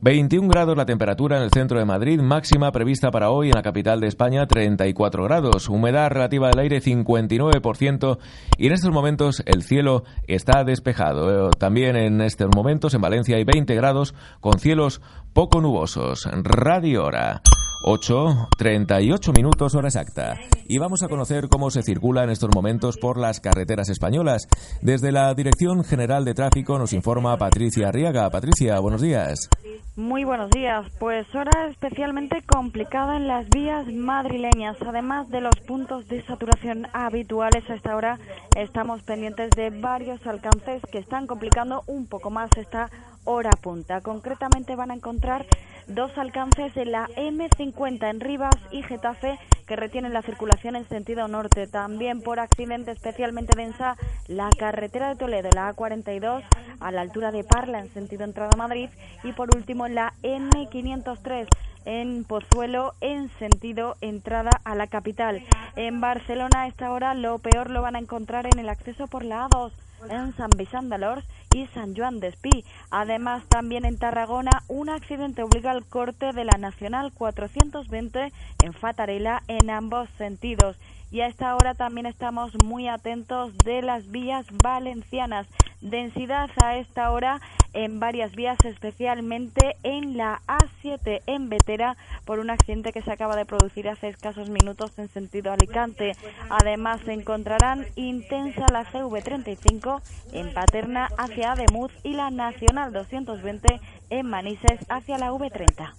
21 0.00 0.48
grados 0.48 0.76
la 0.76 0.86
temperatura 0.86 1.38
en 1.38 1.42
el 1.42 1.50
centro 1.50 1.76
de 1.78 1.84
Madrid, 1.84 2.20
máxima 2.20 2.70
prevista 2.70 3.10
para 3.10 3.30
hoy 3.30 3.48
en 3.48 3.54
la 3.56 3.62
capital 3.62 4.00
de 4.00 4.06
España 4.06 4.46
34 4.46 5.24
grados, 5.24 5.68
humedad 5.68 6.08
relativa 6.08 6.48
del 6.48 6.60
aire 6.60 6.80
59% 6.80 8.18
y 8.56 8.66
en 8.68 8.72
estos 8.72 8.92
momentos 8.92 9.42
el 9.44 9.64
cielo 9.64 10.04
está 10.28 10.62
despejado. 10.62 11.48
Eh, 11.48 11.50
También 11.58 11.96
en 11.96 12.20
estos 12.20 12.48
momentos 12.54 12.94
en 12.94 13.00
Valencia 13.00 13.36
hay 13.36 13.44
20 13.44 13.74
grados 13.74 14.14
con 14.40 14.60
cielos 14.60 15.00
poco 15.32 15.60
nubosos. 15.60 16.28
Radio 16.44 17.04
Hora. 17.04 17.42
8.38 17.82 19.36
minutos 19.36 19.74
hora 19.74 19.88
exacta. 19.88 20.38
Y 20.66 20.78
vamos 20.78 21.02
a 21.02 21.08
conocer 21.08 21.48
cómo 21.48 21.70
se 21.70 21.82
circula 21.82 22.24
en 22.24 22.30
estos 22.30 22.50
momentos 22.54 22.96
por 22.96 23.18
las 23.18 23.40
carreteras 23.40 23.88
españolas. 23.88 24.48
Desde 24.82 25.12
la 25.12 25.32
Dirección 25.34 25.84
General 25.84 26.24
de 26.24 26.34
Tráfico 26.34 26.78
nos 26.78 26.92
informa 26.92 27.36
Patricia 27.36 27.88
Arriaga. 27.88 28.28
Patricia, 28.30 28.78
buenos 28.80 29.00
días. 29.00 29.48
Muy 29.96 30.24
buenos 30.24 30.50
días. 30.50 30.86
Pues 31.00 31.26
hora 31.34 31.68
especialmente 31.70 32.42
complicada 32.42 33.16
en 33.16 33.26
las 33.26 33.48
vías 33.48 33.86
madrileñas. 33.86 34.76
Además 34.86 35.28
de 35.28 35.40
los 35.40 35.58
puntos 35.66 36.06
de 36.06 36.24
saturación 36.24 36.86
habituales 36.92 37.68
a 37.68 37.74
esta 37.74 37.96
hora, 37.96 38.18
estamos 38.56 39.02
pendientes 39.02 39.50
de 39.56 39.70
varios 39.70 40.24
alcances 40.26 40.82
que 40.92 40.98
están 40.98 41.26
complicando 41.26 41.82
un 41.86 42.06
poco 42.06 42.30
más 42.30 42.48
esta 42.56 42.90
hora 43.24 43.50
punta. 43.60 44.00
Concretamente 44.00 44.76
van 44.76 44.90
a 44.90 44.94
encontrar 44.94 45.46
dos 45.88 46.16
alcances 46.16 46.76
en 46.76 46.92
la 46.92 47.06
M50 47.08 48.10
en 48.10 48.20
Rivas 48.20 48.54
y 48.70 48.82
Getafe 48.82 49.38
que 49.66 49.76
retienen 49.76 50.12
la 50.12 50.22
circulación 50.22 50.76
en 50.76 50.88
sentido 50.88 51.28
norte. 51.28 51.66
También 51.66 52.20
por 52.20 52.40
accidente 52.40 52.92
especialmente 52.92 53.56
densa 53.56 53.96
la 54.26 54.50
carretera 54.58 55.08
de 55.08 55.16
Toledo, 55.16 55.50
la 55.54 55.74
A42 55.74 56.42
a 56.80 56.92
la 56.92 57.00
altura 57.00 57.32
de 57.32 57.44
Parla 57.44 57.80
en 57.80 57.92
sentido 57.92 58.24
entrada 58.24 58.50
a 58.54 58.58
Madrid 58.58 58.88
y 59.24 59.32
por 59.32 59.54
último 59.54 59.88
la 59.88 60.12
M503 60.22 61.48
en 61.84 62.24
Pozuelo 62.24 62.94
en 63.00 63.30
sentido 63.38 63.96
entrada 64.00 64.50
a 64.64 64.74
la 64.74 64.86
capital. 64.86 65.42
En 65.76 66.00
Barcelona 66.00 66.62
a 66.62 66.66
esta 66.66 66.90
hora 66.90 67.14
lo 67.14 67.38
peor 67.38 67.70
lo 67.70 67.82
van 67.82 67.96
a 67.96 68.00
encontrar 68.00 68.46
en 68.46 68.58
el 68.58 68.68
acceso 68.68 69.06
por 69.06 69.24
la 69.24 69.48
A2 69.48 69.72
en 70.10 70.34
San 70.36 70.50
Vicente 70.50 70.96
de 70.96 71.22
y 71.54 71.66
San 71.68 71.94
Juan 71.94 72.20
de 72.20 72.28
Espí. 72.28 72.64
Además, 72.90 73.44
también 73.48 73.84
en 73.84 73.98
Tarragona, 73.98 74.62
un 74.68 74.88
accidente 74.88 75.42
obliga 75.42 75.70
al 75.70 75.84
corte 75.84 76.32
de 76.32 76.44
la 76.44 76.58
Nacional 76.58 77.12
420 77.12 78.32
en 78.62 78.72
Fatarela 78.72 79.42
en 79.48 79.70
ambos 79.70 80.08
sentidos. 80.18 80.76
Y 81.10 81.20
a 81.20 81.26
esta 81.26 81.54
hora 81.54 81.74
también 81.74 82.06
estamos 82.06 82.52
muy 82.64 82.88
atentos 82.88 83.56
de 83.64 83.82
las 83.82 84.10
vías 84.10 84.46
valencianas. 84.62 85.46
Densidad 85.80 86.50
a 86.62 86.76
esta 86.76 87.10
hora 87.12 87.40
en 87.72 88.00
varias 88.00 88.32
vías, 88.32 88.58
especialmente 88.64 89.76
en 89.82 90.16
la 90.16 90.40
A7 90.46 91.20
en 91.26 91.48
Vetera, 91.48 91.96
por 92.24 92.40
un 92.40 92.50
accidente 92.50 92.92
que 92.92 93.02
se 93.02 93.12
acaba 93.12 93.36
de 93.36 93.44
producir 93.44 93.88
hace 93.88 94.08
escasos 94.08 94.50
minutos 94.50 94.98
en 94.98 95.08
sentido 95.08 95.52
Alicante. 95.52 96.12
Además, 96.50 97.00
se 97.04 97.12
encontrarán 97.12 97.86
intensa 97.96 98.66
la 98.72 98.84
CV35 98.84 100.00
en 100.32 100.52
Paterna 100.52 101.08
hacia 101.16 101.52
Ademuz 101.52 101.92
y 102.02 102.14
la 102.14 102.30
Nacional 102.30 102.92
220 102.92 103.80
en 104.10 104.26
Manises 104.26 104.80
hacia 104.88 105.18
la 105.18 105.30
V30. 105.30 105.92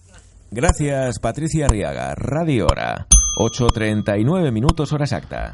Gracias, 0.51 1.19
Patricia 1.19 1.65
Arriaga. 1.65 2.15
Radio 2.15 2.65
Hora. 2.65 3.05
8.39 3.35 4.51
minutos 4.51 4.91
hora 4.93 5.05
exacta. 5.05 5.51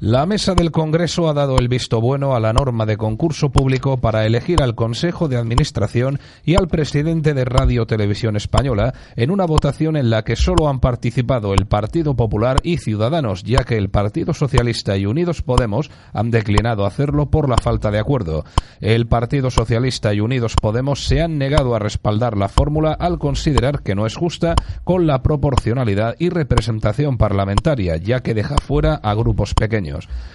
La 0.00 0.26
mesa 0.26 0.54
del 0.54 0.70
Congreso 0.70 1.28
ha 1.28 1.34
dado 1.34 1.58
el 1.58 1.66
visto 1.66 2.00
bueno 2.00 2.36
a 2.36 2.38
la 2.38 2.52
norma 2.52 2.86
de 2.86 2.96
concurso 2.96 3.50
público 3.50 3.96
para 3.96 4.26
elegir 4.26 4.62
al 4.62 4.76
Consejo 4.76 5.26
de 5.26 5.36
Administración 5.36 6.20
y 6.44 6.54
al 6.54 6.68
presidente 6.68 7.34
de 7.34 7.44
Radio 7.44 7.84
Televisión 7.84 8.36
Española 8.36 8.94
en 9.16 9.32
una 9.32 9.44
votación 9.44 9.96
en 9.96 10.08
la 10.08 10.22
que 10.22 10.36
solo 10.36 10.68
han 10.68 10.78
participado 10.78 11.52
el 11.52 11.66
Partido 11.66 12.14
Popular 12.14 12.58
y 12.62 12.76
Ciudadanos, 12.76 13.42
ya 13.42 13.64
que 13.64 13.76
el 13.76 13.90
Partido 13.90 14.34
Socialista 14.34 14.96
y 14.96 15.04
Unidos 15.04 15.42
Podemos 15.42 15.90
han 16.12 16.30
declinado 16.30 16.86
hacerlo 16.86 17.26
por 17.26 17.48
la 17.48 17.56
falta 17.56 17.90
de 17.90 17.98
acuerdo. 17.98 18.44
El 18.80 19.08
Partido 19.08 19.50
Socialista 19.50 20.14
y 20.14 20.20
Unidos 20.20 20.54
Podemos 20.54 21.06
se 21.08 21.22
han 21.22 21.38
negado 21.38 21.74
a 21.74 21.80
respaldar 21.80 22.36
la 22.36 22.48
fórmula 22.48 22.92
al 22.92 23.18
considerar 23.18 23.82
que 23.82 23.96
no 23.96 24.06
es 24.06 24.14
justa 24.14 24.54
con 24.84 25.08
la 25.08 25.24
proporcionalidad 25.24 26.14
y 26.20 26.28
representación 26.28 27.18
parlamentaria, 27.18 27.96
ya 27.96 28.20
que 28.20 28.34
deja 28.34 28.58
fuera 28.58 28.94
a 28.94 29.12
grupos 29.14 29.54
pequeños. 29.54 29.87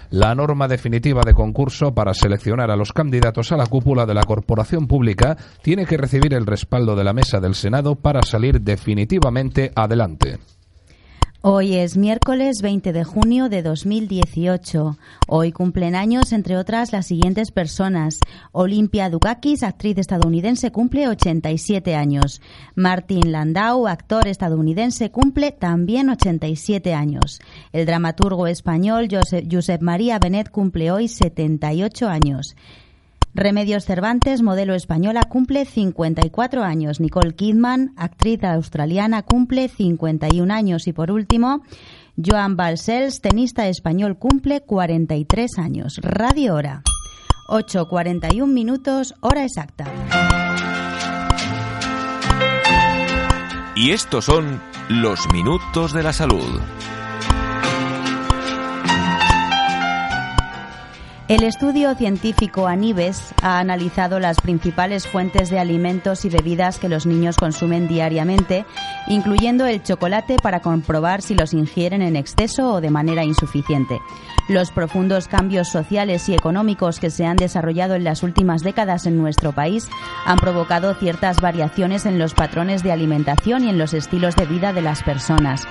La 0.09 0.35
norma 0.35 0.67
definitiva 0.67 1.21
de 1.25 1.33
concurso 1.33 1.93
para 1.93 2.13
seleccionar 2.13 2.71
a 2.71 2.75
los 2.75 2.93
candidatos 2.93 3.51
a 3.51 3.57
la 3.57 3.67
cúpula 3.67 4.05
de 4.05 4.13
la 4.13 4.23
corporación 4.23 4.87
pública 4.87 5.37
tiene 5.61 5.85
que 5.85 5.97
recibir 5.97 6.33
el 6.33 6.45
respaldo 6.45 6.95
de 6.95 7.03
la 7.03 7.13
mesa 7.13 7.39
del 7.39 7.55
Senado 7.55 7.95
para 7.95 8.21
salir 8.21 8.61
definitivamente 8.61 9.71
adelante. 9.75 10.39
Hoy 11.45 11.75
es 11.75 11.97
miércoles 11.97 12.61
20 12.61 12.93
de 12.93 13.03
junio 13.03 13.49
de 13.49 13.63
2018. 13.63 14.97
Hoy 15.27 15.51
cumplen 15.51 15.93
años, 15.93 16.31
entre 16.31 16.55
otras, 16.55 16.93
las 16.93 17.07
siguientes 17.07 17.51
personas. 17.51 18.19
Olimpia 18.53 19.09
Dukakis, 19.09 19.63
actriz 19.63 19.97
estadounidense, 19.97 20.71
cumple 20.71 21.09
87 21.09 21.95
años. 21.95 22.41
Martin 22.75 23.33
Landau, 23.33 23.87
actor 23.87 24.25
estadounidense, 24.25 25.11
cumple 25.11 25.51
también 25.51 26.09
87 26.09 26.93
años. 26.93 27.41
El 27.73 27.87
dramaturgo 27.87 28.47
español 28.47 29.09
Josep, 29.11 29.81
María 29.81 30.19
Benet 30.19 30.49
cumple 30.49 30.91
hoy 30.91 31.09
78 31.09 32.07
años. 32.07 32.55
Remedios 33.35 33.85
Cervantes, 33.85 34.41
modelo 34.41 34.75
española, 34.75 35.23
cumple 35.23 35.65
54 35.65 36.63
años. 36.63 36.99
Nicole 36.99 37.33
Kidman, 37.33 37.93
actriz 37.97 38.43
australiana, 38.43 39.23
cumple 39.23 39.69
51 39.69 40.53
años. 40.53 40.87
Y 40.87 40.93
por 40.93 41.11
último, 41.11 41.63
Joan 42.23 42.55
Balcells, 42.55 43.21
tenista 43.21 43.67
español, 43.67 44.17
cumple 44.17 44.61
43 44.61 45.57
años. 45.57 45.99
Radio 46.01 46.55
Hora. 46.55 46.83
8.41 47.47 48.47
minutos, 48.47 49.15
hora 49.19 49.43
exacta. 49.43 49.85
Y 53.75 53.91
estos 53.91 54.25
son 54.25 54.61
los 54.87 55.31
minutos 55.33 55.93
de 55.93 56.03
la 56.03 56.13
salud. 56.13 56.61
El 61.29 61.43
estudio 61.43 61.95
científico 61.95 62.67
Anibes 62.67 63.33
ha 63.41 63.59
analizado 63.59 64.19
las 64.19 64.41
principales 64.41 65.07
fuentes 65.07 65.49
de 65.49 65.57
alimentos 65.57 66.25
y 66.25 66.29
bebidas 66.29 66.79
que 66.79 66.89
los 66.89 67.05
niños 67.05 67.37
consumen 67.37 67.87
diariamente, 67.87 68.65
incluyendo 69.07 69.65
el 69.65 69.81
chocolate 69.81 70.35
para 70.43 70.59
comprobar 70.59 71.21
si 71.21 71.33
los 71.33 71.53
ingieren 71.53 72.01
en 72.01 72.17
exceso 72.17 72.73
o 72.73 72.81
de 72.81 72.89
manera 72.89 73.23
insuficiente. 73.23 74.01
Los 74.49 74.71
profundos 74.71 75.29
cambios 75.29 75.69
sociales 75.69 76.27
y 76.27 76.33
económicos 76.33 76.99
que 76.99 77.09
se 77.09 77.25
han 77.25 77.37
desarrollado 77.37 77.95
en 77.95 78.03
las 78.03 78.21
últimas 78.21 78.61
décadas 78.61 79.05
en 79.05 79.17
nuestro 79.17 79.53
país 79.53 79.87
han 80.25 80.37
provocado 80.37 80.93
ciertas 80.93 81.39
variaciones 81.39 82.05
en 82.05 82.19
los 82.19 82.33
patrones 82.33 82.83
de 82.83 82.91
alimentación 82.91 83.63
y 83.63 83.69
en 83.69 83.77
los 83.77 83.93
estilos 83.93 84.35
de 84.35 84.45
vida 84.45 84.73
de 84.73 84.81
las 84.81 85.03
personas. 85.03 85.65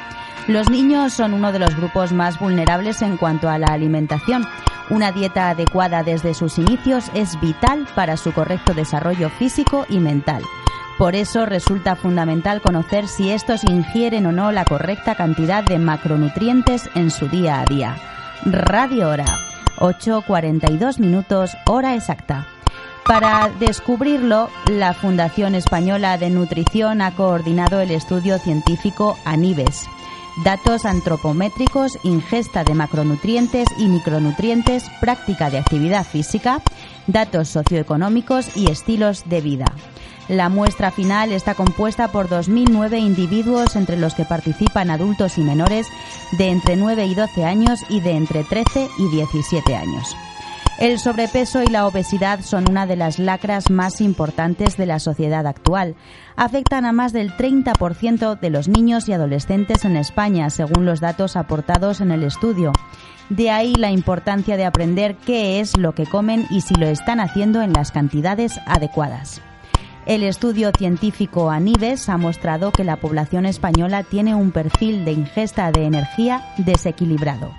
Los 0.49 0.71
niños 0.71 1.13
son 1.13 1.35
uno 1.35 1.53
de 1.53 1.61
los 1.61 1.77
grupos 1.77 2.13
más 2.13 2.41
vulnerables 2.41 3.03
en 3.03 3.17
cuanto 3.17 3.51
a 3.51 3.59
la 3.59 3.67
alimentación. 3.67 4.45
Una 4.93 5.11
dieta 5.11 5.49
adecuada 5.49 6.03
desde 6.03 6.35
sus 6.35 6.59
inicios 6.59 7.07
es 7.15 7.41
vital 7.41 7.89
para 7.95 8.19
su 8.19 8.31
correcto 8.35 8.75
desarrollo 8.75 9.31
físico 9.31 9.87
y 9.89 9.97
mental. 10.01 10.43
Por 10.99 11.15
eso 11.15 11.47
resulta 11.47 11.97
fundamental 11.97 12.61
conocer 12.61 13.09
si 13.09 13.31
estos 13.31 13.65
ingieren 13.65 14.27
o 14.27 14.33
no 14.33 14.53
la 14.53 14.67
correcta 14.67 15.15
cantidad 15.15 15.65
de 15.65 15.79
macronutrientes 15.79 16.91
en 16.95 17.11
su 17.11 17.27
día 17.29 17.63
a 17.63 17.65
día. 17.65 17.97
Radio 18.45 19.09
Hora, 19.09 19.39
8.42 19.79 20.99
minutos, 20.99 21.57
hora 21.65 21.95
exacta. 21.95 22.47
Para 23.07 23.49
descubrirlo, 23.61 24.51
la 24.71 24.93
Fundación 24.93 25.55
Española 25.55 26.19
de 26.19 26.29
Nutrición 26.29 27.01
ha 27.01 27.13
coordinado 27.13 27.81
el 27.81 27.93
estudio 27.93 28.39
científico 28.39 29.17
Anibes 29.25 29.89
datos 30.45 30.85
antropométricos, 30.85 31.99
ingesta 32.03 32.65
de 32.65 32.75
macronutrientes 32.75 33.69
y 33.79 33.87
micronutrientes, 33.87 34.85
práctica 35.01 35.51
de 35.51 35.59
actividad 35.59 36.05
física, 36.05 36.63
datos 37.07 37.49
socioeconómicos 37.49 38.57
y 38.57 38.71
estilos 38.71 39.25
de 39.27 39.41
vida. 39.41 39.67
La 40.29 40.49
muestra 40.49 40.91
final 40.91 41.33
está 41.33 41.55
compuesta 41.55 42.09
por 42.09 42.29
2.009 42.29 42.99
individuos 43.01 43.77
entre 43.77 43.97
los 43.97 44.15
que 44.15 44.25
participan 44.25 44.91
adultos 44.91 45.37
y 45.37 45.43
menores 45.43 45.89
de 46.39 46.49
entre 46.49 46.77
9 46.77 47.07
y 47.07 47.15
12 47.15 47.45
años 47.45 47.81
y 47.89 48.01
de 48.01 48.13
entre 48.13 48.45
13 48.45 48.89
y 48.99 49.17
17 49.17 49.75
años. 49.75 50.17
El 50.79 50.99
sobrepeso 50.99 51.63
y 51.63 51.67
la 51.67 51.87
obesidad 51.87 52.41
son 52.41 52.69
una 52.69 52.87
de 52.87 52.97
las 52.97 53.19
lacras 53.19 53.71
más 53.71 54.01
importantes 54.01 54.77
de 54.77 54.87
la 54.87 54.99
sociedad 54.99 55.47
actual. 55.47 55.95
Afectan 56.35 56.87
a 56.87 56.93
más 56.93 57.13
del 57.13 57.31
30% 57.37 58.41
de 58.41 58.51
los 58.51 58.69
niños 58.69 59.09
y 59.09 59.13
adolescentes 59.13 59.85
en 59.85 59.97
España, 59.97 60.51
según 60.51 60.85
los 60.85 61.01
datos 61.01 61.37
aportados 61.37 62.01
en 62.01 62.11
el 62.11 62.25
estudio. 62.25 62.73
De 63.29 63.51
ahí 63.51 63.75
la 63.75 63.93
importancia 63.93 64.57
de 64.57 64.65
aprender 64.65 65.17
qué 65.17 65.61
es 65.61 65.77
lo 65.77 65.95
que 65.95 66.07
comen 66.07 66.47
y 66.51 66.63
si 66.63 66.75
lo 66.75 66.87
están 66.87 67.21
haciendo 67.21 67.63
en 67.63 67.73
las 67.73 67.93
cantidades 67.93 68.59
adecuadas. 68.67 69.41
El 70.05 70.25
estudio 70.25 70.73
científico 70.77 71.51
Anibes 71.51 72.09
ha 72.09 72.17
mostrado 72.17 72.73
que 72.73 72.83
la 72.83 72.97
población 72.97 73.47
española 73.47 74.03
tiene 74.03 74.35
un 74.35 74.51
perfil 74.51 75.05
de 75.05 75.13
ingesta 75.13 75.71
de 75.71 75.85
energía 75.85 76.43
desequilibrado. 76.59 77.53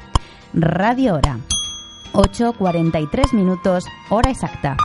Radio 0.53 1.15
Hora. 1.15 1.37
8.43 2.13 3.33
minutos, 3.33 3.85
hora 4.09 4.29
exacta. 4.29 4.77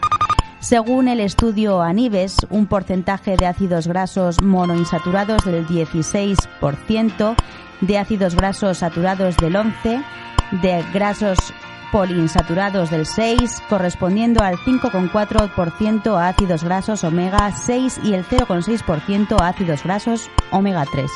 Según 0.60 1.06
el 1.06 1.20
estudio 1.20 1.82
Anibes, 1.82 2.36
un 2.50 2.66
porcentaje 2.66 3.36
de 3.36 3.46
ácidos 3.46 3.86
grasos 3.86 4.42
monoinsaturados 4.42 5.44
del 5.44 5.66
16%, 5.66 7.36
de 7.80 7.98
ácidos 7.98 8.34
grasos 8.34 8.78
saturados 8.78 9.36
del 9.36 9.54
11%, 9.54 10.02
de 10.62 10.82
grasos 10.92 11.38
poliinsaturados 11.92 12.90
del 12.90 13.06
6, 13.06 13.62
correspondiendo 13.68 14.42
al 14.42 14.56
5,4% 14.56 16.16
a 16.18 16.28
ácidos 16.28 16.64
grasos 16.64 17.04
omega 17.04 17.50
6 17.52 18.00
y 18.04 18.14
el 18.14 18.24
0,6% 18.24 19.40
a 19.40 19.48
ácidos 19.48 19.84
grasos 19.84 20.30
omega 20.50 20.84
3. 20.90 21.10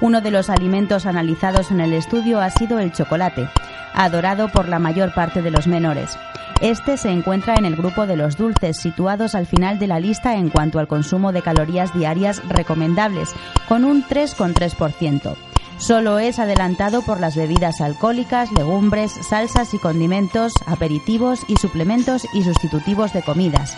Uno 0.00 0.20
de 0.20 0.30
los 0.30 0.50
alimentos 0.50 1.06
analizados 1.06 1.70
en 1.70 1.80
el 1.80 1.92
estudio 1.92 2.40
ha 2.40 2.50
sido 2.50 2.78
el 2.78 2.92
chocolate, 2.92 3.48
adorado 3.94 4.48
por 4.48 4.68
la 4.68 4.78
mayor 4.78 5.14
parte 5.14 5.40
de 5.40 5.50
los 5.50 5.66
menores. 5.66 6.18
Este 6.60 6.96
se 6.96 7.10
encuentra 7.10 7.54
en 7.56 7.64
el 7.64 7.76
grupo 7.76 8.06
de 8.06 8.16
los 8.16 8.36
dulces, 8.36 8.78
situados 8.78 9.34
al 9.34 9.46
final 9.46 9.78
de 9.78 9.86
la 9.86 10.00
lista 10.00 10.36
en 10.36 10.50
cuanto 10.50 10.78
al 10.78 10.88
consumo 10.88 11.32
de 11.32 11.42
calorías 11.42 11.94
diarias 11.94 12.42
recomendables, 12.48 13.34
con 13.68 13.84
un 13.84 14.04
3,3%. 14.04 15.34
Solo 15.78 16.18
es 16.18 16.38
adelantado 16.38 17.02
por 17.02 17.20
las 17.20 17.36
bebidas 17.36 17.82
alcohólicas, 17.82 18.50
legumbres, 18.52 19.12
salsas 19.12 19.74
y 19.74 19.78
condimentos, 19.78 20.54
aperitivos 20.66 21.40
y 21.48 21.56
suplementos 21.56 22.26
y 22.32 22.42
sustitutivos 22.42 23.12
de 23.12 23.22
comidas. 23.22 23.76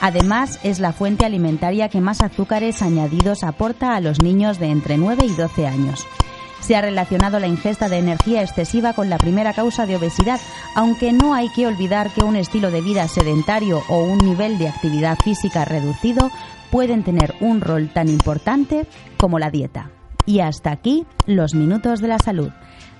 Además, 0.00 0.58
es 0.62 0.80
la 0.80 0.92
fuente 0.92 1.26
alimentaria 1.26 1.88
que 1.88 2.00
más 2.00 2.22
azúcares 2.22 2.80
añadidos 2.82 3.44
aporta 3.44 3.94
a 3.94 4.00
los 4.00 4.20
niños 4.20 4.58
de 4.58 4.66
entre 4.66 4.96
9 4.96 5.26
y 5.26 5.34
12 5.34 5.66
años. 5.66 6.06
Se 6.60 6.76
ha 6.76 6.82
relacionado 6.82 7.38
la 7.38 7.46
ingesta 7.46 7.88
de 7.88 7.98
energía 7.98 8.42
excesiva 8.42 8.92
con 8.92 9.10
la 9.10 9.18
primera 9.18 9.52
causa 9.52 9.86
de 9.86 9.96
obesidad, 9.96 10.40
aunque 10.74 11.12
no 11.12 11.34
hay 11.34 11.48
que 11.50 11.66
olvidar 11.66 12.10
que 12.10 12.22
un 12.22 12.36
estilo 12.36 12.70
de 12.70 12.80
vida 12.80 13.08
sedentario 13.08 13.82
o 13.88 13.98
un 14.04 14.18
nivel 14.18 14.58
de 14.58 14.68
actividad 14.68 15.18
física 15.18 15.64
reducido 15.64 16.30
pueden 16.70 17.02
tener 17.02 17.34
un 17.40 17.60
rol 17.60 17.90
tan 17.92 18.08
importante 18.08 18.86
como 19.16 19.38
la 19.38 19.50
dieta. 19.50 19.90
Y 20.26 20.40
hasta 20.40 20.70
aquí 20.70 21.06
los 21.26 21.54
minutos 21.54 22.00
de 22.00 22.08
la 22.08 22.18
salud. 22.18 22.50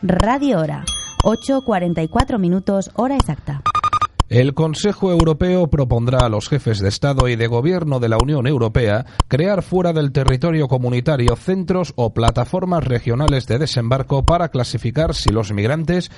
Radio 0.02 0.58
Hora, 0.58 0.84
8.44 1.22 2.38
minutos, 2.38 2.90
hora 2.94 3.14
exacta. 3.14 3.62
El 4.30 4.54
Consejo 4.54 5.10
Europeo 5.10 5.66
propondrá 5.70 6.20
a 6.20 6.28
los 6.28 6.48
jefes 6.48 6.78
de 6.78 6.88
Estado 6.88 7.26
y 7.26 7.34
de 7.34 7.48
Gobierno 7.48 7.98
de 7.98 8.08
la 8.08 8.16
Unión 8.16 8.46
Europea 8.46 9.04
crear 9.26 9.60
fuera 9.60 9.92
del 9.92 10.12
territorio 10.12 10.68
comunitario 10.68 11.34
centros 11.34 11.92
o 11.96 12.14
plataformas 12.14 12.84
regionales 12.84 13.48
de 13.48 13.58
desembarco 13.58 14.24
para 14.24 14.50
clasificar 14.50 15.16
si 15.16 15.30
los 15.30 15.52
migrantes 15.52 16.12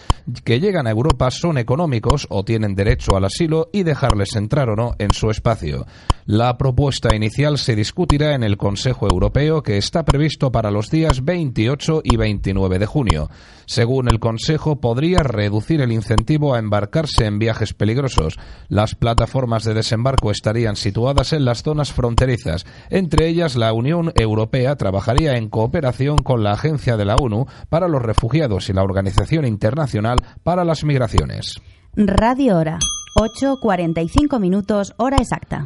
que 0.44 0.60
llegan 0.60 0.86
a 0.86 0.90
Europa 0.90 1.30
son 1.30 1.56
económicos 1.56 2.26
o 2.28 2.44
tienen 2.44 2.74
derecho 2.74 3.16
al 3.16 3.24
asilo 3.24 3.70
y 3.72 3.82
dejarles 3.82 4.36
entrar 4.36 4.68
o 4.68 4.76
no 4.76 4.94
en 4.98 5.12
su 5.12 5.30
espacio. 5.30 5.86
La 6.26 6.58
propuesta 6.58 7.16
inicial 7.16 7.56
se 7.56 7.74
discutirá 7.74 8.34
en 8.34 8.42
el 8.42 8.58
Consejo 8.58 9.08
Europeo 9.10 9.62
que 9.62 9.78
está 9.78 10.04
previsto 10.04 10.52
para 10.52 10.70
los 10.70 10.90
días 10.90 11.24
28 11.24 12.02
y 12.04 12.16
29 12.16 12.78
de 12.78 12.86
junio. 12.86 13.30
Según 13.64 14.08
el 14.08 14.20
Consejo, 14.20 14.80
podría 14.80 15.20
reducir 15.20 15.80
el 15.80 15.92
incentivo 15.92 16.54
a 16.54 16.58
embarcarse 16.58 17.24
en 17.24 17.38
viajes 17.38 17.72
peligrosos. 18.02 18.38
Las 18.68 18.94
plataformas 18.94 19.64
de 19.64 19.74
desembarco 19.74 20.30
estarían 20.30 20.76
situadas 20.76 21.32
en 21.32 21.44
las 21.44 21.62
zonas 21.62 21.92
fronterizas. 21.92 22.64
Entre 22.90 23.28
ellas, 23.28 23.56
la 23.56 23.72
Unión 23.72 24.12
Europea 24.14 24.76
trabajaría 24.76 25.36
en 25.36 25.48
cooperación 25.48 26.18
con 26.18 26.42
la 26.42 26.52
Agencia 26.52 26.96
de 26.96 27.04
la 27.04 27.16
ONU 27.16 27.46
para 27.68 27.88
los 27.88 28.02
Refugiados 28.02 28.68
y 28.68 28.72
la 28.72 28.82
Organización 28.82 29.46
Internacional 29.46 30.18
para 30.42 30.64
las 30.64 30.84
Migraciones. 30.84 31.56
Radio 31.94 32.56
Hora, 32.56 32.78
8.45 33.18 34.40
minutos, 34.40 34.94
hora 34.96 35.18
exacta. 35.18 35.64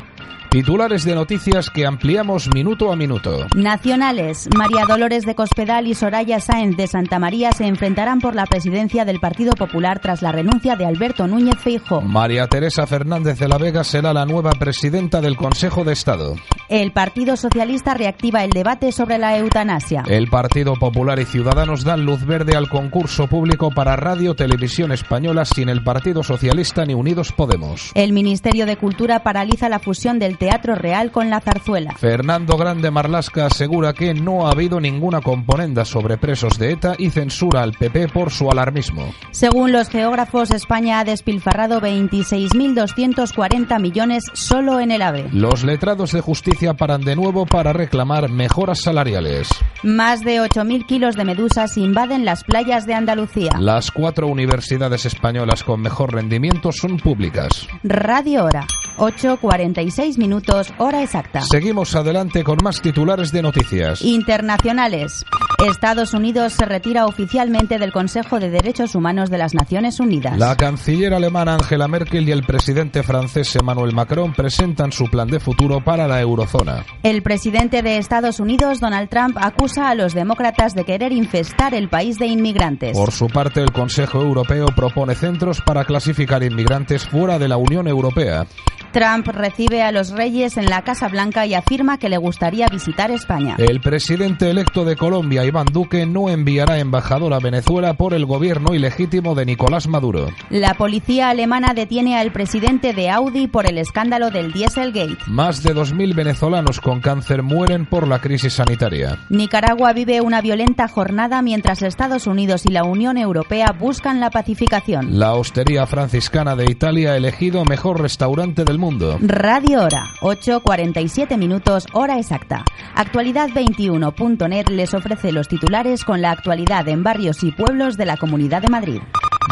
Titulares 0.50 1.04
de 1.04 1.14
noticias 1.14 1.68
que 1.70 1.84
ampliamos 1.84 2.48
minuto 2.54 2.90
a 2.90 2.96
minuto. 2.96 3.46
Nacionales. 3.54 4.48
María 4.56 4.84
Dolores 4.88 5.26
de 5.26 5.34
Cospedal 5.34 5.86
y 5.86 5.94
Soraya 5.94 6.40
Sáenz 6.40 6.76
de 6.76 6.86
Santa 6.86 7.18
María 7.18 7.52
se 7.52 7.66
enfrentarán 7.66 8.20
por 8.20 8.34
la 8.34 8.46
presidencia 8.46 9.04
del 9.04 9.20
Partido 9.20 9.54
Popular 9.54 10.00
tras 10.00 10.22
la 10.22 10.32
renuncia 10.32 10.76
de 10.76 10.86
Alberto 10.86 11.26
Núñez 11.26 11.56
Feijóo. 11.58 12.00
María 12.00 12.46
Teresa 12.46 12.86
Fernández 12.86 13.38
de 13.38 13.48
la 13.48 13.58
Vega 13.58 13.84
será 13.84 14.12
la 14.12 14.24
nueva 14.24 14.52
presidenta 14.52 15.20
del 15.20 15.36
Consejo 15.36 15.84
de 15.84 15.92
Estado. 15.92 16.36
El 16.68 16.92
Partido 16.92 17.36
Socialista 17.36 17.94
reactiva 17.94 18.42
el 18.42 18.50
debate 18.50 18.92
sobre 18.92 19.18
la 19.18 19.36
eutanasia. 19.36 20.04
El 20.08 20.28
Partido 20.28 20.74
Popular 20.74 21.18
y 21.18 21.24
Ciudadanos 21.24 21.84
dan 21.84 22.04
luz 22.04 22.24
verde 22.24 22.56
al 22.56 22.68
concurso 22.68 23.26
público 23.26 23.70
para 23.70 23.96
Radio 23.96 24.34
Televisión 24.34 24.90
Española 24.90 25.44
sin 25.44 25.68
el 25.68 25.84
Partido 25.84 26.22
Socialista 26.22 26.84
ni 26.84 26.94
Unidos 26.94 27.32
Podemos. 27.32 27.90
El 27.94 28.12
Ministerio 28.12 28.66
de 28.66 28.76
Cultura 28.76 29.22
paraliza 29.22 29.68
la 29.68 29.78
fusión 29.78 30.15
del 30.18 30.38
Teatro 30.38 30.74
Real 30.74 31.10
con 31.10 31.30
la 31.30 31.40
zarzuela. 31.40 31.94
Fernando 31.96 32.56
Grande 32.56 32.90
Marlasca 32.90 33.46
asegura 33.46 33.92
que 33.92 34.14
no 34.14 34.46
ha 34.46 34.52
habido 34.52 34.80
ninguna 34.80 35.20
componenda 35.20 35.84
sobre 35.84 36.18
presos 36.18 36.58
de 36.58 36.72
ETA 36.72 36.94
y 36.98 37.10
censura 37.10 37.62
al 37.62 37.72
PP 37.72 38.08
por 38.08 38.30
su 38.30 38.50
alarmismo. 38.50 39.12
Según 39.30 39.72
los 39.72 39.88
geógrafos, 39.88 40.50
España 40.50 41.00
ha 41.00 41.04
despilfarrado 41.04 41.80
26.240 41.80 43.80
millones 43.80 44.24
solo 44.32 44.80
en 44.80 44.90
el 44.90 45.02
AVE. 45.02 45.28
Los 45.32 45.64
letrados 45.64 46.12
de 46.12 46.20
justicia 46.20 46.74
paran 46.74 47.02
de 47.02 47.16
nuevo 47.16 47.46
para 47.46 47.72
reclamar 47.72 48.30
mejoras 48.30 48.80
salariales. 48.80 49.48
Más 49.82 50.20
de 50.20 50.40
8.000 50.40 50.86
kilos 50.86 51.16
de 51.16 51.24
medusas 51.24 51.76
invaden 51.76 52.24
las 52.24 52.44
playas 52.44 52.86
de 52.86 52.94
Andalucía. 52.94 53.50
Las 53.58 53.90
cuatro 53.90 54.28
universidades 54.28 55.06
españolas 55.06 55.64
con 55.64 55.80
mejor 55.80 56.14
rendimiento 56.14 56.70
son 56.72 56.98
públicas. 56.98 57.66
Radio 57.82 58.44
Hora, 58.44 58.66
8.46 58.98 60.05
minutos, 60.16 60.72
hora 60.78 61.02
exacta. 61.02 61.40
Seguimos 61.42 61.94
adelante 61.96 62.44
con 62.44 62.58
más 62.62 62.80
titulares 62.80 63.32
de 63.32 63.42
noticias. 63.42 64.00
Internacionales. 64.02 65.24
Estados 65.68 66.14
Unidos 66.14 66.52
se 66.52 66.64
retira 66.64 67.06
oficialmente 67.06 67.78
del 67.78 67.92
Consejo 67.92 68.38
de 68.38 68.50
Derechos 68.50 68.94
Humanos 68.94 69.30
de 69.30 69.38
las 69.38 69.54
Naciones 69.54 69.98
Unidas. 70.00 70.38
La 70.38 70.54
canciller 70.54 71.12
alemana 71.14 71.54
Angela 71.54 71.88
Merkel 71.88 72.28
y 72.28 72.32
el 72.32 72.44
presidente 72.44 73.02
francés 73.02 73.56
Emmanuel 73.56 73.94
Macron 73.94 74.32
presentan 74.32 74.92
su 74.92 75.06
plan 75.06 75.28
de 75.28 75.40
futuro 75.40 75.82
para 75.82 76.06
la 76.06 76.20
eurozona. 76.20 76.84
El 77.02 77.22
presidente 77.22 77.82
de 77.82 77.96
Estados 77.96 78.38
Unidos, 78.38 78.80
Donald 78.80 79.08
Trump, 79.08 79.36
acusa 79.40 79.88
a 79.88 79.94
los 79.94 80.14
demócratas 80.14 80.74
de 80.74 80.84
querer 80.84 81.12
infestar 81.12 81.74
el 81.74 81.88
país 81.88 82.18
de 82.18 82.26
inmigrantes. 82.26 82.96
Por 82.96 83.10
su 83.10 83.26
parte, 83.26 83.62
el 83.62 83.72
Consejo 83.72 84.20
Europeo 84.20 84.66
propone 84.76 85.14
centros 85.14 85.60
para 85.62 85.84
clasificar 85.84 86.42
inmigrantes 86.42 87.08
fuera 87.08 87.38
de 87.38 87.48
la 87.48 87.56
Unión 87.56 87.88
Europea. 87.88 88.46
Trump 88.92 89.26
recibe 89.28 89.82
a 89.82 89.92
los 89.92 90.10
reyes 90.10 90.56
en 90.56 90.66
la 90.66 90.82
Casa 90.82 91.08
Blanca 91.08 91.46
y 91.46 91.54
afirma 91.54 91.98
que 91.98 92.08
le 92.08 92.16
gustaría 92.16 92.68
visitar 92.68 93.10
España. 93.10 93.56
El 93.58 93.80
presidente 93.80 94.50
electo 94.50 94.84
de 94.84 94.96
Colombia, 94.96 95.44
Iván 95.44 95.66
Duque, 95.72 96.06
no 96.06 96.28
enviará 96.28 96.78
embajador 96.78 97.34
a 97.34 97.38
Venezuela 97.38 97.94
por 97.94 98.14
el 98.14 98.26
gobierno 98.26 98.74
ilegítimo 98.74 99.34
de 99.34 99.46
Nicolás 99.46 99.88
Maduro. 99.88 100.28
La 100.50 100.74
policía 100.74 101.30
alemana 101.30 101.74
detiene 101.74 102.18
al 102.18 102.32
presidente 102.32 102.92
de 102.92 103.10
Audi 103.10 103.46
por 103.46 103.66
el 103.66 103.78
escándalo 103.78 104.30
del 104.30 104.52
Dieselgate. 104.52 105.18
Más 105.26 105.62
de 105.62 105.74
2.000 105.74 106.14
venezolanos 106.14 106.80
con 106.80 107.00
cáncer 107.00 107.42
mueren 107.42 107.86
por 107.86 108.08
la 108.08 108.20
crisis 108.20 108.54
sanitaria. 108.54 109.18
Nicaragua 109.30 109.92
vive 109.92 110.20
una 110.20 110.40
violenta 110.40 110.88
jornada 110.88 111.42
mientras 111.42 111.82
Estados 111.82 112.26
Unidos 112.26 112.66
y 112.66 112.70
la 112.70 112.84
Unión 112.84 113.18
Europea 113.18 113.72
buscan 113.78 114.20
la 114.20 114.30
pacificación. 114.30 115.18
La 115.18 115.34
hostería 115.34 115.86
franciscana 115.86 116.56
de 116.56 116.70
Italia 116.70 117.12
ha 117.12 117.16
elegido 117.16 117.64
mejor 117.64 118.00
restaurante 118.00 118.64
del 118.64 118.75
mundo. 118.78 119.18
Radio 119.20 119.82
Hora, 119.82 120.06
8.47 120.20 121.36
minutos, 121.38 121.86
hora 121.92 122.18
exacta. 122.18 122.64
Actualidad21.net 122.94 124.68
les 124.70 124.94
ofrece 124.94 125.32
los 125.32 125.48
titulares 125.48 126.04
con 126.04 126.22
la 126.22 126.30
actualidad 126.30 126.88
en 126.88 127.02
barrios 127.02 127.42
y 127.42 127.52
pueblos 127.52 127.96
de 127.96 128.06
la 128.06 128.16
Comunidad 128.16 128.62
de 128.62 128.68
Madrid. 128.68 129.00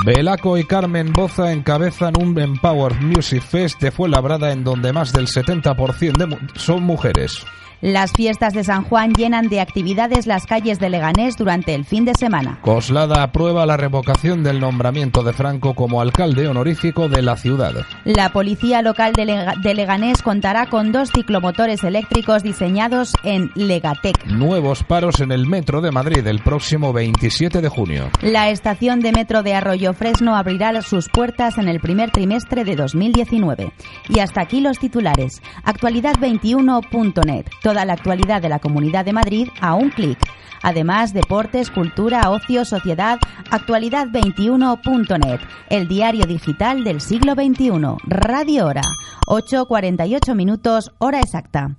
Belaco 0.04 0.58
y 0.58 0.64
Carmen 0.64 1.12
Boza 1.12 1.52
encabezan 1.52 2.14
un 2.20 2.38
Empower 2.38 3.00
Music 3.00 3.42
Fest 3.42 3.80
de 3.80 3.90
Fuenlabrada 3.92 4.52
en 4.52 4.64
donde 4.64 4.92
más 4.92 5.12
del 5.12 5.26
70% 5.28 6.16
de 6.18 6.26
mu- 6.26 6.36
son 6.56 6.82
mujeres. 6.82 7.44
Las 7.84 8.12
fiestas 8.12 8.54
de 8.54 8.64
San 8.64 8.82
Juan 8.84 9.12
llenan 9.12 9.48
de 9.50 9.60
actividades 9.60 10.26
las 10.26 10.46
calles 10.46 10.78
de 10.78 10.88
Leganés 10.88 11.36
durante 11.36 11.74
el 11.74 11.84
fin 11.84 12.06
de 12.06 12.14
semana. 12.14 12.58
Coslada 12.62 13.22
aprueba 13.22 13.66
la 13.66 13.76
revocación 13.76 14.42
del 14.42 14.58
nombramiento 14.58 15.22
de 15.22 15.34
Franco 15.34 15.74
como 15.74 16.00
alcalde 16.00 16.48
honorífico 16.48 17.10
de 17.10 17.20
la 17.20 17.36
ciudad. 17.36 17.74
La 18.06 18.30
policía 18.32 18.80
local 18.80 19.12
de, 19.12 19.26
Lega- 19.26 19.52
de 19.62 19.74
Leganés 19.74 20.22
contará 20.22 20.64
con 20.64 20.92
dos 20.92 21.10
ciclomotores 21.14 21.84
eléctricos 21.84 22.42
diseñados 22.42 23.12
en 23.22 23.50
Legatec. 23.54 24.24
Nuevos 24.28 24.82
paros 24.82 25.20
en 25.20 25.30
el 25.30 25.46
metro 25.46 25.82
de 25.82 25.90
Madrid 25.90 26.26
el 26.26 26.38
próximo 26.42 26.94
27 26.94 27.60
de 27.60 27.68
junio. 27.68 28.08
La 28.22 28.48
estación 28.48 29.00
de 29.00 29.12
metro 29.12 29.42
de 29.42 29.52
Arroyo 29.56 29.92
Fresno 29.92 30.36
abrirá 30.36 30.64
sus 30.80 31.10
puertas 31.10 31.58
en 31.58 31.68
el 31.68 31.80
primer 31.80 32.10
trimestre 32.12 32.64
de 32.64 32.76
2019. 32.76 33.70
Y 34.08 34.20
hasta 34.20 34.40
aquí 34.40 34.62
los 34.62 34.78
titulares. 34.78 35.42
Actualidad21.net. 35.64 37.44
Toda 37.74 37.86
la 37.86 37.94
actualidad 37.94 38.40
de 38.40 38.48
la 38.48 38.60
Comunidad 38.60 39.04
de 39.04 39.12
Madrid 39.12 39.48
a 39.60 39.74
un 39.74 39.90
clic. 39.90 40.16
Además, 40.62 41.12
deportes, 41.12 41.72
cultura, 41.72 42.30
ocio, 42.30 42.64
sociedad. 42.64 43.18
Actualidad21.net. 43.50 45.40
El 45.70 45.88
diario 45.88 46.24
digital 46.24 46.84
del 46.84 47.00
siglo 47.00 47.32
XXI. 47.34 47.72
Radio 48.04 48.66
Hora. 48.66 48.82
8.48 49.26 50.36
minutos, 50.36 50.92
hora 50.98 51.18
exacta. 51.18 51.74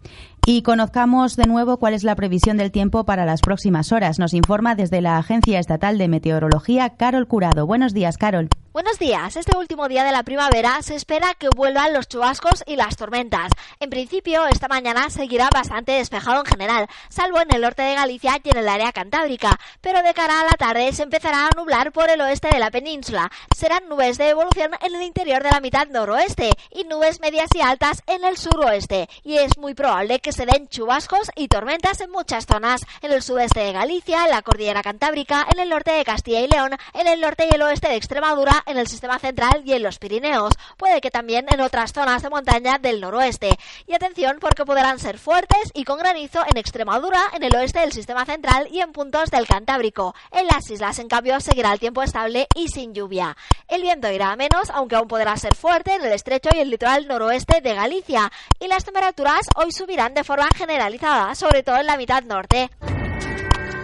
Y 0.45 0.63
conozcamos 0.63 1.37
de 1.37 1.45
nuevo 1.45 1.77
cuál 1.77 1.93
es 1.93 2.03
la 2.03 2.15
previsión 2.15 2.57
del 2.57 2.73
tiempo 2.73 3.05
para 3.05 3.25
las 3.25 3.39
próximas 3.39 3.93
horas. 3.93 4.19
Nos 4.19 4.33
informa 4.33 4.75
desde 4.75 4.99
la 4.99 5.17
Agencia 5.17 5.59
Estatal 5.59 5.97
de 5.97 6.09
Meteorología 6.09 6.89
Carol 6.97 7.25
Curado. 7.25 7.65
Buenos 7.65 7.93
días, 7.93 8.17
Carol. 8.17 8.49
Buenos 8.75 8.99
días. 8.99 9.37
Este 9.37 9.55
último 9.55 9.87
día 9.87 10.03
de 10.03 10.11
la 10.11 10.23
primavera 10.23 10.81
se 10.81 10.95
espera 10.95 11.33
que 11.33 11.47
vuelvan 11.47 11.93
los 11.93 12.09
chubascos 12.09 12.61
y 12.67 12.75
las 12.75 12.97
tormentas. 12.97 13.49
En 13.79 13.89
principio, 13.89 14.45
esta 14.47 14.67
mañana 14.67 15.09
seguirá 15.09 15.47
bastante 15.49 15.93
despejado 15.93 16.41
en 16.41 16.45
general, 16.45 16.87
salvo 17.07 17.39
en 17.39 17.55
el 17.55 17.61
norte 17.61 17.83
de 17.83 17.95
Galicia 17.95 18.37
y 18.43 18.49
en 18.49 18.57
el 18.57 18.67
área 18.67 18.91
cantábrica. 18.91 19.57
Pero 19.79 20.03
de 20.03 20.13
cara 20.13 20.41
a 20.41 20.43
la 20.43 20.57
tarde 20.57 20.91
se 20.91 21.03
empezará 21.03 21.47
a 21.47 21.55
nublar 21.55 21.93
por 21.93 22.09
el 22.09 22.19
oeste 22.19 22.49
de 22.49 22.59
la 22.59 22.69
península. 22.69 23.31
Serán 23.55 23.87
nubes 23.87 24.17
de 24.17 24.27
evolución 24.27 24.71
en 24.81 24.93
el 24.93 25.03
interior 25.03 25.41
de 25.41 25.51
la 25.51 25.61
mitad 25.61 25.87
noroeste 25.87 26.49
y 26.69 26.83
nubes 26.83 27.21
medias 27.21 27.51
y 27.55 27.61
altas 27.61 28.03
en 28.07 28.25
el 28.25 28.35
suroeste. 28.35 29.07
Y 29.23 29.37
es 29.37 29.57
muy 29.57 29.73
probable 29.73 30.19
que 30.19 30.33
se 30.33 30.45
den 30.45 30.67
chubascos 30.67 31.31
y 31.37 31.47
tormentas 31.47 32.01
en 32.01 32.11
muchas 32.11 32.45
zonas, 32.45 32.81
en 33.01 33.13
el 33.13 33.23
sudeste 33.23 33.61
de 33.61 33.71
Galicia, 33.71 34.25
en 34.25 34.31
la 34.31 34.41
cordillera 34.41 34.83
cantábrica, 34.83 35.47
en 35.49 35.61
el 35.61 35.69
norte 35.69 35.91
de 35.91 36.03
Castilla 36.03 36.41
y 36.41 36.49
León, 36.49 36.71
en 36.93 37.07
el 37.07 37.21
norte 37.21 37.47
y 37.49 37.55
el 37.55 37.61
oeste 37.61 37.87
de 37.87 37.95
Extremadura, 37.95 38.63
en 38.65 38.77
el 38.77 38.87
sistema 38.87 39.19
central 39.19 39.61
y 39.65 39.73
en 39.73 39.83
los 39.83 39.99
Pirineos. 39.99 40.53
Puede 40.77 41.01
que 41.01 41.11
también 41.11 41.45
en 41.49 41.61
otras 41.61 41.93
zonas 41.93 42.21
de 42.21 42.29
montaña 42.29 42.77
del 42.79 43.01
noroeste. 43.01 43.49
Y 43.87 43.93
atención 43.93 44.37
porque 44.39 44.65
podrán 44.65 44.99
ser 44.99 45.17
fuertes 45.17 45.71
y 45.73 45.83
con 45.83 45.99
granizo 45.99 46.41
en 46.49 46.57
Extremadura, 46.57 47.21
en 47.33 47.43
el 47.43 47.55
oeste 47.55 47.79
del 47.79 47.91
sistema 47.91 48.25
central 48.25 48.67
y 48.71 48.81
en 48.81 48.91
puntos 48.91 49.29
del 49.29 49.47
Cantábrico. 49.47 50.15
En 50.31 50.47
las 50.47 50.69
islas, 50.69 50.99
en 50.99 51.07
cambio, 51.07 51.39
seguirá 51.39 51.73
el 51.73 51.79
tiempo 51.79 52.03
estable 52.03 52.47
y 52.55 52.67
sin 52.67 52.93
lluvia. 52.93 53.35
El 53.67 53.81
viento 53.81 54.09
irá 54.09 54.31
a 54.31 54.35
menos, 54.35 54.69
aunque 54.71 54.95
aún 54.95 55.07
podrá 55.07 55.35
ser 55.37 55.55
fuerte 55.55 55.93
en 55.95 56.03
el 56.03 56.11
estrecho 56.11 56.49
y 56.53 56.59
el 56.59 56.69
litoral 56.69 57.07
noroeste 57.07 57.61
de 57.61 57.73
Galicia. 57.73 58.31
Y 58.59 58.67
las 58.67 58.85
temperaturas 58.85 59.47
hoy 59.55 59.71
subirán 59.71 60.13
de 60.13 60.23
forma 60.23 60.49
generalizada, 60.55 61.35
sobre 61.35 61.63
todo 61.63 61.77
en 61.77 61.87
la 61.87 61.97
mitad 61.97 62.23
norte. 62.23 62.69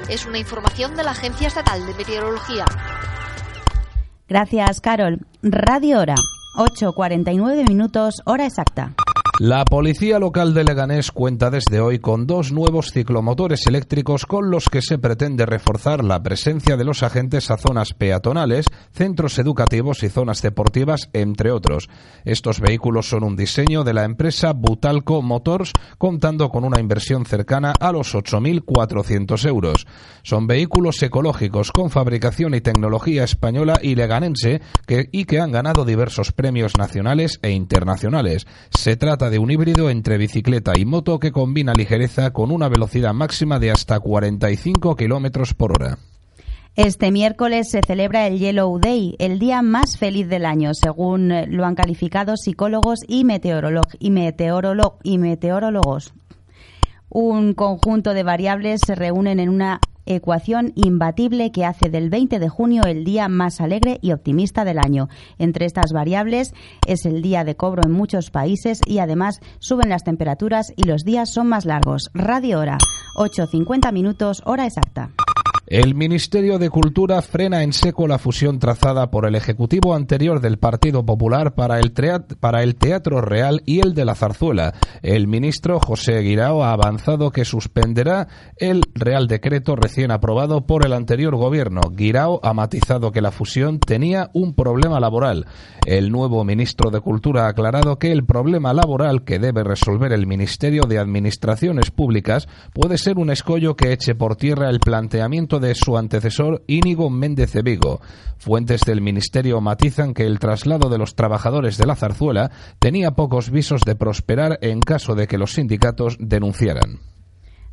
Es 0.10 0.26
una 0.26 0.40
información 0.40 0.96
de 0.96 1.04
la 1.04 1.12
Agencia 1.12 1.48
Estatal 1.48 1.86
de 1.86 1.94
Meteorología. 1.94 2.66
Gracias, 4.32 4.80
Carol. 4.80 5.20
Radio 5.44 6.00
Hora. 6.00 6.16
8.49 6.56 7.68
minutos, 7.68 8.22
hora 8.24 8.46
exacta. 8.46 8.94
La 9.40 9.64
policía 9.64 10.20
local 10.20 10.54
de 10.54 10.64
Leganés 10.64 11.12
cuenta 11.12 11.50
desde 11.50 11.80
hoy 11.80 12.00
con 12.00 12.28
dos 12.28 12.52
nuevos 12.52 12.92
ciclomotores 12.92 13.66
eléctricos 13.66 14.26
con 14.26 14.52
los 14.52 14.66
que 14.70 14.82
se 14.82 15.00
pretende 15.00 15.46
reforzar 15.46 16.04
la 16.04 16.22
presencia 16.22 16.78
de 16.78 16.84
los 16.84 17.02
agentes 17.02 17.50
a 17.50 17.58
zonas 17.58 17.94
peatonales, 17.94 18.66
centros 18.92 19.40
educativos 19.40 20.04
y 20.04 20.10
zonas 20.10 20.42
deportivas, 20.42 21.10
entre 21.14 21.52
otros. 21.52 21.90
Estos 22.26 22.60
vehículos 22.60 23.10
son 23.10 23.24
un 23.24 23.36
diseño 23.36 23.84
de 23.84 23.94
la 23.94 24.04
empresa 24.04 24.54
Butalco 24.54 25.22
Motors, 25.22 25.72
contando 25.98 26.50
con 26.50 26.64
una 26.64 26.80
inversión 26.80 27.26
cercana 27.26 27.74
a 27.80 27.92
los 27.92 28.14
8.400 28.14 29.48
euros. 29.48 29.88
Son 30.24 30.46
vehículos 30.46 31.02
ecológicos 31.02 31.72
con 31.72 31.90
fabricación 31.90 32.54
y 32.54 32.62
tecnología 32.62 33.24
española 33.24 33.80
y 33.82 33.96
leganense 33.96 34.62
que, 34.86 35.10
y 35.12 35.26
que 35.26 35.40
han 35.40 35.52
ganado 35.52 35.86
diversos 35.86 36.32
premios 36.32 36.78
nacionales 36.78 37.40
e 37.42 37.52
internacionales. 37.52 38.46
Se 38.70 38.98
trata 38.98 39.21
de 39.30 39.40
un 39.40 39.52
híbrido 39.52 39.90
entre 39.90 40.18
bicicleta 40.18 40.74
y 40.78 40.86
moto 40.86 41.20
que 41.20 41.32
combina 41.32 41.74
ligereza 41.74 42.32
con 42.32 42.52
una 42.52 42.70
velocidad 42.70 43.14
máxima 43.14 43.60
de 43.60 43.72
hasta 43.72 44.00
45 44.00 44.96
kilómetros 44.96 45.54
por 45.54 45.72
hora. 45.72 45.98
Este 46.76 47.12
miércoles 47.12 47.70
se 47.70 47.82
celebra 47.86 48.28
el 48.28 48.40
Yellow 48.40 48.80
Day, 48.80 49.16
el 49.20 49.40
día 49.40 49.62
más 49.62 49.98
feliz 49.98 50.30
del 50.30 50.46
año, 50.46 50.74
según 50.74 51.34
lo 51.48 51.66
han 51.66 51.76
calificado 51.76 52.38
psicólogos 52.38 53.00
y, 53.08 53.26
y 54.00 54.08
meteorólogos. 55.18 56.14
Un 57.10 57.54
conjunto 57.54 58.14
de 58.14 58.24
variables 58.24 58.80
se 58.86 58.96
reúnen 58.96 59.42
en 59.42 59.50
una 59.50 59.82
ecuación 60.06 60.74
imbatible 60.76 61.52
que 61.52 61.66
hace 61.66 61.90
del 61.90 62.10
20 62.10 62.40
de 62.40 62.50
junio 62.50 62.84
el 62.84 63.04
día 63.04 63.28
más 63.28 63.62
alegre 63.62 64.00
y 64.02 64.12
optimista 64.12 64.66
del 64.66 64.80
año. 64.80 65.10
Entre 65.38 65.66
estas 65.66 65.94
variables 65.94 66.54
es 66.88 67.06
el 67.06 67.22
día 67.22 67.44
de 67.44 67.56
cobro 67.56 67.84
en 67.86 67.92
muchos 67.92 68.32
países 68.32 68.80
y 68.86 69.00
además 69.00 69.40
suben 69.60 69.90
las 69.90 70.04
temperaturas 70.04 70.74
y 70.76 70.84
los 70.84 71.04
días 71.04 71.32
son 71.32 71.48
más 71.48 71.66
largos. 71.66 72.10
Radio 72.14 72.60
Hora, 72.60 72.78
8.50 73.18 73.92
minutos, 73.92 74.42
hora 74.46 74.66
exacta. 74.66 75.12
El 75.72 75.96
Ministerio 75.96 76.60
de 76.60 76.70
Cultura 76.70 77.22
frena 77.22 77.64
en 77.64 77.72
seco 77.72 78.06
la 78.06 78.20
fusión 78.20 78.60
trazada 78.60 79.10
por 79.10 79.26
el 79.26 79.36
Ejecutivo 79.36 79.96
anterior 79.96 80.42
del 80.42 80.58
Partido 80.58 81.06
Popular 81.06 81.54
para 81.54 81.80
el, 81.80 81.94
Teatro 81.94 83.22
Real 83.22 83.64
y 83.66 83.80
el 83.80 83.94
de 83.94 84.04
la 84.04 84.16
Zarzuela. 84.16 84.74
El 85.02 85.28
ministro 85.30 85.80
José 85.80 86.20
Guirao 86.20 86.66
ha 86.66 86.74
avanzado 86.74 87.32
que 87.32 87.46
suspenderá 87.46 88.28
el 88.58 88.84
Real 88.96 89.30
Decreto 89.30 89.78
recién 89.78 90.12
aprobado 90.12 90.66
por 90.66 90.86
el 90.86 90.92
anterior 90.92 91.38
gobierno. 91.38 91.80
Guirao 91.90 92.42
ha 92.44 92.54
matizado 92.54 93.14
que 93.14 93.22
la 93.22 93.32
fusión 93.32 93.80
tenía 93.80 94.30
un 94.34 94.54
problema 94.54 95.00
laboral. 95.00 95.46
El 95.86 96.12
nuevo 96.12 96.44
ministro 96.44 96.92
de 96.92 97.00
Cultura 97.00 97.46
ha 97.46 97.52
aclarado 97.52 97.98
que 97.98 98.12
el 98.12 98.26
problema 98.26 98.74
laboral 98.74 99.24
que 99.24 99.40
debe 99.40 99.64
resolver 99.64 100.12
el 100.12 100.28
Ministerio 100.28 100.84
de 100.84 101.00
Administraciones 101.00 101.92
Públicas 101.92 102.50
puede 102.74 102.98
ser 102.98 103.18
un 103.18 103.30
escollo 103.30 103.78
que 103.78 103.94
eche 103.94 104.16
por 104.16 104.36
tierra 104.36 104.70
el 104.70 104.82
planteamiento 104.82 105.61
de 105.62 105.76
su 105.76 105.98
antecesor 105.98 106.64
Íñigo 106.68 107.10
Méndez 107.10 107.54
de 107.54 107.62
Vigo. 107.62 108.02
Fuentes 108.38 108.82
del 108.82 109.00
Ministerio 109.00 109.62
matizan 109.62 110.14
que 110.14 110.26
el 110.26 110.40
traslado 110.40 110.90
de 110.90 110.98
los 110.98 111.16
trabajadores 111.16 111.78
de 111.78 111.86
la 111.86 111.96
zarzuela 111.96 112.52
tenía 112.80 113.12
pocos 113.12 113.52
visos 113.52 113.82
de 113.86 113.96
prosperar 113.96 114.60
en 114.62 114.82
caso 114.82 115.16
de 115.16 115.28
que 115.28 115.38
los 115.38 115.54
sindicatos 115.54 116.18
denunciaran. 116.20 117.00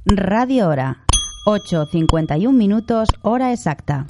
Radio 0.05 0.69
Hora, 0.69 1.05
8.51 1.47 2.53
minutos, 2.53 3.09
hora 3.23 3.53
exacta. 3.53 4.07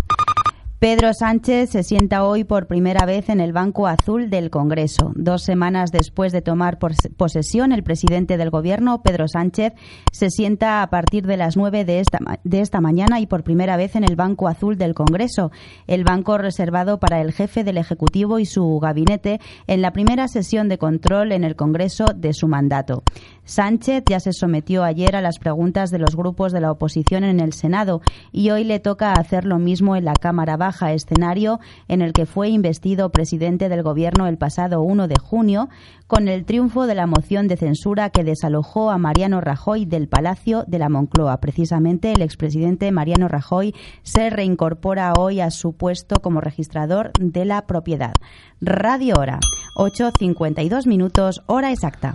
Pedro 0.78 1.12
Sánchez 1.12 1.70
se 1.70 1.82
sienta 1.82 2.22
hoy 2.22 2.44
por 2.44 2.68
primera 2.68 3.04
vez 3.04 3.30
en 3.30 3.40
el 3.40 3.52
Banco 3.52 3.88
Azul 3.88 4.30
del 4.30 4.48
Congreso. 4.48 5.10
Dos 5.16 5.42
semanas 5.42 5.90
después 5.90 6.30
de 6.30 6.40
tomar 6.40 6.78
posesión, 6.78 7.72
el 7.72 7.82
presidente 7.82 8.36
del 8.36 8.50
Gobierno, 8.50 9.02
Pedro 9.02 9.26
Sánchez, 9.26 9.72
se 10.12 10.30
sienta 10.30 10.80
a 10.82 10.88
partir 10.88 11.26
de 11.26 11.36
las 11.36 11.56
nueve 11.56 11.84
de 11.84 11.98
esta, 11.98 12.20
de 12.44 12.60
esta 12.60 12.80
mañana 12.80 13.18
y 13.18 13.26
por 13.26 13.42
primera 13.42 13.76
vez 13.76 13.96
en 13.96 14.04
el 14.04 14.14
Banco 14.14 14.46
Azul 14.46 14.78
del 14.78 14.94
Congreso, 14.94 15.50
el 15.88 16.04
banco 16.04 16.38
reservado 16.38 17.00
para 17.00 17.20
el 17.20 17.32
jefe 17.32 17.64
del 17.64 17.78
Ejecutivo 17.78 18.38
y 18.38 18.46
su 18.46 18.78
gabinete 18.78 19.40
en 19.66 19.82
la 19.82 19.92
primera 19.92 20.28
sesión 20.28 20.68
de 20.68 20.78
control 20.78 21.32
en 21.32 21.42
el 21.42 21.56
Congreso 21.56 22.04
de 22.14 22.32
su 22.32 22.46
mandato. 22.46 23.02
Sánchez 23.48 24.04
ya 24.06 24.20
se 24.20 24.34
sometió 24.34 24.84
ayer 24.84 25.16
a 25.16 25.22
las 25.22 25.38
preguntas 25.38 25.90
de 25.90 25.98
los 25.98 26.14
grupos 26.14 26.52
de 26.52 26.60
la 26.60 26.70
oposición 26.70 27.24
en 27.24 27.40
el 27.40 27.54
Senado 27.54 28.02
y 28.30 28.50
hoy 28.50 28.62
le 28.62 28.78
toca 28.78 29.14
hacer 29.14 29.46
lo 29.46 29.58
mismo 29.58 29.96
en 29.96 30.04
la 30.04 30.12
Cámara 30.12 30.58
Baja, 30.58 30.92
escenario 30.92 31.58
en 31.88 32.02
el 32.02 32.12
que 32.12 32.26
fue 32.26 32.50
investido 32.50 33.08
presidente 33.08 33.70
del 33.70 33.82
Gobierno 33.82 34.26
el 34.26 34.36
pasado 34.36 34.82
1 34.82 35.08
de 35.08 35.16
junio, 35.18 35.70
con 36.06 36.28
el 36.28 36.44
triunfo 36.44 36.86
de 36.86 36.94
la 36.94 37.06
moción 37.06 37.48
de 37.48 37.56
censura 37.56 38.10
que 38.10 38.22
desalojó 38.22 38.90
a 38.90 38.98
Mariano 38.98 39.40
Rajoy 39.40 39.86
del 39.86 40.08
Palacio 40.08 40.64
de 40.66 40.78
la 40.78 40.90
Moncloa. 40.90 41.38
Precisamente 41.40 42.12
el 42.12 42.20
expresidente 42.20 42.92
Mariano 42.92 43.28
Rajoy 43.28 43.74
se 44.02 44.28
reincorpora 44.28 45.14
hoy 45.18 45.40
a 45.40 45.50
su 45.50 45.72
puesto 45.72 46.16
como 46.20 46.42
registrador 46.42 47.12
de 47.18 47.46
la 47.46 47.66
propiedad. 47.66 48.12
Radio 48.60 49.14
Hora, 49.18 49.40
8.52 49.78 50.86
minutos, 50.86 51.42
hora 51.46 51.72
exacta. 51.72 52.12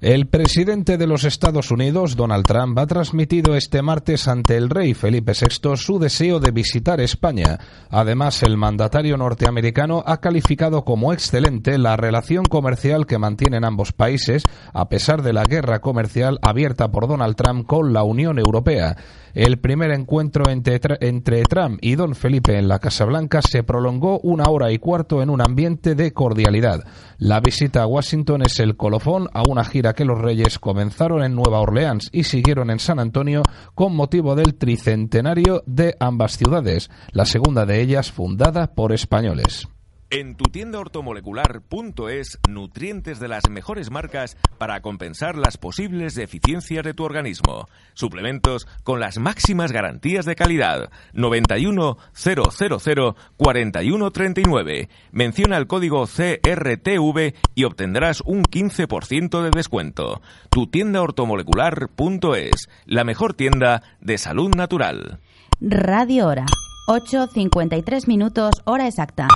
El 0.00 0.28
presidente 0.28 0.96
de 0.96 1.08
los 1.08 1.24
Estados 1.24 1.72
Unidos, 1.72 2.14
Donald 2.14 2.46
Trump, 2.46 2.78
ha 2.78 2.86
transmitido 2.86 3.56
este 3.56 3.82
martes 3.82 4.28
ante 4.28 4.56
el 4.56 4.70
rey 4.70 4.94
Felipe 4.94 5.32
VI 5.32 5.76
su 5.76 5.98
deseo 5.98 6.38
de 6.38 6.52
visitar 6.52 7.00
España. 7.00 7.58
Además, 7.90 8.44
el 8.44 8.56
mandatario 8.56 9.16
norteamericano 9.16 10.04
ha 10.06 10.20
calificado 10.20 10.84
como 10.84 11.12
excelente 11.12 11.78
la 11.78 11.96
relación 11.96 12.44
comercial 12.44 13.06
que 13.06 13.18
mantienen 13.18 13.64
ambos 13.64 13.92
países, 13.92 14.44
a 14.72 14.88
pesar 14.88 15.22
de 15.22 15.32
la 15.32 15.42
guerra 15.42 15.80
comercial 15.80 16.38
abierta 16.42 16.92
por 16.92 17.08
Donald 17.08 17.34
Trump 17.34 17.66
con 17.66 17.92
la 17.92 18.04
Unión 18.04 18.38
Europea. 18.38 18.96
El 19.38 19.60
primer 19.60 19.92
encuentro 19.92 20.50
entre, 20.50 20.80
entre, 21.00 21.44
Trump 21.44 21.78
y 21.80 21.94
Don 21.94 22.16
Felipe 22.16 22.58
en 22.58 22.66
la 22.66 22.80
Casa 22.80 23.04
Blanca 23.04 23.40
se 23.40 23.62
prolongó 23.62 24.18
una 24.24 24.50
hora 24.50 24.72
y 24.72 24.80
cuarto 24.80 25.22
en 25.22 25.30
un 25.30 25.40
ambiente 25.40 25.94
de 25.94 26.12
cordialidad. 26.12 26.82
La 27.18 27.38
visita 27.38 27.82
a 27.82 27.86
Washington 27.86 28.42
es 28.42 28.58
el 28.58 28.76
colofón 28.76 29.28
a 29.32 29.44
una 29.48 29.62
gira 29.62 29.92
que 29.92 30.04
los 30.04 30.18
reyes 30.18 30.58
comenzaron 30.58 31.22
en 31.22 31.36
Nueva 31.36 31.60
Orleans 31.60 32.08
y 32.10 32.24
siguieron 32.24 32.68
en 32.68 32.80
San 32.80 32.98
Antonio 32.98 33.44
con 33.76 33.94
motivo 33.94 34.34
del 34.34 34.56
tricentenario 34.56 35.62
de 35.66 35.94
ambas 36.00 36.36
ciudades, 36.36 36.90
la 37.12 37.24
segunda 37.24 37.64
de 37.64 37.80
ellas 37.80 38.10
fundada 38.10 38.74
por 38.74 38.92
españoles. 38.92 39.68
En 40.10 40.36
tu 40.36 40.44
tienda 40.44 40.78
ortomolecular.es, 40.78 42.38
nutrientes 42.48 43.20
de 43.20 43.28
las 43.28 43.50
mejores 43.50 43.90
marcas 43.90 44.38
para 44.56 44.80
compensar 44.80 45.36
las 45.36 45.58
posibles 45.58 46.14
deficiencias 46.14 46.82
de 46.82 46.94
tu 46.94 47.04
organismo. 47.04 47.68
Suplementos 47.92 48.66
con 48.84 49.00
las 49.00 49.18
máximas 49.18 49.70
garantías 49.70 50.24
de 50.24 50.34
calidad. 50.34 50.90
91 51.12 51.98
000 52.14 53.16
4139. 53.36 54.88
Menciona 55.12 55.58
el 55.58 55.66
código 55.66 56.06
CRTV 56.06 57.34
y 57.54 57.64
obtendrás 57.64 58.22
un 58.22 58.44
15% 58.44 59.42
de 59.42 59.50
descuento. 59.50 60.22
Tu 60.48 60.68
tienda 60.68 61.02
ortomolecular.es, 61.02 62.70
la 62.86 63.04
mejor 63.04 63.34
tienda 63.34 63.82
de 64.00 64.16
salud 64.16 64.54
natural. 64.56 65.18
Radio 65.60 66.28
Hora, 66.28 66.46
8.53 66.88 68.06
minutos, 68.06 68.54
hora 68.64 68.86
exacta. 68.86 69.28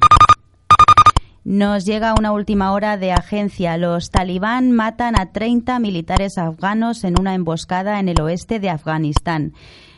Nos 1.45 1.84
llega 1.84 2.14
una 2.16 2.30
última 2.30 2.72
hora 2.72 2.97
de 2.97 3.11
agencia. 3.11 3.76
Los 3.76 4.11
talibán 4.11 4.70
matan 4.70 5.18
a 5.18 5.32
30 5.32 5.80
militares 5.80 6.38
afganos 6.38 7.03
en 7.03 7.18
una 7.18 7.34
emboscada 7.34 7.99
en 7.99 8.09
el 8.09 8.20
oeste 8.20 8.61
de 8.61 8.70
Afganistán. 8.70 9.53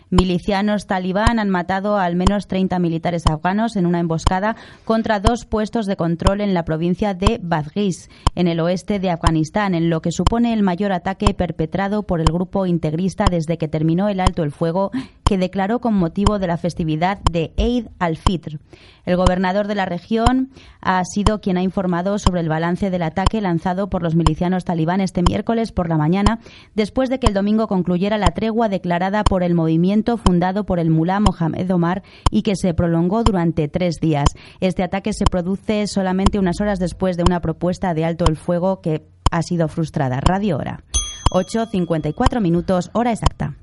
Milicianos 0.09 0.87
talibán 0.87 1.39
han 1.39 1.51
matado 1.51 1.97
a 1.97 2.05
al 2.05 2.17
menos 2.17 2.47
30 2.47 2.79
militares 2.79 3.27
afganos 3.27 3.77
en 3.77 3.85
una 3.85 4.01
emboscada 4.01 4.57
contra 4.87 5.21
dos 5.21 5.45
puestos 5.45 5.85
de 5.85 5.97
control 5.97 6.41
en 6.41 6.55
la 6.55 6.65
provincia 6.65 7.13
de 7.13 7.41
Badghis, 7.43 8.09
en 8.35 8.47
el 8.47 8.61
oeste 8.61 8.99
de 8.99 9.11
Afganistán, 9.11 9.75
en 9.75 9.91
lo 9.91 10.01
que 10.01 10.13
supone 10.13 10.55
el 10.55 10.63
mayor 10.63 10.93
ataque 10.93 11.35
perpetrado 11.35 12.05
por 12.05 12.21
el 12.21 12.27
grupo 12.27 12.65
integrista 12.65 13.27
desde 13.31 13.59
que 13.59 13.69
terminó 13.69 14.09
el 14.09 14.21
alto 14.21 14.45
el 14.45 14.53
fuego 14.53 14.93
que 15.25 15.39
declaró 15.39 15.81
con 15.81 15.95
motivo 15.95 16.39
de 16.39 16.47
la 16.47 16.57
festividad 16.57 17.19
de 17.31 17.53
Eid 17.57 17.87
al-Fitr. 17.99 18.59
El 19.05 19.17
gobernador 19.17 19.67
de 19.67 19.75
la 19.75 19.87
región 19.87 20.51
ha 20.81 21.03
sido 21.05 21.41
quien 21.41 21.57
ha 21.57 21.63
informado 21.63 22.19
sobre 22.19 22.41
el 22.41 22.49
balance 22.49 22.91
del 22.91 23.03
ataque 23.03 23.41
lanzado 23.41 23.89
por 23.89 24.03
los 24.03 24.15
milicianos 24.15 24.65
talibán 24.65 25.01
este 25.01 25.23
miércoles 25.23 25.73
por 25.73 25.89
la 25.89 25.97
mañana, 25.97 26.41
después 26.75 27.11
de 27.11 27.19
que 27.19 27.27
el 27.27 27.35
domingo 27.35 27.67
concluyera 27.67 28.19
la 28.19 28.33
tregua 28.33 28.69
declarada 28.69 29.25
por 29.25 29.43
el 29.43 29.55
movimiento 29.55 30.17
fundado 30.17 30.65
por 30.65 30.79
el 30.79 30.91
mulá 30.91 31.21
Mohamed 31.21 31.71
Omar 31.73 32.03
y 32.31 32.43
que 32.43 32.57
se 32.57 32.75
prolongó 32.75 33.25
durante 33.25 33.69
tres 33.69 33.97
días. 34.01 34.29
Este 34.61 34.83
ataque 34.83 35.13
se 35.13 35.25
produce 35.25 35.87
solamente 35.87 36.39
unas 36.39 36.61
horas 36.61 36.79
después 36.79 37.17
de 37.17 37.25
una 37.25 37.41
propuesta 37.41 37.95
de 37.95 38.05
alto 38.05 38.25
el 38.27 38.37
fuego 38.37 38.81
que 38.81 39.07
ha 39.31 39.43
sido 39.43 39.69
frustrada. 39.69 40.21
Radio 40.21 40.57
Hora. 40.57 40.85
8.54 41.31 42.41
minutos, 42.41 42.91
hora 42.93 43.11
exacta. 43.11 43.57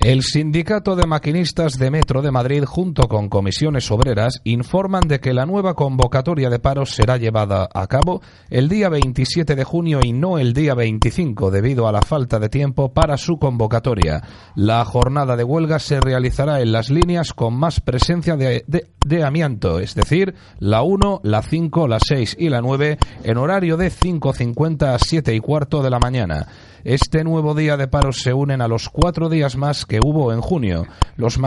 El 0.00 0.22
Sindicato 0.22 0.96
de 0.96 1.06
Maquinistas 1.06 1.78
de 1.78 1.90
Metro 1.90 2.22
de 2.22 2.30
Madrid, 2.30 2.64
junto 2.64 3.06
con 3.06 3.28
comisiones 3.28 3.90
obreras, 3.90 4.40
informan 4.44 5.06
de 5.06 5.20
que 5.20 5.34
la 5.34 5.44
nueva 5.44 5.74
convocatoria 5.74 6.48
de 6.48 6.58
paros 6.58 6.92
será 6.94 7.18
llevada 7.18 7.68
a 7.74 7.86
cabo 7.86 8.22
el 8.48 8.70
día 8.70 8.88
27 8.88 9.54
de 9.54 9.62
junio 9.64 10.00
y 10.02 10.14
no 10.14 10.38
el 10.38 10.54
día 10.54 10.74
25, 10.74 11.50
debido 11.50 11.86
a 11.86 11.92
la 11.92 12.00
falta 12.00 12.38
de 12.38 12.48
tiempo 12.48 12.94
para 12.94 13.18
su 13.18 13.38
convocatoria. 13.38 14.22
La 14.54 14.82
jornada 14.86 15.36
de 15.36 15.44
huelga 15.44 15.78
se 15.78 16.00
realizará 16.00 16.62
en 16.62 16.72
las 16.72 16.88
líneas 16.88 17.34
con 17.34 17.52
más 17.52 17.80
presencia 17.80 18.36
de, 18.36 18.64
de- 18.66 19.22
amianto, 19.22 19.80
es 19.80 19.94
decir, 19.94 20.34
la 20.60 20.80
1, 20.80 21.20
la 21.24 21.42
5, 21.42 21.86
la 21.88 21.98
6 22.00 22.36
y 22.38 22.48
la 22.48 22.62
9, 22.62 22.96
en 23.22 23.36
horario 23.36 23.76
de 23.76 23.90
5.50 23.90 24.94
a 24.94 24.98
7 24.98 25.34
y 25.34 25.40
cuarto 25.40 25.82
de 25.82 25.90
la 25.90 25.98
mañana. 25.98 26.46
Este 26.84 27.24
nuevo 27.24 27.54
día 27.54 27.76
de 27.76 27.88
paros 27.88 28.18
se 28.22 28.32
unen 28.32 28.62
a 28.62 28.68
los 28.68 28.88
cuatro 28.88 29.28
días 29.28 29.56
más 29.56 29.84
que 29.84 30.00
hubo 30.02 30.32
en 30.32 30.40
junio. 30.40 30.86
Los, 31.16 31.38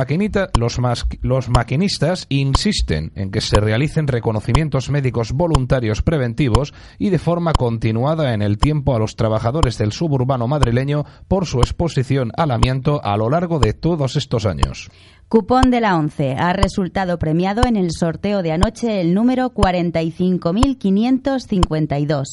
los 1.21 1.49
maquinistas 1.49 2.25
insisten 2.29 3.11
en 3.15 3.31
que 3.31 3.41
se 3.41 3.59
realicen 3.59 4.07
reconocimientos 4.07 4.89
médicos 4.89 5.31
voluntarios 5.31 6.01
preventivos 6.01 6.73
y 6.99 7.09
de 7.09 7.19
forma 7.19 7.53
continuada 7.53 8.33
en 8.33 8.41
el 8.41 8.57
tiempo 8.57 8.95
a 8.95 8.99
los 8.99 9.15
trabajadores 9.15 9.77
del 9.77 9.91
suburbano 9.91 10.47
madrileño 10.47 11.05
por 11.27 11.45
su 11.45 11.59
exposición 11.59 12.31
al 12.37 12.51
amianto 12.51 13.03
a 13.03 13.17
lo 13.17 13.29
largo 13.29 13.59
de 13.59 13.73
todos 13.73 14.15
estos 14.15 14.45
años. 14.45 14.89
Cupón 15.33 15.71
de 15.71 15.81
la 15.81 15.97
11 15.97 16.35
ha 16.37 16.53
resultado 16.53 17.17
premiado 17.17 17.63
en 17.65 17.75
el 17.75 17.89
sorteo 17.89 18.43
de 18.43 18.51
anoche 18.51 19.01
el 19.01 19.15
número 19.15 19.51
45.552 19.51 22.23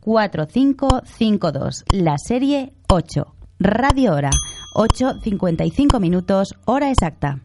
4552, 0.00 1.84
la 1.88 2.18
serie 2.18 2.74
8. 2.86 3.34
Radio 3.60 4.12
Hora, 4.12 4.28
8.55 4.74 5.98
minutos, 6.00 6.54
hora 6.66 6.90
exacta. 6.90 7.40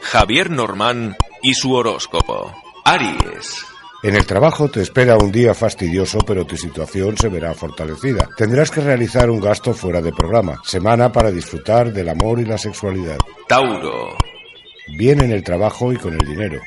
Javier 0.00 0.50
Normán 0.50 1.16
y 1.42 1.54
su 1.54 1.72
horóscopo. 1.72 2.52
Aries. 2.84 3.71
En 4.02 4.16
el 4.16 4.26
trabajo 4.26 4.68
te 4.68 4.82
espera 4.82 5.16
un 5.16 5.30
día 5.30 5.54
fastidioso, 5.54 6.18
pero 6.26 6.44
tu 6.44 6.56
situación 6.56 7.16
se 7.16 7.28
verá 7.28 7.54
fortalecida. 7.54 8.28
Tendrás 8.36 8.72
que 8.72 8.80
realizar 8.80 9.30
un 9.30 9.40
gasto 9.40 9.72
fuera 9.72 10.02
de 10.02 10.10
programa. 10.10 10.60
Semana 10.64 11.12
para 11.12 11.30
disfrutar 11.30 11.92
del 11.92 12.08
amor 12.08 12.40
y 12.40 12.44
la 12.44 12.58
sexualidad. 12.58 13.18
Tauro. 13.46 14.16
Bien 14.98 15.22
en 15.22 15.30
el 15.30 15.44
trabajo 15.44 15.92
y 15.92 15.96
con 15.98 16.14
el 16.14 16.26
dinero. 16.26 16.60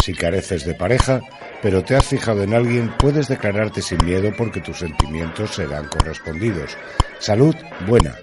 Si 0.00 0.12
careces 0.12 0.64
de 0.64 0.74
pareja, 0.74 1.20
pero 1.62 1.84
te 1.84 1.94
has 1.94 2.04
fijado 2.04 2.42
en 2.42 2.52
alguien, 2.52 2.92
puedes 2.98 3.28
declararte 3.28 3.80
sin 3.80 4.04
miedo 4.04 4.32
porque 4.36 4.60
tus 4.60 4.78
sentimientos 4.78 5.54
serán 5.54 5.86
correspondidos. 5.86 6.76
Salud 7.20 7.54
buena. 7.86 8.16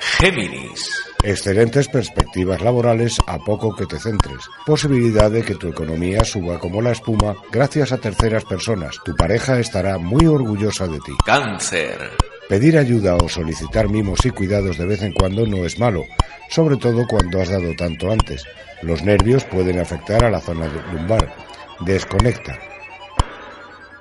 Géminis. 0.00 1.11
Excelentes 1.24 1.86
perspectivas 1.86 2.60
laborales 2.62 3.20
a 3.28 3.38
poco 3.38 3.76
que 3.76 3.86
te 3.86 3.98
centres. 4.00 4.40
Posibilidad 4.66 5.30
de 5.30 5.42
que 5.42 5.54
tu 5.54 5.68
economía 5.68 6.24
suba 6.24 6.58
como 6.58 6.82
la 6.82 6.90
espuma 6.90 7.36
gracias 7.52 7.92
a 7.92 7.98
terceras 7.98 8.44
personas. 8.44 8.96
Tu 9.04 9.14
pareja 9.14 9.60
estará 9.60 9.98
muy 9.98 10.26
orgullosa 10.26 10.88
de 10.88 10.98
ti. 10.98 11.12
Cáncer. 11.24 12.10
Pedir 12.48 12.76
ayuda 12.76 13.14
o 13.14 13.28
solicitar 13.28 13.88
mimos 13.88 14.26
y 14.26 14.30
cuidados 14.30 14.76
de 14.78 14.86
vez 14.86 15.02
en 15.02 15.12
cuando 15.12 15.46
no 15.46 15.64
es 15.64 15.78
malo, 15.78 16.04
sobre 16.50 16.76
todo 16.76 17.06
cuando 17.06 17.40
has 17.40 17.50
dado 17.50 17.72
tanto 17.76 18.10
antes. 18.10 18.44
Los 18.82 19.04
nervios 19.04 19.44
pueden 19.44 19.78
afectar 19.78 20.24
a 20.24 20.30
la 20.30 20.40
zona 20.40 20.66
lumbar. 20.92 21.32
Desconecta. 21.80 22.58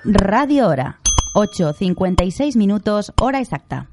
Radio 0.03 0.67
Hora, 0.67 0.99
8.56 1.35 2.57
minutos, 2.57 3.13
hora 3.21 3.39
exacta. 3.39 3.87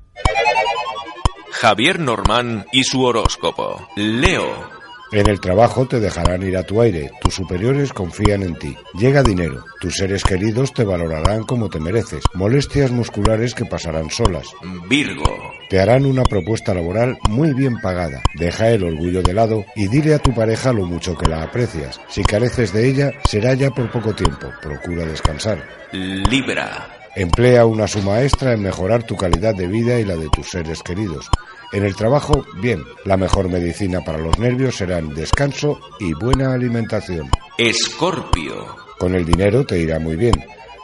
Javier 1.52 1.98
Normán 1.98 2.66
y 2.72 2.84
su 2.84 3.02
horóscopo. 3.02 3.88
Leo. 3.96 4.78
En 5.10 5.26
el 5.28 5.40
trabajo 5.40 5.86
te 5.86 6.00
dejarán 6.00 6.42
ir 6.42 6.56
a 6.58 6.64
tu 6.64 6.82
aire, 6.82 7.10
tus 7.22 7.34
superiores 7.34 7.94
confían 7.94 8.42
en 8.42 8.54
ti. 8.56 8.76
Llega 8.92 9.22
dinero, 9.22 9.64
tus 9.80 9.94
seres 9.94 10.22
queridos 10.22 10.74
te 10.74 10.84
valorarán 10.84 11.44
como 11.44 11.70
te 11.70 11.80
mereces. 11.80 12.22
Molestias 12.34 12.90
musculares 12.90 13.54
que 13.54 13.64
pasarán 13.64 14.10
solas. 14.10 14.48
Virgo. 14.86 15.54
Te 15.70 15.80
harán 15.80 16.04
una 16.04 16.24
propuesta 16.24 16.74
laboral 16.74 17.16
muy 17.30 17.54
bien 17.54 17.80
pagada. 17.80 18.22
Deja 18.34 18.68
el 18.68 18.84
orgullo 18.84 19.22
de 19.22 19.32
lado 19.32 19.64
y 19.74 19.88
dile 19.88 20.14
a 20.14 20.18
tu 20.18 20.34
pareja 20.34 20.74
lo 20.74 20.84
mucho 20.84 21.16
que 21.16 21.28
la 21.28 21.42
aprecias. 21.42 21.98
Si 22.08 22.22
careces 22.22 22.74
de 22.74 22.88
ella, 22.88 23.12
será 23.24 23.54
ya 23.54 23.70
por 23.70 23.90
poco 23.90 24.14
tiempo. 24.14 24.52
Procura 24.60 25.06
descansar. 25.06 25.66
Libra. 25.92 26.97
Emplea 27.16 27.66
una 27.66 27.88
suma 27.88 28.22
extra 28.22 28.52
en 28.52 28.62
mejorar 28.62 29.02
tu 29.02 29.16
calidad 29.16 29.54
de 29.54 29.66
vida 29.66 29.98
y 29.98 30.04
la 30.04 30.16
de 30.16 30.28
tus 30.28 30.50
seres 30.50 30.82
queridos. 30.82 31.28
En 31.72 31.84
el 31.84 31.96
trabajo, 31.96 32.44
bien, 32.60 32.82
la 33.04 33.16
mejor 33.16 33.48
medicina 33.48 34.00
para 34.00 34.18
los 34.18 34.38
nervios 34.38 34.76
serán 34.76 35.14
descanso 35.14 35.78
y 36.00 36.12
buena 36.14 36.52
alimentación. 36.52 37.30
Escorpio. 37.58 38.76
Con 38.98 39.14
el 39.14 39.24
dinero 39.24 39.64
te 39.64 39.78
irá 39.78 39.98
muy 39.98 40.16
bien. 40.16 40.34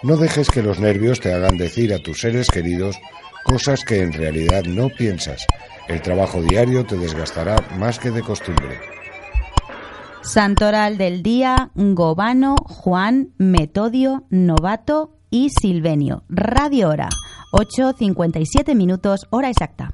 No 0.02 0.16
dejes 0.16 0.50
que 0.50 0.62
los 0.62 0.80
nervios 0.80 1.20
te 1.20 1.32
hagan 1.32 1.56
decir 1.56 1.94
a 1.94 1.98
tus 1.98 2.20
seres 2.20 2.48
queridos 2.50 2.98
cosas 3.44 3.84
que 3.84 4.02
en 4.02 4.12
realidad 4.12 4.64
no 4.64 4.88
piensas. 4.88 5.46
El 5.88 6.02
trabajo 6.02 6.42
diario 6.42 6.84
te 6.84 6.96
desgastará 6.96 7.56
más 7.78 7.98
que 7.98 8.10
de 8.10 8.22
costumbre. 8.22 8.78
Santoral 10.22 10.96
del 10.96 11.22
día, 11.22 11.70
Gobano, 11.74 12.56
Juan, 12.56 13.30
Metodio, 13.36 14.24
Novato 14.30 15.13
y 15.34 15.50
Silvenio. 15.50 16.22
Radio 16.28 16.90
Hora, 16.90 17.08
8.57 17.50 18.76
minutos, 18.76 19.26
hora 19.30 19.50
exacta. 19.50 19.92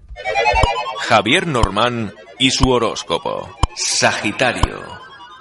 Javier 0.98 1.46
Normán 1.46 2.12
y 2.38 2.50
su 2.50 2.68
horóscopo. 2.68 3.48
Sagitario. 3.74 4.82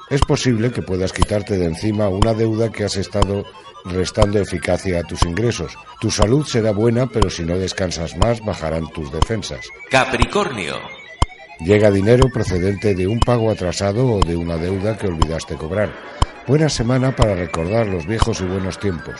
Es 0.09 0.21
posible 0.21 0.71
que 0.71 0.81
puedas 0.81 1.11
quitarte 1.11 1.57
de 1.57 1.65
encima 1.65 2.07
una 2.07 2.33
deuda 2.33 2.71
que 2.71 2.85
has 2.85 2.95
estado 2.95 3.43
restando 3.83 4.39
eficacia 4.39 5.01
a 5.01 5.03
tus 5.03 5.23
ingresos. 5.23 5.73
Tu 5.99 6.09
salud 6.09 6.45
será 6.45 6.71
buena, 6.71 7.07
pero 7.07 7.29
si 7.29 7.43
no 7.43 7.57
descansas 7.57 8.15
más, 8.15 8.39
bajarán 8.39 8.87
tus 8.93 9.11
defensas. 9.11 9.67
Capricornio. 9.89 10.75
Llega 11.59 11.91
dinero 11.91 12.29
procedente 12.33 12.95
de 12.95 13.05
un 13.05 13.19
pago 13.19 13.51
atrasado 13.51 14.07
o 14.07 14.19
de 14.21 14.37
una 14.37 14.55
deuda 14.55 14.97
que 14.97 15.07
olvidaste 15.07 15.55
cobrar. 15.55 15.93
Buena 16.47 16.69
semana 16.69 17.13
para 17.13 17.35
recordar 17.35 17.87
los 17.87 18.07
viejos 18.07 18.39
y 18.39 18.45
buenos 18.45 18.79
tiempos. 18.79 19.19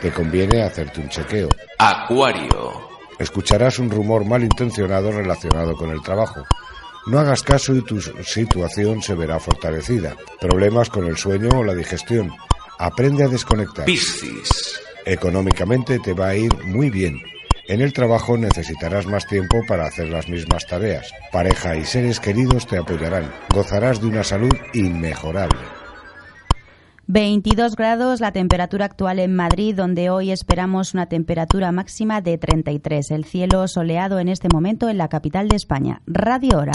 Te 0.00 0.12
conviene 0.12 0.62
hacerte 0.62 1.00
un 1.00 1.08
chequeo. 1.08 1.48
Acuario. 1.78 2.88
Escucharás 3.18 3.80
un 3.80 3.90
rumor 3.90 4.24
malintencionado 4.24 5.10
relacionado 5.10 5.74
con 5.76 5.90
el 5.90 6.00
trabajo. 6.02 6.44
No 7.06 7.18
hagas 7.18 7.42
caso 7.42 7.74
y 7.74 7.82
tu 7.82 8.00
situación 8.00 9.02
se 9.02 9.14
verá 9.14 9.40
fortalecida. 9.40 10.14
Problemas 10.40 10.88
con 10.88 11.06
el 11.06 11.16
sueño 11.16 11.48
o 11.48 11.64
la 11.64 11.74
digestión. 11.74 12.30
Aprende 12.78 13.24
a 13.24 13.28
desconectar. 13.28 13.86
Piscis. 13.86 14.80
Económicamente 15.04 15.98
te 15.98 16.12
va 16.12 16.28
a 16.28 16.36
ir 16.36 16.54
muy 16.64 16.90
bien. 16.90 17.20
En 17.66 17.80
el 17.80 17.92
trabajo 17.92 18.38
necesitarás 18.38 19.06
más 19.06 19.26
tiempo 19.26 19.62
para 19.66 19.86
hacer 19.86 20.08
las 20.08 20.28
mismas 20.28 20.66
tareas. 20.66 21.12
Pareja 21.32 21.76
y 21.76 21.84
seres 21.84 22.20
queridos 22.20 22.66
te 22.66 22.78
apoyarán. 22.78 23.32
Gozarás 23.52 24.00
de 24.00 24.06
una 24.06 24.22
salud 24.22 24.54
inmejorable. 24.74 25.77
22 27.10 27.74
grados 27.74 28.20
la 28.20 28.32
temperatura 28.32 28.84
actual 28.84 29.18
en 29.18 29.34
Madrid, 29.34 29.74
donde 29.74 30.10
hoy 30.10 30.30
esperamos 30.30 30.92
una 30.92 31.06
temperatura 31.06 31.72
máxima 31.72 32.20
de 32.20 32.36
33. 32.36 33.12
El 33.12 33.24
cielo 33.24 33.66
soleado 33.66 34.18
en 34.18 34.28
este 34.28 34.48
momento 34.52 34.90
en 34.90 34.98
la 34.98 35.08
capital 35.08 35.48
de 35.48 35.56
España. 35.56 36.02
Radio 36.06 36.58
Hora, 36.58 36.72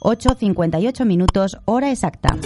8.58 0.00 1.04
minutos, 1.04 1.58
hora 1.66 1.92
exacta. 1.92 2.36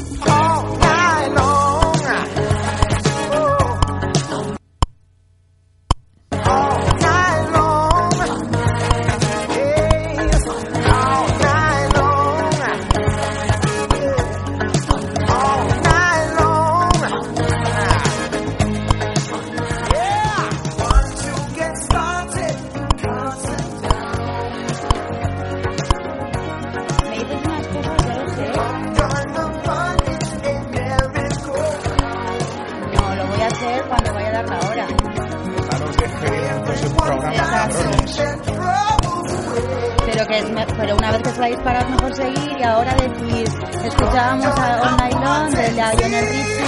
Pero 40.80 40.96
una 40.96 41.12
vez 41.12 41.22
que 41.22 41.28
os 41.28 41.38
vais 41.38 41.58
para 41.60 41.84
mejor 41.84 42.14
seguir 42.16 42.56
y 42.58 42.62
ahora 42.62 42.94
decís, 42.94 43.54
escuchábamos 43.84 44.46
a 44.46 44.96
Night 44.96 45.14
Long 45.14 45.50
de 45.50 45.72
Lionel 45.72 46.28
Richie. 46.28 46.64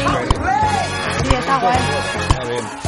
Sí, 1.23 1.35
está 1.35 1.59
guay. 1.61 1.79
A 1.79 2.83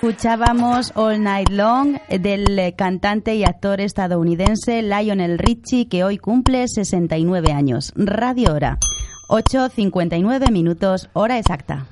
Escuchábamos 0.00 0.92
All 0.94 1.22
Night 1.22 1.50
Long 1.50 1.98
del 2.08 2.74
cantante 2.76 3.34
y 3.34 3.44
actor 3.44 3.82
estadounidense 3.82 4.80
Lionel 4.80 5.38
Richie, 5.38 5.86
que 5.88 6.02
hoy 6.02 6.16
cumple 6.16 6.66
69 6.66 7.52
años. 7.52 7.92
Radio 7.94 8.54
Hora. 8.54 8.78
8.59 9.28 10.50
minutos, 10.50 11.10
hora 11.12 11.38
exacta. 11.38 11.86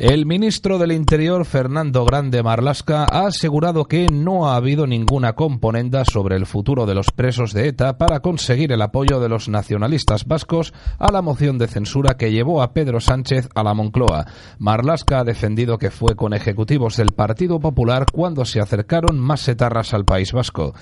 El 0.00 0.24
ministro 0.24 0.78
del 0.78 0.92
Interior, 0.92 1.44
Fernando 1.44 2.06
Grande 2.06 2.42
Marlasca, 2.42 3.04
ha 3.04 3.26
asegurado 3.26 3.84
que 3.84 4.06
no 4.10 4.48
ha 4.48 4.56
habido 4.56 4.86
ninguna 4.86 5.34
componenda 5.34 6.06
sobre 6.06 6.36
el 6.36 6.46
futuro 6.46 6.86
de 6.86 6.94
los 6.94 7.10
presos 7.14 7.52
de 7.52 7.68
ETA 7.68 7.98
para 7.98 8.20
conseguir 8.20 8.72
el 8.72 8.80
apoyo 8.80 9.20
de 9.20 9.28
los 9.28 9.50
nacionalistas 9.50 10.24
vascos 10.24 10.72
a 10.98 11.12
la 11.12 11.20
moción 11.20 11.58
de 11.58 11.68
censura 11.68 12.16
que 12.16 12.32
llevó 12.32 12.62
a 12.62 12.72
Pedro 12.72 12.98
Sánchez 12.98 13.50
a 13.54 13.62
la 13.62 13.74
Moncloa. 13.74 14.24
Marlasca 14.58 15.20
ha 15.20 15.24
defendido 15.24 15.76
que 15.76 15.90
fue 15.90 16.16
con 16.16 16.32
ejecutivos 16.32 16.96
del 16.96 17.12
Partido 17.14 17.60
Popular 17.60 18.06
cuando 18.10 18.46
se 18.46 18.58
acercaron 18.58 19.18
más 19.18 19.46
etarras 19.48 19.92
al 19.92 20.06
País 20.06 20.32
Vasco. 20.32 20.72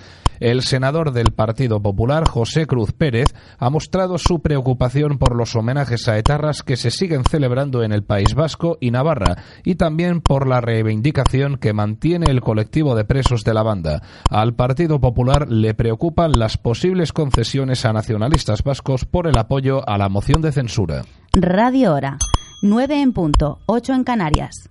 El 0.40 0.62
senador 0.62 1.12
del 1.12 1.32
Partido 1.32 1.80
Popular, 1.80 2.28
José 2.28 2.66
Cruz 2.66 2.92
Pérez, 2.92 3.34
ha 3.58 3.70
mostrado 3.70 4.18
su 4.18 4.40
preocupación 4.40 5.18
por 5.18 5.34
los 5.34 5.56
homenajes 5.56 6.08
a 6.08 6.18
etarras 6.18 6.62
que 6.62 6.76
se 6.76 6.90
siguen 6.90 7.24
celebrando 7.24 7.82
en 7.82 7.92
el 7.92 8.04
País 8.04 8.34
Vasco 8.34 8.78
y 8.80 8.90
Navarra, 8.90 9.36
y 9.64 9.74
también 9.74 10.20
por 10.20 10.46
la 10.46 10.60
reivindicación 10.60 11.56
que 11.56 11.72
mantiene 11.72 12.26
el 12.30 12.40
colectivo 12.40 12.94
de 12.94 13.04
presos 13.04 13.44
de 13.44 13.54
la 13.54 13.62
banda. 13.62 14.02
Al 14.30 14.54
Partido 14.54 15.00
Popular 15.00 15.50
le 15.50 15.74
preocupan 15.74 16.32
las 16.32 16.56
posibles 16.56 17.12
concesiones 17.12 17.84
a 17.84 17.92
nacionalistas 17.92 18.62
vascos 18.62 19.04
por 19.04 19.26
el 19.26 19.38
apoyo 19.38 19.88
a 19.88 19.98
la 19.98 20.08
moción 20.08 20.42
de 20.42 20.52
censura. 20.52 21.04
Radio 21.32 21.94
Hora. 21.94 22.18
9 22.62 23.00
en 23.00 23.12
punto, 23.12 23.60
8 23.66 23.94
en 23.94 24.04
Canarias. 24.04 24.68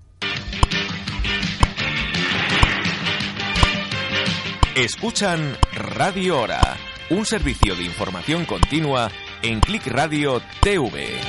Escuchan 4.77 5.57
Radio 5.73 6.39
Hora, 6.39 6.77
un 7.09 7.25
servicio 7.25 7.75
de 7.75 7.81
información 7.81 8.45
continua 8.45 9.09
en 9.41 9.59
Click 9.59 9.87
Radio 9.87 10.39
TV. 10.61 11.19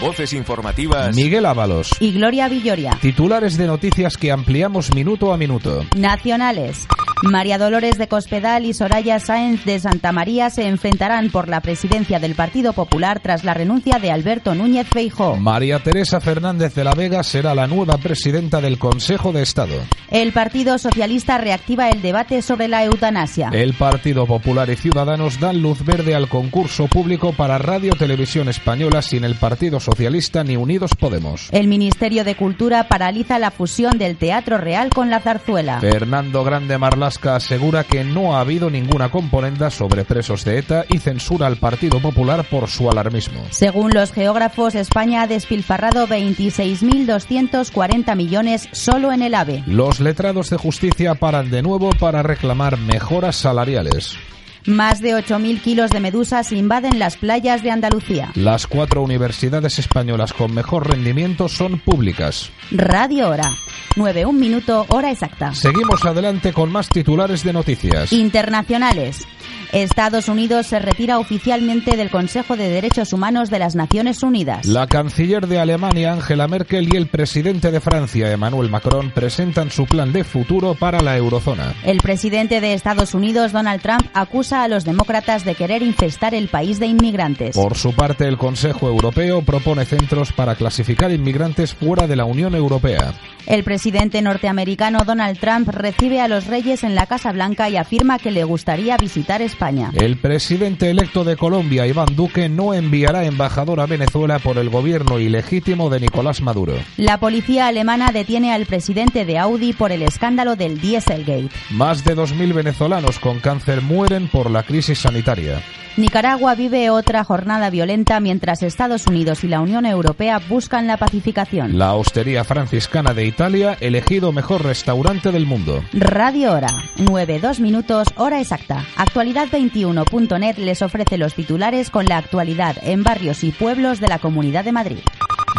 Voces 0.00 0.32
informativas. 0.32 1.14
Miguel 1.14 1.46
Ábalos. 1.46 1.96
Y 2.00 2.10
Gloria 2.10 2.48
Villoria. 2.48 2.98
Titulares 3.00 3.56
de 3.56 3.68
noticias 3.68 4.16
que 4.16 4.32
ampliamos 4.32 4.92
minuto 4.92 5.32
a 5.32 5.36
minuto. 5.36 5.86
Nacionales. 5.96 6.88
María 7.22 7.58
Dolores 7.58 7.98
de 7.98 8.06
Cospedal 8.06 8.64
y 8.64 8.72
Soraya 8.72 9.18
Sáenz 9.18 9.64
de 9.64 9.80
Santa 9.80 10.12
María 10.12 10.50
se 10.50 10.68
enfrentarán 10.68 11.30
por 11.30 11.48
la 11.48 11.60
presidencia 11.60 12.20
del 12.20 12.34
Partido 12.34 12.72
Popular 12.72 13.18
tras 13.20 13.42
la 13.42 13.54
renuncia 13.54 13.98
de 13.98 14.12
Alberto 14.12 14.54
Núñez 14.54 14.86
Feijóo. 14.86 15.36
María 15.36 15.80
Teresa 15.80 16.20
Fernández 16.20 16.74
de 16.74 16.84
la 16.84 16.94
Vega 16.94 17.22
será 17.24 17.54
la 17.56 17.66
nueva 17.66 17.98
presidenta 17.98 18.60
del 18.60 18.78
Consejo 18.78 19.32
de 19.32 19.42
Estado. 19.42 19.74
El 20.10 20.32
Partido 20.32 20.78
Socialista 20.78 21.38
reactiva 21.38 21.90
el 21.90 22.02
debate 22.02 22.40
sobre 22.40 22.68
la 22.68 22.84
eutanasia. 22.84 23.50
El 23.52 23.74
Partido 23.74 24.26
Popular 24.26 24.70
y 24.70 24.76
Ciudadanos 24.76 25.40
dan 25.40 25.60
luz 25.60 25.84
verde 25.84 26.14
al 26.14 26.28
concurso 26.28 26.86
público 26.86 27.32
para 27.32 27.58
Radio 27.58 27.94
Televisión 27.94 28.48
Española 28.48 29.02
sin 29.02 29.24
el 29.24 29.34
Partido 29.34 29.80
Socialista 29.80 30.44
ni 30.44 30.56
Unidos 30.56 30.92
Podemos. 30.94 31.48
El 31.50 31.66
Ministerio 31.66 32.24
de 32.24 32.36
Cultura 32.36 32.86
paraliza 32.88 33.40
la 33.40 33.50
fusión 33.50 33.98
del 33.98 34.16
Teatro 34.16 34.58
Real 34.58 34.90
con 34.90 35.10
la 35.10 35.20
zarzuela. 35.20 35.80
Fernando 35.80 36.44
Grande 36.44 36.78
Marlasca 37.08 37.36
asegura 37.36 37.84
que 37.84 38.04
no 38.04 38.36
ha 38.36 38.40
habido 38.40 38.68
ninguna 38.68 39.10
componenda 39.10 39.70
sobre 39.70 40.04
presos 40.04 40.44
de 40.44 40.58
ETA 40.58 40.84
y 40.90 40.98
censura 40.98 41.46
al 41.46 41.56
Partido 41.56 42.00
Popular 42.00 42.44
por 42.44 42.68
su 42.68 42.90
alarmismo. 42.90 43.46
Según 43.48 43.92
los 43.94 44.12
geógrafos, 44.12 44.74
España 44.74 45.22
ha 45.22 45.26
despilfarrado 45.26 46.06
26.240 46.06 48.14
millones 48.14 48.68
solo 48.72 49.10
en 49.10 49.22
el 49.22 49.34
AVE. 49.34 49.64
Los 49.66 50.00
letrados 50.00 50.50
de 50.50 50.58
justicia 50.58 51.14
paran 51.14 51.50
de 51.50 51.62
nuevo 51.62 51.88
para 51.98 52.22
reclamar 52.22 52.76
mejoras 52.76 53.36
salariales. 53.36 54.18
Más 54.66 55.00
de 55.00 55.14
8.000 55.14 55.60
kilos 55.60 55.90
de 55.90 56.00
medusas 56.00 56.52
invaden 56.52 56.98
las 56.98 57.16
playas 57.16 57.62
de 57.62 57.70
Andalucía. 57.70 58.30
Las 58.34 58.66
cuatro 58.66 59.02
universidades 59.02 59.78
españolas 59.78 60.32
con 60.32 60.54
mejor 60.54 60.88
rendimiento 60.88 61.48
son 61.48 61.78
públicas. 61.78 62.50
Radio 62.70 63.28
Hora. 63.28 63.50
9, 63.96 64.26
un 64.26 64.38
minuto, 64.38 64.86
hora 64.90 65.10
exacta. 65.10 65.52
Seguimos 65.54 66.04
adelante 66.04 66.52
con 66.52 66.70
más 66.70 66.88
titulares 66.88 67.42
de 67.42 67.52
noticias. 67.52 68.12
Internacionales. 68.12 69.26
Estados 69.72 70.28
Unidos 70.28 70.66
se 70.66 70.78
retira 70.78 71.18
oficialmente 71.18 71.96
del 71.96 72.10
Consejo 72.10 72.56
de 72.56 72.68
Derechos 72.68 73.12
Humanos 73.12 73.50
de 73.50 73.58
las 73.58 73.74
Naciones 73.74 74.22
Unidas. 74.22 74.66
La 74.66 74.86
canciller 74.86 75.46
de 75.46 75.58
Alemania, 75.58 76.12
Angela 76.12 76.48
Merkel, 76.48 76.92
y 76.92 76.96
el 76.96 77.08
presidente 77.08 77.70
de 77.70 77.80
Francia, 77.80 78.32
Emmanuel 78.32 78.70
Macron, 78.70 79.10
presentan 79.10 79.70
su 79.70 79.86
plan 79.86 80.12
de 80.12 80.24
futuro 80.24 80.74
para 80.74 81.00
la 81.00 81.16
eurozona. 81.16 81.74
El 81.84 81.98
presidente 81.98 82.60
de 82.60 82.72
Estados 82.74 83.14
Unidos, 83.14 83.52
Donald 83.52 83.82
Trump, 83.82 84.06
acusa 84.14 84.62
a 84.62 84.68
los 84.68 84.84
demócratas 84.84 85.44
de 85.44 85.54
querer 85.54 85.82
infestar 85.82 86.34
el 86.34 86.48
país 86.48 86.78
de 86.78 86.86
inmigrantes. 86.86 87.54
Por 87.54 87.76
su 87.76 87.92
parte, 87.94 88.26
el 88.26 88.38
Consejo 88.38 88.88
Europeo 88.88 89.42
propone 89.42 89.84
centros 89.84 90.32
para 90.32 90.54
clasificar 90.54 91.10
inmigrantes 91.10 91.74
fuera 91.74 92.06
de 92.06 92.16
la 92.16 92.24
Unión 92.24 92.54
Europea. 92.54 93.12
El 93.46 93.64
presidente 93.64 94.20
norteamericano 94.20 95.04
Donald 95.06 95.38
Trump 95.38 95.68
recibe 95.68 96.20
a 96.20 96.28
los 96.28 96.46
reyes 96.46 96.84
en 96.84 96.94
la 96.94 97.06
Casa 97.06 97.32
Blanca 97.32 97.70
y 97.70 97.78
afirma 97.78 98.18
que 98.18 98.30
le 98.30 98.44
gustaría 98.44 98.96
visitar 98.98 99.37
España. 99.42 99.90
El 99.94 100.16
presidente 100.16 100.90
electo 100.90 101.24
de 101.24 101.36
Colombia, 101.36 101.86
Iván 101.86 102.14
Duque, 102.14 102.48
no 102.48 102.74
enviará 102.74 103.24
embajador 103.24 103.80
a 103.80 103.86
Venezuela 103.86 104.38
por 104.38 104.58
el 104.58 104.70
gobierno 104.70 105.18
ilegítimo 105.18 105.90
de 105.90 106.00
Nicolás 106.00 106.40
Maduro. 106.40 106.74
La 106.96 107.18
policía 107.18 107.66
alemana 107.66 108.12
detiene 108.12 108.52
al 108.52 108.66
presidente 108.66 109.24
de 109.24 109.38
Audi 109.38 109.72
por 109.72 109.92
el 109.92 110.02
escándalo 110.02 110.56
del 110.56 110.80
Dieselgate. 110.80 111.50
Más 111.70 112.04
de 112.04 112.16
2.000 112.16 112.54
venezolanos 112.54 113.18
con 113.18 113.40
cáncer 113.40 113.82
mueren 113.82 114.28
por 114.28 114.50
la 114.50 114.62
crisis 114.62 114.98
sanitaria. 114.98 115.62
Nicaragua 115.98 116.54
vive 116.54 116.90
otra 116.90 117.24
jornada 117.24 117.70
violenta 117.70 118.20
mientras 118.20 118.62
Estados 118.62 119.08
Unidos 119.08 119.42
y 119.42 119.48
la 119.48 119.60
Unión 119.60 119.84
Europea 119.84 120.40
buscan 120.48 120.86
la 120.86 120.96
pacificación. 120.96 121.76
La 121.76 121.94
Hostería 121.94 122.44
Franciscana 122.44 123.14
de 123.14 123.26
Italia, 123.26 123.76
elegido 123.80 124.30
mejor 124.30 124.64
restaurante 124.64 125.32
del 125.32 125.44
mundo. 125.44 125.82
Radio 125.92 126.52
Hora, 126.52 126.68
9, 126.98 127.40
2 127.40 127.58
minutos, 127.58 128.06
hora 128.14 128.40
exacta. 128.40 128.84
Actualidad21.net 128.96 130.58
les 130.58 130.82
ofrece 130.82 131.18
los 131.18 131.34
titulares 131.34 131.90
con 131.90 132.04
la 132.04 132.18
actualidad 132.18 132.76
en 132.82 133.02
barrios 133.02 133.42
y 133.42 133.50
pueblos 133.50 133.98
de 133.98 134.06
la 134.06 134.20
Comunidad 134.20 134.64
de 134.64 134.72
Madrid. 134.72 135.00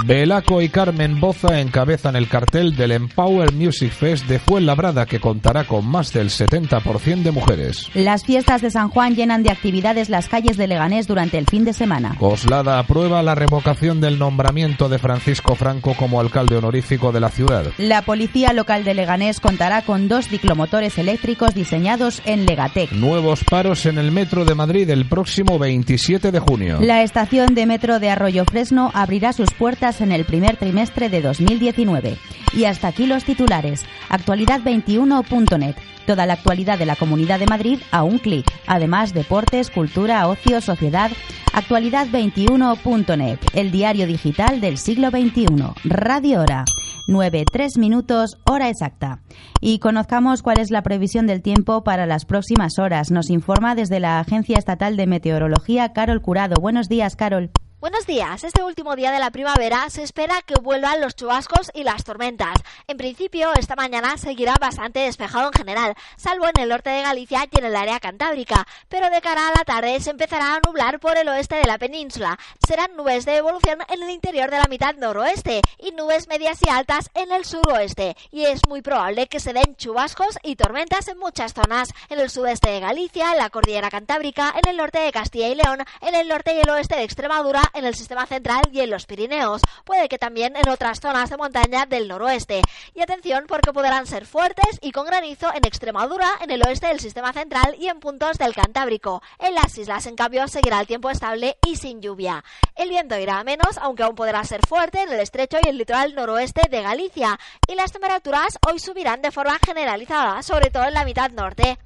Belaco 0.05 0.61
y 0.61 0.69
Carmen 0.69 1.19
Boza 1.19 1.59
encabezan 1.59 2.15
el 2.15 2.27
cartel 2.27 2.75
del 2.75 2.91
Empower 2.91 3.53
Music 3.53 3.91
Fest 3.91 4.27
de 4.27 4.39
Fuenlabrada 4.39 5.05
que 5.05 5.19
contará 5.19 5.65
con 5.65 5.85
más 5.87 6.13
del 6.13 6.29
70% 6.29 7.23
de 7.23 7.31
mujeres. 7.31 7.89
Las 7.93 8.23
fiestas 8.23 8.61
de 8.61 8.71
San 8.71 8.89
Juan 8.89 9.15
llenan 9.15 9.43
de 9.43 9.51
actividades 9.51 10.09
las 10.09 10.27
calles 10.27 10.57
de 10.57 10.67
Leganés 10.67 11.07
durante 11.07 11.37
el 11.37 11.45
fin 11.45 11.65
de 11.65 11.73
semana. 11.73 12.15
Coslada 12.19 12.79
aprueba 12.79 13.21
la 13.23 13.35
revocación 13.35 13.99
del 13.99 14.19
nombramiento 14.19 14.89
de 14.89 14.99
Francisco 14.99 15.55
Franco 15.55 15.93
como 15.95 16.19
alcalde 16.19 16.55
honorífico 16.55 17.11
de 17.11 17.19
la 17.19 17.29
ciudad. 17.29 17.65
La 17.77 18.03
policía 18.03 18.53
local 18.53 18.83
de 18.83 18.93
Leganés 18.93 19.39
contará 19.39 19.81
con 19.81 20.07
dos 20.07 20.27
ciclomotores 20.27 20.97
eléctricos 20.97 21.53
diseñados 21.53 22.21
en 22.25 22.45
Legatec. 22.45 22.91
Nuevos 22.91 23.43
paros 23.43 23.85
en 23.85 23.97
el 23.97 24.11
metro 24.11 24.45
de 24.45 24.55
Madrid 24.55 24.89
el 24.89 25.05
próximo 25.05 25.59
27 25.59 26.31
de 26.31 26.39
junio. 26.39 26.79
La 26.79 27.03
estación 27.03 27.55
de 27.55 27.65
metro 27.65 27.99
de 27.99 28.09
Arroyo 28.09 28.45
Fresno 28.45 28.91
abrirá 28.93 29.33
sus 29.33 29.51
puertas 29.51 29.78
en 29.81 30.11
el 30.11 30.25
primer 30.25 30.57
trimestre 30.57 31.07
de 31.07 31.21
2019. 31.21 32.17
Y 32.53 32.65
hasta 32.65 32.89
aquí 32.89 33.05
los 33.05 33.23
titulares. 33.23 33.85
Actualidad21.net. 34.09 35.75
Toda 36.05 36.25
la 36.25 36.33
actualidad 36.33 36.77
de 36.77 36.85
la 36.85 36.97
Comunidad 36.97 37.39
de 37.39 37.45
Madrid 37.45 37.79
a 37.91 38.03
un 38.03 38.17
clic. 38.17 38.45
Además, 38.67 39.13
deportes, 39.13 39.69
cultura, 39.69 40.27
ocio, 40.27 40.59
sociedad. 40.59 41.11
Actualidad21.net. 41.53 43.39
El 43.53 43.71
diario 43.71 44.05
digital 44.05 44.59
del 44.59 44.77
siglo 44.77 45.11
XXI. 45.11 45.45
Radio 45.85 46.41
Hora. 46.41 46.65
9, 47.07 47.45
3 47.51 47.77
minutos, 47.77 48.37
hora 48.45 48.69
exacta. 48.69 49.21
Y 49.61 49.79
conozcamos 49.79 50.43
cuál 50.43 50.59
es 50.59 50.71
la 50.71 50.83
previsión 50.83 51.25
del 51.25 51.41
tiempo 51.41 51.83
para 51.83 52.05
las 52.05 52.25
próximas 52.25 52.77
horas. 52.79 53.11
Nos 53.11 53.29
informa 53.29 53.75
desde 53.75 53.99
la 53.99 54.19
Agencia 54.19 54.57
Estatal 54.57 54.97
de 54.97 55.07
Meteorología 55.07 55.93
Carol 55.93 56.21
Curado. 56.21 56.61
Buenos 56.61 56.87
días, 56.87 57.15
Carol. 57.15 57.49
Buenos 57.81 58.05
días. 58.05 58.43
Este 58.43 58.61
último 58.61 58.97
día 58.97 59.09
de 59.09 59.19
la 59.19 59.31
primavera 59.31 59.89
se 59.89 60.03
espera 60.03 60.41
que 60.41 60.55
vuelvan 60.55 60.99
los 60.99 61.15
chubascos 61.15 61.71
y 61.73 61.83
las 61.83 62.03
tormentas. 62.03 62.57
En 62.87 62.97
principio, 62.97 63.53
esta 63.53 63.77
mañana 63.77 64.17
seguirá 64.17 64.55
bastante 64.59 64.99
despejado 64.99 65.47
en 65.47 65.53
general, 65.53 65.95
salvo 66.17 66.45
en 66.47 66.61
el 66.61 66.67
norte 66.67 66.89
de 66.89 67.03
Galicia 67.03 67.47
y 67.49 67.57
en 67.57 67.63
el 67.63 67.77
área 67.77 68.01
cantábrica, 68.01 68.67
pero 68.89 69.09
de 69.09 69.21
cara 69.21 69.47
a 69.47 69.57
la 69.57 69.63
tarde 69.63 69.97
se 70.01 70.09
empezará 70.09 70.55
a 70.55 70.59
nublar 70.67 70.99
por 70.99 71.17
el 71.17 71.29
oeste 71.29 71.55
de 71.55 71.67
la 71.67 71.77
península. 71.77 72.37
Serán 72.67 72.97
nubes 72.97 73.23
de 73.23 73.37
evolución 73.37 73.79
en 73.87 74.03
el 74.03 74.09
interior 74.09 74.51
de 74.51 74.57
la 74.57 74.67
mitad 74.69 74.95
noroeste 74.95 75.61
y 75.77 75.91
nubes 75.91 76.27
medias 76.27 76.59
y 76.61 76.67
altas 76.67 77.09
en 77.13 77.31
el 77.31 77.45
suroeste, 77.45 78.17
y 78.29 78.43
es 78.43 78.59
muy 78.67 78.81
probable 78.81 79.27
que 79.27 79.39
se 79.39 79.53
den 79.53 79.77
chubascos 79.77 80.37
y 80.43 80.57
tormentas 80.57 81.07
en 81.07 81.17
muchas 81.17 81.53
zonas, 81.53 81.93
en 82.09 82.19
el 82.19 82.29
sudeste 82.29 82.71
de 82.71 82.81
Galicia, 82.81 83.31
en 83.31 83.37
la 83.37 83.49
cordillera 83.49 83.89
cantábrica, 83.89 84.53
en 84.61 84.69
el 84.69 84.75
norte 84.75 84.99
de 84.99 85.13
Castilla 85.13 85.47
y 85.47 85.55
León, 85.55 85.79
en 86.01 86.15
el 86.15 86.27
norte 86.27 86.53
y 86.53 86.59
el 86.59 86.69
oeste 86.69 86.97
de 86.97 87.03
Extremadura, 87.03 87.68
en 87.73 87.85
el 87.85 87.95
sistema 87.95 88.25
central 88.25 88.61
y 88.71 88.81
en 88.81 88.89
los 88.89 89.05
Pirineos. 89.05 89.61
Puede 89.83 90.09
que 90.09 90.17
también 90.17 90.55
en 90.55 90.69
otras 90.69 90.99
zonas 90.99 91.29
de 91.29 91.37
montaña 91.37 91.85
del 91.85 92.07
noroeste. 92.07 92.61
Y 92.93 93.01
atención 93.01 93.45
porque 93.47 93.73
podrán 93.73 94.07
ser 94.07 94.25
fuertes 94.25 94.79
y 94.81 94.91
con 94.91 95.05
granizo 95.05 95.47
en 95.53 95.65
Extremadura, 95.65 96.27
en 96.41 96.51
el 96.51 96.63
oeste 96.65 96.87
del 96.87 96.99
sistema 96.99 97.33
central 97.33 97.75
y 97.79 97.87
en 97.87 97.99
puntos 97.99 98.37
del 98.37 98.53
Cantábrico. 98.53 99.21
En 99.39 99.55
las 99.55 99.77
islas, 99.77 100.05
en 100.05 100.15
cambio, 100.15 100.47
seguirá 100.47 100.79
el 100.79 100.87
tiempo 100.87 101.09
estable 101.09 101.57
y 101.67 101.75
sin 101.75 102.01
lluvia. 102.01 102.43
El 102.75 102.89
viento 102.89 103.17
irá 103.17 103.39
a 103.39 103.43
menos, 103.43 103.77
aunque 103.81 104.03
aún 104.03 104.15
podrá 104.15 104.43
ser 104.43 104.61
fuerte 104.67 105.01
en 105.01 105.11
el 105.11 105.19
estrecho 105.19 105.57
y 105.63 105.69
el 105.69 105.77
litoral 105.77 106.15
noroeste 106.15 106.61
de 106.69 106.81
Galicia. 106.81 107.39
Y 107.67 107.75
las 107.75 107.91
temperaturas 107.91 108.57
hoy 108.67 108.79
subirán 108.79 109.21
de 109.21 109.31
forma 109.31 109.59
generalizada, 109.65 110.41
sobre 110.43 110.69
todo 110.69 110.85
en 110.85 110.93
la 110.93 111.05
mitad 111.05 111.31
norte. 111.31 111.79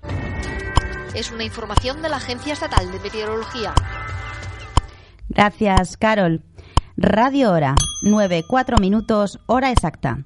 Es 1.14 1.32
una 1.32 1.44
información 1.44 2.02
de 2.02 2.10
la 2.10 2.18
Agencia 2.18 2.54
Estatal 2.54 2.92
de 2.92 3.00
Meteorología. 3.00 3.74
Gracias, 5.34 5.98
Carol. 5.98 6.44
Radio 6.96 7.52
Hora, 7.52 7.76
9, 8.04 8.44
4 8.48 8.78
minutos, 8.80 9.40
hora 9.48 9.72
exacta. 9.72 10.20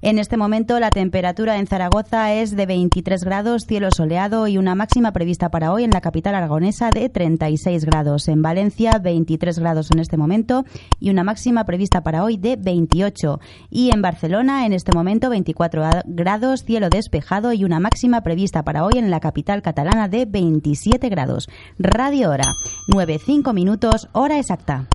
En 0.00 0.20
este 0.20 0.36
momento 0.36 0.78
la 0.78 0.90
temperatura 0.90 1.58
en 1.58 1.66
Zaragoza 1.66 2.32
es 2.32 2.54
de 2.54 2.66
23 2.66 3.24
grados, 3.24 3.64
cielo 3.66 3.88
soleado 3.90 4.46
y 4.46 4.56
una 4.56 4.76
máxima 4.76 5.12
prevista 5.12 5.48
para 5.48 5.72
hoy 5.72 5.82
en 5.82 5.90
la 5.90 6.00
capital 6.00 6.36
aragonesa 6.36 6.90
de 6.90 7.08
36 7.08 7.84
grados. 7.84 8.28
En 8.28 8.40
Valencia 8.40 8.98
23 9.02 9.58
grados 9.58 9.90
en 9.90 9.98
este 9.98 10.16
momento 10.16 10.64
y 11.00 11.10
una 11.10 11.24
máxima 11.24 11.64
prevista 11.64 12.02
para 12.02 12.22
hoy 12.22 12.36
de 12.36 12.54
28. 12.54 13.40
Y 13.70 13.90
en 13.92 14.00
Barcelona 14.00 14.66
en 14.66 14.72
este 14.72 14.92
momento 14.92 15.30
24 15.30 15.82
grados, 16.06 16.64
cielo 16.64 16.90
despejado 16.90 17.52
y 17.52 17.64
una 17.64 17.80
máxima 17.80 18.20
prevista 18.20 18.62
para 18.62 18.84
hoy 18.84 18.98
en 18.98 19.10
la 19.10 19.18
capital 19.18 19.62
catalana 19.62 20.06
de 20.06 20.26
27 20.26 21.08
grados. 21.08 21.48
Radio 21.76 22.30
Hora, 22.30 22.46
9-5 22.92 23.52
minutos, 23.52 24.08
hora 24.12 24.38
exacta. 24.38 24.86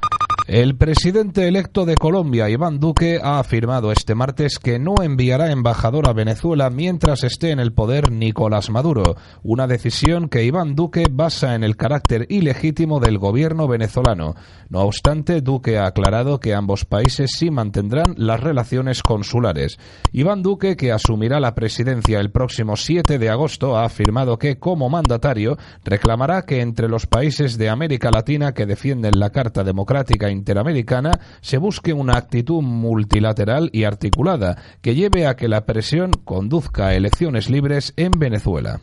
El 0.46 0.76
presidente 0.76 1.48
electo 1.48 1.86
de 1.86 1.96
Colombia, 1.96 2.50
Iván 2.50 2.78
Duque, 2.78 3.18
ha 3.24 3.39
afirmado 3.39 3.94
este 3.94 4.14
martes 4.14 4.60
que 4.60 4.78
no 4.78 4.96
enviará 5.02 5.54
embajador 5.54 6.10
a 6.10 6.12
Venezuela 6.12 6.70
mientras 6.70 7.24
esté 7.24 7.52
en 7.52 7.62
el 7.62 7.72
poder 7.72 8.12
Nicolás 8.12 8.70
Maduro, 8.70 9.16
una 9.41 9.68
decisión 9.68 10.28
que 10.28 10.44
Iván 10.44 10.76
Duque 10.76 11.06
basa 11.10 11.56
en 11.56 11.64
el 11.64 11.78
carácter 11.78 12.26
ilegítimo 12.28 13.00
del 13.00 13.20
gobierno 13.20 13.70
venezolano. 13.70 14.36
No 14.68 14.82
obstante, 14.82 15.39
Duque 15.39 15.78
ha 15.78 15.86
aclarado 15.86 16.41
que 16.41 16.54
ambos 16.54 16.84
países 16.84 17.32
sí 17.38 17.50
mantendrán 17.50 18.14
las 18.18 18.41
relaciones 18.41 19.02
consulares. 19.02 19.78
Iván 20.12 20.44
Duque, 20.44 20.76
que 20.76 20.91
asumirá 20.91 21.39
la 21.39 21.56
presidencia 21.56 22.20
el 22.20 22.32
próximo 22.32 22.76
7 22.76 23.18
de 23.18 23.30
agosto, 23.30 23.78
ha 23.78 23.86
afirmado 23.86 24.38
que, 24.38 24.60
como 24.60 24.89
mandatario, 24.89 25.58
reclamará 25.86 26.41
que 26.41 26.60
entre 26.60 26.89
los 26.89 27.08
países 27.08 27.58
de 27.58 27.70
América 27.70 28.12
Latina 28.12 28.54
que 28.54 28.66
defienden 28.66 29.20
la 29.20 29.30
Carta 29.30 29.64
Democrática 29.64 30.32
Interamericana 30.34 31.11
se 31.41 31.57
busque 31.57 31.93
una 31.93 32.17
actitud 32.17 32.61
multilateral 32.61 33.69
y 33.71 33.86
articulada 33.86 34.57
que 34.81 34.95
lleve 34.95 35.25
a 35.25 35.36
que 35.36 35.47
la 35.47 35.65
presión 35.65 36.11
conduzca 36.25 36.88
a 36.88 36.95
elecciones 36.95 37.49
libres 37.49 37.93
en 37.95 38.11
Venezuela. 38.11 38.81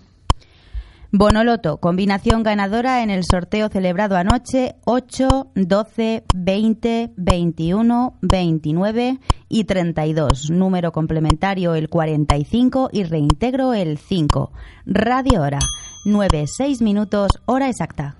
Bonoloto, 1.12 1.78
combinación 1.78 2.44
ganadora 2.44 3.02
en 3.02 3.10
el 3.10 3.24
sorteo 3.24 3.68
celebrado 3.68 4.16
anoche 4.16 4.76
8, 4.84 5.50
12, 5.56 6.24
20, 6.32 7.12
21, 7.16 8.18
29 8.22 9.18
y 9.48 9.64
32. 9.64 10.50
Número 10.50 10.92
complementario 10.92 11.74
el 11.74 11.88
45 11.88 12.90
y 12.92 13.02
reintegro 13.02 13.74
el 13.74 13.98
5. 13.98 14.52
Radio 14.86 15.42
hora 15.42 15.58
9, 16.04 16.44
6 16.46 16.80
minutos, 16.80 17.40
hora 17.44 17.68
exacta. 17.68 18.19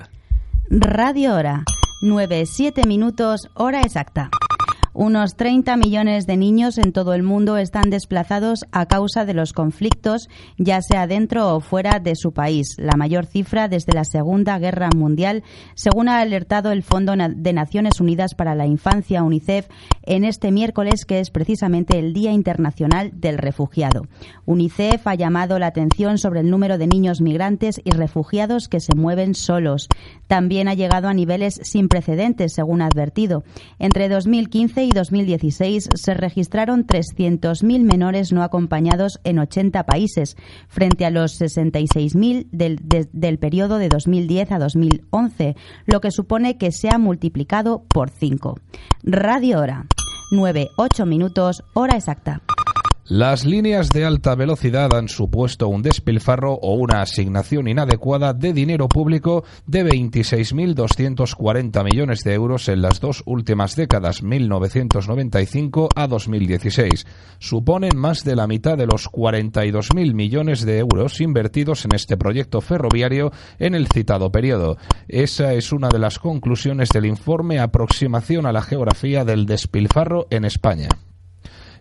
Radio 0.69 1.35
Hora, 1.35 1.63
9-7 2.03 2.87
minutos, 2.89 3.49
hora 3.55 3.83
exacta. 3.83 4.31
Unos 4.99 5.37
30 5.37 5.77
millones 5.77 6.27
de 6.27 6.39
niños 6.39 6.79
en 6.79 6.91
todo 6.91 7.13
el 7.13 7.23
mundo 7.23 7.59
están 7.59 7.91
desplazados 7.91 8.65
a 8.73 8.87
causa 8.87 9.27
de 9.27 9.35
los 9.35 9.53
conflictos, 9.53 10.31
ya 10.57 10.81
sea 10.81 11.07
dentro 11.07 11.55
o 11.55 11.61
fuera 11.61 12.01
de 12.01 12.17
su 12.17 12.33
país, 12.33 12.77
la 12.79 12.97
mayor 12.97 13.27
cifra 13.27 13.69
desde 13.69 13.93
la 13.93 14.05
Segunda 14.05 14.59
Guerra 14.59 14.89
Mundial, 14.97 15.45
según 15.75 16.09
ha 16.09 16.21
alertado 16.21 16.73
el 16.73 16.83
Fondo 16.83 17.13
de 17.15 17.53
Naciones 17.53 18.01
Unidas 18.01 18.35
para 18.35 18.55
la 18.55 18.65
Infancia, 18.65 19.23
UNICEF, 19.23 19.69
en 20.03 20.25
este 20.25 20.51
miércoles, 20.51 21.05
que 21.05 21.21
es 21.21 21.29
precisamente 21.31 21.99
el 21.99 22.15
Día 22.15 22.33
Internacional 22.33 23.11
del 23.13 23.37
Refugiado. 23.37 24.07
UNICEF 24.47 25.07
ha 25.07 25.15
llamado 25.15 25.59
la 25.59 25.67
atención 25.67 26.17
sobre 26.17 26.41
el 26.41 26.49
número 26.49 26.79
de 26.79 26.87
niños 26.87 27.21
migrantes 27.21 27.83
y 27.85 27.91
refugiados 27.91 28.69
que 28.69 28.81
se 28.81 28.95
mueven 28.95 29.35
solos. 29.35 29.89
También 30.27 30.69
ha 30.69 30.75
llegado 30.75 31.09
a 31.09 31.13
niveles 31.13 31.61
sin 31.65 31.89
precedentes, 31.89 32.55
según 32.55 32.81
ha 32.81 32.87
advertido. 32.87 33.45
Entre 33.79 34.09
2015 34.09 34.86
y 34.86 34.86
2016 34.91 35.89
se 35.95 36.15
registraron 36.15 36.87
300.000 36.87 37.83
menores 37.83 38.33
no 38.33 38.43
acompañados 38.43 39.21
en 39.25 39.39
80 39.39 39.85
países, 39.85 40.37
frente 40.69 41.05
a 41.07 41.11
los 41.11 41.41
66.000 41.41 42.49
del, 42.51 42.77
de, 42.83 43.09
del 43.13 43.39
periodo 43.39 43.79
de 43.79 43.89
2010 43.89 44.53
a 44.53 44.59
2011, 44.59 45.57
lo 45.87 46.01
que 46.01 46.11
supone 46.11 46.59
que 46.59 46.73
se 46.73 46.89
ha 46.91 46.99
multiplicado 46.99 47.85
por 47.89 48.11
5. 48.11 48.59
Radio 49.03 49.61
Hora. 49.61 49.87
9-8 50.33 51.07
minutos, 51.07 51.63
hora 51.73 51.97
exacta. 51.97 52.43
Las 53.09 53.45
líneas 53.45 53.91
de 53.91 54.05
alta 54.05 54.35
velocidad 54.35 54.93
han 54.93 55.09
supuesto 55.09 55.69
un 55.69 55.81
despilfarro 55.81 56.55
o 56.55 56.75
una 56.75 57.03
asignación 57.03 57.69
inadecuada 57.69 58.33
de 58.33 58.53
dinero 58.53 58.89
público 58.89 59.45
de 59.65 59.85
26.240 59.87 61.85
millones 61.85 62.25
de 62.25 62.35
euros 62.35 62.69
en 62.69 62.83
las 62.83 62.99
dos 62.99 63.23
últimas 63.25 63.77
décadas, 63.77 64.25
1995 64.25 65.89
a 65.95 66.09
2016. 66.09 67.07
Suponen 67.39 67.97
más 67.97 68.25
de 68.25 68.35
la 68.35 68.49
mitad 68.49 68.77
de 68.77 68.87
los 68.87 69.09
42.000 69.09 70.13
millones 70.13 70.67
de 70.67 70.81
euros 70.81 71.21
invertidos 71.21 71.85
en 71.85 71.95
este 71.95 72.17
proyecto 72.17 72.61
ferroviario 72.61 73.31
en 73.61 73.77
el 73.77 73.87
citado 73.87 74.33
periodo. 74.33 74.79
Esa 75.07 75.53
es 75.53 75.71
una 75.71 75.91
de 75.91 76.01
las 76.01 76.19
conclusiones 76.19 76.89
del 76.89 77.07
informe 77.07 77.61
Aproximación 77.61 78.47
a 78.47 78.53
la 78.53 78.63
geografía 78.63 79.25
del 79.25 79.47
despilfarro 79.47 80.27
en 80.31 80.45
España. 80.45 80.89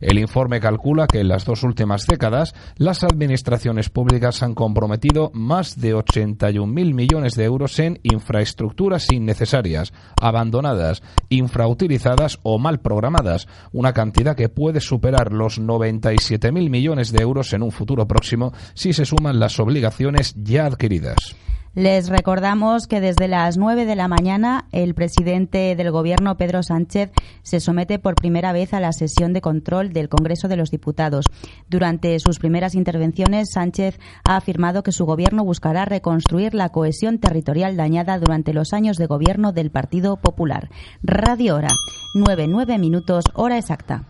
El 0.06 0.19
informe 0.19 0.60
calcula 0.60 1.07
que 1.07 1.22
en 1.22 1.30
las 1.30 1.45
dos 1.45 1.64
últimas 1.64 2.06
décadas 2.06 2.53
las 2.77 3.03
administraciones 3.03 3.90
públicas 3.90 4.44
han 4.44 4.53
comprometido 4.53 5.32
más 5.34 5.82
de 5.82 5.95
81.000 5.95 6.94
millones 6.94 7.34
de 7.34 7.45
euros 7.45 7.80
en 7.80 7.99
infraestructuras 8.03 9.11
innecesarias, 9.11 9.94
abandonadas, 10.22 11.02
infrautilizadas 11.30 12.38
o 12.44 12.60
mal 12.60 12.82
programadas, 12.82 13.48
una 13.72 13.94
cantidad 13.94 14.36
que 14.36 14.48
puede 14.48 14.80
superar 14.80 15.34
los 15.34 15.60
97.000 15.60 16.69
millones 16.69 17.11
de 17.11 17.23
euros 17.23 17.52
en 17.53 17.64
un 17.64 17.72
futuro 17.72 18.07
próximo 18.07 18.53
si 18.76 18.94
se 18.94 19.06
suman 19.06 19.40
las 19.40 19.60
obligaciones 19.60 20.36
ya 20.38 20.68
adquiridas. 20.68 21.36
Les 21.76 22.07
recordamos 22.07 22.88
que 22.88 23.02
desde 23.02 23.27
las 23.27 23.57
9 23.57 23.84
de 23.85 23.97
la 23.97 24.07
mañana 24.07 24.65
el 24.72 24.95
presidente 24.95 25.76
del 25.76 25.91
Gobierno, 25.91 26.38
Pedro 26.38 26.64
Sánchez, 26.64 27.11
se 27.43 27.60
somete 27.60 27.99
por 27.99 28.15
primera 28.15 28.53
vez 28.53 28.73
a 28.73 28.80
la 28.80 28.93
sesión 28.93 29.34
de 29.34 29.41
control 29.41 29.91
del 29.91 30.07
Congreso 30.07 30.47
de 30.47 30.56
los 30.56 30.72
Diputados. 30.72 31.26
Durante 31.69 32.18
sus 32.22 32.39
primeras 32.39 32.76
intervenciones, 32.76 33.49
Sánchez 33.52 33.99
ha 34.23 34.38
afirmado 34.38 34.84
que 34.84 34.93
su 34.93 35.06
Gobierno 35.06 35.43
buscará 35.43 35.84
reconstruir 35.84 36.53
la 36.53 36.69
cohesión 36.69 37.19
territorial 37.19 37.76
dañada 37.76 38.18
durante 38.19 38.53
los 38.53 38.72
años 38.72 38.95
de 38.95 39.07
gobierno 39.07 39.52
del 39.52 39.69
Partido 39.69 40.15
Popular. 40.15 40.69
Radio 41.03 41.56
Hora, 41.56 41.72
9-9 42.15 42.80
minutos, 42.80 43.26
hora 43.34 43.57
exacta. 43.57 44.06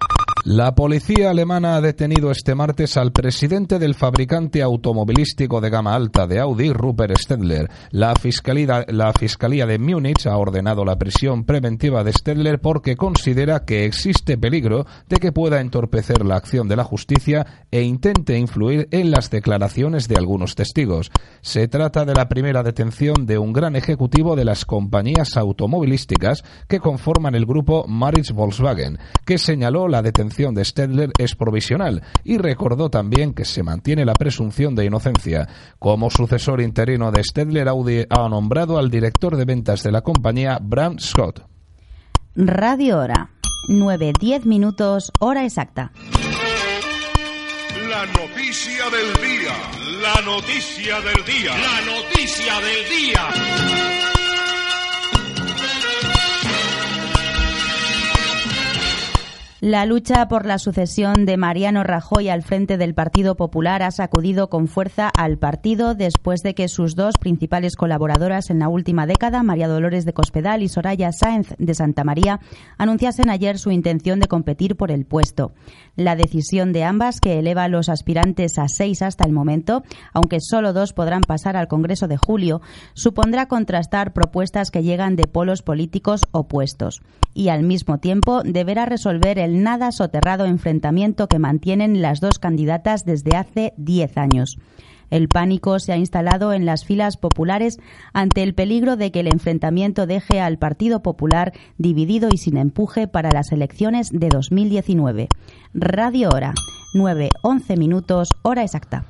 La 0.48 0.76
policía 0.76 1.32
alemana 1.32 1.76
ha 1.76 1.82
detenido 1.82 2.30
este 2.30 2.54
martes 2.54 2.98
al 2.98 3.12
presidente 3.12 3.80
del 3.80 3.96
fabricante 3.96 4.62
automovilístico 4.62 5.60
de 5.60 5.72
gama 5.72 5.96
alta 5.96 6.28
de 6.28 6.40
Audi, 6.40 6.72
Rupert 6.72 7.18
Stedler. 7.18 7.68
La 7.90 8.14
fiscalía, 8.14 8.86
la 8.90 9.12
fiscalía 9.12 9.66
de 9.66 9.80
Múnich 9.80 10.28
ha 10.28 10.38
ordenado 10.38 10.86
la 10.86 11.00
prisión 11.00 11.46
preventiva 11.46 12.04
de 12.04 12.14
Stedler 12.14 12.62
porque 12.62 12.96
considera 12.96 13.66
que 13.66 13.86
existe 13.86 14.38
peligro 14.38 14.86
de 15.10 15.18
que 15.18 15.32
pueda 15.32 15.62
entorpecer 15.62 16.24
la 16.24 16.36
acción 16.36 16.68
de 16.68 16.76
la 16.76 16.84
justicia 16.84 17.66
e 17.72 17.82
intente 17.82 18.38
influir 18.38 18.88
en 18.92 19.10
las 19.10 19.32
declaraciones 19.32 20.08
de 20.08 20.18
algunos 20.18 20.54
testigos. 20.54 21.10
Se 21.42 21.68
trata 21.68 22.06
de 22.06 22.14
la 22.14 22.30
primera 22.30 22.62
detención 22.62 23.26
de 23.26 23.40
un 23.40 23.52
gran 23.52 23.76
ejecutivo 23.76 24.36
de 24.36 24.46
las 24.46 24.64
compañías 24.66 25.38
automovilísticas 25.38 26.44
que 26.68 26.80
conforman 26.80 27.34
el 27.34 27.48
grupo 27.48 27.88
Maritz 27.88 28.32
Volkswagen, 28.32 29.00
que 29.26 29.40
señaló 29.40 29.88
la 29.88 30.04
detención 30.04 30.35
de 30.36 30.66
Stedler 30.66 31.12
es 31.18 31.34
provisional 31.36 32.03
y 32.26 32.38
recordó 32.38 32.90
también 32.90 33.34
que 33.34 33.45
se 33.45 33.64
mantiene 33.64 34.03
la 34.03 34.14
presunción 34.14 34.76
de 34.76 34.86
inocencia. 34.86 35.48
Como 35.80 36.10
sucesor 36.10 36.62
interino 36.62 37.12
de 37.12 37.24
Stedler, 37.24 37.70
Audi 37.70 38.06
ha 38.10 38.28
nombrado 38.28 38.78
al 38.78 38.91
director 38.91 39.38
de 39.38 39.45
ventas 39.45 39.82
de 39.82 39.94
la 39.94 40.02
compañía, 40.02 40.60
Bram 40.62 40.99
Scott. 40.99 41.45
Radio 42.36 42.99
Hora, 42.99 43.30
9-10 43.70 44.44
minutos, 44.44 45.12
hora 45.22 45.45
exacta. 45.45 45.94
La 47.90 48.06
noticia 48.07 48.90
del 48.90 49.14
día. 49.22 49.53
La 50.02 50.22
noticia 50.22 50.99
del 50.99 51.24
día. 51.26 51.52
La 51.56 51.82
noticia 51.94 52.53
del 52.60 52.90
día. 52.90 54.15
La 59.66 59.88
lucha 59.88 60.28
por 60.28 60.46
la 60.46 60.60
sucesión 60.60 61.26
de 61.26 61.38
Mariano 61.38 61.84
Rajoy 61.84 62.30
al 62.30 62.44
frente 62.44 62.78
del 62.78 62.94
Partido 62.94 63.34
Popular 63.34 63.82
ha 63.82 63.90
sacudido 63.90 64.48
con 64.48 64.68
fuerza 64.68 65.10
al 65.10 65.40
partido 65.40 65.96
después 65.96 66.44
de 66.44 66.54
que 66.54 66.68
sus 66.68 66.94
dos 66.94 67.16
principales 67.20 67.76
colaboradoras 67.76 68.52
en 68.52 68.60
la 68.60 68.70
última 68.70 69.08
década, 69.08 69.42
María 69.42 69.68
Dolores 69.68 70.06
de 70.06 70.14
Cospedal 70.14 70.62
y 70.62 70.68
Soraya 70.68 71.12
Sáenz 71.12 71.56
de 71.58 71.74
Santa 71.74 72.04
María, 72.04 72.40
anunciasen 72.78 73.32
ayer 73.32 73.58
su 73.58 73.72
intención 73.72 74.20
de 74.20 74.28
competir 74.28 74.76
por 74.76 74.92
el 74.92 75.04
puesto. 75.04 75.54
La 75.96 76.16
decisión 76.16 76.74
de 76.74 76.84
ambas, 76.84 77.22
que 77.22 77.40
eleva 77.40 77.64
a 77.64 77.70
los 77.70 77.90
aspirantes 77.90 78.58
a 78.58 78.68
seis 78.68 79.02
hasta 79.02 79.26
el 79.26 79.32
momento, 79.32 79.84
aunque 80.14 80.40
solo 80.42 80.74
dos 80.74 80.94
podrán 80.94 81.22
pasar 81.22 81.56
al 81.56 81.68
Congreso 81.68 82.08
de 82.08 82.18
julio, 82.18 82.62
supondrá 82.94 83.48
contrastar 83.48 84.14
propuestas 84.14 84.72
que 84.72 84.84
llegan 84.84 85.16
de 85.16 85.28
polos 85.28 85.62
políticos 85.62 86.22
opuestos 86.32 87.02
y 87.34 87.50
al 87.50 87.64
mismo 87.64 88.00
tiempo 88.00 88.44
deberá 88.44 88.86
resolver 88.86 89.40
el 89.40 89.64
nada 89.64 89.92
soterrado 89.92 90.46
enfrentamiento 90.46 91.28
que 91.28 91.40
mantienen 91.40 92.02
las 92.02 92.20
dos 92.20 92.40
candidatas 92.40 93.06
desde 93.06 93.38
hace 93.38 93.74
diez 93.78 94.18
años. 94.18 94.58
El 95.10 95.27
pánico 95.27 95.80
se 95.80 95.94
ha 95.94 95.98
instalado 95.98 96.53
en 96.53 96.65
las 96.65 96.86
filas 96.86 97.18
populares 97.18 97.77
ante 98.14 98.44
el 98.44 98.53
peligro 98.53 98.95
de 98.95 99.11
que 99.11 99.22
el 99.22 99.27
enfrentamiento 99.27 100.07
deje 100.07 100.40
al 100.40 100.57
Partido 100.57 101.02
Popular 101.02 101.53
dividido 101.77 102.30
y 102.32 102.38
sin 102.38 102.57
empuje 102.57 103.07
para 103.07 103.32
las 103.32 103.52
elecciones 103.52 104.10
de 104.11 104.30
2019. 104.30 105.27
Radio 105.73 106.30
Hora, 106.30 106.53
9-11 106.94 107.77
minutos, 107.77 108.30
hora 108.44 108.64
exacta. 108.64 109.06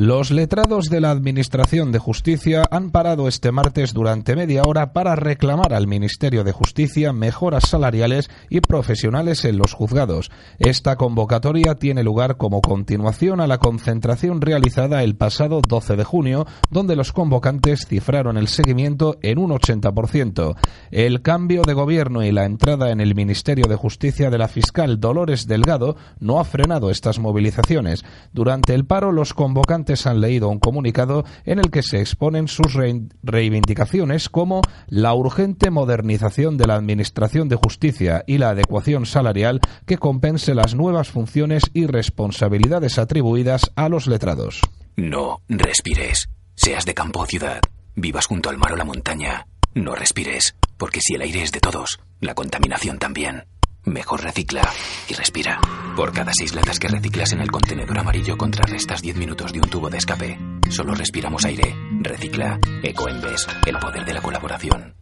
Los 0.00 0.30
letrados 0.30 0.84
de 0.90 1.00
la 1.00 1.10
Administración 1.10 1.90
de 1.90 1.98
Justicia 1.98 2.62
han 2.70 2.92
parado 2.92 3.26
este 3.26 3.50
martes 3.50 3.92
durante 3.92 4.36
media 4.36 4.62
hora 4.62 4.92
para 4.92 5.16
reclamar 5.16 5.74
al 5.74 5.88
Ministerio 5.88 6.44
de 6.44 6.52
Justicia 6.52 7.12
mejoras 7.12 7.68
salariales 7.68 8.30
y 8.48 8.60
profesionales 8.60 9.44
en 9.44 9.58
los 9.58 9.72
juzgados. 9.72 10.30
Esta 10.60 10.94
convocatoria 10.94 11.74
tiene 11.74 12.04
lugar 12.04 12.36
como 12.36 12.60
continuación 12.60 13.40
a 13.40 13.48
la 13.48 13.58
concentración 13.58 14.40
realizada 14.40 15.02
el 15.02 15.16
pasado 15.16 15.60
12 15.68 15.96
de 15.96 16.04
junio, 16.04 16.46
donde 16.70 16.94
los 16.94 17.12
convocantes 17.12 17.88
cifraron 17.88 18.36
el 18.36 18.46
seguimiento 18.46 19.18
en 19.22 19.38
un 19.38 19.50
80%. 19.50 20.54
El 20.92 21.22
cambio 21.22 21.62
de 21.62 21.74
gobierno 21.74 22.22
y 22.22 22.30
la 22.30 22.44
entrada 22.44 22.92
en 22.92 23.00
el 23.00 23.16
Ministerio 23.16 23.66
de 23.66 23.74
Justicia 23.74 24.30
de 24.30 24.38
la 24.38 24.46
fiscal 24.46 25.00
Dolores 25.00 25.48
Delgado 25.48 25.96
no 26.20 26.38
ha 26.38 26.44
frenado 26.44 26.88
estas 26.88 27.18
movilizaciones. 27.18 28.04
Durante 28.32 28.74
el 28.74 28.84
paro, 28.84 29.10
los 29.10 29.34
convocantes 29.34 29.87
han 30.06 30.20
leído 30.20 30.48
un 30.48 30.58
comunicado 30.58 31.24
en 31.44 31.58
el 31.58 31.70
que 31.70 31.82
se 31.82 32.00
exponen 32.00 32.48
sus 32.48 32.76
reivindicaciones 33.22 34.28
como 34.28 34.62
la 34.88 35.14
urgente 35.14 35.70
modernización 35.70 36.56
de 36.56 36.66
la 36.66 36.74
Administración 36.74 37.48
de 37.48 37.56
Justicia 37.56 38.24
y 38.26 38.38
la 38.38 38.50
adecuación 38.50 39.06
salarial 39.06 39.60
que 39.86 39.98
compense 39.98 40.54
las 40.54 40.74
nuevas 40.74 41.08
funciones 41.08 41.64
y 41.72 41.86
responsabilidades 41.86 42.98
atribuidas 42.98 43.70
a 43.76 43.88
los 43.88 44.06
letrados. 44.06 44.60
No 44.96 45.42
respires. 45.48 46.28
Seas 46.54 46.84
de 46.84 46.94
campo 46.94 47.20
o 47.20 47.26
ciudad. 47.26 47.60
Vivas 47.94 48.26
junto 48.26 48.50
al 48.50 48.58
mar 48.58 48.72
o 48.72 48.76
la 48.76 48.84
montaña. 48.84 49.46
No 49.74 49.94
respires, 49.94 50.56
porque 50.76 51.00
si 51.00 51.14
el 51.14 51.22
aire 51.22 51.42
es 51.42 51.52
de 51.52 51.60
todos, 51.60 52.00
la 52.20 52.34
contaminación 52.34 52.98
también. 52.98 53.44
Mejor 53.88 54.22
recicla 54.22 54.62
y 55.08 55.14
respira. 55.14 55.60
Por 55.96 56.12
cada 56.12 56.32
seis 56.32 56.54
latas 56.54 56.78
que 56.78 56.88
reciclas 56.88 57.32
en 57.32 57.40
el 57.40 57.50
contenedor 57.50 57.98
amarillo 57.98 58.36
contrarrestas 58.36 59.00
10 59.02 59.16
minutos 59.16 59.52
de 59.52 59.60
un 59.60 59.70
tubo 59.70 59.88
de 59.88 59.98
escape. 59.98 60.38
Solo 60.70 60.94
respiramos 60.94 61.44
aire. 61.44 61.74
Recicla. 62.02 62.58
Ecoembes. 62.82 63.46
El 63.66 63.78
poder 63.78 64.04
de 64.04 64.12
la 64.12 64.20
colaboración. 64.20 64.94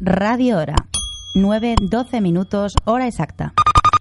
Radio 0.00 0.58
Hora. 0.58 0.76
9-12 1.36 2.20
minutos, 2.20 2.74
hora 2.84 3.08
exacta. 3.08 3.52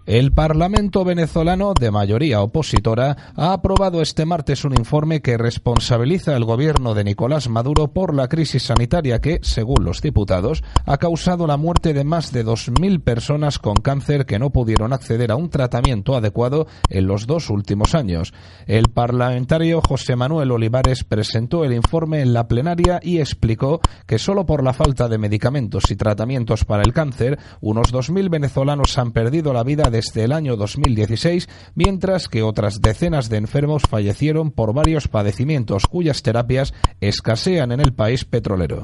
El 0.05 0.33
Parlamento 0.33 1.05
venezolano, 1.05 1.73
de 1.73 1.89
mayoría 1.89 2.41
opositora, 2.41 3.15
ha 3.37 3.53
aprobado 3.53 4.01
este 4.01 4.25
martes 4.25 4.65
un 4.65 4.73
informe 4.73 5.21
que 5.21 5.37
responsabiliza 5.37 6.35
al 6.35 6.43
gobierno 6.43 6.93
de 6.93 7.05
Nicolás 7.05 7.47
Maduro 7.47 7.87
por 7.93 8.13
la 8.13 8.27
crisis 8.27 8.63
sanitaria 8.63 9.21
que, 9.21 9.39
según 9.43 9.85
los 9.85 10.01
diputados, 10.01 10.61
ha 10.85 10.97
causado 10.97 11.47
la 11.47 11.55
muerte 11.55 11.93
de 11.93 12.03
más 12.03 12.33
de 12.33 12.45
2.000 12.45 13.01
personas 13.01 13.59
con 13.59 13.75
cáncer 13.75 14.25
que 14.25 14.39
no 14.39 14.49
pudieron 14.49 14.91
acceder 14.91 15.31
a 15.31 15.37
un 15.37 15.49
tratamiento 15.49 16.17
adecuado 16.17 16.67
en 16.89 17.07
los 17.07 17.25
dos 17.25 17.49
últimos 17.49 17.95
años. 17.95 18.33
El 18.67 18.89
parlamentario 18.89 19.79
José 19.79 20.17
Manuel 20.17 20.51
Olivares 20.51 21.05
presentó 21.05 21.63
el 21.63 21.71
informe 21.71 22.19
en 22.19 22.33
la 22.33 22.49
plenaria 22.49 22.99
y 23.01 23.19
explicó 23.19 23.79
que 24.05 24.19
solo 24.19 24.45
por 24.45 24.65
la 24.65 24.73
falta 24.73 25.07
de 25.07 25.17
medicamentos 25.17 25.89
y 25.91 25.95
tratamientos 25.95 26.65
para 26.65 26.83
el 26.83 26.91
cáncer, 26.91 27.39
unos 27.61 27.93
2.000 27.93 28.29
venezolanos 28.29 28.97
han 28.97 29.13
perdido 29.13 29.53
la 29.53 29.63
vida 29.63 29.91
desde 29.93 30.23
el 30.23 30.31
año 30.31 30.55
2016, 30.55 31.47
mientras 31.75 32.27
que 32.27 32.41
otras 32.41 32.81
decenas 32.81 33.29
de 33.29 33.37
enfermos 33.37 33.83
fallecieron 33.87 34.49
por 34.49 34.73
varios 34.73 35.07
padecimientos 35.07 35.85
cuyas 35.85 36.23
terapias 36.23 36.73
escasean 36.99 37.71
en 37.71 37.79
el 37.79 37.93
país 37.93 38.25
petrolero. 38.25 38.81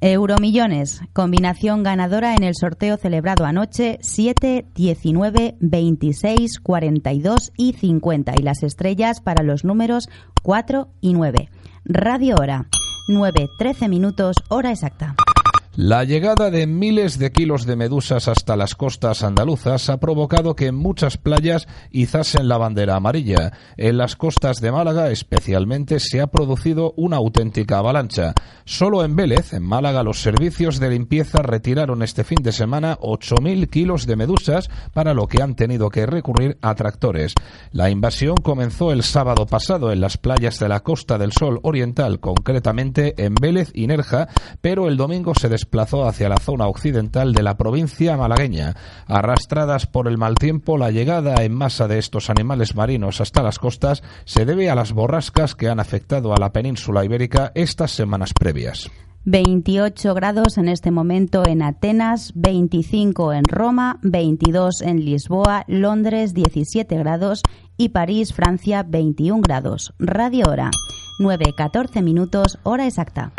Euromillones, 0.00 1.00
combinación 1.12 1.82
ganadora 1.82 2.36
en 2.36 2.44
el 2.44 2.54
sorteo 2.54 2.96
celebrado 2.96 3.44
anoche 3.44 3.98
7, 4.02 4.66
19, 4.72 5.56
26, 5.58 6.60
42 6.60 7.52
y 7.56 7.72
50 7.72 8.34
y 8.38 8.42
las 8.42 8.62
estrellas 8.62 9.20
para 9.20 9.42
los 9.42 9.64
números 9.64 10.08
4 10.44 10.88
y 11.00 11.14
9. 11.14 11.48
Radio 11.84 12.36
Hora, 12.38 12.68
9, 13.08 13.48
13 13.58 13.88
minutos, 13.88 14.36
hora 14.48 14.70
exacta. 14.70 15.16
La 15.76 16.04
llegada 16.04 16.50
de 16.50 16.66
miles 16.66 17.18
de 17.18 17.32
kilos 17.32 17.66
de 17.66 17.76
medusas 17.76 18.28
hasta 18.28 18.56
las 18.56 18.74
costas 18.74 19.22
andaluzas 19.22 19.90
ha 19.90 20.00
provocado 20.00 20.56
que 20.56 20.72
muchas 20.72 21.18
playas 21.18 21.68
izasen 21.90 22.48
la 22.48 22.56
bandera 22.56 22.96
amarilla. 22.96 23.52
En 23.76 23.98
las 23.98 24.16
costas 24.16 24.62
de 24.62 24.72
Málaga 24.72 25.10
especialmente 25.10 26.00
se 26.00 26.22
ha 26.22 26.28
producido 26.28 26.94
una 26.96 27.18
auténtica 27.18 27.76
avalancha. 27.76 28.32
Solo 28.64 29.04
en 29.04 29.16
Vélez, 29.16 29.52
en 29.52 29.64
Málaga, 29.64 30.02
los 30.02 30.22
servicios 30.22 30.80
de 30.80 30.88
limpieza 30.88 31.42
retiraron 31.42 32.02
este 32.02 32.24
fin 32.24 32.42
de 32.42 32.52
semana 32.52 32.98
8.000 32.98 33.68
kilos 33.68 34.06
de 34.06 34.16
medusas 34.16 34.70
para 34.94 35.12
lo 35.12 35.28
que 35.28 35.42
han 35.42 35.56
tenido 35.56 35.90
que 35.90 36.06
recurrir 36.06 36.56
a 36.62 36.74
tractores. 36.74 37.34
La 37.72 37.90
invasión 37.90 38.36
comenzó 38.36 38.92
el 38.92 39.02
sábado 39.02 39.44
pasado 39.44 39.92
en 39.92 40.00
las 40.00 40.16
playas 40.16 40.58
de 40.58 40.70
la 40.70 40.80
Costa 40.80 41.18
del 41.18 41.32
Sol 41.32 41.60
Oriental, 41.64 42.18
concretamente 42.18 43.14
en 43.22 43.34
Vélez 43.34 43.72
y 43.74 43.86
Nerja, 43.86 44.28
pero 44.62 44.88
el 44.88 44.96
domingo 44.96 45.34
se 45.34 45.50
desplazó 45.66 46.06
hacia 46.06 46.28
la 46.28 46.36
zona 46.36 46.68
occidental 46.68 47.32
de 47.32 47.42
la 47.42 47.56
provincia 47.56 48.16
malagueña. 48.16 48.76
Arrastradas 49.08 49.88
por 49.88 50.06
el 50.06 50.16
mal 50.16 50.36
tiempo, 50.36 50.78
la 50.78 50.92
llegada 50.92 51.42
en 51.42 51.54
masa 51.54 51.88
de 51.88 51.98
estos 51.98 52.30
animales 52.30 52.76
marinos 52.76 53.20
hasta 53.20 53.42
las 53.42 53.58
costas 53.58 54.04
se 54.24 54.44
debe 54.44 54.70
a 54.70 54.76
las 54.76 54.92
borrascas 54.92 55.56
que 55.56 55.68
han 55.68 55.80
afectado 55.80 56.32
a 56.32 56.38
la 56.38 56.52
península 56.52 57.04
ibérica 57.04 57.50
estas 57.56 57.90
semanas 57.90 58.32
previas. 58.32 58.88
28 59.24 60.14
grados 60.14 60.56
en 60.56 60.68
este 60.68 60.92
momento 60.92 61.44
en 61.44 61.62
Atenas, 61.62 62.30
25 62.36 63.32
en 63.32 63.42
Roma, 63.44 63.98
22 64.02 64.82
en 64.82 65.04
Lisboa, 65.04 65.64
Londres 65.66 66.32
17 66.32 66.96
grados 66.96 67.42
y 67.76 67.88
París, 67.88 68.32
Francia 68.32 68.84
21 68.84 69.42
grados. 69.42 69.94
Radio 69.98 70.46
Hora, 70.48 70.70
9.14 71.18 72.04
minutos, 72.04 72.60
hora 72.62 72.86
exacta. 72.86 73.32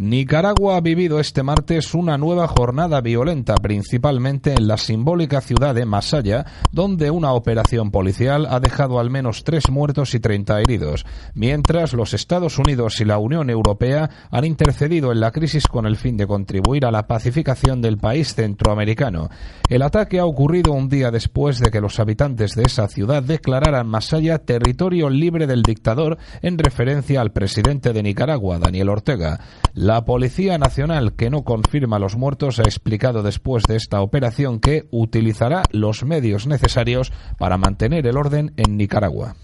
Nicaragua 0.00 0.76
ha 0.76 0.80
vivido 0.80 1.18
este 1.18 1.42
martes 1.42 1.92
una 1.92 2.16
nueva 2.16 2.46
jornada 2.46 3.00
violenta, 3.00 3.56
principalmente 3.56 4.52
en 4.52 4.68
la 4.68 4.76
simbólica 4.76 5.40
ciudad 5.40 5.74
de 5.74 5.86
Masaya, 5.86 6.46
donde 6.70 7.10
una 7.10 7.32
operación 7.32 7.90
policial 7.90 8.46
ha 8.48 8.60
dejado 8.60 9.00
al 9.00 9.10
menos 9.10 9.42
tres 9.42 9.68
muertos 9.68 10.14
y 10.14 10.20
30 10.20 10.60
heridos, 10.60 11.04
mientras 11.34 11.94
los 11.94 12.14
Estados 12.14 12.60
Unidos 12.60 13.00
y 13.00 13.06
la 13.06 13.18
Unión 13.18 13.50
Europea 13.50 14.08
han 14.30 14.44
intercedido 14.44 15.10
en 15.10 15.18
la 15.18 15.32
crisis 15.32 15.66
con 15.66 15.84
el 15.84 15.96
fin 15.96 16.16
de 16.16 16.28
contribuir 16.28 16.86
a 16.86 16.92
la 16.92 17.08
pacificación 17.08 17.82
del 17.82 17.98
país 17.98 18.36
centroamericano. 18.36 19.30
El 19.68 19.82
ataque 19.82 20.20
ha 20.20 20.26
ocurrido 20.26 20.74
un 20.74 20.88
día 20.88 21.10
después 21.10 21.58
de 21.58 21.72
que 21.72 21.80
los 21.80 21.98
habitantes 21.98 22.54
de 22.54 22.62
esa 22.62 22.86
ciudad 22.86 23.24
declararan 23.24 23.88
Masaya 23.88 24.38
territorio 24.38 25.10
libre 25.10 25.48
del 25.48 25.62
dictador 25.62 26.18
en 26.40 26.56
referencia 26.56 27.20
al 27.20 27.32
presidente 27.32 27.92
de 27.92 28.04
Nicaragua, 28.04 28.60
Daniel 28.60 28.90
Ortega. 28.90 29.40
La 29.80 30.04
Policía 30.04 30.58
Nacional, 30.58 31.12
que 31.12 31.30
no 31.30 31.44
confirma 31.44 32.00
los 32.00 32.16
muertos, 32.16 32.58
ha 32.58 32.64
explicado 32.64 33.22
después 33.22 33.62
de 33.62 33.76
esta 33.76 34.00
operación 34.00 34.58
que 34.58 34.88
utilizará 34.90 35.62
los 35.70 36.02
medios 36.02 36.48
necesarios 36.48 37.12
para 37.38 37.58
mantener 37.58 38.04
el 38.08 38.16
orden 38.16 38.52
en 38.56 38.76
Nicaragua. 38.76 39.36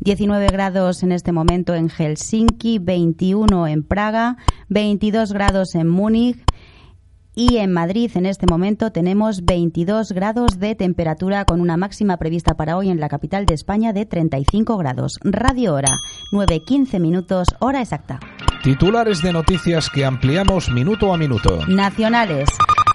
19 0.00 0.48
grados 0.48 1.04
en 1.04 1.12
este 1.12 1.30
momento 1.30 1.76
en 1.76 1.90
Helsinki, 1.90 2.80
21 2.80 3.68
en 3.68 3.84
Praga, 3.84 4.36
22 4.68 5.32
grados 5.32 5.76
en 5.76 5.88
Múnich 5.88 6.42
y 7.36 7.58
en 7.58 7.72
Madrid 7.72 8.10
en 8.16 8.26
este 8.26 8.46
momento 8.50 8.90
tenemos 8.90 9.44
22 9.44 10.10
grados 10.10 10.58
de 10.58 10.74
temperatura 10.74 11.44
con 11.44 11.60
una 11.60 11.76
máxima 11.76 12.16
prevista 12.16 12.54
para 12.54 12.76
hoy 12.76 12.90
en 12.90 12.98
la 12.98 13.08
capital 13.08 13.46
de 13.46 13.54
España 13.54 13.92
de 13.92 14.06
35 14.06 14.76
grados. 14.76 15.20
Radio 15.22 15.74
Hora, 15.74 15.94
9.15 16.32 16.98
minutos, 16.98 17.46
hora 17.60 17.80
exacta. 17.80 18.18
Titulares 18.62 19.20
de 19.20 19.32
noticias 19.32 19.90
que 19.90 20.04
ampliamos 20.04 20.70
minuto 20.70 21.12
a 21.12 21.18
minuto. 21.18 21.58
Nacionales. 21.66 22.48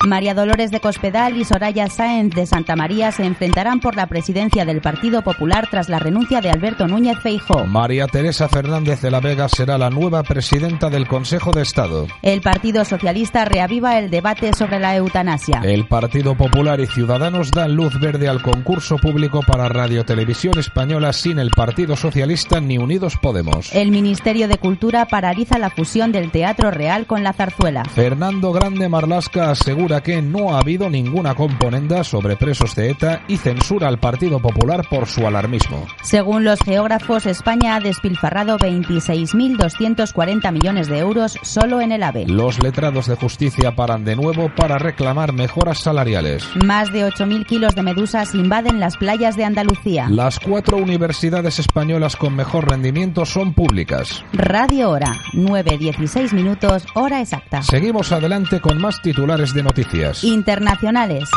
María 0.06 0.34
Dolores 0.34 0.72
de 0.72 0.80
Cospedal 0.80 1.38
y 1.38 1.44
Soraya 1.44 1.88
Sáenz 1.88 2.36
de 2.36 2.46
Santa 2.46 2.76
María 2.76 3.12
se 3.12 3.26
enfrentarán 3.26 3.80
por 3.80 3.96
la 3.96 4.08
presidencia 4.08 4.66
del 4.66 4.82
Partido 4.82 5.22
Popular 5.22 5.68
tras 5.70 5.90
la 5.90 6.00
renuncia 6.00 6.42
de 6.42 6.50
Alberto 6.50 6.88
Núñez 6.88 7.18
Feijóo. 7.22 7.66
María 7.66 8.08
Teresa 8.08 8.48
Fernández 8.48 9.02
de 9.02 9.12
la 9.12 9.20
Vega 9.20 9.50
será 9.50 9.78
la 9.78 9.90
nueva 9.90 10.24
presidenta 10.24 10.90
del 10.90 11.08
Consejo 11.08 11.52
de 11.52 11.62
Estado. 11.64 12.08
El 12.22 12.42
Partido 12.42 12.86
Socialista 12.86 13.46
reaviva 13.46 13.98
el 13.98 14.10
debate 14.10 14.54
sobre 14.54 14.80
la 14.80 14.96
eutanasia. 14.96 15.62
El 15.64 15.88
Partido 15.88 16.36
Popular 16.36 16.80
y 16.80 16.88
Ciudadanos 16.88 17.52
dan 17.52 17.76
luz 17.76 18.00
verde 18.00 18.28
al 18.28 18.42
concurso 18.42 18.98
público 18.98 19.42
para 19.46 19.70
Radio 19.70 20.06
Televisión 20.06 20.58
Española 20.60 21.14
sin 21.14 21.40
el 21.40 21.50
Partido 21.50 21.96
Socialista 21.96 22.60
ni 22.60 22.78
Unidos 22.78 23.18
Podemos. 23.22 23.74
El 23.74 23.92
Ministerio 23.92 24.48
de 24.48 24.58
Cultura 24.58 25.06
paraliza 25.06 25.58
la 25.58 25.70
fusión 25.70 26.12
del 26.12 26.32
Teatro 26.32 26.72
Real 26.72 27.08
con 27.08 27.24
la 27.24 27.34
zarzuela. 27.34 27.84
Fernando 27.86 28.52
Grande 28.52 28.90
Marlasca 28.90 29.52
asegura 29.52 29.87
que 29.88 30.22
no 30.22 30.54
ha 30.54 30.60
habido 30.60 30.90
ninguna 30.90 31.34
componenda 31.34 32.04
sobre 32.04 32.36
presos 32.36 32.76
de 32.76 32.90
ETA 32.92 33.22
y 33.30 33.38
censura 33.38 33.88
al 33.88 34.00
Partido 34.00 34.42
Popular 34.42 34.86
por 34.90 35.08
su 35.08 35.26
alarmismo. 35.26 35.88
Según 36.04 36.44
los 36.44 36.60
geógrafos, 36.60 37.26
España 37.26 37.76
ha 37.76 37.80
despilfarrado 37.80 38.58
26.240 38.58 40.52
millones 40.52 40.88
de 40.90 41.00
euros 41.00 41.40
solo 41.42 41.80
en 41.80 41.94
el 41.94 42.04
AVE. 42.04 42.26
Los 42.28 42.62
letrados 42.62 43.08
de 43.08 43.16
justicia 43.16 43.76
paran 43.76 44.04
de 44.04 44.18
nuevo 44.18 44.52
para 44.54 44.78
reclamar 44.78 45.32
mejoras 45.32 45.80
salariales. 45.80 46.44
Más 46.66 46.92
de 46.92 47.08
8.000 47.08 47.46
kilos 47.46 47.74
de 47.74 47.84
medusas 47.84 48.36
invaden 48.36 48.82
las 48.82 48.98
playas 48.98 49.38
de 49.38 49.46
Andalucía. 49.46 50.10
Las 50.10 50.40
cuatro 50.40 50.76
universidades 50.78 51.60
españolas 51.60 52.18
con 52.18 52.36
mejor 52.36 52.70
rendimiento 52.70 53.26
son 53.26 53.54
públicas. 53.54 54.26
Radio 54.34 54.90
Hora, 54.90 55.16
9.16 55.34 56.34
minutos, 56.34 56.86
hora 56.94 57.22
exacta. 57.22 57.62
Seguimos 57.62 58.12
adelante 58.12 58.60
con 58.60 58.82
más 58.82 59.02
titulares 59.02 59.54
de 59.54 59.64
noticias. 59.64 59.77
Internacionales. 60.24 61.30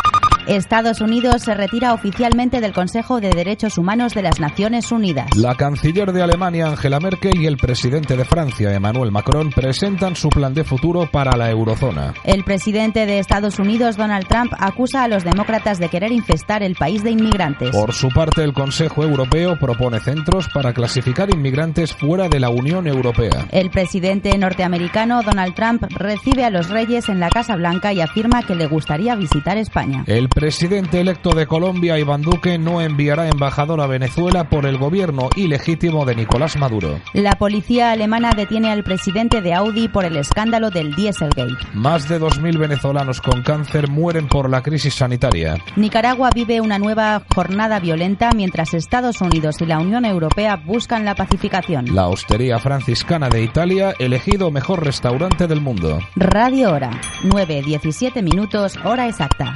Estados 0.51 1.01
Unidos 1.01 1.43
se 1.43 1.55
retira 1.55 1.95
oficialmente 1.95 2.61
del 2.61 2.73
Consejo 2.73 3.21
de 3.21 3.31
Derechos 3.31 3.79
Humanos 3.79 4.15
de 4.15 4.23
las 4.23 4.41
Naciones 4.41 4.91
Unidas. 4.91 5.29
La 5.37 5.55
canciller 5.55 6.13
de 6.13 6.23
Alemania, 6.23 6.67
Angela 6.67 6.99
Merkel, 6.99 7.41
y 7.41 7.47
el 7.47 7.57
presidente 7.57 8.17
de 8.17 8.25
Francia, 8.25 8.75
Emmanuel 8.75 9.13
Macron, 9.13 9.51
presentan 9.51 10.17
su 10.17 10.29
plan 10.29 10.53
de 10.53 10.65
futuro 10.65 11.09
para 11.09 11.37
la 11.37 11.49
eurozona. 11.51 12.15
El 12.25 12.43
presidente 12.43 13.07
de 13.07 13.21
Estados 13.21 13.61
Unidos, 13.61 13.97
Donald 13.97 14.27
Trump, 14.27 14.53
acusa 14.59 15.05
a 15.05 15.09
los 15.09 15.23
demócratas 15.23 15.79
de 15.79 15.89
querer 15.89 16.11
infestar 16.11 16.65
el 16.65 16.75
país 16.75 17.05
de 17.05 17.13
inmigrantes. 17.13 17.71
Por 17.71 17.93
su 17.93 18.09
parte, 18.09 18.43
el 18.43 18.53
Consejo 18.53 19.05
Europeo 19.05 19.57
propone 19.57 20.01
centros 20.01 20.49
para 20.53 20.73
clasificar 20.73 21.31
inmigrantes 21.31 21.93
fuera 21.95 22.29
de 22.29 22.41
la 22.41 22.51
Unión 22.51 22.89
Europea. 22.89 23.47
El 23.53 23.71
presidente 23.71 24.37
norteamericano, 24.37 25.23
Donald 25.23 25.55
Trump, 25.55 25.85
recibe 25.91 26.45
a 26.45 26.51
los 26.51 26.71
reyes 26.71 27.09
en 27.09 27.21
la 27.21 27.29
Casa 27.29 27.55
Blanca 27.55 27.93
y 27.93 28.01
afirma 28.01 28.43
que 28.43 28.57
le 28.57 28.67
gustaría 28.67 29.15
visitar 29.15 29.57
España. 29.57 30.03
El 30.09 30.29
presidente 30.41 30.99
electo 30.99 31.35
de 31.35 31.47
Colombia, 31.47 31.99
Iván 31.99 32.23
Duque, 32.23 32.57
no 32.57 32.81
enviará 32.81 33.29
embajador 33.29 33.83
a 33.83 33.87
Venezuela 33.87 34.49
por 34.49 34.65
el 34.65 34.79
gobierno 34.79 35.29
ilegítimo 35.37 36.07
de 36.07 36.17
Nicolás 36.17 36.57
Maduro. 36.57 36.99
La 37.13 37.37
policía 37.37 37.91
alemana 37.91 38.33
detiene 38.35 38.71
al 38.73 38.83
presidente 38.83 39.43
de 39.43 39.53
Audi 39.53 39.89
por 39.89 40.07
el 40.07 40.17
escándalo 40.17 40.71
del 40.71 40.95
Dieselgate. 40.95 41.53
Más 41.75 42.09
de 42.09 42.19
2.000 42.19 42.59
venezolanos 42.59 43.21
con 43.21 43.43
cáncer 43.43 43.91
mueren 43.91 44.29
por 44.29 44.49
la 44.49 44.63
crisis 44.63 44.95
sanitaria. 44.95 45.59
Nicaragua 45.77 46.31
vive 46.35 46.63
una 46.63 46.79
nueva 46.79 47.23
jornada 47.35 47.79
violenta 47.79 48.31
mientras 48.35 48.73
Estados 48.73 49.21
Unidos 49.21 49.61
y 49.61 49.67
la 49.67 49.79
Unión 49.79 50.07
Europea 50.07 50.57
buscan 50.57 51.05
la 51.05 51.15
pacificación. 51.15 51.95
La 51.95 52.09
Hostería 52.09 52.59
Franciscana 52.59 53.29
de 53.29 53.43
Italia, 53.43 53.95
elegido 53.99 54.51
mejor 54.51 54.87
restaurante 54.87 55.47
del 55.47 55.61
mundo. 55.61 55.99
Radio 56.17 56.73
Hora, 56.73 56.93
9.17 57.25 58.23
minutos, 58.23 58.79
hora 58.85 59.07
exacta. 59.07 59.53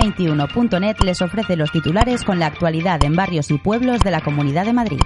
Actualidad21.net 0.00 1.00
les 1.04 1.20
ofrece 1.20 1.56
los 1.56 1.70
titulares 1.72 2.24
con 2.24 2.38
la 2.38 2.46
actualidad 2.46 3.04
en 3.04 3.14
barrios 3.14 3.50
y 3.50 3.58
pueblos 3.58 4.00
de 4.00 4.10
la 4.10 4.20
Comunidad 4.20 4.64
de 4.64 4.72
Madrid. 4.72 5.00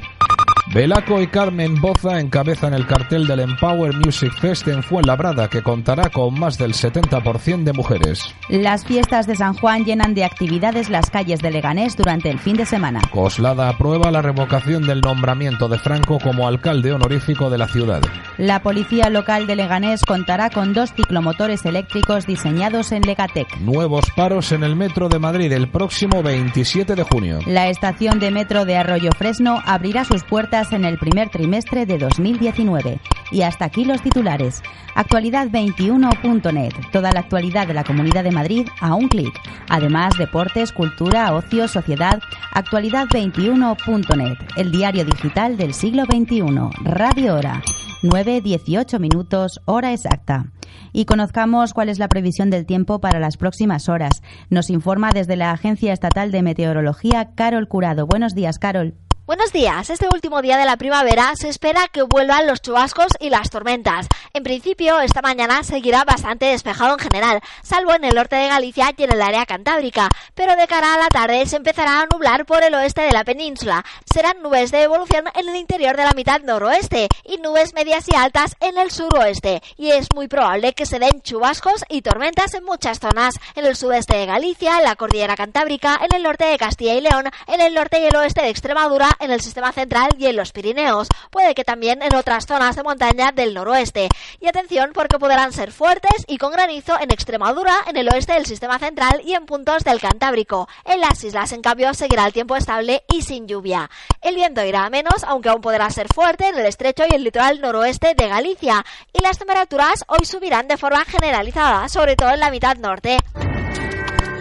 Belaco 0.73 1.21
y 1.21 1.27
Carmen 1.27 1.79
Boza 1.79 2.19
encabezan 2.19 2.73
el 2.73 2.87
cartel 2.87 3.27
del 3.27 3.41
Empower 3.41 3.95
Music 3.95 4.33
Fest 4.41 4.67
en 4.67 4.83
Fuenlabrada, 4.83 5.49
que 5.49 5.63
contará 5.63 6.09
con 6.09 6.39
más 6.41 6.57
del 6.57 6.73
70% 6.73 7.65
de 7.65 7.73
mujeres. 7.75 8.35
Las 8.49 8.85
fiestas 8.85 9.27
de 9.27 9.37
San 9.37 9.53
Juan 9.55 9.85
llenan 9.85 10.15
de 10.15 10.25
actividades 10.25 10.89
las 10.89 11.11
calles 11.11 11.41
de 11.41 11.51
Leganés 11.51 11.97
durante 11.97 12.31
el 12.31 12.39
fin 12.39 12.57
de 12.57 12.65
semana. 12.65 13.03
Coslada 13.11 13.69
aprueba 13.69 14.11
la 14.11 14.23
revocación 14.23 14.87
del 14.87 15.03
nombramiento 15.03 15.69
de 15.69 15.79
Franco 15.79 16.19
como 16.19 16.49
alcalde 16.49 16.93
honorífico 16.93 17.51
de 17.51 17.59
la 17.59 17.69
ciudad. 17.69 18.01
La 18.39 18.63
policía 18.63 19.11
local 19.11 19.47
de 19.47 19.57
Leganés 19.57 20.01
contará 20.03 20.49
con 20.49 20.73
dos 20.73 20.95
ciclomotores 20.95 21.67
eléctricos 21.67 22.27
diseñados 22.27 22.91
en 22.91 23.03
Legatec. 23.03 23.59
Nuevos 23.61 24.07
paros 24.17 24.51
en 24.51 24.65
el 24.65 24.77
metro 24.77 25.11
de 25.11 25.19
Madrid 25.19 25.53
el 25.53 25.69
próximo 25.69 26.23
27 26.23 26.95
de 26.95 27.03
junio. 27.03 27.41
La 27.47 27.69
estación 27.69 28.19
de 28.19 28.31
metro 28.31 28.65
de 28.65 28.79
Arroyo 28.79 29.11
Fresno 29.17 29.63
abrirá 29.67 30.05
sus 30.05 30.25
puertas 30.25 30.54
en 30.55 30.85
el 30.85 30.99
primer 30.99 31.31
trimestre 31.31 31.85
de 31.85 31.99
2019. 31.99 33.01
Y 33.33 33.43
hasta 33.43 33.65
aquí 33.65 33.85
los 33.85 34.01
titulares. 34.03 34.63
Actualidad21.net. 34.95 36.73
Toda 36.93 37.11
la 37.11 37.21
actualidad 37.21 37.67
de 37.67 37.75
la 37.75 37.83
Comunidad 37.83 38.23
de 38.23 38.31
Madrid 38.31 38.69
a 38.81 38.95
un 38.95 39.09
clic. 39.09 39.35
Además, 39.69 40.15
deportes, 40.17 40.71
cultura, 40.71 41.35
ocio, 41.35 41.67
sociedad. 41.67 42.21
Actualidad21.net. 42.55 44.39
El 44.57 44.71
diario 44.71 45.05
digital 45.05 45.57
del 45.57 45.75
siglo 45.75 46.05
XXI. 46.05 46.45
Radio 46.85 47.35
Hora. 47.35 47.61
9.18 48.05 49.01
minutos, 49.01 49.61
hora 49.65 49.93
exacta. 49.93 50.53
Y 50.93 51.07
conozcamos 51.07 51.73
cuál 51.73 51.89
es 51.89 51.99
la 51.99 52.09
previsión 52.09 52.51
del 52.51 52.67
tiempo 52.67 53.01
para 53.01 53.19
las 53.19 53.39
próximas 53.39 53.89
horas. 53.89 54.23
Nos 54.51 54.71
informa 54.71 55.11
desde 55.11 55.37
la 55.37 55.51
Agencia 55.51 55.93
Estatal 55.93 56.31
de 56.31 56.43
Meteorología 56.43 57.31
Carol 57.35 57.67
Curado. 57.67 58.07
Buenos 58.07 58.35
días, 58.35 58.59
Carol. 58.59 58.95
Buenos 59.27 59.53
días. 59.53 59.89
Este 59.89 60.07
último 60.13 60.43
día 60.43 60.59
de 60.59 60.67
la 60.67 60.77
primavera 60.77 61.35
se 61.35 61.49
espera 61.49 61.89
que 61.91 62.03
vuelvan 62.03 62.47
los 62.47 62.61
chubascos 62.61 63.07
y 63.21 63.31
las 63.31 63.49
tormentas. 63.49 64.07
En 64.37 64.43
principio, 64.43 64.99
esta 64.99 65.23
mañana 65.23 65.63
seguirá 65.63 66.03
bastante 66.03 66.47
despejado 66.47 66.95
en 66.95 66.99
general, 66.99 67.41
salvo 67.63 67.95
en 67.95 68.03
el 68.03 68.17
norte 68.17 68.35
de 68.35 68.49
Galicia 68.49 68.93
y 68.97 69.05
en 69.05 69.13
el 69.13 69.23
área 69.23 69.47
cantábrica, 69.47 70.09
pero 70.35 70.57
de 70.57 70.67
cara 70.67 70.95
a 70.95 70.99
la 70.99 71.07
tarde 71.07 71.47
se 71.47 71.55
empezará 71.55 72.01
a 72.01 72.07
nublar 72.13 72.45
por 72.45 72.65
el 72.65 72.75
oeste 72.75 73.03
de 73.03 73.13
la 73.13 73.23
península. 73.23 73.85
Serán 74.13 74.43
nubes 74.43 74.73
de 74.73 74.83
evolución 74.83 75.27
en 75.37 75.49
el 75.49 75.55
interior 75.55 75.97
de 75.97 76.03
la 76.03 76.15
mitad 76.17 76.41
noroeste 76.41 77.07
y 77.25 77.37
nubes 77.37 77.75
medias 77.75 78.09
y 78.09 78.17
altas 78.17 78.57
en 78.59 78.77
el 78.77 78.91
suroeste, 78.91 79.63
y 79.77 79.93
es 79.93 80.09
muy 80.13 80.27
probable 80.27 80.73
que 80.73 80.85
se 80.85 80.99
den 80.99 81.23
chubascos 81.23 81.85
y 81.89 82.03
tormentas 82.03 82.55
en 82.55 82.65
muchas 82.65 82.99
zonas, 82.99 83.37
en 83.55 83.67
el 83.67 83.77
sudeste 83.77 84.17
de 84.17 84.27
Galicia, 84.27 84.79
en 84.79 84.83
la 84.83 84.97
cordillera 84.97 85.37
cantábrica, 85.37 86.01
en 86.03 86.13
el 86.13 86.25
norte 86.25 86.45
de 86.45 86.59
Castilla 86.59 86.95
y 86.95 87.03
León, 87.03 87.31
en 87.47 87.61
el 87.61 87.73
norte 87.73 88.01
y 88.01 88.07
el 88.07 88.17
oeste 88.17 88.43
de 88.43 88.49
Extremadura, 88.49 89.11
en 89.21 89.31
el 89.31 89.41
sistema 89.41 89.71
central 89.71 90.11
y 90.19 90.27
en 90.27 90.35
los 90.35 90.51
Pirineos. 90.51 91.07
Puede 91.31 91.55
que 91.55 91.63
también 91.63 92.03
en 92.03 92.17
otras 92.17 92.47
zonas 92.47 92.75
de 92.75 92.83
montaña 92.83 93.31
del 93.31 93.55
noroeste. 93.55 94.09
Y 94.41 94.49
atención 94.49 94.91
porque 94.95 95.19
podrán 95.19 95.53
ser 95.53 95.73
fuertes 95.73 96.25
y 96.27 96.39
con 96.39 96.53
granizo 96.53 96.99
en 97.01 97.11
Extremadura, 97.11 97.75
en 97.87 97.97
el 97.97 98.09
oeste 98.09 98.35
del 98.35 98.47
sistema 98.47 98.79
central 98.79 99.21
y 99.25 99.35
en 99.35 99.47
puntos 99.47 99.85
del 99.85 100.01
Cantábrico. 100.01 100.69
En 100.85 101.01
las 101.01 101.23
islas, 101.25 101.53
en 101.53 101.63
cambio, 101.63 101.95
seguirá 101.95 102.27
el 102.27 102.33
tiempo 102.33 102.57
estable 102.57 103.05
y 103.13 103.23
sin 103.23 103.47
lluvia. 103.47 103.91
El 104.23 104.35
viento 104.35 104.65
irá 104.65 104.85
a 104.85 104.91
menos, 104.91 105.25
aunque 105.27 105.49
aún 105.49 105.61
podrá 105.61 105.91
ser 105.91 106.09
fuerte 106.13 106.49
en 106.49 106.59
el 106.59 106.67
estrecho 106.67 107.05
y 107.09 107.15
el 107.15 107.25
litoral 107.25 107.61
noroeste 107.61 108.15
de 108.15 108.29
Galicia. 108.29 108.85
Y 109.13 109.23
las 109.23 109.39
temperaturas 109.39 110.05
hoy 110.09 110.25
subirán 110.25 110.69
de 110.69 110.77
forma 110.77 111.05
generalizada, 111.05 111.89
sobre 111.89 112.17
todo 112.17 112.31
en 112.31 112.41
la 112.41 112.51
mitad 112.51 112.77
norte. 112.77 113.19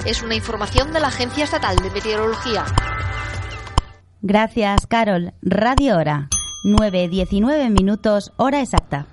Es 0.06 0.22
una 0.22 0.36
información 0.36 0.92
de 0.92 1.00
la 1.00 1.08
Agencia 1.08 1.46
Estatal 1.46 1.78
de 1.78 1.90
Meteorología. 1.90 2.66
Gracias, 4.22 4.86
Carol. 4.88 5.34
Radio 5.42 5.98
Hora. 5.98 6.30
9.19 6.66 7.70
minutos, 7.72 8.32
hora 8.38 8.62
exacta. 8.62 9.13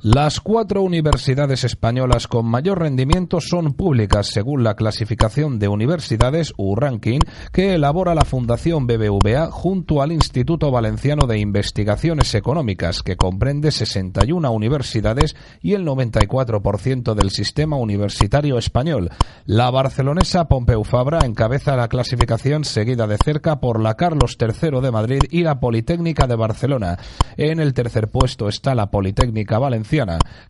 Las 0.00 0.38
cuatro 0.38 0.82
universidades 0.82 1.64
españolas 1.64 2.28
con 2.28 2.46
mayor 2.46 2.78
rendimiento 2.78 3.40
son 3.40 3.72
públicas 3.72 4.28
según 4.28 4.62
la 4.62 4.76
clasificación 4.76 5.58
de 5.58 5.66
universidades 5.66 6.54
U-Ranking 6.56 7.18
que 7.52 7.74
elabora 7.74 8.14
la 8.14 8.24
Fundación 8.24 8.86
BBVA 8.86 9.50
junto 9.50 10.00
al 10.00 10.12
Instituto 10.12 10.70
Valenciano 10.70 11.26
de 11.26 11.40
Investigaciones 11.40 12.32
Económicas 12.36 13.02
que 13.02 13.16
comprende 13.16 13.72
61 13.72 14.48
universidades 14.52 15.34
y 15.62 15.74
el 15.74 15.84
94% 15.84 17.14
del 17.14 17.30
sistema 17.32 17.76
universitario 17.76 18.56
español. 18.56 19.10
La 19.46 19.68
barcelonesa 19.72 20.46
Pompeu 20.46 20.84
Fabra 20.84 21.26
encabeza 21.26 21.74
la 21.74 21.88
clasificación 21.88 22.62
seguida 22.62 23.08
de 23.08 23.16
cerca 23.16 23.58
por 23.58 23.82
la 23.82 23.96
Carlos 23.96 24.38
III 24.40 24.80
de 24.80 24.92
Madrid 24.92 25.22
y 25.28 25.42
la 25.42 25.58
Politécnica 25.58 26.28
de 26.28 26.36
Barcelona. 26.36 27.00
En 27.36 27.58
el 27.58 27.74
tercer 27.74 28.06
puesto 28.12 28.48
está 28.48 28.76
la 28.76 28.92
Politécnica 28.92 29.58
Valenciana 29.58 29.87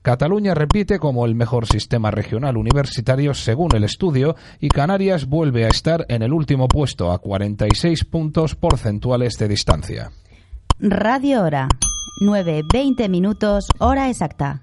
Cataluña 0.03 0.55
repite 0.55 0.99
como 0.99 1.25
el 1.25 1.35
mejor 1.35 1.67
sistema 1.67 2.11
regional 2.11 2.57
universitario 2.57 3.35
según 3.35 3.75
el 3.75 3.85
estudio 3.85 4.35
y 4.61 4.69
Canarias 4.69 5.27
vuelve 5.27 5.65
a 5.65 5.69
estar 5.69 6.05
en 6.09 6.23
el 6.23 6.33
último 6.33 6.67
puesto 6.67 7.13
a 7.13 7.19
46 7.19 8.05
puntos 8.05 8.55
porcentuales 8.55 9.39
de 9.39 9.49
distancia. 9.49 10.11
Radio 10.81 11.43
Hora. 11.43 11.69
9.20 12.21 13.09
minutos, 13.09 13.69
hora 13.79 14.09
exacta. 14.09 14.63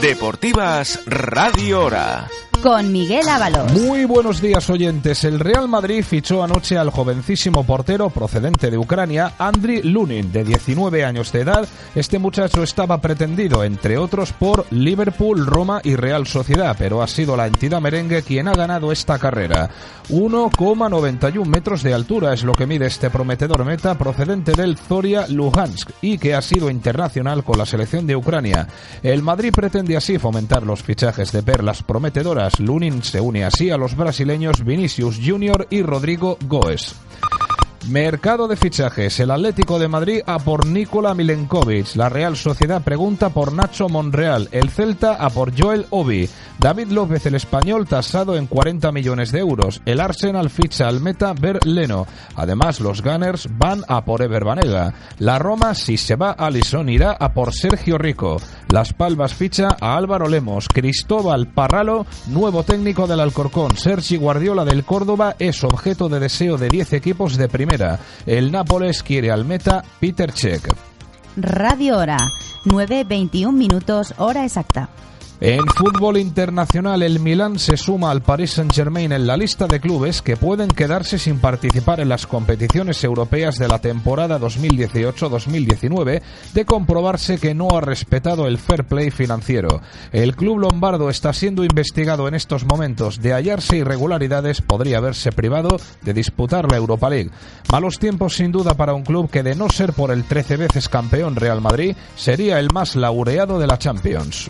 Deportivas 0.00 1.00
Radio 1.06 1.84
Hora 1.84 2.28
con 2.62 2.92
Miguel 2.92 3.28
Ábalos. 3.28 3.72
Muy 3.72 4.04
buenos 4.04 4.40
días 4.40 4.70
oyentes. 4.70 5.24
El 5.24 5.40
Real 5.40 5.68
Madrid 5.68 6.04
fichó 6.04 6.44
anoche 6.44 6.78
al 6.78 6.90
jovencísimo 6.90 7.64
portero 7.64 8.08
procedente 8.10 8.70
de 8.70 8.78
Ucrania, 8.78 9.32
Andriy 9.36 9.82
Lunin, 9.82 10.30
de 10.30 10.44
19 10.44 11.04
años 11.04 11.32
de 11.32 11.40
edad. 11.40 11.68
Este 11.96 12.20
muchacho 12.20 12.62
estaba 12.62 13.00
pretendido, 13.00 13.64
entre 13.64 13.98
otros, 13.98 14.32
por 14.32 14.64
Liverpool, 14.70 15.44
Roma 15.44 15.80
y 15.82 15.96
Real 15.96 16.26
Sociedad, 16.28 16.76
pero 16.78 17.02
ha 17.02 17.08
sido 17.08 17.36
la 17.36 17.48
entidad 17.48 17.80
merengue 17.80 18.22
quien 18.22 18.46
ha 18.46 18.54
ganado 18.54 18.92
esta 18.92 19.18
carrera. 19.18 19.68
1,91 20.08 21.44
metros 21.44 21.82
de 21.82 21.94
altura 21.94 22.32
es 22.32 22.44
lo 22.44 22.52
que 22.52 22.66
mide 22.66 22.86
este 22.86 23.10
prometedor 23.10 23.64
meta 23.64 23.96
procedente 23.98 24.52
del 24.52 24.76
Zoria 24.76 25.26
Luhansk 25.28 25.90
y 26.00 26.18
que 26.18 26.34
ha 26.34 26.42
sido 26.42 26.70
internacional 26.70 27.42
con 27.42 27.58
la 27.58 27.66
selección 27.66 28.06
de 28.06 28.16
Ucrania. 28.16 28.68
El 29.02 29.22
Madrid 29.22 29.52
pretende 29.52 29.96
así 29.96 30.18
fomentar 30.18 30.62
los 30.62 30.82
fichajes 30.82 31.32
de 31.32 31.42
perlas 31.42 31.82
prometedoras 31.82 32.51
Lunin 32.58 33.02
se 33.02 33.20
une 33.20 33.44
así 33.44 33.70
a 33.70 33.76
los 33.76 33.96
brasileños 33.96 34.64
Vinicius 34.64 35.18
Junior 35.24 35.66
y 35.70 35.82
Rodrigo 35.82 36.38
Goes. 36.46 36.94
Mercado 37.88 38.46
de 38.46 38.54
fichajes. 38.54 39.18
El 39.18 39.32
Atlético 39.32 39.80
de 39.80 39.88
Madrid 39.88 40.20
a 40.24 40.38
por 40.38 40.66
Nikola 40.66 41.14
Milenkovic. 41.14 41.96
La 41.96 42.08
Real 42.08 42.36
Sociedad 42.36 42.80
pregunta 42.80 43.30
por 43.30 43.52
Nacho 43.52 43.88
Monreal. 43.88 44.48
El 44.52 44.70
Celta 44.70 45.14
a 45.14 45.30
por 45.30 45.52
Joel 45.60 45.86
Obi. 45.90 46.28
David 46.60 46.92
López, 46.92 47.26
el 47.26 47.34
español, 47.34 47.88
tasado 47.88 48.36
en 48.36 48.46
40 48.46 48.92
millones 48.92 49.32
de 49.32 49.40
euros. 49.40 49.82
El 49.84 49.98
Arsenal 49.98 50.48
ficha 50.48 50.86
al 50.86 51.00
meta 51.00 51.32
Berleno. 51.32 52.06
Además, 52.36 52.78
los 52.78 53.02
Gunners 53.02 53.48
van 53.50 53.82
a 53.88 54.04
por 54.04 54.22
Ever 54.22 54.44
Banega. 54.44 54.94
La 55.18 55.40
Roma, 55.40 55.74
si 55.74 55.96
se 55.96 56.14
va 56.14 56.30
a 56.30 56.50
Lison, 56.50 56.88
irá 56.88 57.16
a 57.18 57.34
por 57.34 57.52
Sergio 57.52 57.98
Rico. 57.98 58.40
Las 58.68 58.92
Palmas 58.92 59.34
ficha 59.34 59.76
a 59.80 59.96
Álvaro 59.96 60.28
Lemos. 60.28 60.68
Cristóbal 60.68 61.48
Parralo, 61.48 62.06
nuevo 62.28 62.62
técnico 62.62 63.08
del 63.08 63.20
Alcorcón. 63.20 63.76
Sergi 63.76 64.16
Guardiola 64.16 64.64
del 64.64 64.84
Córdoba 64.84 65.34
es 65.40 65.64
objeto 65.64 66.08
de 66.08 66.20
deseo 66.20 66.56
de 66.56 66.68
10 66.68 66.92
equipos 66.92 67.36
de 67.36 67.48
primera 67.48 67.71
el 68.26 68.52
Nápoles 68.52 69.02
quiere 69.02 69.30
al 69.30 69.44
meta 69.44 69.82
Peter 70.00 70.32
Cech. 70.32 70.68
Radio 71.36 71.96
Hora, 71.98 72.18
9.21 72.66 73.52
minutos, 73.52 74.14
hora 74.18 74.44
exacta. 74.44 74.88
En 75.44 75.66
fútbol 75.66 76.18
internacional, 76.18 77.02
el 77.02 77.18
Milan 77.18 77.58
se 77.58 77.76
suma 77.76 78.12
al 78.12 78.22
Paris 78.22 78.52
Saint-Germain 78.52 79.10
en 79.10 79.26
la 79.26 79.36
lista 79.36 79.66
de 79.66 79.80
clubes 79.80 80.22
que 80.22 80.36
pueden 80.36 80.68
quedarse 80.68 81.18
sin 81.18 81.40
participar 81.40 81.98
en 81.98 82.08
las 82.08 82.28
competiciones 82.28 83.02
europeas 83.02 83.58
de 83.58 83.66
la 83.66 83.80
temporada 83.80 84.38
2018-2019 84.38 86.22
de 86.54 86.64
comprobarse 86.64 87.38
que 87.38 87.56
no 87.56 87.70
ha 87.76 87.80
respetado 87.80 88.46
el 88.46 88.56
fair 88.56 88.84
play 88.84 89.10
financiero. 89.10 89.80
El 90.12 90.36
club 90.36 90.60
lombardo 90.60 91.10
está 91.10 91.32
siendo 91.32 91.64
investigado 91.64 92.28
en 92.28 92.36
estos 92.36 92.64
momentos. 92.64 93.20
De 93.20 93.32
hallarse 93.32 93.78
irregularidades, 93.78 94.60
podría 94.60 94.98
haberse 94.98 95.32
privado 95.32 95.76
de 96.02 96.14
disputar 96.14 96.70
la 96.70 96.76
Europa 96.76 97.10
League. 97.10 97.32
Malos 97.72 97.98
tiempos 97.98 98.36
sin 98.36 98.52
duda 98.52 98.74
para 98.74 98.94
un 98.94 99.02
club 99.02 99.28
que 99.28 99.42
de 99.42 99.56
no 99.56 99.68
ser 99.70 99.92
por 99.92 100.12
el 100.12 100.22
13 100.22 100.56
veces 100.56 100.88
campeón 100.88 101.34
Real 101.34 101.60
Madrid, 101.60 101.96
sería 102.14 102.60
el 102.60 102.68
más 102.72 102.94
laureado 102.94 103.58
de 103.58 103.66
la 103.66 103.76
Champions. 103.76 104.48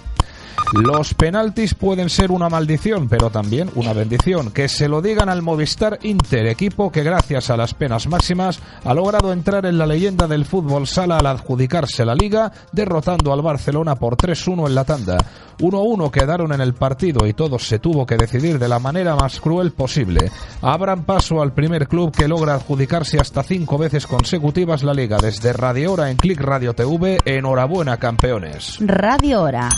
Los 0.72 1.14
penaltis 1.14 1.74
pueden 1.74 2.08
ser 2.08 2.30
una 2.30 2.48
maldición, 2.48 3.08
pero 3.08 3.30
también 3.30 3.70
una 3.74 3.92
bendición. 3.92 4.50
Que 4.50 4.68
se 4.68 4.88
lo 4.88 5.02
digan 5.02 5.28
al 5.28 5.42
Movistar 5.42 5.98
Inter, 6.02 6.46
equipo 6.46 6.90
que 6.90 7.02
gracias 7.02 7.50
a 7.50 7.56
las 7.56 7.74
penas 7.74 8.06
máximas 8.06 8.60
ha 8.84 8.94
logrado 8.94 9.32
entrar 9.32 9.66
en 9.66 9.78
la 9.78 9.86
leyenda 9.86 10.26
del 10.26 10.44
fútbol 10.44 10.86
sala 10.86 11.18
al 11.18 11.26
adjudicarse 11.26 12.04
la 12.04 12.14
liga, 12.14 12.52
derrotando 12.72 13.32
al 13.32 13.42
Barcelona 13.42 13.96
por 13.96 14.16
3-1 14.16 14.66
en 14.66 14.74
la 14.74 14.84
tanda. 14.84 15.18
1-1 15.58 16.10
quedaron 16.10 16.52
en 16.52 16.60
el 16.60 16.74
partido 16.74 17.26
y 17.26 17.34
todo 17.34 17.58
se 17.58 17.78
tuvo 17.78 18.06
que 18.06 18.16
decidir 18.16 18.58
de 18.58 18.68
la 18.68 18.78
manera 18.78 19.14
más 19.14 19.40
cruel 19.40 19.72
posible. 19.72 20.30
Abran 20.60 21.04
paso 21.04 21.42
al 21.42 21.52
primer 21.52 21.88
club 21.88 22.12
que 22.14 22.28
logra 22.28 22.54
adjudicarse 22.54 23.18
hasta 23.18 23.42
cinco 23.42 23.78
veces 23.78 24.06
consecutivas 24.06 24.82
la 24.82 24.94
liga. 24.94 25.18
Desde 25.18 25.52
Radio 25.52 25.92
Hora 25.92 26.10
en 26.10 26.16
Click 26.16 26.40
Radio 26.40 26.74
TV, 26.74 27.18
enhorabuena 27.24 27.98
campeones. 27.98 28.78
Radio 28.80 29.42
Hora, 29.42 29.68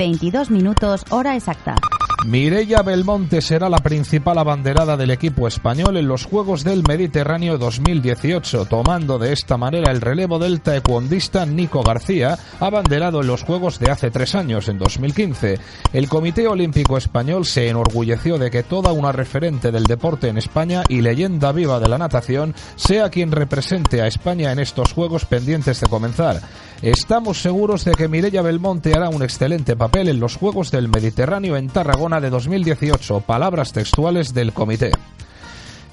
9.22 0.00 0.48
minutos, 0.48 1.04
hora 1.10 1.36
exacta. 1.36 1.74
Mireia 2.26 2.82
Belmonte 2.82 3.40
será 3.40 3.70
la 3.70 3.78
principal 3.78 4.36
abanderada 4.38 4.96
del 4.96 5.10
equipo 5.10 5.48
español 5.48 5.96
en 5.96 6.06
los 6.06 6.26
Juegos 6.26 6.64
del 6.64 6.82
Mediterráneo 6.86 7.56
2018, 7.56 8.66
tomando 8.66 9.18
de 9.18 9.32
esta 9.32 9.56
manera 9.56 9.90
el 9.90 10.02
relevo 10.02 10.38
del 10.38 10.60
taekwondista 10.60 11.46
Nico 11.46 11.82
García, 11.82 12.38
abanderado 12.60 13.22
en 13.22 13.26
los 13.26 13.42
Juegos 13.42 13.78
de 13.78 13.90
hace 13.90 14.10
tres 14.10 14.34
años, 14.34 14.68
en 14.68 14.78
2015. 14.78 15.58
El 15.94 16.08
Comité 16.10 16.46
Olímpico 16.46 16.98
Español 16.98 17.46
se 17.46 17.68
enorgulleció 17.68 18.36
de 18.36 18.50
que 18.50 18.62
toda 18.62 18.92
una 18.92 19.12
referente 19.12 19.72
del 19.72 19.84
deporte 19.84 20.28
en 20.28 20.36
España 20.36 20.82
y 20.88 21.00
leyenda 21.00 21.52
viva 21.52 21.80
de 21.80 21.88
la 21.88 21.98
natación 21.98 22.54
sea 22.76 23.08
quien 23.08 23.32
represente 23.32 24.02
a 24.02 24.06
España 24.06 24.52
en 24.52 24.58
estos 24.58 24.92
Juegos 24.92 25.24
pendientes 25.24 25.80
de 25.80 25.86
comenzar. 25.86 26.42
Estamos 26.82 27.42
seguros 27.42 27.84
de 27.84 27.92
que 27.92 28.08
Mireia 28.08 28.40
Belmonte 28.40 28.94
hará 28.94 29.10
un 29.10 29.22
excelente 29.22 29.76
papel 29.76 30.08
en 30.08 30.18
los 30.18 30.36
Juegos 30.36 30.70
del 30.70 30.88
Mediterráneo 30.88 31.58
en 31.58 31.68
Tarragona 31.68 32.22
de 32.22 32.30
2018. 32.30 33.20
Palabras 33.20 33.74
textuales 33.74 34.32
del 34.32 34.54
comité. 34.54 34.90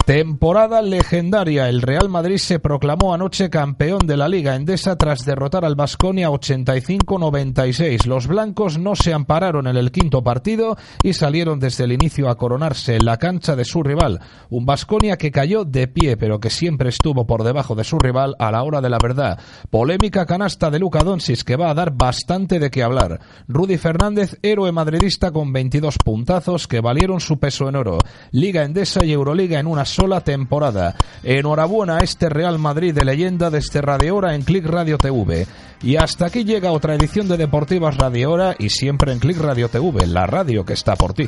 Temporada 0.08 0.82
legendaria. 0.82 1.68
El 1.68 1.82
Real 1.82 2.08
Madrid 2.08 2.38
se 2.38 2.60
proclamó 2.60 3.14
anoche 3.14 3.50
campeón 3.50 4.08
de 4.08 4.16
la 4.16 4.30
Liga 4.30 4.56
Endesa 4.56 4.96
tras 4.96 5.26
derrotar 5.26 5.66
al 5.66 5.76
Basconia 5.76 6.30
85-96. 6.30 8.06
Los 8.06 8.26
blancos 8.26 8.78
no 8.78 8.96
se 8.96 9.12
ampararon 9.12 9.68
en 9.68 9.76
el 9.76 9.92
quinto 9.92 10.24
partido 10.24 10.78
y 11.04 11.12
salieron 11.12 11.60
desde 11.60 11.84
el 11.84 11.92
inicio 11.92 12.30
a 12.30 12.38
coronarse 12.38 12.96
en 12.96 13.04
la 13.04 13.18
cancha 13.18 13.58
de 13.58 13.66
su 13.66 13.84
rival. 13.84 14.22
Un 14.50 14.66
Basconia 14.66 15.18
que 15.18 15.30
cayó 15.30 15.66
de 15.66 15.90
pie, 15.90 16.16
pero 16.16 16.40
que 16.40 16.52
siempre 16.52 16.88
estuvo 16.88 17.28
por 17.28 17.44
debajo 17.44 17.76
de 17.76 17.84
su 17.84 18.00
rival 18.00 18.34
a 18.40 18.50
la 18.50 18.64
hora 18.64 18.80
de 18.80 18.90
la 18.90 19.00
verdad. 19.04 19.38
Polémica 19.70 20.26
canasta 20.26 20.72
de 20.72 20.80
Luca 20.80 21.04
Doncic 21.04 21.44
que 21.44 21.58
va 21.58 21.70
a 21.70 21.74
dar 21.74 21.92
bastante 21.92 22.60
de 22.60 22.72
qué 22.72 22.82
hablar. 22.82 23.20
Rudy 23.50 23.76
Fernández, 23.76 24.40
héroe 24.42 24.72
madridista 24.72 25.32
con 25.32 25.52
22 25.52 25.98
puntazos 25.98 26.66
que 26.66 26.80
valieron 26.80 27.20
su 27.20 27.40
peso 27.40 27.68
en 27.68 27.76
oro. 27.76 27.98
Liga 28.32 28.64
Endesa 28.64 29.04
y 29.04 29.12
Euroliga 29.12 29.60
en 29.60 29.68
una 29.68 29.84
sola 29.98 30.22
temporada. 30.22 30.95
Enhorabuena 31.24 31.98
a 31.98 32.03
este 32.03 32.30
Real 32.30 32.60
Madrid 32.60 32.94
de 32.94 33.03
leyenda 33.03 33.49
desde 33.49 33.82
Radio 33.82 34.18
Hora 34.18 34.36
en 34.36 34.44
Click 34.44 34.65
Radio 34.65 34.99
TV. 34.99 35.48
Y 35.82 35.95
hasta 35.95 36.28
aquí 36.28 36.44
llega 36.44 36.72
otra 36.72 36.94
edición 36.94 37.28
de 37.28 37.38
Deportivas 37.38 37.98
Radio 37.98 38.32
Hora 38.32 38.56
y 38.60 38.69
siempre 38.69 39.11
en 39.11 39.19
Click 39.19 39.40
Radio 39.40 39.69
TV, 39.69 40.06
la 40.06 40.28
radio 40.28 40.64
que 40.65 40.74
está 40.74 40.95
por 40.95 41.14
ti. 41.14 41.28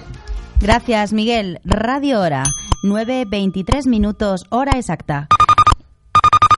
Gracias, 0.62 1.14
Miguel. 1.14 1.60
Radio 1.64 2.20
Hora, 2.20 2.44
9.23 2.84 3.88
minutos, 3.88 4.46
hora 4.50 4.78
exacta. 4.78 5.28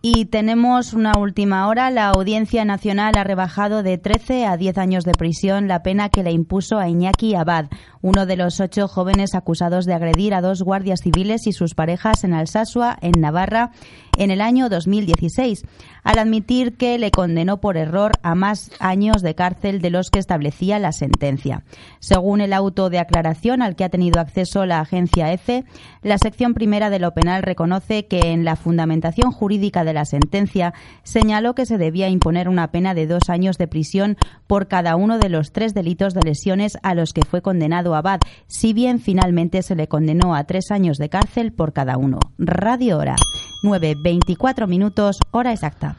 Y 0.04 0.26
tenemos 0.26 0.94
una 0.94 1.12
última 1.16 1.68
hora. 1.68 1.92
La 1.92 2.10
Audiencia 2.10 2.66
Nacional 2.66 3.16
ha 3.18 3.24
rebajado 3.24 3.84
de 3.84 4.00
13 4.00 4.48
a 4.48 4.58
10 4.58 4.80
años 4.80 5.04
de 5.04 5.12
prisión 5.12 5.68
la 5.68 5.84
pena 5.84 6.10
que 6.10 6.24
le 6.24 6.32
impuso 6.32 6.80
a 6.80 6.90
Iñaki 6.90 7.36
Abad, 7.36 7.68
uno 8.02 8.26
de 8.26 8.36
los 8.36 8.60
ocho 8.60 8.88
jóvenes 8.88 9.36
acusados 9.36 9.86
de 9.86 9.94
agredir 9.94 10.34
a 10.34 10.42
dos 10.42 10.64
guardias 10.64 11.02
civiles 11.04 11.46
y 11.46 11.54
sus 11.54 11.76
parejas 11.76 12.24
en 12.24 12.34
Alsasua, 12.34 12.98
en 13.00 13.22
Navarra, 13.22 13.74
en 14.18 14.32
el 14.32 14.42
año 14.42 14.70
2016, 14.70 15.62
al 16.04 16.20
admitir 16.20 16.78
que 16.78 16.98
le 16.98 17.12
condenó 17.12 17.62
por 17.62 17.78
error 17.78 18.12
a 18.24 18.36
más 18.36 18.72
años 18.80 19.22
de 19.22 19.36
cárcel 19.36 19.82
de 19.82 19.90
los 19.90 20.10
que 20.10 20.20
establecía 20.20 20.80
la 20.80 20.92
sentencia. 20.92 21.64
Según 22.00 22.42
el 22.42 22.54
auto 22.54 22.90
de 22.90 23.00
aclaración 23.00 23.62
al 23.62 23.76
que 23.76 23.84
ha 23.84 23.90
tenido 23.90 24.20
acceso 24.20 24.66
la 24.66 24.80
agencia 24.80 25.32
EFE, 25.32 25.66
la 26.02 26.18
sección 26.18 26.54
primera 26.54 26.90
de 26.90 27.00
lo 27.00 27.14
penal 27.14 27.44
reconoce 27.44 28.08
que 28.08 28.32
en 28.32 28.46
la 28.46 28.56
fundamentación 28.56 29.32
jurídica 29.32 29.84
de 29.84 29.94
la 29.94 30.06
sentencia 30.06 30.74
señaló 31.04 31.56
que 31.56 31.66
se 31.66 31.78
debía 31.78 32.10
imponer 32.10 32.50
una 32.50 32.72
pena 32.72 32.94
de 32.94 33.08
dos 33.08 33.30
años 33.30 33.58
de 33.58 33.68
prisión 33.68 34.18
por 34.48 34.68
cada 34.68 34.96
uno 34.96 35.20
de 35.20 35.30
los 35.30 35.52
tres 35.52 35.74
delitos 35.74 36.14
de 36.14 36.22
lesiones 36.22 36.78
a 36.84 36.96
los 36.96 37.14
que 37.14 37.26
fue 37.26 37.42
condenado 37.42 37.96
Abad, 37.96 38.20
si 38.48 38.74
bien 38.74 39.00
finalmente 39.00 39.62
se 39.62 39.76
le 39.76 39.88
condenó 39.88 40.36
a 40.36 40.44
tres 40.46 40.72
años 40.72 40.98
de 40.98 41.10
cárcel 41.10 41.52
por 41.54 41.74
cada 41.74 41.98
uno. 41.98 42.20
Radio 42.38 42.98
Hora. 42.98 43.16
9.24 43.64 44.68
minutos, 44.68 45.20
hora 45.32 45.52
exacta. 45.52 45.98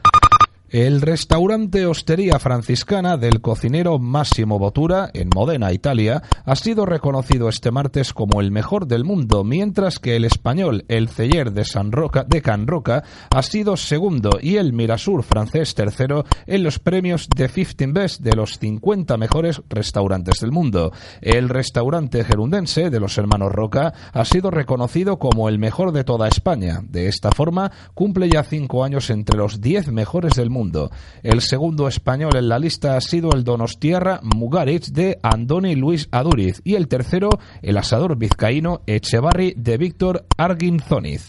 El 0.73 1.01
restaurante 1.01 1.85
Hostería 1.85 2.39
Franciscana 2.39 3.15
del 3.15 3.41
cocinero 3.41 3.99
Massimo 3.99 4.57
Bottura, 4.57 5.11
en 5.13 5.29
Modena, 5.29 5.71
Italia, 5.71 6.23
ha 6.45 6.55
sido 6.55 6.87
reconocido 6.87 7.47
este 7.47 7.69
martes 7.69 8.11
como 8.11 8.41
el 8.41 8.49
mejor 8.49 8.87
del 8.87 9.03
mundo, 9.03 9.43
mientras 9.43 9.99
que 9.99 10.15
el 10.15 10.25
español 10.25 10.83
El 10.87 11.09
Celler 11.09 11.51
de, 11.51 11.63
San 11.63 11.91
Roca, 11.91 12.23
de 12.23 12.41
Can 12.41 12.65
Roca 12.65 13.03
ha 13.29 13.43
sido 13.43 13.77
segundo 13.77 14.39
y 14.41 14.55
el 14.55 14.73
Mirasur 14.73 15.21
francés 15.21 15.75
tercero 15.75 16.25
en 16.47 16.63
los 16.63 16.79
premios 16.79 17.29
de 17.29 17.49
15 17.49 17.87
Best 17.91 18.21
de 18.21 18.35
los 18.35 18.57
50 18.57 19.15
mejores 19.17 19.61
restaurantes 19.69 20.39
del 20.39 20.51
mundo. 20.51 20.91
El 21.21 21.49
restaurante 21.49 22.23
gerundense 22.23 22.89
de 22.89 22.99
los 22.99 23.15
hermanos 23.19 23.51
Roca 23.51 23.93
ha 24.11 24.25
sido 24.25 24.49
reconocido 24.49 25.19
como 25.19 25.49
el 25.49 25.59
mejor 25.59 25.91
de 25.91 26.03
toda 26.03 26.27
España. 26.27 26.81
De 26.83 27.07
esta 27.07 27.29
forma, 27.29 27.71
cumple 27.93 28.27
ya 28.27 28.41
cinco 28.41 28.83
años 28.83 29.11
entre 29.11 29.37
los 29.37 29.61
10 29.61 29.91
mejores 29.91 30.33
del 30.33 30.49
mundo. 30.49 30.62
El 31.23 31.41
segundo 31.41 31.87
español 31.87 32.35
en 32.35 32.49
la 32.49 32.59
lista 32.59 32.95
ha 32.95 33.01
sido 33.01 33.31
el 33.33 33.43
Donostiarra 33.43 34.19
Mugaritz 34.23 34.91
de 34.91 35.19
Andoni 35.21 35.75
Luis 35.75 36.07
Aduriz 36.11 36.61
y 36.63 36.75
el 36.75 36.87
tercero 36.87 37.29
el 37.61 37.77
asador 37.77 38.17
vizcaíno 38.17 38.81
Echevarri 38.87 39.53
de 39.57 39.77
Víctor 39.77 40.25
Arginzoniz. 40.37 41.27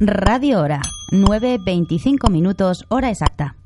Radio 0.00 0.60
Hora, 0.60 0.80
9.25 1.12 2.30
minutos, 2.30 2.84
hora 2.88 3.10
exacta. 3.10 3.56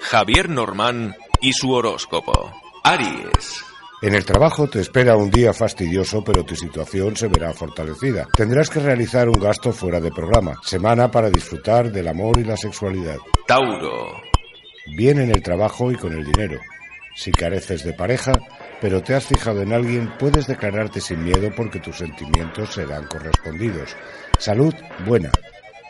Javier 0.00 0.48
Normán 0.48 1.14
y 1.40 1.52
su 1.52 1.72
horóscopo. 1.72 2.52
Aries. 2.84 3.64
En 4.06 4.14
el 4.14 4.24
trabajo 4.24 4.68
te 4.68 4.78
espera 4.78 5.16
un 5.16 5.32
día 5.32 5.52
fastidioso, 5.52 6.22
pero 6.22 6.44
tu 6.44 6.54
situación 6.54 7.16
se 7.16 7.26
verá 7.26 7.52
fortalecida. 7.52 8.28
Tendrás 8.32 8.70
que 8.70 8.78
realizar 8.78 9.28
un 9.28 9.40
gasto 9.40 9.72
fuera 9.72 9.98
de 9.98 10.12
programa. 10.12 10.60
Semana 10.62 11.10
para 11.10 11.28
disfrutar 11.28 11.90
del 11.90 12.06
amor 12.06 12.38
y 12.38 12.44
la 12.44 12.56
sexualidad. 12.56 13.16
Tauro. 13.48 14.22
Bien 14.96 15.18
en 15.18 15.32
el 15.32 15.42
trabajo 15.42 15.90
y 15.90 15.96
con 15.96 16.12
el 16.12 16.24
dinero. 16.24 16.60
Si 17.16 17.32
careces 17.32 17.82
de 17.82 17.94
pareja, 17.94 18.30
pero 18.80 19.02
te 19.02 19.12
has 19.12 19.26
fijado 19.26 19.60
en 19.62 19.72
alguien, 19.72 20.12
puedes 20.20 20.46
declararte 20.46 21.00
sin 21.00 21.24
miedo 21.24 21.50
porque 21.56 21.80
tus 21.80 21.98
sentimientos 21.98 22.74
serán 22.74 23.08
correspondidos. 23.08 23.96
Salud 24.38 24.72
buena. 25.04 25.32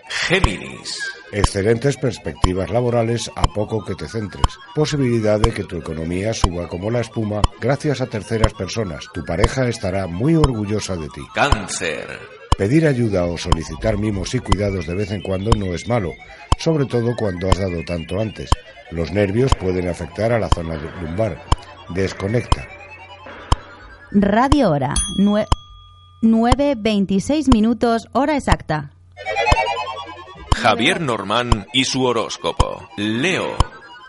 Géminis. 0.08 1.15
Excelentes 1.36 1.98
perspectivas 1.98 2.70
laborales 2.70 3.30
a 3.36 3.42
poco 3.42 3.84
que 3.84 3.94
te 3.94 4.08
centres. 4.08 4.56
Posibilidad 4.74 5.38
de 5.38 5.52
que 5.52 5.64
tu 5.64 5.76
economía 5.76 6.32
suba 6.32 6.66
como 6.66 6.90
la 6.90 7.00
espuma 7.00 7.42
gracias 7.60 8.00
a 8.00 8.06
terceras 8.06 8.54
personas. 8.54 9.04
Tu 9.12 9.22
pareja 9.22 9.68
estará 9.68 10.06
muy 10.06 10.34
orgullosa 10.34 10.96
de 10.96 11.10
ti. 11.10 11.20
Cáncer. 11.34 12.18
Pedir 12.56 12.86
ayuda 12.86 13.26
o 13.26 13.36
solicitar 13.36 13.98
mimos 13.98 14.34
y 14.34 14.38
cuidados 14.38 14.86
de 14.86 14.94
vez 14.94 15.10
en 15.10 15.20
cuando 15.20 15.50
no 15.50 15.74
es 15.74 15.86
malo, 15.86 16.12
sobre 16.58 16.86
todo 16.86 17.14
cuando 17.14 17.50
has 17.50 17.58
dado 17.58 17.84
tanto 17.84 18.18
antes. 18.18 18.48
Los 18.90 19.12
nervios 19.12 19.52
pueden 19.60 19.90
afectar 19.90 20.32
a 20.32 20.38
la 20.38 20.48
zona 20.48 20.76
lumbar. 21.02 21.44
Desconecta. 21.90 22.66
Radio 24.10 24.70
Hora, 24.70 24.94
9.26 26.22 27.52
minutos, 27.52 28.08
hora 28.12 28.36
exacta. 28.38 28.95
Javier 30.66 31.00
Normán 31.00 31.68
y 31.72 31.84
su 31.84 32.02
horóscopo. 32.02 32.88
Leo. 32.96 33.56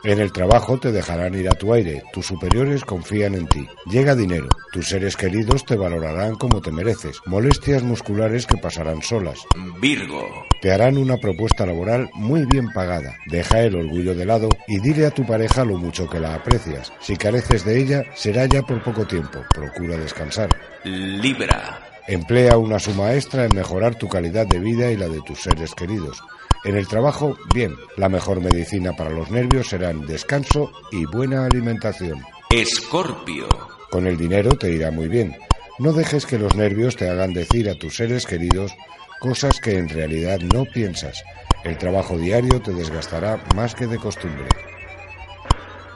En 0.04 0.20
el 0.20 0.32
trabajo 0.32 0.80
te 0.80 0.92
dejarán 0.92 1.36
ir 1.36 1.48
a 1.48 1.54
tu 1.54 1.72
aire, 1.72 2.02
tus 2.12 2.26
superiores 2.26 2.84
confían 2.84 3.36
en 3.36 3.46
ti. 3.46 3.68
Llega 3.86 4.16
dinero, 4.16 4.50
tus 4.72 4.90
seres 4.90 5.16
queridos 5.16 5.66
te 5.66 5.76
valorarán 5.76 6.34
como 6.34 6.60
te 6.60 6.72
mereces. 6.72 7.22
Molestias 7.28 7.84
musculares 7.84 8.48
que 8.48 8.58
pasarán 8.58 9.04
solas. 9.04 9.46
Virgo. 9.80 10.48
Te 10.60 10.72
harán 10.72 10.98
una 10.98 11.18
propuesta 11.18 11.64
laboral 11.64 12.10
muy 12.16 12.46
bien 12.46 12.74
pagada. 12.74 13.16
Deja 13.28 13.62
el 13.62 13.76
orgullo 13.76 14.16
de 14.16 14.26
lado 14.26 14.50
y 14.68 14.80
dile 14.80 15.06
a 15.06 15.12
tu 15.12 15.28
pareja 15.28 15.64
lo 15.64 15.78
mucho 15.78 16.10
que 16.10 16.20
la 16.20 16.34
aprecias. 16.34 16.92
Si 17.00 17.18
careces 17.18 17.66
de 17.66 17.80
ella, 17.80 18.04
será 18.16 18.48
ya 18.48 18.64
por 18.64 18.82
poco 18.82 19.06
tiempo. 19.06 19.44
Procura 19.54 19.96
descansar. 19.96 20.50
Libra. 20.84 21.84
Emplea 22.08 22.58
una 22.58 22.80
suma 22.80 23.14
extra 23.14 23.44
en 23.44 23.54
mejorar 23.54 23.94
tu 23.94 24.08
calidad 24.08 24.48
de 24.48 24.60
vida 24.60 24.90
y 24.90 24.96
la 24.96 25.10
de 25.10 25.22
tus 25.22 25.42
seres 25.42 25.76
queridos. 25.76 26.24
En 26.64 26.76
el 26.76 26.88
trabajo, 26.88 27.38
bien, 27.54 27.76
la 27.96 28.10
mejor 28.10 28.42
medicina 28.42 28.94
para 28.94 29.10
los 29.10 29.32
nervios 29.32 29.68
serán 29.68 30.06
descanso 30.06 30.72
y 30.92 31.06
buena 31.06 31.46
alimentación. 31.46 32.24
Escorpio. 32.50 33.48
Con 33.90 34.08
el 34.08 34.18
dinero 34.18 34.52
te 34.58 34.72
irá 34.72 34.92
muy 34.92 35.08
bien. 35.08 35.38
No 35.80 35.94
dejes 35.94 36.26
que 36.26 36.40
los 36.40 36.56
nervios 36.56 36.96
te 36.96 37.10
hagan 37.10 37.34
decir 37.34 37.70
a 37.70 37.76
tus 37.76 37.96
seres 37.96 38.26
queridos 38.26 38.74
cosas 39.20 39.60
que 39.60 39.78
en 39.78 39.90
realidad 39.90 40.40
no 40.40 40.66
piensas. 40.66 41.24
El 41.64 41.78
trabajo 41.78 42.18
diario 42.18 42.62
te 42.62 42.74
desgastará 42.74 43.44
más 43.56 43.76
que 43.76 43.88
de 43.88 43.98
costumbre. 43.98 44.48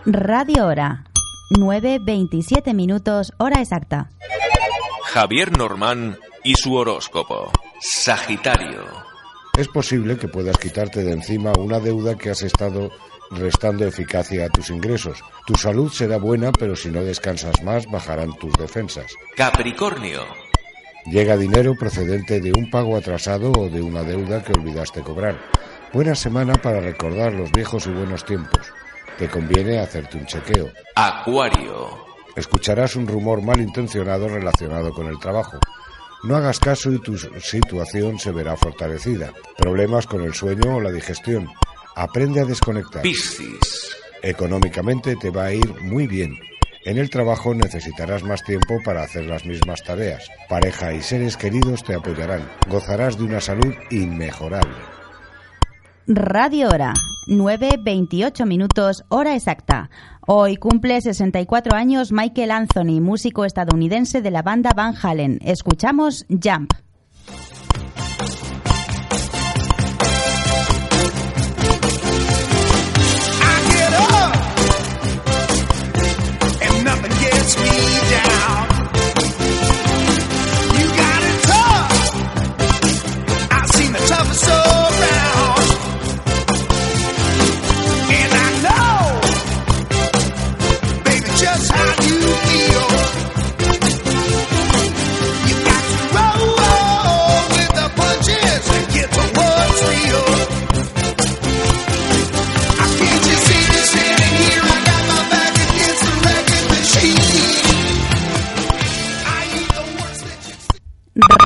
Radio 0.05 0.67
Hora, 0.67 1.05
9.27 1.57 2.73
minutos, 2.73 3.33
hora 3.38 3.61
exacta. 3.61 4.09
Javier 5.03 5.57
Normán 5.57 6.17
y 6.43 6.55
su 6.55 6.73
horóscopo. 6.75 7.51
Sagitario. 7.81 9.10
Es 9.57 9.68
posible 9.68 10.18
que 10.18 10.28
puedas 10.28 10.57
quitarte 10.57 11.03
de 11.03 11.11
encima 11.11 11.52
una 11.57 11.80
deuda 11.80 12.18
que 12.18 12.30
has 12.30 12.41
estado 12.41 12.90
restando 13.32 13.86
eficacia 13.86 14.45
a 14.45 14.49
tus 14.49 14.69
ingresos. 14.69 15.22
Tu 15.45 15.56
salud 15.56 15.91
será 15.91 16.18
buena, 16.18 16.52
pero 16.52 16.76
si 16.76 16.90
no 16.90 17.03
descansas 17.03 17.61
más, 17.64 17.86
bajarán 17.90 18.34
tus 18.38 18.53
defensas. 18.53 19.14
Capricornio. 19.36 20.22
Llega 21.06 21.36
dinero 21.36 21.76
procedente 21.78 22.40
de 22.40 22.53
un 22.53 22.69
pago 22.69 22.95
atrasado 22.95 23.52
o 23.52 23.69
de 23.69 23.82
una 23.82 24.03
deuda 24.03 24.44
que 24.44 24.53
olvidaste 24.53 25.02
cobrar. 25.02 25.38
Buena 25.91 26.15
semana 26.15 26.53
para 26.53 26.80
recordar 26.80 27.34
los 27.34 27.52
viejos 27.52 27.88
y 27.88 27.91
buenos 27.91 28.23
tiempos. 28.23 28.72
Te 29.18 29.28
conviene 29.28 29.80
hacerte 29.80 30.18
un 30.18 30.26
chequeo. 30.26 30.69
Acuario. 30.95 31.90
Escucharás 32.36 32.95
un 32.95 33.07
rumor 33.07 33.41
malintencionado 33.41 34.30
relacionado 34.30 34.94
con 34.94 35.07
el 35.07 35.19
trabajo. 35.19 35.57
No 36.23 36.35
hagas 36.35 36.60
caso 36.60 36.91
y 36.91 36.99
tu 36.99 37.18
situación 37.18 38.19
se 38.19 38.31
verá 38.31 38.56
fortalecida. 38.56 39.34
Problemas 39.57 40.06
con 40.06 40.22
el 40.22 40.34
sueño 40.34 40.76
o 40.76 40.81
la 40.81 40.91
digestión. 40.91 41.49
Aprende 41.95 42.41
a 42.41 42.45
desconectar. 42.45 43.02
Piscis. 43.02 43.98
Económicamente 44.22 45.15
te 45.15 45.31
va 45.31 45.45
a 45.45 45.53
ir 45.53 45.81
muy 45.81 46.06
bien. 46.06 46.38
En 46.85 46.98
el 46.99 47.10
trabajo 47.10 47.56
necesitarás 47.56 48.23
más 48.23 48.43
tiempo 48.43 48.80
para 48.85 49.03
hacer 49.03 49.26
las 49.26 49.45
mismas 49.45 49.84
tareas. 49.84 50.27
Pareja 50.48 50.93
y 50.93 51.02
seres 51.02 51.38
queridos 51.38 51.84
te 51.84 51.95
apoyarán. 51.95 52.48
Gozarás 52.68 53.18
de 53.18 53.23
una 53.23 53.41
salud 53.41 53.73
inmejorable. 53.89 54.76
Radio 56.07 56.69
Hora, 56.69 56.93
9.28 57.27 58.45
minutos, 58.45 59.06
hora 59.10 59.35
exacta. 59.35 59.89
Hoy 60.34 60.56
cumple 60.56 61.02
64 61.02 61.76
años 61.76 62.14
Michael 62.14 62.52
Anthony, 62.52 63.02
músico 63.02 63.44
estadounidense 63.44 64.22
de 64.22 64.32
la 64.32 64.41
banda 64.41 64.72
Van 64.74 64.95
Halen. 64.95 65.40
Escuchamos 65.41 66.26
Jump. 66.30 66.72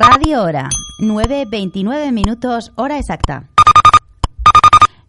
Radio 0.07 0.43
Hora, 0.43 0.69
9.29 0.99 2.11
minutos, 2.11 2.71
hora 2.75 2.99
exacta. 2.99 3.49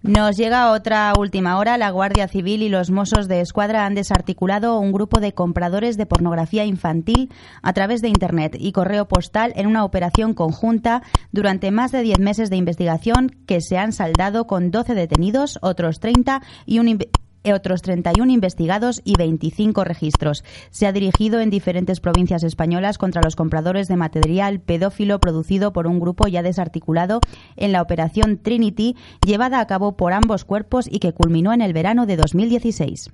Nos 0.02 0.36
llega 0.36 0.72
otra 0.72 1.12
última 1.18 1.58
hora. 1.58 1.76
La 1.76 1.90
Guardia 1.90 2.28
Civil 2.28 2.62
y 2.62 2.68
los 2.70 2.90
Mossos 2.90 3.28
de 3.28 3.40
Escuadra 3.40 3.84
han 3.84 3.94
desarticulado 3.94 4.78
un 4.78 4.92
grupo 4.92 5.20
de 5.20 5.34
compradores 5.34 5.96
de 5.96 6.06
pornografía 6.06 6.64
infantil 6.64 7.30
a 7.60 7.72
través 7.74 8.00
de 8.00 8.08
Internet 8.08 8.56
y 8.58 8.72
correo 8.72 9.06
postal 9.06 9.52
en 9.56 9.66
una 9.66 9.84
operación 9.84 10.32
conjunta 10.32 11.02
durante 11.30 11.70
más 11.70 11.92
de 11.92 12.02
10 12.02 12.18
meses 12.20 12.48
de 12.48 12.56
investigación 12.56 13.36
que 13.46 13.60
se 13.60 13.76
han 13.76 13.92
saldado 13.92 14.46
con 14.46 14.70
12 14.70 14.94
detenidos, 14.94 15.58
otros 15.60 16.00
30 16.00 16.40
y 16.64 16.78
un 16.78 16.98
otros 17.52 17.82
31 17.82 18.32
investigados 18.32 19.00
y 19.04 19.16
25 19.16 19.84
registros. 19.84 20.44
Se 20.70 20.86
ha 20.86 20.92
dirigido 20.92 21.40
en 21.40 21.50
diferentes 21.50 22.00
provincias 22.00 22.42
españolas 22.42 22.98
contra 22.98 23.22
los 23.22 23.36
compradores 23.36 23.88
de 23.88 23.96
material 23.96 24.60
pedófilo 24.60 25.20
producido 25.20 25.72
por 25.72 25.86
un 25.86 26.00
grupo 26.00 26.28
ya 26.28 26.42
desarticulado 26.42 27.20
en 27.56 27.72
la 27.72 27.82
operación 27.82 28.38
Trinity, 28.38 28.96
llevada 29.24 29.60
a 29.60 29.66
cabo 29.66 29.96
por 29.96 30.12
ambos 30.12 30.44
cuerpos 30.44 30.88
y 30.90 30.98
que 30.98 31.12
culminó 31.12 31.52
en 31.52 31.60
el 31.60 31.72
verano 31.72 32.06
de 32.06 32.16
2016. 32.16 33.10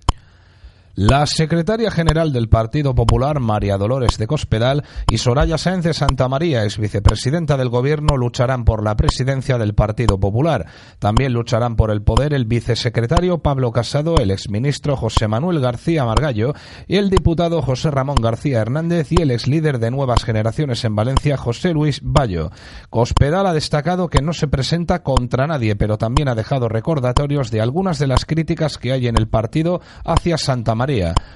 La 0.94 1.24
secretaria 1.24 1.90
general 1.90 2.34
del 2.34 2.50
Partido 2.50 2.94
Popular, 2.94 3.40
María 3.40 3.78
Dolores 3.78 4.18
de 4.18 4.26
Cospedal, 4.26 4.84
y 5.10 5.16
Soraya 5.16 5.56
Sáenz 5.56 5.84
de 5.84 5.94
Santa 5.94 6.28
María, 6.28 6.64
ex 6.64 6.76
vicepresidenta 6.76 7.56
del 7.56 7.70
Gobierno, 7.70 8.18
lucharán 8.18 8.66
por 8.66 8.84
la 8.84 8.94
presidencia 8.94 9.56
del 9.56 9.74
Partido 9.74 10.20
Popular. 10.20 10.66
También 10.98 11.32
lucharán 11.32 11.76
por 11.76 11.90
el 11.90 12.02
poder 12.02 12.34
el 12.34 12.44
vicesecretario 12.44 13.38
Pablo 13.38 13.72
Casado, 13.72 14.16
el 14.18 14.30
exministro 14.30 14.94
José 14.94 15.28
Manuel 15.28 15.60
García 15.60 16.04
Margallo 16.04 16.52
y 16.86 16.96
el 16.96 17.08
diputado 17.08 17.62
José 17.62 17.90
Ramón 17.90 18.16
García 18.16 18.60
Hernández 18.60 19.12
y 19.12 19.22
el 19.22 19.30
ex 19.30 19.46
líder 19.46 19.78
de 19.78 19.90
Nuevas 19.90 20.24
Generaciones 20.24 20.84
en 20.84 20.94
Valencia, 20.94 21.38
José 21.38 21.72
Luis 21.72 22.00
Bayo. 22.02 22.50
Cospedal 22.90 23.46
ha 23.46 23.54
destacado 23.54 24.08
que 24.08 24.20
no 24.20 24.34
se 24.34 24.46
presenta 24.46 25.02
contra 25.02 25.46
nadie, 25.46 25.74
pero 25.74 25.96
también 25.96 26.28
ha 26.28 26.34
dejado 26.34 26.68
recordatorios 26.68 27.50
de 27.50 27.62
algunas 27.62 27.98
de 27.98 28.08
las 28.08 28.26
críticas 28.26 28.76
que 28.76 28.92
hay 28.92 29.06
en 29.06 29.16
el 29.16 29.28
partido 29.28 29.80
hacia 30.04 30.36
Santa 30.36 30.74
María. 30.74 30.81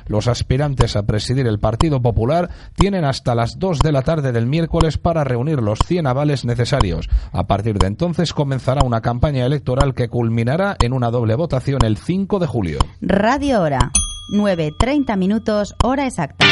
Los 0.06 0.28
aspirantes 0.28 0.96
a 0.96 1.04
presidir 1.04 1.46
el 1.46 1.58
Partido 1.58 2.02
Popular 2.02 2.50
tienen 2.74 3.04
hasta 3.04 3.34
las 3.34 3.58
2 3.58 3.78
de 3.78 3.92
la 3.92 4.02
tarde 4.02 4.32
del 4.32 4.46
miércoles 4.46 4.98
para 4.98 5.24
reunir 5.24 5.60
los 5.60 5.78
100 5.86 6.06
avales 6.06 6.44
necesarios. 6.44 7.08
A 7.32 7.46
partir 7.46 7.78
de 7.78 7.86
entonces 7.86 8.32
comenzará 8.32 8.82
una 8.84 9.00
campaña 9.00 9.46
electoral 9.46 9.94
que 9.94 10.08
culminará 10.08 10.76
en 10.80 10.92
una 10.92 11.10
doble 11.10 11.34
votación 11.34 11.84
el 11.84 11.96
5 11.96 12.38
de 12.38 12.46
julio. 12.46 12.78
Radio 13.00 13.62
Hora, 13.62 13.90
9.30 14.32 15.16
minutos, 15.16 15.74
hora 15.82 16.06
exacta. 16.06 16.44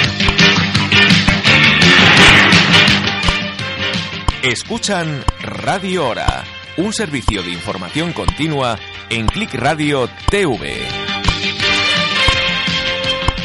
Escuchan 4.43 5.25
Radio 5.41 6.07
Hora, 6.07 6.45
un 6.77 6.93
servicio 6.93 7.43
de 7.43 7.51
información 7.51 8.13
continua 8.13 8.79
en 9.09 9.27
Click 9.27 9.55
Radio 9.55 10.07
TV. 10.31 11.14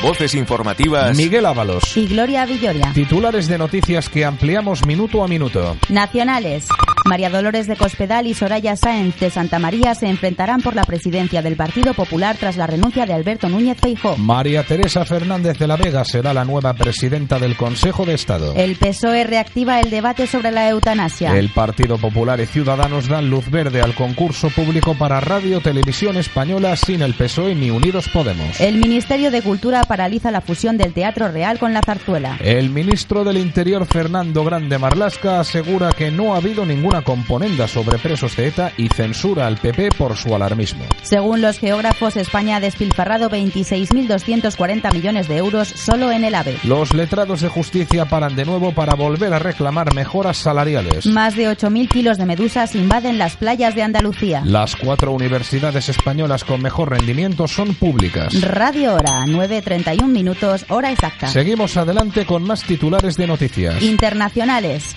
Voces 0.01 0.33
informativas. 0.33 1.17
Miguel 1.17 1.45
Ábalos. 1.45 1.97
Y 1.97 2.07
Gloria 2.07 2.45
Villoria. 2.45 2.91
Titulares 2.93 3.49
de 3.49 3.57
noticias 3.57 4.07
que 4.07 4.23
ampliamos 4.23 4.85
minuto 4.85 5.23
a 5.23 5.27
minuto. 5.27 5.75
Nacionales. 5.89 6.67
María 7.09 7.31
Dolores 7.31 7.65
de 7.65 7.75
Cospedal 7.75 8.27
y 8.27 8.35
Soraya 8.35 8.75
Sáenz 8.75 9.19
de 9.19 9.31
Santa 9.31 9.57
María 9.57 9.95
se 9.95 10.07
enfrentarán 10.07 10.61
por 10.61 10.75
la 10.75 10.83
presidencia 10.83 11.41
del 11.41 11.55
Partido 11.55 11.95
Popular 11.95 12.37
tras 12.39 12.55
la 12.55 12.67
renuncia 12.67 13.07
de 13.07 13.13
Alberto 13.13 13.49
Núñez 13.49 13.79
Feijóo. 13.81 14.15
María 14.17 14.63
Teresa 14.63 15.03
Fernández 15.05 15.57
de 15.57 15.65
la 15.65 15.75
Vega 15.75 16.05
será 16.05 16.35
la 16.35 16.45
nueva 16.45 16.75
presidenta 16.75 17.39
del 17.39 17.57
Consejo 17.57 18.05
de 18.05 18.13
Estado. 18.13 18.53
El 18.55 18.75
PSOE 18.75 19.23
reactiva 19.23 19.79
el 19.79 19.89
debate 19.89 20.27
sobre 20.27 20.51
la 20.51 20.69
eutanasia. 20.69 21.35
El 21.35 21.49
Partido 21.49 21.97
Popular 21.97 22.39
y 22.41 22.45
Ciudadanos 22.45 23.07
dan 23.07 23.27
luz 23.27 23.49
verde 23.49 23.81
al 23.81 23.95
concurso 23.95 24.51
público 24.51 24.93
para 24.93 25.19
Radio 25.19 25.61
Televisión 25.61 26.15
Española 26.15 26.75
sin 26.75 27.01
el 27.01 27.15
PSOE 27.15 27.55
ni 27.55 27.71
Unidos 27.71 28.07
Podemos. 28.09 28.61
El 28.61 28.77
Ministerio 28.77 29.31
de 29.31 29.41
Cultura 29.41 29.81
paraliza 29.81 30.29
la 30.29 30.41
fusión 30.41 30.77
del 30.77 30.93
Teatro 30.93 31.27
Real 31.29 31.57
con 31.57 31.73
la 31.73 31.81
zarzuela. 31.81 32.37
El 32.39 32.69
ministro 32.69 33.23
del 33.23 33.37
Interior, 33.37 33.87
Fernando 33.87 34.43
Grande 34.43 34.77
Marlasca, 34.77 35.39
asegura 35.39 35.91
que 35.91 36.11
no 36.11 36.35
ha 36.35 36.37
habido 36.37 36.67
ninguna 36.67 36.98
componenda 37.01 37.67
sobre 37.67 37.97
presos 37.97 38.35
de 38.35 38.47
ETA 38.47 38.71
y 38.77 38.89
censura 38.89 39.47
al 39.47 39.57
PP 39.57 39.89
por 39.97 40.15
su 40.15 40.33
alarmismo. 40.35 40.85
Según 41.01 41.41
los 41.41 41.57
geógrafos, 41.59 42.17
España 42.17 42.57
ha 42.57 42.59
despilfarrado 42.59 43.29
26.240 43.29 44.93
millones 44.93 45.27
de 45.27 45.37
euros 45.37 45.67
solo 45.67 46.11
en 46.11 46.23
el 46.23 46.35
AVE. 46.35 46.57
Los 46.63 46.93
letrados 46.93 47.41
de 47.41 47.49
justicia 47.49 48.05
paran 48.05 48.35
de 48.35 48.45
nuevo 48.45 48.71
para 48.73 48.95
volver 48.95 49.33
a 49.33 49.39
reclamar 49.39 49.93
mejoras 49.93 50.37
salariales. 50.37 51.05
Más 51.05 51.35
de 51.35 51.49
8.000 51.49 51.89
kilos 51.89 52.17
de 52.17 52.25
medusas 52.25 52.75
invaden 52.75 53.17
las 53.17 53.35
playas 53.35 53.75
de 53.75 53.83
Andalucía. 53.83 54.41
Las 54.45 54.75
cuatro 54.75 55.11
universidades 55.11 55.89
españolas 55.89 56.43
con 56.43 56.61
mejor 56.61 56.89
rendimiento 56.89 57.47
son 57.47 57.73
públicas. 57.75 58.33
Radio 58.41 58.95
Hora, 58.95 59.25
9.31 59.25 60.07
minutos, 60.07 60.65
hora 60.69 60.91
exacta. 60.91 61.27
Seguimos 61.27 61.77
adelante 61.77 62.25
con 62.25 62.43
más 62.43 62.63
titulares 62.63 63.17
de 63.17 63.27
noticias. 63.27 63.81
Internacionales. 63.81 64.95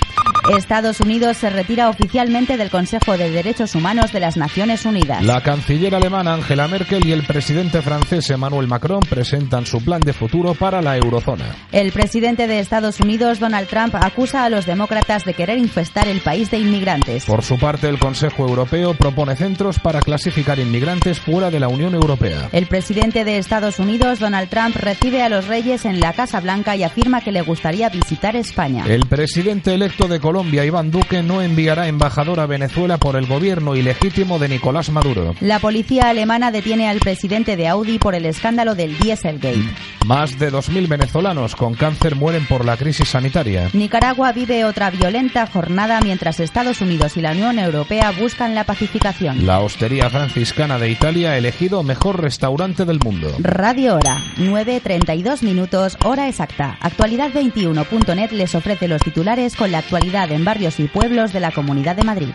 Estados 0.56 1.00
Unidos 1.00 1.36
se 1.36 1.50
retira 1.50 1.81
oficialmente 1.88 2.56
del 2.56 2.70
Consejo 2.70 3.16
de 3.16 3.30
Derechos 3.30 3.74
Humanos 3.74 4.12
de 4.12 4.20
las 4.20 4.36
Naciones 4.36 4.84
Unidas. 4.84 5.24
La 5.24 5.42
canciller 5.42 5.94
alemana 5.94 6.34
Angela 6.34 6.68
Merkel 6.68 7.06
y 7.06 7.12
el 7.12 7.24
presidente 7.24 7.82
francés 7.82 8.28
Emmanuel 8.30 8.66
Macron 8.66 9.00
presentan 9.00 9.66
su 9.66 9.82
plan 9.84 10.00
de 10.00 10.12
futuro 10.12 10.54
para 10.54 10.82
la 10.82 10.96
eurozona. 10.96 11.56
El 11.72 11.92
presidente 11.92 12.46
de 12.46 12.58
Estados 12.58 13.00
Unidos, 13.00 13.38
Donald 13.38 13.68
Trump, 13.68 13.94
acusa 13.94 14.44
a 14.44 14.48
los 14.50 14.66
demócratas 14.66 15.24
de 15.24 15.34
querer 15.34 15.58
infestar 15.58 16.08
el 16.08 16.20
país 16.20 16.50
de 16.50 16.58
inmigrantes. 16.58 17.24
Por 17.24 17.42
su 17.42 17.58
parte, 17.58 17.88
el 17.88 17.98
Consejo 17.98 18.46
Europeo 18.46 18.94
propone 18.94 19.36
centros 19.36 19.78
para 19.78 20.00
clasificar 20.00 20.58
inmigrantes 20.58 21.20
fuera 21.20 21.50
de 21.50 21.60
la 21.60 21.68
Unión 21.68 21.94
Europea. 21.94 22.48
El 22.52 22.66
presidente 22.66 23.24
de 23.24 23.38
Estados 23.38 23.78
Unidos, 23.78 24.18
Donald 24.18 24.48
Trump, 24.48 24.76
recibe 24.76 25.22
a 25.22 25.28
los 25.28 25.46
reyes 25.46 25.84
en 25.84 26.00
la 26.00 26.12
Casa 26.12 26.40
Blanca 26.40 26.76
y 26.76 26.82
afirma 26.82 27.20
que 27.20 27.32
le 27.32 27.42
gustaría 27.42 27.88
visitar 27.88 28.36
España. 28.36 28.84
El 28.86 29.06
presidente 29.06 29.74
electo 29.74 30.08
de 30.08 30.20
Colombia 30.20 30.64
Iván 30.64 30.90
Duque, 30.90 31.22
no 31.22 31.42
enviará 31.72 31.88
embajador 31.88 32.38
a 32.38 32.46
Venezuela 32.46 32.98
por 32.98 33.16
el 33.16 33.26
gobierno 33.26 33.74
ilegítimo 33.74 34.38
de 34.38 34.48
Nicolás 34.48 34.90
Maduro. 34.90 35.34
La 35.40 35.58
policía 35.58 36.10
alemana 36.10 36.50
detiene 36.50 36.86
al 36.86 36.98
presidente 36.98 37.56
de 37.56 37.66
Audi 37.66 37.98
por 37.98 38.14
el 38.14 38.26
escándalo 38.26 38.74
del 38.74 38.98
Dieselgate. 38.98 39.56
Más 40.04 40.38
de 40.38 40.52
2.000 40.52 40.86
venezolanos 40.86 41.56
con 41.56 41.72
cáncer 41.74 42.14
mueren 42.14 42.44
por 42.46 42.66
la 42.66 42.76
crisis 42.76 43.08
sanitaria. 43.08 43.70
Nicaragua 43.72 44.32
vive 44.32 44.66
otra 44.66 44.90
violenta 44.90 45.46
jornada 45.46 46.00
mientras 46.02 46.40
Estados 46.40 46.82
Unidos 46.82 47.16
y 47.16 47.22
la 47.22 47.32
Unión 47.32 47.58
Europea 47.58 48.10
buscan 48.10 48.54
la 48.54 48.64
pacificación. 48.64 49.46
La 49.46 49.60
Hostería 49.60 50.10
Franciscana 50.10 50.78
de 50.78 50.90
Italia 50.90 51.30
ha 51.30 51.38
elegido 51.38 51.82
mejor 51.82 52.20
restaurante 52.20 52.84
del 52.84 52.98
mundo. 52.98 53.34
Radio 53.38 53.94
Hora, 53.94 54.18
9.32 54.36 55.42
minutos, 55.42 55.96
hora 56.04 56.28
exacta. 56.28 56.76
Actualidad21.net 56.82 58.32
les 58.32 58.54
ofrece 58.54 58.88
los 58.88 59.00
titulares 59.00 59.56
con 59.56 59.72
la 59.72 59.78
actualidad 59.78 60.30
en 60.32 60.44
barrios 60.44 60.78
y 60.78 60.88
pueblos 60.88 61.32
de 61.32 61.40
la 61.40 61.50
Comunidad 61.50 61.61
de 61.96 62.02
Madrid. 62.04 62.34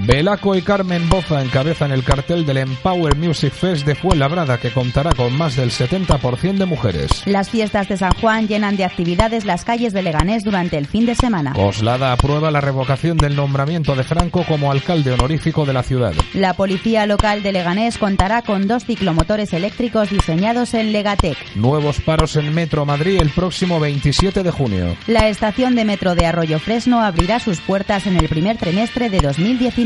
Belaco 0.00 0.56
y 0.56 0.62
Carmen 0.62 1.08
Boza 1.08 1.42
encabezan 1.42 1.92
el 1.92 2.02
cartel 2.02 2.46
del 2.46 2.56
Empower 2.56 3.16
Music 3.16 3.52
Fest 3.52 3.86
de 3.86 3.94
Fuenlabrada 3.94 4.58
que 4.58 4.70
contará 4.70 5.12
con 5.12 5.36
más 5.36 5.56
del 5.56 5.70
70% 5.70 6.56
de 6.56 6.66
mujeres. 6.66 7.22
Las 7.26 7.50
fiestas 7.50 7.88
de 7.88 7.96
San 7.96 8.12
Juan 8.14 8.48
llenan 8.48 8.76
de 8.76 8.84
actividades 8.84 9.44
las 9.44 9.64
calles 9.64 9.92
de 9.92 10.02
Leganés 10.02 10.44
durante 10.44 10.78
el 10.78 10.86
fin 10.86 11.06
de 11.06 11.14
semana. 11.14 11.52
Coslada 11.52 12.12
aprueba 12.12 12.50
la 12.50 12.60
revocación 12.60 13.16
del 13.16 13.36
nombramiento 13.36 13.94
de 13.94 14.02
Franco 14.02 14.44
como 14.48 14.72
alcalde 14.72 15.12
honorífico 15.12 15.66
de 15.66 15.72
la 15.72 15.82
ciudad. 15.82 16.14
La 16.34 16.54
policía 16.54 17.06
local 17.06 17.42
de 17.42 17.52
Leganés 17.52 17.98
contará 17.98 18.42
con 18.42 18.66
dos 18.66 18.84
ciclomotores 18.84 19.52
eléctricos 19.52 20.10
diseñados 20.10 20.74
en 20.74 20.92
Legatec. 20.92 21.36
Nuevos 21.54 22.00
paros 22.00 22.36
en 22.36 22.54
Metro 22.54 22.86
Madrid 22.86 23.20
el 23.20 23.30
próximo 23.30 23.78
27 23.78 24.42
de 24.42 24.50
junio. 24.50 24.96
La 25.06 25.28
estación 25.28 25.74
de 25.74 25.84
metro 25.84 26.14
de 26.14 26.26
Arroyo 26.26 26.58
Fresno 26.58 27.02
abrirá 27.02 27.38
sus 27.38 27.60
puertas 27.60 28.06
en 28.06 28.16
el 28.16 28.28
primer 28.28 28.56
trimestre 28.56 29.10
de 29.10 29.20
2019. 29.20 29.81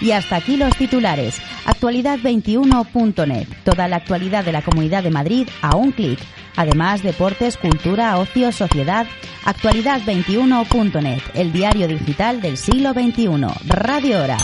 Y 0.00 0.12
hasta 0.12 0.36
aquí 0.36 0.56
los 0.56 0.76
titulares. 0.76 1.40
Actualidad21.net. 1.66 3.48
Toda 3.64 3.88
la 3.88 3.96
actualidad 3.96 4.44
de 4.44 4.52
la 4.52 4.62
Comunidad 4.62 5.02
de 5.02 5.10
Madrid 5.10 5.48
a 5.62 5.76
un 5.76 5.92
clic. 5.92 6.18
Además, 6.56 7.02
deportes, 7.02 7.56
cultura, 7.56 8.18
ocio, 8.18 8.52
sociedad. 8.52 9.06
Actualidad21.net. 9.44 11.22
El 11.34 11.52
diario 11.52 11.88
digital 11.88 12.40
del 12.40 12.56
siglo 12.56 12.92
XXI. 12.92 13.28
Radio 13.66 14.22
Hora. 14.22 14.38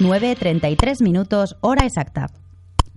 9.33 0.00 1.02
minutos, 1.02 1.56
hora 1.60 1.86
exacta. 1.86 2.26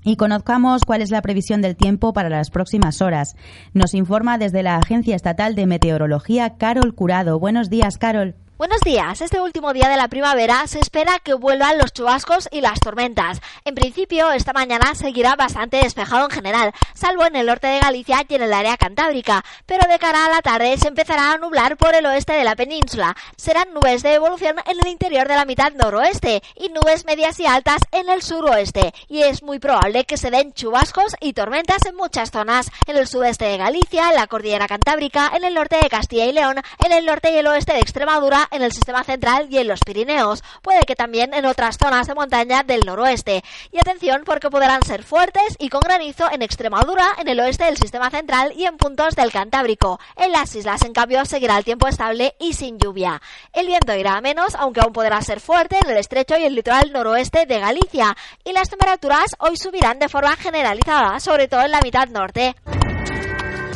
Y 0.04 0.16
conozcamos 0.16 0.84
cuál 0.86 1.02
es 1.02 1.12
la 1.12 1.22
previsión 1.22 1.62
del 1.62 1.76
tiempo 1.76 2.14
para 2.14 2.30
las 2.30 2.50
próximas 2.50 3.02
horas. 3.02 3.36
Nos 3.74 3.94
informa 3.94 4.38
desde 4.38 4.64
la 4.64 4.78
Agencia 4.78 5.16
Estatal 5.16 5.54
de 5.54 5.68
Meteorología 5.68 6.58
Carol 6.58 6.96
Curado. 6.96 7.40
Buenos 7.40 7.70
días, 7.70 7.98
Carol. 7.98 8.36
Buenos 8.58 8.82
días. 8.82 9.22
Este 9.22 9.40
último 9.40 9.72
día 9.72 9.88
de 9.88 9.98
la 9.98 10.08
primavera 10.08 10.66
se 10.66 10.80
espera 10.80 11.20
que 11.20 11.36
vuelvan 11.36 11.78
los 11.78 11.94
chubascos 11.94 12.50
y 12.52 12.62
las 12.62 12.80
tormentas. 12.80 13.40
En 13.66 13.76
principio, 13.76 14.32
esta 14.32 14.52
mañana 14.52 14.96
seguirá 14.96 15.36
bastante 15.36 15.78
despejado 15.78 16.26
en 16.26 16.32
general, 16.32 16.74
salvo 16.96 17.24
en 17.28 17.36
el 17.36 17.46
norte 17.46 17.68
de 17.68 17.80
Galicia 17.80 18.26
y 18.28 18.34
en 18.34 18.42
el 18.42 18.54
área 18.54 18.76
cantábrica, 18.76 19.46
pero 19.68 19.88
de 19.88 20.00
cara 20.00 20.26
a 20.26 20.30
la 20.32 20.42
tarde 20.42 20.76
se 20.80 20.88
empezará 20.88 21.34
a 21.34 21.38
nublar 21.38 21.78
por 21.78 21.94
el 21.94 22.08
oeste 22.08 22.34
de 22.34 22.44
la 22.44 22.56
península. 22.56 23.16
Serán 23.36 23.76
nubes 23.76 24.02
de 24.02 24.16
evolución 24.16 24.56
en 24.66 24.80
el 24.80 24.88
interior 24.88 25.28
de 25.28 25.36
la 25.36 25.46
mitad 25.46 25.74
noroeste 25.74 26.42
y 26.56 26.70
nubes 26.70 27.06
medias 27.06 27.40
y 27.40 27.46
altas 27.46 27.84
en 27.92 28.10
el 28.10 28.24
suroeste, 28.24 28.92
y 29.08 29.22
es 29.22 29.44
muy 29.44 29.60
probable 29.60 30.06
que 30.06 30.18
se 30.18 30.32
den 30.32 30.54
chubascos 30.54 31.16
y 31.22 31.34
tormentas 31.34 31.86
en 31.86 31.96
muchas 31.96 32.32
zonas, 32.32 32.72
en 32.88 32.98
el 32.98 33.08
sudeste 33.08 33.46
de 33.46 33.58
Galicia, 33.58 34.10
en 34.10 34.16
la 34.16 34.26
cordillera 34.26 34.68
cantábrica, 34.68 35.32
en 35.36 35.44
el 35.44 35.54
norte 35.54 35.78
de 35.80 35.90
Castilla 35.90 36.26
y 36.26 36.32
León, 36.32 36.56
en 36.84 36.92
el 36.92 37.06
norte 37.06 37.32
y 37.32 37.38
el 37.38 37.46
oeste 37.46 37.74
de 37.74 37.82
Extremadura, 37.82 38.47
en 38.52 38.62
el 38.62 38.72
sistema 38.72 39.04
central 39.04 39.48
y 39.50 39.58
en 39.58 39.68
los 39.68 39.82
Pirineos. 39.82 40.44
Puede 40.62 40.82
que 40.82 40.96
también 40.96 41.34
en 41.34 41.46
otras 41.46 41.78
zonas 41.78 42.08
de 42.08 42.16
montaña 42.16 42.64
del 42.64 42.82
noroeste. 42.86 43.44
Y 43.72 43.80
atención 43.80 44.24
porque 44.26 44.50
podrán 44.50 44.84
ser 44.84 45.04
fuertes 45.04 45.56
y 45.60 45.70
con 45.70 45.82
granizo 45.82 46.32
en 46.32 46.42
Extremadura, 46.42 47.08
en 47.18 47.28
el 47.28 47.40
oeste 47.40 47.66
del 47.66 47.78
sistema 47.78 48.10
central 48.10 48.54
y 48.56 48.66
en 48.66 48.78
puntos 48.78 49.16
del 49.16 49.32
Cantábrico. 49.32 50.00
En 50.16 50.32
las 50.32 50.54
islas, 50.56 50.82
en 50.84 50.94
cambio, 50.94 51.26
seguirá 51.26 51.58
el 51.58 51.66
tiempo 51.66 51.88
estable 51.88 52.36
y 52.40 52.54
sin 52.54 52.78
lluvia. 52.80 53.22
El 53.54 53.68
viento 53.68 53.94
irá 53.96 54.18
a 54.18 54.22
menos, 54.22 54.56
aunque 54.56 54.82
aún 54.82 54.94
podrá 54.94 55.22
ser 55.22 55.40
fuerte 55.40 55.78
en 55.84 55.90
el 55.90 55.98
estrecho 55.98 56.38
y 56.38 56.44
el 56.44 56.56
litoral 56.56 56.92
noroeste 56.92 57.46
de 57.46 57.60
Galicia. 57.60 58.16
Y 58.44 58.54
las 58.54 58.70
temperaturas 58.70 59.36
hoy 59.40 59.58
subirán 59.58 60.00
de 60.00 60.10
forma 60.10 60.36
generalizada, 60.36 61.20
sobre 61.20 61.48
todo 61.48 61.62
en 61.62 61.72
la 61.72 61.82
mitad 61.82 62.08
norte. 62.08 62.56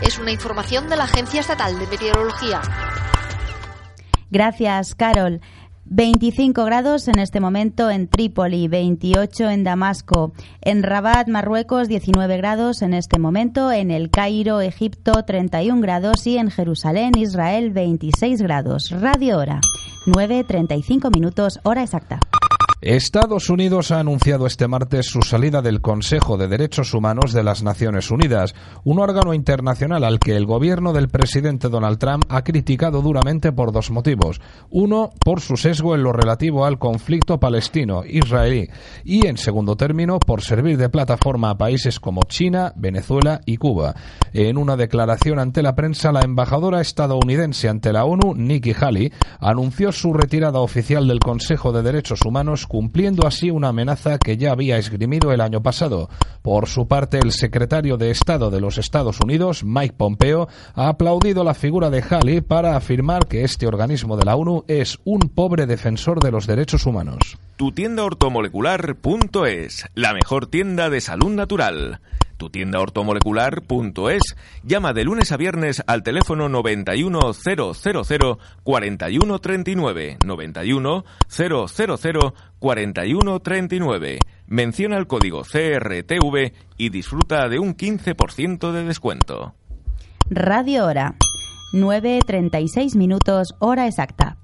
Es 0.02 0.18
una 0.18 0.31
información 0.31 0.89
de 0.89 0.95
la 0.95 1.03
Agencia 1.03 1.41
Estatal 1.41 1.77
de 1.77 1.85
Meteorología. 1.88 2.61
Gracias, 4.31 4.95
Carol. 4.95 5.41
25 5.85 6.63
grados 6.63 7.09
en 7.09 7.19
este 7.19 7.41
momento 7.41 7.89
en 7.89 8.07
Trípoli, 8.07 8.69
28 8.69 9.49
en 9.49 9.65
Damasco, 9.65 10.31
en 10.61 10.83
Rabat, 10.83 11.27
Marruecos, 11.27 11.89
19 11.89 12.37
grados 12.37 12.81
en 12.81 12.93
este 12.93 13.19
momento, 13.19 13.73
en 13.73 13.91
El 13.91 14.09
Cairo, 14.09 14.61
Egipto, 14.61 15.23
31 15.23 15.81
grados 15.81 16.25
y 16.27 16.37
en 16.37 16.49
Jerusalén, 16.49 17.11
Israel, 17.17 17.71
26 17.71 18.41
grados. 18.41 18.89
Radio 18.91 19.37
hora, 19.37 19.59
9.35 20.05 21.13
minutos, 21.13 21.59
hora 21.63 21.83
exacta. 21.83 22.19
Estados 22.81 23.51
Unidos 23.51 23.91
ha 23.91 23.99
anunciado 23.99 24.47
este 24.47 24.67
martes 24.67 25.05
su 25.05 25.21
salida 25.21 25.61
del 25.61 25.81
Consejo 25.81 26.35
de 26.35 26.47
Derechos 26.47 26.95
Humanos 26.95 27.31
de 27.31 27.43
las 27.43 27.61
Naciones 27.61 28.09
Unidas, 28.09 28.55
un 28.83 28.97
órgano 28.97 29.35
internacional 29.35 30.03
al 30.03 30.17
que 30.17 30.35
el 30.35 30.47
gobierno 30.47 30.91
del 30.91 31.07
presidente 31.07 31.69
Donald 31.69 31.99
Trump 31.99 32.25
ha 32.27 32.43
criticado 32.43 33.03
duramente 33.03 33.51
por 33.51 33.71
dos 33.71 33.91
motivos. 33.91 34.41
Uno, 34.71 35.11
por 35.23 35.41
su 35.41 35.57
sesgo 35.57 35.93
en 35.93 36.01
lo 36.01 36.11
relativo 36.11 36.65
al 36.65 36.79
conflicto 36.79 37.39
palestino-israelí 37.39 38.67
y, 39.03 39.27
en 39.27 39.37
segundo 39.37 39.75
término, 39.75 40.17
por 40.17 40.41
servir 40.41 40.79
de 40.79 40.89
plataforma 40.89 41.51
a 41.51 41.57
países 41.59 41.99
como 41.99 42.23
China, 42.23 42.73
Venezuela 42.75 43.41
y 43.45 43.57
Cuba. 43.57 43.93
En 44.33 44.57
una 44.57 44.75
declaración 44.75 45.37
ante 45.37 45.61
la 45.61 45.75
prensa, 45.75 46.11
la 46.11 46.21
embajadora 46.21 46.81
estadounidense 46.81 47.69
ante 47.69 47.93
la 47.93 48.05
ONU, 48.05 48.33
Nikki 48.33 48.73
Haley, 48.73 49.13
anunció 49.39 49.91
su 49.91 50.13
retirada 50.13 50.61
oficial 50.61 51.07
del 51.07 51.19
Consejo 51.19 51.71
de 51.71 51.83
Derechos 51.83 52.21
Humanos 52.25 52.65
cumpliendo 52.72 53.27
así 53.27 53.52
una 53.52 53.68
amenaza 53.68 54.18
que 54.18 54.38
ya 54.38 54.53
había 54.53 54.77
esgrimido 54.77 55.34
el 55.34 55.41
año 55.41 55.61
pasado. 55.61 56.10
Por 56.41 56.69
su 56.69 56.88
parte, 56.88 57.18
el 57.18 57.34
secretario 57.34 57.98
de 57.98 58.11
Estado 58.11 58.49
de 58.49 58.61
los 58.61 58.77
Estados 58.77 59.19
Unidos, 59.19 59.65
Mike 59.65 59.95
Pompeo, 59.98 60.48
ha 60.73 60.88
aplaudido 60.88 61.43
la 61.43 61.53
figura 61.53 61.89
de 61.89 62.02
Halley 62.02 62.39
para 62.39 62.77
afirmar 62.77 63.27
que 63.27 63.43
este 63.43 63.68
organismo 63.68 64.15
de 64.15 64.23
la 64.23 64.38
ONU 64.38 64.64
es 64.69 64.99
un 65.03 65.19
pobre 65.19 65.65
defensor 65.65 66.22
de 66.22 66.31
los 66.31 66.48
derechos 66.48 66.85
humanos. 66.85 67.38
Tu 67.57 67.73
tienda 67.73 68.06
ortomolecular.es, 68.06 69.88
la 69.93 70.14
mejor 70.14 70.48
tienda 70.48 70.89
de 70.89 71.02
salud 71.02 71.31
natural. 71.31 71.99
Tu 72.41 72.49
tienda 72.49 72.80
ortomolecular.es. 72.80 74.23
Llama 74.63 74.93
de 74.93 75.03
lunes 75.03 75.31
a 75.31 75.38
viernes 75.38 75.84
al 75.85 76.01
teléfono 76.01 76.49
91000 76.49 78.38
4139 78.63 80.18
91 80.26 81.05
000 81.30 82.34
4139. 82.57 84.19
Menciona 84.47 84.97
el 84.97 85.05
código 85.05 85.43
CRTV 85.43 86.51
y 86.77 86.89
disfruta 86.89 87.47
de 87.47 87.59
un 87.59 87.77
15% 87.77 88.72
de 88.72 88.85
descuento. 88.85 89.53
Radio 90.31 90.88
Hora, 90.88 91.13
9.36 91.76 92.97
minutos, 92.97 93.53
hora 93.59 93.85
exacta. 93.85 94.40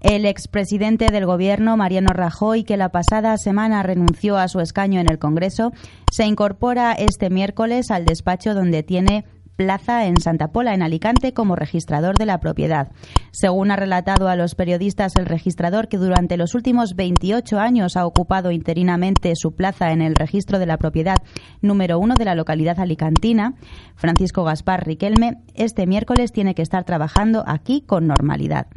El 0.00 0.26
expresidente 0.26 1.06
del 1.06 1.26
gobierno, 1.26 1.76
Mariano 1.76 2.12
Rajoy, 2.12 2.62
que 2.62 2.76
la 2.76 2.90
pasada 2.90 3.36
semana 3.36 3.82
renunció 3.82 4.36
a 4.36 4.46
su 4.46 4.60
escaño 4.60 5.00
en 5.00 5.10
el 5.10 5.18
Congreso, 5.18 5.72
se 6.12 6.24
incorpora 6.24 6.92
este 6.92 7.30
miércoles 7.30 7.90
al 7.90 8.04
despacho 8.04 8.54
donde 8.54 8.84
tiene 8.84 9.24
plaza 9.58 10.06
en 10.06 10.20
Santa 10.20 10.52
Pola, 10.52 10.72
en 10.72 10.82
Alicante, 10.82 11.32
como 11.34 11.56
registrador 11.56 12.16
de 12.16 12.26
la 12.26 12.38
propiedad. 12.38 12.92
Según 13.32 13.72
ha 13.72 13.76
relatado 13.76 14.28
a 14.28 14.36
los 14.36 14.54
periodistas 14.54 15.16
el 15.16 15.26
registrador 15.26 15.88
que 15.88 15.96
durante 15.96 16.36
los 16.36 16.54
últimos 16.54 16.94
28 16.94 17.58
años 17.58 17.96
ha 17.96 18.06
ocupado 18.06 18.52
interinamente 18.52 19.32
su 19.34 19.56
plaza 19.56 19.90
en 19.90 20.00
el 20.00 20.14
registro 20.14 20.60
de 20.60 20.66
la 20.66 20.76
propiedad 20.76 21.16
número 21.60 21.98
uno 21.98 22.14
de 22.14 22.24
la 22.24 22.36
localidad 22.36 22.78
alicantina, 22.78 23.54
Francisco 23.96 24.44
Gaspar 24.44 24.86
Riquelme, 24.86 25.38
este 25.54 25.88
miércoles 25.88 26.30
tiene 26.30 26.54
que 26.54 26.62
estar 26.62 26.84
trabajando 26.84 27.42
aquí 27.44 27.80
con 27.80 28.06
normalidad. 28.06 28.68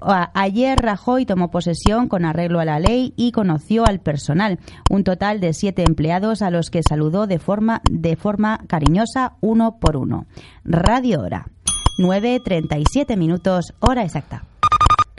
Ayer 0.00 0.78
Rajoy 0.78 1.26
tomó 1.26 1.50
posesión 1.50 2.08
con 2.08 2.24
arreglo 2.24 2.60
a 2.60 2.64
la 2.64 2.80
ley 2.80 3.12
y 3.16 3.32
conoció 3.32 3.86
al 3.86 4.00
personal, 4.00 4.58
un 4.90 5.04
total 5.04 5.40
de 5.40 5.52
siete 5.52 5.84
empleados 5.86 6.42
a 6.42 6.50
los 6.50 6.70
que 6.70 6.82
saludó 6.82 7.26
de 7.26 7.38
forma, 7.38 7.82
de 7.90 8.16
forma 8.16 8.60
cariñosa 8.66 9.34
uno 9.40 9.78
por 9.78 9.96
uno. 9.96 10.26
Radio 10.64 11.20
Hora. 11.20 11.46
9.37 11.98 13.16
minutos, 13.18 13.74
hora 13.80 14.04
exacta. 14.04 14.49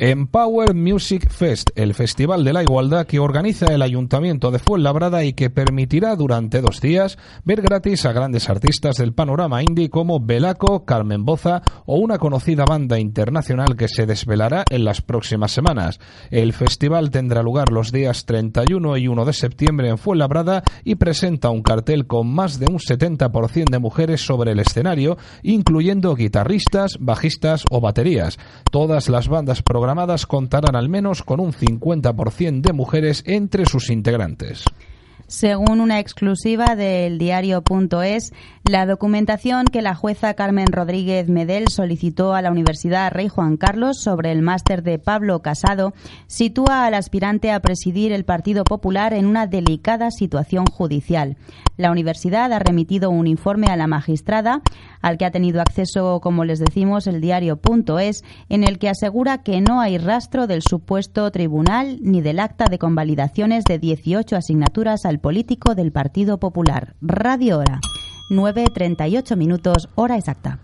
Empower 0.03 0.73
Music 0.73 1.29
Fest, 1.29 1.69
el 1.75 1.93
Festival 1.93 2.43
de 2.43 2.53
la 2.53 2.63
Igualdad 2.63 3.05
que 3.05 3.19
organiza 3.19 3.67
el 3.67 3.83
Ayuntamiento 3.83 4.49
de 4.49 4.57
Fuenlabrada 4.57 5.23
y 5.23 5.33
que 5.33 5.51
permitirá 5.51 6.15
durante 6.15 6.59
dos 6.59 6.81
días 6.81 7.19
ver 7.43 7.61
gratis 7.61 8.07
a 8.07 8.11
grandes 8.11 8.49
artistas 8.49 8.97
del 8.97 9.13
panorama 9.13 9.61
indie 9.61 9.91
como 9.91 10.19
Belaco, 10.19 10.85
Carmen 10.85 11.23
Boza 11.23 11.61
o 11.85 11.97
una 11.97 12.17
conocida 12.17 12.65
banda 12.65 12.97
internacional 12.97 13.77
que 13.77 13.87
se 13.87 14.07
desvelará 14.07 14.63
en 14.71 14.85
las 14.85 15.03
próximas 15.03 15.51
semanas. 15.51 15.99
El 16.31 16.53
festival 16.53 17.11
tendrá 17.11 17.43
lugar 17.43 17.71
los 17.71 17.91
días 17.91 18.25
31 18.25 18.97
y 18.97 19.07
1 19.07 19.23
de 19.23 19.33
septiembre 19.33 19.89
en 19.89 19.99
Fuenlabrada 19.99 20.63
y 20.83 20.95
presenta 20.95 21.51
un 21.51 21.61
cartel 21.61 22.07
con 22.07 22.27
más 22.27 22.57
de 22.57 22.65
un 22.71 22.79
70% 22.79 23.69
de 23.69 23.77
mujeres 23.77 24.25
sobre 24.25 24.53
el 24.53 24.61
escenario, 24.61 25.19
incluyendo 25.43 26.15
guitarristas, 26.15 26.97
bajistas 26.99 27.65
o 27.69 27.81
baterías. 27.81 28.39
Todas 28.71 29.07
las 29.07 29.27
bandas 29.27 29.61
programadas 29.61 29.90
contarán 30.25 30.75
al 30.75 30.89
menos 30.89 31.23
con 31.23 31.39
un 31.39 31.53
50% 31.53 32.61
de 32.61 32.73
mujeres 32.73 33.23
entre 33.25 33.65
sus 33.65 33.89
integrantes. 33.89 34.63
Según 35.27 35.79
una 35.79 35.99
exclusiva 35.99 36.75
del 36.75 37.17
diario.es, 37.17 38.33
la 38.63 38.85
documentación 38.85 39.65
que 39.65 39.81
la 39.81 39.95
jueza 39.95 40.35
Carmen 40.35 40.67
Rodríguez 40.67 41.27
Medel 41.27 41.67
solicitó 41.69 42.33
a 42.33 42.41
la 42.41 42.51
Universidad 42.51 43.11
Rey 43.11 43.27
Juan 43.27 43.57
Carlos 43.57 43.99
sobre 44.01 44.31
el 44.31 44.43
máster 44.43 44.83
de 44.83 44.99
Pablo 44.99 45.41
Casado 45.41 45.93
sitúa 46.27 46.85
al 46.85 46.93
aspirante 46.93 47.51
a 47.51 47.59
presidir 47.59 48.11
el 48.11 48.23
Partido 48.23 48.63
Popular 48.63 49.13
en 49.13 49.25
una 49.25 49.47
delicada 49.47 50.11
situación 50.11 50.65
judicial. 50.67 51.37
La 51.75 51.91
universidad 51.91 52.53
ha 52.53 52.59
remitido 52.59 53.09
un 53.09 53.25
informe 53.25 53.67
a 53.67 53.75
la 53.75 53.87
magistrada, 53.87 54.61
al 55.01 55.17
que 55.17 55.25
ha 55.25 55.31
tenido 55.31 55.59
acceso, 55.59 56.19
como 56.21 56.45
les 56.45 56.59
decimos, 56.59 57.07
el 57.07 57.19
diario.es, 57.19 58.23
en 58.47 58.63
el 58.63 58.77
que 58.77 58.89
asegura 58.89 59.39
que 59.39 59.59
no 59.61 59.81
hay 59.81 59.97
rastro 59.97 60.45
del 60.45 60.61
supuesto 60.61 61.31
tribunal 61.31 61.97
ni 62.01 62.21
del 62.21 62.39
acta 62.39 62.65
de 62.69 62.77
convalidaciones 62.77 63.63
de 63.63 63.79
18 63.79 64.35
asignaturas 64.35 65.05
al 65.05 65.19
político 65.19 65.73
del 65.73 65.91
Partido 65.91 66.39
Popular. 66.39 66.95
Radio 67.01 67.57
Hora. 67.57 67.81
9.38 68.31 69.35
minutos, 69.35 69.89
hora 69.95 70.15
exacta. 70.15 70.59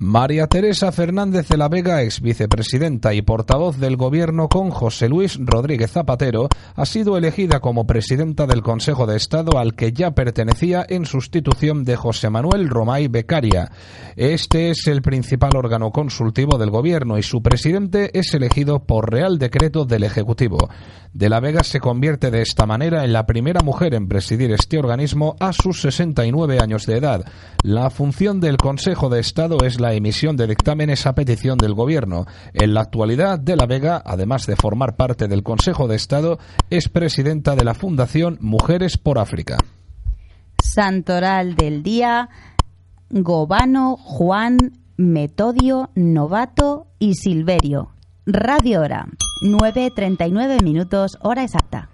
María 0.00 0.46
Teresa 0.46 0.92
Fernández 0.92 1.48
de 1.48 1.56
la 1.56 1.68
Vega, 1.68 2.04
ex 2.04 2.20
vicepresidenta 2.20 3.14
y 3.14 3.22
portavoz 3.22 3.78
del 3.78 3.96
Gobierno 3.96 4.48
con 4.48 4.70
José 4.70 5.08
Luis 5.08 5.36
Rodríguez 5.40 5.90
Zapatero, 5.90 6.48
ha 6.76 6.86
sido 6.86 7.18
elegida 7.18 7.58
como 7.58 7.84
presidenta 7.84 8.46
del 8.46 8.62
Consejo 8.62 9.06
de 9.06 9.16
Estado 9.16 9.58
al 9.58 9.74
que 9.74 9.92
ya 9.92 10.12
pertenecía 10.12 10.86
en 10.88 11.04
sustitución 11.04 11.82
de 11.82 11.96
José 11.96 12.30
Manuel 12.30 12.68
Romay 12.68 13.08
Becaria. 13.08 13.72
Este 14.14 14.70
es 14.70 14.86
el 14.86 15.02
principal 15.02 15.56
órgano 15.56 15.90
consultivo 15.90 16.58
del 16.58 16.70
Gobierno 16.70 17.18
y 17.18 17.24
su 17.24 17.42
presidente 17.42 18.16
es 18.16 18.32
elegido 18.34 18.84
por 18.84 19.10
Real 19.10 19.38
Decreto 19.38 19.84
del 19.84 20.04
Ejecutivo. 20.04 20.68
De 21.12 21.28
la 21.28 21.40
Vega 21.40 21.64
se 21.64 21.80
convierte 21.80 22.30
de 22.30 22.42
esta 22.42 22.66
manera 22.66 23.04
en 23.04 23.12
la 23.12 23.26
primera 23.26 23.60
mujer 23.62 23.94
en 23.94 24.08
presidir 24.08 24.52
este 24.52 24.78
organismo 24.78 25.36
a 25.40 25.52
sus 25.52 25.80
69 25.80 26.60
años 26.60 26.86
de 26.86 26.98
edad. 26.98 27.24
La 27.62 27.90
función 27.90 28.40
del 28.40 28.56
Consejo 28.56 29.08
de 29.08 29.20
Estado 29.20 29.64
es 29.64 29.80
la 29.80 29.94
emisión 29.94 30.36
de 30.36 30.46
dictámenes 30.46 31.06
a 31.06 31.14
petición 31.14 31.58
del 31.58 31.74
Gobierno. 31.74 32.26
En 32.52 32.74
la 32.74 32.82
actualidad, 32.82 33.38
De 33.38 33.56
la 33.56 33.66
Vega, 33.66 34.02
además 34.04 34.46
de 34.46 34.56
formar 34.56 34.96
parte 34.96 35.28
del 35.28 35.42
Consejo 35.42 35.88
de 35.88 35.96
Estado, 35.96 36.38
es 36.70 36.88
presidenta 36.88 37.56
de 37.56 37.64
la 37.64 37.74
Fundación 37.74 38.38
Mujeres 38.40 38.98
por 38.98 39.18
África. 39.18 39.58
Santoral 40.62 41.54
del 41.54 41.82
día, 41.82 42.28
Gobano, 43.10 43.96
Juan, 43.96 44.58
Metodio, 44.96 45.90
Novato 45.94 46.88
y 46.98 47.14
Silverio. 47.14 47.90
Radio 48.26 48.82
Hora, 48.82 49.06
9.39 49.40 50.62
minutos, 50.62 51.18
hora 51.20 51.44
exacta. 51.44 51.88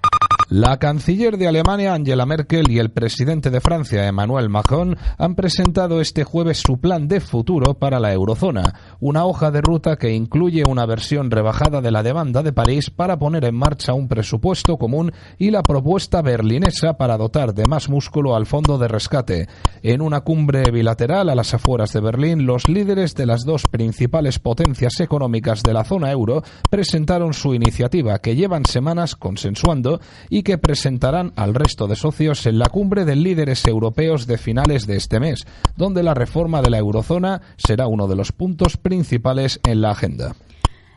La 0.51 0.79
canciller 0.79 1.39
de 1.39 1.49
Alemania, 1.49 1.95
Angela 1.95 2.27
Merkel, 2.27 2.71
y 2.71 2.79
el 2.79 2.91
presidente 2.91 3.49
de 3.49 3.63
Francia, 3.63 4.07
Emmanuel 4.07 4.51
Macron, 4.51 4.99
han 5.17 5.37
presentado 5.37 6.03
este 6.03 6.23
jueves 6.23 6.59
su 6.59 6.79
plan 6.79 7.09
de 7.09 7.21
futuro 7.21 7.79
para 7.79 7.99
la 7.99 8.13
eurozona, 8.13 8.75
una 9.01 9.25
hoja 9.25 9.51
de 9.51 9.63
ruta 9.63 9.97
que 9.97 10.13
incluye 10.13 10.63
una 10.69 10.85
versión 10.85 11.31
rebajada 11.31 11.81
de 11.81 11.91
la 11.91 12.03
demanda 12.03 12.43
de 12.43 12.53
París 12.53 12.91
para 12.91 13.19
poner 13.19 13.47
en 13.47 13.55
marcha 13.55 13.95
un 13.95 14.07
presupuesto 14.07 14.77
común 14.77 15.13
y 15.39 15.51
la 15.51 15.63
propuesta 15.63 16.21
berlinesa 16.21 16.99
para 16.99 17.17
dotar 17.17 17.55
de 17.55 17.65
más 17.67 17.89
músculo 17.89 18.37
al 18.37 18.45
fondo 18.45 18.77
de 18.77 18.89
rescate. 18.89 19.49
En 19.83 20.03
una 20.03 20.21
cumbre 20.21 20.71
bilateral 20.71 21.31
a 21.31 21.35
las 21.35 21.55
afueras 21.55 21.95
de 21.95 22.01
Berlín, 22.01 22.45
los 22.45 22.69
líderes 22.69 23.15
de 23.15 23.25
las 23.25 23.45
dos 23.47 23.63
principales 23.67 24.39
potencias 24.39 25.01
económicas 25.01 25.63
de 25.63 25.73
la 25.73 25.85
zona 25.85 26.13
euro 26.13 26.43
presentaron 26.69 27.33
su 27.33 27.55
iniciativa 27.55 28.19
que 28.19 28.37
llevan 28.37 28.67
semanas 28.67 29.17
consensuando 29.17 30.01
que 30.43 30.59
presentarán 30.59 31.33
al 31.37 31.55
resto 31.55 31.87
de 31.87 31.97
socios 31.97 32.47
en 32.47 32.59
la 32.59 32.69
cumbre 32.69 33.05
de 33.05 33.17
líderes 33.17 33.67
europeos 33.67 34.27
de 34.27 34.39
finales 34.39 34.87
de 34.87 34.97
este 34.97 35.21
mes, 35.21 35.47
donde 35.77 36.03
la 36.03 36.15
reforma 36.15 36.63
de 36.63 36.71
la 36.71 36.79
eurozona 36.79 37.41
será 37.57 37.87
uno 37.87 38.09
de 38.09 38.17
los 38.17 38.33
puntos 38.33 38.77
principales 38.77 39.61
en 39.65 39.81
la 39.81 39.93
agenda. 39.93 40.35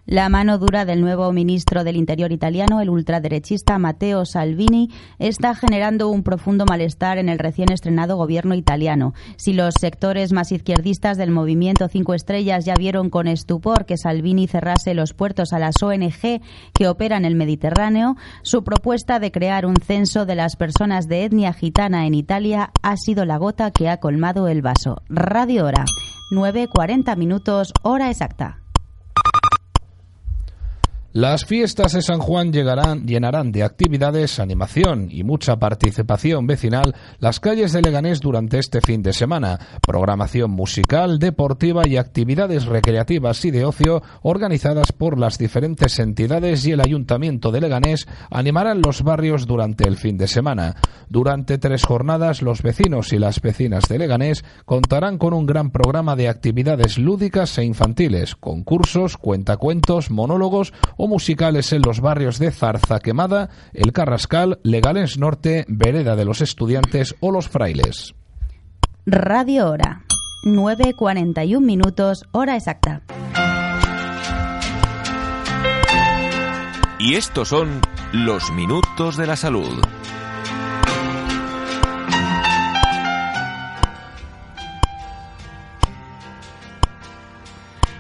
La 0.08 0.30
mano 0.30 0.58
dura 0.58 0.86
del 0.86 1.02
nuevo 1.02 1.30
ministro 1.34 1.84
del 1.84 1.98
Interior 1.98 2.32
italiano, 2.32 2.80
el 2.80 2.90
ultraderechista 2.90 3.78
Matteo 3.78 4.24
Salvini, 4.24 4.90
está 5.20 5.54
generando 5.54 6.08
un 6.08 6.24
profundo 6.24 6.64
malestar 6.64 7.18
en 7.18 7.28
el 7.28 7.38
recién 7.38 7.74
estrenado 7.74 8.16
gobierno 8.16 8.56
italiano. 8.56 9.14
Si 9.36 9.52
los 9.52 9.74
sectores 9.78 10.32
más 10.32 10.54
izquierdistas 10.54 11.18
del 11.18 11.32
movimiento 11.32 11.90
Cinco 11.90 12.14
Estrellas 12.14 12.64
ya 12.64 12.76
vieron 12.76 13.10
con 13.10 13.28
estupor 13.28 13.86
que 13.86 13.98
Salvini 13.98 14.48
cerrase 14.48 14.94
los 14.94 15.14
puertos 15.14 15.52
a 15.52 15.60
las 15.60 15.84
ONG 15.84 16.42
que 16.74 16.88
operan 16.88 17.26
el 17.26 17.36
Mediterráneo, 17.36 18.16
su 18.44 18.64
propuesta 18.64 19.20
de 19.20 19.34
crear 19.34 19.66
un 19.66 19.76
censo 19.76 20.26
de 20.26 20.36
las 20.36 20.56
personas 20.56 21.10
de 21.10 21.26
etnia 21.26 21.52
gitana 21.52 22.08
en 22.08 22.14
Italia 22.14 22.72
ha 22.82 22.96
sido 22.96 23.26
la 23.26 23.36
gota 23.36 23.72
que 23.72 23.90
ha 23.90 23.98
colmado 23.98 24.48
el 24.48 24.62
vaso. 24.62 25.02
Radio 25.10 25.66
Hora. 25.66 25.84
9.40 26.32 27.18
minutos, 27.18 27.74
hora 27.84 28.10
exacta. 28.10 28.60
Las 31.18 31.46
fiestas 31.46 31.94
de 31.94 32.04
San 32.04 32.20
Juan 32.20 32.54
llenarán 32.54 33.52
de 33.52 33.64
actividades, 33.64 34.38
animación 34.38 35.08
y 35.10 35.24
mucha 35.24 35.58
participación 35.58 36.46
vecinal 36.46 36.94
las 37.18 37.40
calles 37.40 37.74
de 37.74 37.82
Leganés 37.82 38.20
durante 38.20 38.60
este 38.60 38.82
fin 38.82 39.02
de 39.02 39.14
semana. 39.14 39.58
Programación 39.82 40.52
musical, 40.52 41.18
deportiva 41.18 41.88
y 41.88 41.98
actividades 41.98 42.68
recreativas 42.68 43.44
y 43.46 43.50
de 43.50 43.66
ocio 43.66 44.04
organizadas 44.22 44.92
por 44.92 45.18
las 45.18 45.40
diferentes 45.40 45.98
entidades 45.98 46.68
y 46.68 46.74
el 46.74 46.82
Ayuntamiento 46.82 47.52
de 47.52 47.62
Leganés 47.62 48.08
animarán 48.30 48.84
los 48.84 49.02
barrios 49.02 49.48
durante 49.48 49.88
el 49.88 49.98
fin 49.98 50.20
de 50.20 50.28
semana. 50.28 50.76
Durante 51.10 51.58
tres 51.58 51.84
jornadas, 51.84 52.44
los 52.44 52.62
vecinos 52.62 53.12
y 53.12 53.18
las 53.18 53.42
vecinas 53.42 53.86
de 53.90 53.98
Leganés 53.98 54.46
contarán 54.66 55.18
con 55.18 55.34
un 55.34 55.48
gran 55.48 55.72
programa 55.72 56.16
de 56.16 56.30
actividades 56.30 57.00
lúdicas 57.00 57.58
e 57.58 57.64
infantiles, 57.64 58.36
concursos, 58.36 59.18
cuentacuentos, 59.18 60.12
monólogos 60.12 60.74
o 60.96 61.07
musicales 61.08 61.74
en 61.74 61.82
los 61.82 62.02
barrios 62.02 62.40
de 62.40 62.52
Zarza 62.52 63.00
Quemada, 63.00 63.50
El 63.74 63.94
Carrascal, 63.94 64.60
Legales 64.64 65.18
Norte, 65.18 65.66
Vereda 65.68 66.16
de 66.16 66.26
los 66.26 66.42
Estudiantes 66.42 67.16
o 67.20 67.32
Los 67.32 67.50
Frailes. 67.50 68.14
Radio 69.06 69.70
Hora. 69.70 70.04
9.41 70.44 71.60
minutos, 71.60 72.26
hora 72.32 72.56
exacta. 72.56 73.02
Y 77.00 77.16
estos 77.16 77.50
son 77.50 77.82
los 78.14 78.52
minutos 78.52 79.18
de 79.18 79.28
la 79.28 79.36
salud. 79.36 79.84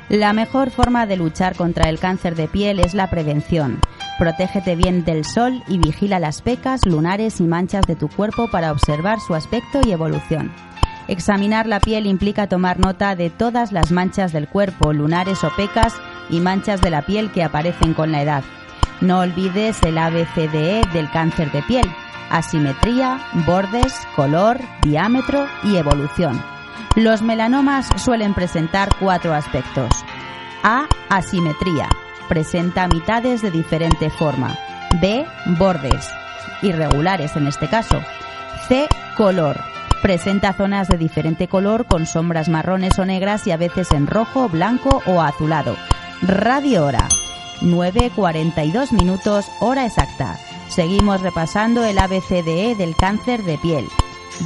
La 0.09 0.31
mejor 0.31 0.69
forma 0.69 1.05
de 1.05 1.17
luchar 1.17 1.57
contra 1.57 1.89
el 1.89 1.99
cáncer 1.99 2.35
de 2.35 2.47
piel 2.47 2.79
es 2.79 2.93
la 2.93 3.09
prevención. 3.09 3.81
Protégete 4.17 4.77
bien 4.77 5.03
del 5.03 5.25
sol 5.25 5.61
y 5.67 5.79
vigila 5.79 6.17
las 6.19 6.41
pecas, 6.41 6.85
lunares 6.85 7.41
y 7.41 7.43
manchas 7.43 7.85
de 7.85 7.97
tu 7.97 8.07
cuerpo 8.07 8.49
para 8.49 8.71
observar 8.71 9.19
su 9.19 9.35
aspecto 9.35 9.81
y 9.85 9.91
evolución. 9.91 10.53
Examinar 11.09 11.67
la 11.67 11.81
piel 11.81 12.05
implica 12.05 12.47
tomar 12.47 12.79
nota 12.79 13.17
de 13.17 13.29
todas 13.29 13.73
las 13.73 13.91
manchas 13.91 14.31
del 14.31 14.47
cuerpo, 14.47 14.93
lunares 14.93 15.43
o 15.43 15.51
pecas 15.57 15.93
y 16.29 16.39
manchas 16.39 16.79
de 16.79 16.89
la 16.89 17.01
piel 17.01 17.29
que 17.31 17.43
aparecen 17.43 17.93
con 17.93 18.13
la 18.13 18.21
edad. 18.21 18.43
No 19.01 19.19
olvides 19.19 19.83
el 19.83 19.97
ABCDE 19.97 20.83
del 20.93 21.11
cáncer 21.11 21.51
de 21.51 21.61
piel. 21.63 21.85
Asimetría, 22.29 23.19
bordes, 23.45 23.93
color, 24.15 24.57
diámetro 24.83 25.47
y 25.63 25.75
evolución. 25.75 26.56
Los 26.97 27.21
melanomas 27.21 27.87
suelen 28.03 28.33
presentar 28.33 28.89
cuatro 28.99 29.35
aspectos. 29.35 29.87
A. 30.63 30.87
Asimetría. 31.09 31.89
Presenta 32.27 32.87
mitades 32.87 33.43
de 33.43 33.51
diferente 33.51 34.09
forma. 34.09 34.57
B. 34.99 35.23
Bordes. 35.59 36.09
Irregulares 36.63 37.35
en 37.35 37.45
este 37.45 37.67
caso. 37.67 38.01
C. 38.67 38.87
Color. 39.15 39.59
Presenta 40.01 40.53
zonas 40.53 40.87
de 40.87 40.97
diferente 40.97 41.47
color 41.47 41.85
con 41.85 42.07
sombras 42.07 42.49
marrones 42.49 42.97
o 42.97 43.05
negras 43.05 43.45
y 43.45 43.51
a 43.51 43.57
veces 43.57 43.91
en 43.91 44.07
rojo, 44.07 44.49
blanco 44.49 45.03
o 45.05 45.21
azulado. 45.21 45.77
Radio 46.23 46.83
Hora. 46.83 47.07
9.42 47.61 48.91
minutos, 48.91 49.45
hora 49.59 49.85
exacta. 49.85 50.39
Seguimos 50.67 51.21
repasando 51.21 51.85
el 51.85 51.99
ABCDE 51.99 52.73
del 52.75 52.95
cáncer 52.95 53.43
de 53.43 53.59
piel. 53.59 53.85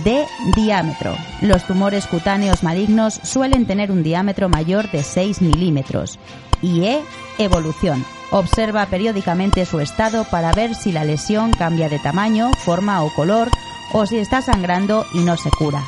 D. 0.03 0.25
Diámetro. 0.55 1.15
Los 1.41 1.65
tumores 1.65 2.07
cutáneos 2.07 2.63
malignos 2.63 3.19
suelen 3.23 3.65
tener 3.65 3.91
un 3.91 4.03
diámetro 4.03 4.49
mayor 4.49 4.89
de 4.91 5.03
6 5.03 5.41
milímetros. 5.41 6.19
Y 6.61 6.85
E. 6.85 7.01
Evolución. 7.37 8.05
Observa 8.31 8.85
periódicamente 8.85 9.65
su 9.65 9.79
estado 9.79 10.23
para 10.23 10.53
ver 10.53 10.73
si 10.75 10.91
la 10.91 11.03
lesión 11.03 11.51
cambia 11.51 11.89
de 11.89 11.99
tamaño, 11.99 12.51
forma 12.59 13.03
o 13.03 13.13
color 13.13 13.49
o 13.93 14.05
si 14.05 14.17
está 14.17 14.41
sangrando 14.41 15.05
y 15.13 15.19
no 15.19 15.35
se 15.35 15.49
cura. 15.49 15.83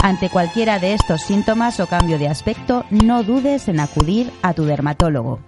Ante 0.00 0.28
cualquiera 0.28 0.78
de 0.78 0.94
estos 0.94 1.22
síntomas 1.22 1.80
o 1.80 1.86
cambio 1.86 2.18
de 2.18 2.28
aspecto, 2.28 2.84
no 2.90 3.22
dudes 3.22 3.68
en 3.68 3.80
acudir 3.80 4.32
a 4.42 4.54
tu 4.54 4.64
dermatólogo. 4.64 5.40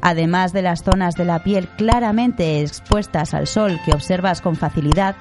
Además 0.00 0.52
de 0.52 0.62
las 0.62 0.82
zonas 0.82 1.14
de 1.14 1.24
la 1.24 1.42
piel 1.42 1.68
claramente 1.68 2.62
expuestas 2.62 3.34
al 3.34 3.46
sol 3.46 3.80
que 3.84 3.92
observas 3.92 4.40
con 4.40 4.56
facilidad, 4.56 5.16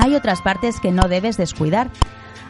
hay 0.00 0.14
otras 0.14 0.40
partes 0.42 0.80
que 0.80 0.92
no 0.92 1.08
debes 1.08 1.36
descuidar. 1.36 1.90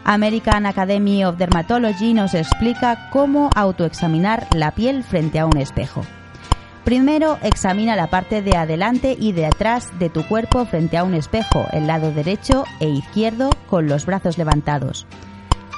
American 0.04 0.66
Academy 0.66 1.24
of 1.24 1.36
Dermatology 1.36 2.14
nos 2.14 2.34
explica 2.34 3.10
cómo 3.10 3.50
autoexaminar 3.54 4.46
la 4.54 4.70
piel 4.70 5.04
frente 5.04 5.38
a 5.38 5.46
un 5.46 5.56
espejo. 5.56 6.02
Primero, 6.84 7.38
examina 7.42 7.96
la 7.96 8.08
parte 8.08 8.40
de 8.40 8.56
adelante 8.56 9.16
y 9.18 9.32
de 9.32 9.46
atrás 9.46 9.90
de 9.98 10.08
tu 10.08 10.26
cuerpo 10.26 10.64
frente 10.64 10.96
a 10.96 11.04
un 11.04 11.14
espejo, 11.14 11.66
el 11.72 11.86
lado 11.86 12.12
derecho 12.12 12.64
e 12.80 12.88
izquierdo 12.88 13.50
con 13.68 13.86
los 13.86 14.06
brazos 14.06 14.38
levantados. 14.38 15.06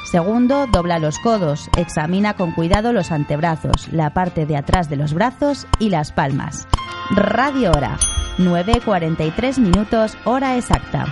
Segundo, 0.05 0.67
dobla 0.67 0.99
los 0.99 1.19
codos. 1.19 1.71
Examina 1.77 2.35
con 2.35 2.53
cuidado 2.53 2.93
los 2.93 3.11
antebrazos, 3.11 3.89
la 3.93 4.11
parte 4.13 4.47
de 4.47 4.57
atrás 4.57 4.91
de 4.91 4.97
los 4.97 5.15
brazos 5.15 5.67
y 5.79 5.89
las 5.89 6.13
palmas. 6.13 6.69
Radio 7.11 7.71
hora. 7.71 7.99
9.43 8.39 9.59
minutos, 9.59 10.17
hora 10.25 10.57
exacta. 10.57 11.07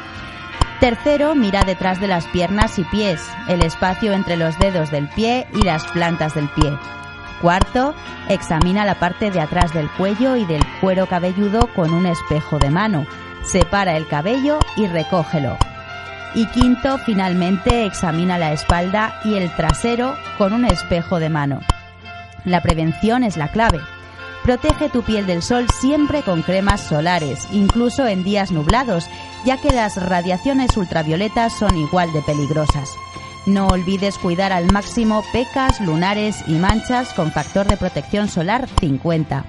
Tercero, 0.81 1.35
mira 1.35 1.63
detrás 1.65 2.01
de 2.01 2.07
las 2.07 2.27
piernas 2.29 2.79
y 2.79 2.85
pies, 2.85 3.21
el 3.49 3.61
espacio 3.61 4.15
entre 4.15 4.39
los 4.39 4.59
dedos 4.59 4.91
del 4.91 5.09
pie 5.09 5.47
y 5.53 5.63
las 5.63 5.85
plantas 5.89 6.35
del 6.35 6.49
pie. 6.49 6.73
Cuarto, 7.43 7.95
examina 8.31 8.87
la 8.87 8.99
parte 8.99 9.31
de 9.31 9.41
atrás 9.41 9.75
del 9.75 9.91
cuello 9.91 10.37
y 10.37 10.47
del 10.47 10.65
cuero 10.81 11.07
cabelludo 11.07 11.69
con 11.75 11.93
un 11.93 12.07
espejo 12.07 12.59
de 12.59 12.71
mano. 12.71 13.07
Separa 13.45 13.99
el 13.99 14.09
cabello 14.09 14.59
y 14.75 14.87
recógelo. 14.87 15.59
Y 16.35 16.47
quinto, 16.47 16.97
finalmente, 16.97 17.85
examina 17.85 18.39
la 18.39 18.53
espalda 18.53 19.21
y 19.23 19.35
el 19.35 19.55
trasero 19.55 20.17
con 20.39 20.55
un 20.55 20.65
espejo 20.65 21.21
de 21.21 21.29
mano. 21.29 21.61
La 22.47 22.63
prevención 22.63 23.23
es 23.23 23.37
la 23.37 23.49
clave. 23.49 23.81
Protege 24.51 24.89
tu 24.89 25.05
piel 25.05 25.29
del 25.29 25.43
sol 25.43 25.69
siempre 25.71 26.25
con 26.25 26.43
cremas 26.43 26.81
solares, 26.81 27.47
incluso 27.53 28.09
en 28.09 28.25
días 28.25 28.51
nublados, 28.51 29.09
ya 29.45 29.59
que 29.59 29.71
las 29.71 29.95
radiaciones 29.95 30.77
ultravioletas 30.77 31.53
son 31.57 31.77
igual 31.77 32.13
de 32.13 32.21
peligrosas. 32.21 32.97
No 33.47 33.69
olvides 33.69 34.19
cuidar 34.19 34.51
al 34.53 34.73
máximo 34.73 35.23
pecas, 35.33 35.81
lunares 35.81 36.43
y 36.49 36.55
manchas 36.55 37.15
con 37.15 37.31
factor 37.31 37.69
de 37.69 37.77
protección 37.77 38.27
solar 38.27 38.69
50. 38.81 39.45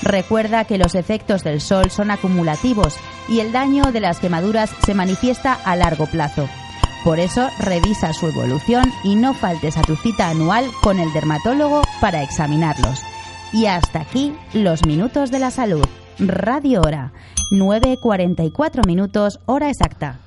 Recuerda 0.00 0.64
que 0.64 0.78
los 0.78 0.94
efectos 0.94 1.44
del 1.44 1.60
sol 1.60 1.90
son 1.90 2.10
acumulativos 2.10 2.96
y 3.28 3.40
el 3.40 3.52
daño 3.52 3.92
de 3.92 4.00
las 4.00 4.20
quemaduras 4.20 4.70
se 4.86 4.94
manifiesta 4.94 5.52
a 5.52 5.76
largo 5.76 6.06
plazo. 6.06 6.48
Por 7.04 7.20
eso 7.20 7.50
revisa 7.58 8.14
su 8.14 8.26
evolución 8.28 8.90
y 9.04 9.16
no 9.16 9.34
faltes 9.34 9.76
a 9.76 9.82
tu 9.82 9.96
cita 9.96 10.30
anual 10.30 10.64
con 10.82 10.98
el 10.98 11.12
dermatólogo 11.12 11.82
para 12.00 12.22
examinarlos. 12.22 13.02
Y 13.52 13.66
hasta 13.66 14.00
aquí 14.00 14.34
los 14.52 14.84
minutos 14.86 15.30
de 15.30 15.38
la 15.38 15.50
salud. 15.50 15.84
Radio 16.18 16.80
Hora. 16.80 17.12
9.44 17.52 18.86
minutos, 18.86 19.38
hora 19.46 19.68
exacta. 19.70 20.18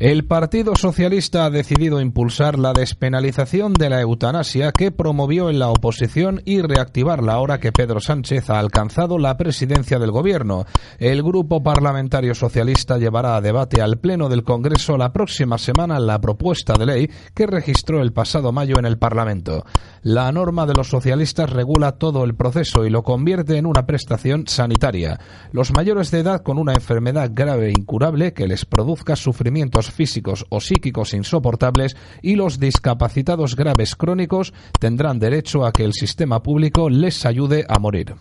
El 0.00 0.26
Partido 0.26 0.76
Socialista 0.76 1.44
ha 1.44 1.50
decidido 1.50 2.00
impulsar 2.00 2.56
la 2.56 2.72
despenalización 2.72 3.72
de 3.72 3.90
la 3.90 4.00
eutanasia 4.00 4.70
que 4.70 4.92
promovió 4.92 5.50
en 5.50 5.58
la 5.58 5.70
oposición 5.70 6.40
y 6.44 6.62
reactivarla 6.62 7.32
ahora 7.32 7.58
que 7.58 7.72
Pedro 7.72 7.98
Sánchez 7.98 8.48
ha 8.48 8.60
alcanzado 8.60 9.18
la 9.18 9.36
presidencia 9.36 9.98
del 9.98 10.12
Gobierno. 10.12 10.66
El 11.00 11.24
Grupo 11.24 11.64
Parlamentario 11.64 12.36
Socialista 12.36 12.96
llevará 12.96 13.34
a 13.34 13.40
debate 13.40 13.82
al 13.82 13.98
Pleno 13.98 14.28
del 14.28 14.44
Congreso 14.44 14.96
la 14.96 15.12
próxima 15.12 15.58
semana 15.58 15.98
la 15.98 16.20
propuesta 16.20 16.74
de 16.74 16.86
ley 16.86 17.10
que 17.34 17.48
registró 17.48 18.00
el 18.00 18.12
pasado 18.12 18.52
mayo 18.52 18.78
en 18.78 18.84
el 18.84 18.98
Parlamento. 18.98 19.64
La 20.02 20.30
norma 20.30 20.64
de 20.64 20.74
los 20.74 20.90
socialistas 20.90 21.50
regula 21.50 21.98
todo 21.98 22.22
el 22.22 22.36
proceso 22.36 22.86
y 22.86 22.90
lo 22.90 23.02
convierte 23.02 23.56
en 23.56 23.66
una 23.66 23.84
prestación 23.84 24.46
sanitaria. 24.46 25.18
Los 25.50 25.72
mayores 25.74 26.12
de 26.12 26.20
edad 26.20 26.44
con 26.44 26.56
una 26.56 26.74
enfermedad 26.74 27.32
grave 27.34 27.70
e 27.70 27.74
incurable 27.76 28.32
que 28.32 28.46
les 28.46 28.64
produzca 28.64 29.16
sufrimientos 29.16 29.87
físicos 29.90 30.46
o 30.48 30.60
psíquicos 30.60 31.14
insoportables 31.14 31.96
y 32.22 32.36
los 32.36 32.58
discapacitados 32.58 33.56
graves 33.56 33.96
crónicos 33.96 34.52
tendrán 34.80 35.18
derecho 35.18 35.64
a 35.64 35.72
que 35.72 35.84
el 35.84 35.92
sistema 35.92 36.42
público 36.42 36.90
les 36.90 37.26
ayude 37.26 37.64
a 37.68 37.78
morir. 37.78 38.14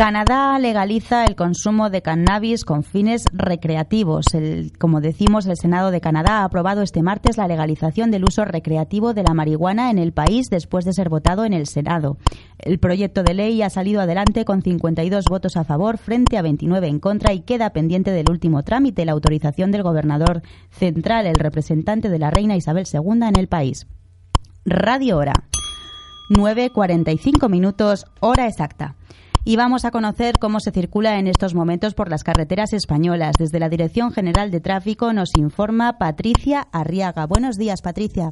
Canadá 0.00 0.58
legaliza 0.58 1.26
el 1.26 1.36
consumo 1.36 1.90
de 1.90 2.00
cannabis 2.00 2.64
con 2.64 2.84
fines 2.84 3.26
recreativos. 3.34 4.32
El- 4.32 4.72
como 4.78 5.02
decimos, 5.02 5.44
el 5.44 5.58
Senado 5.58 5.90
de 5.90 6.00
Canadá 6.00 6.38
ha 6.38 6.44
aprobado 6.44 6.80
este 6.80 7.02
martes 7.02 7.36
la 7.36 7.46
legalización 7.46 8.10
del 8.10 8.24
uso 8.24 8.46
recreativo 8.46 9.12
de 9.12 9.24
la 9.24 9.34
marihuana 9.34 9.90
en 9.90 9.98
el 9.98 10.14
país 10.14 10.48
después 10.48 10.86
de 10.86 10.94
ser 10.94 11.10
votado 11.10 11.44
en 11.44 11.52
el 11.52 11.66
Senado. 11.66 12.16
El 12.60 12.78
proyecto 12.78 13.22
de 13.22 13.34
ley 13.34 13.60
ha 13.60 13.68
salido 13.68 14.00
adelante 14.00 14.46
con 14.46 14.62
52 14.62 15.26
votos 15.28 15.58
a 15.58 15.64
favor 15.64 15.98
frente 15.98 16.38
a 16.38 16.42
29 16.42 16.88
en 16.88 16.98
contra 16.98 17.34
y 17.34 17.40
queda 17.40 17.74
pendiente 17.74 18.10
del 18.10 18.30
último 18.30 18.62
trámite, 18.62 19.04
la 19.04 19.12
autorización 19.12 19.70
del 19.70 19.82
gobernador 19.82 20.40
central, 20.70 21.26
el 21.26 21.34
representante 21.34 22.08
de 22.08 22.18
la 22.18 22.30
reina 22.30 22.56
Isabel 22.56 22.86
II 22.90 23.20
en 23.28 23.38
el 23.38 23.48
país. 23.48 23.86
Radio 24.64 25.18
Hora. 25.18 25.34
9.45 26.30 27.50
minutos, 27.50 28.06
hora 28.20 28.46
exacta. 28.46 28.94
Y 29.50 29.56
vamos 29.56 29.84
a 29.84 29.90
conocer 29.90 30.38
cómo 30.38 30.60
se 30.60 30.70
circula 30.70 31.18
en 31.18 31.26
estos 31.26 31.56
momentos 31.56 31.94
por 31.94 32.08
las 32.08 32.22
carreteras 32.22 32.72
españolas. 32.72 33.34
Desde 33.36 33.58
la 33.58 33.68
Dirección 33.68 34.12
General 34.12 34.52
de 34.52 34.60
Tráfico 34.60 35.12
nos 35.12 35.34
informa 35.36 35.98
Patricia 35.98 36.68
Arriaga. 36.70 37.26
Buenos 37.26 37.56
días, 37.56 37.82
Patricia. 37.82 38.30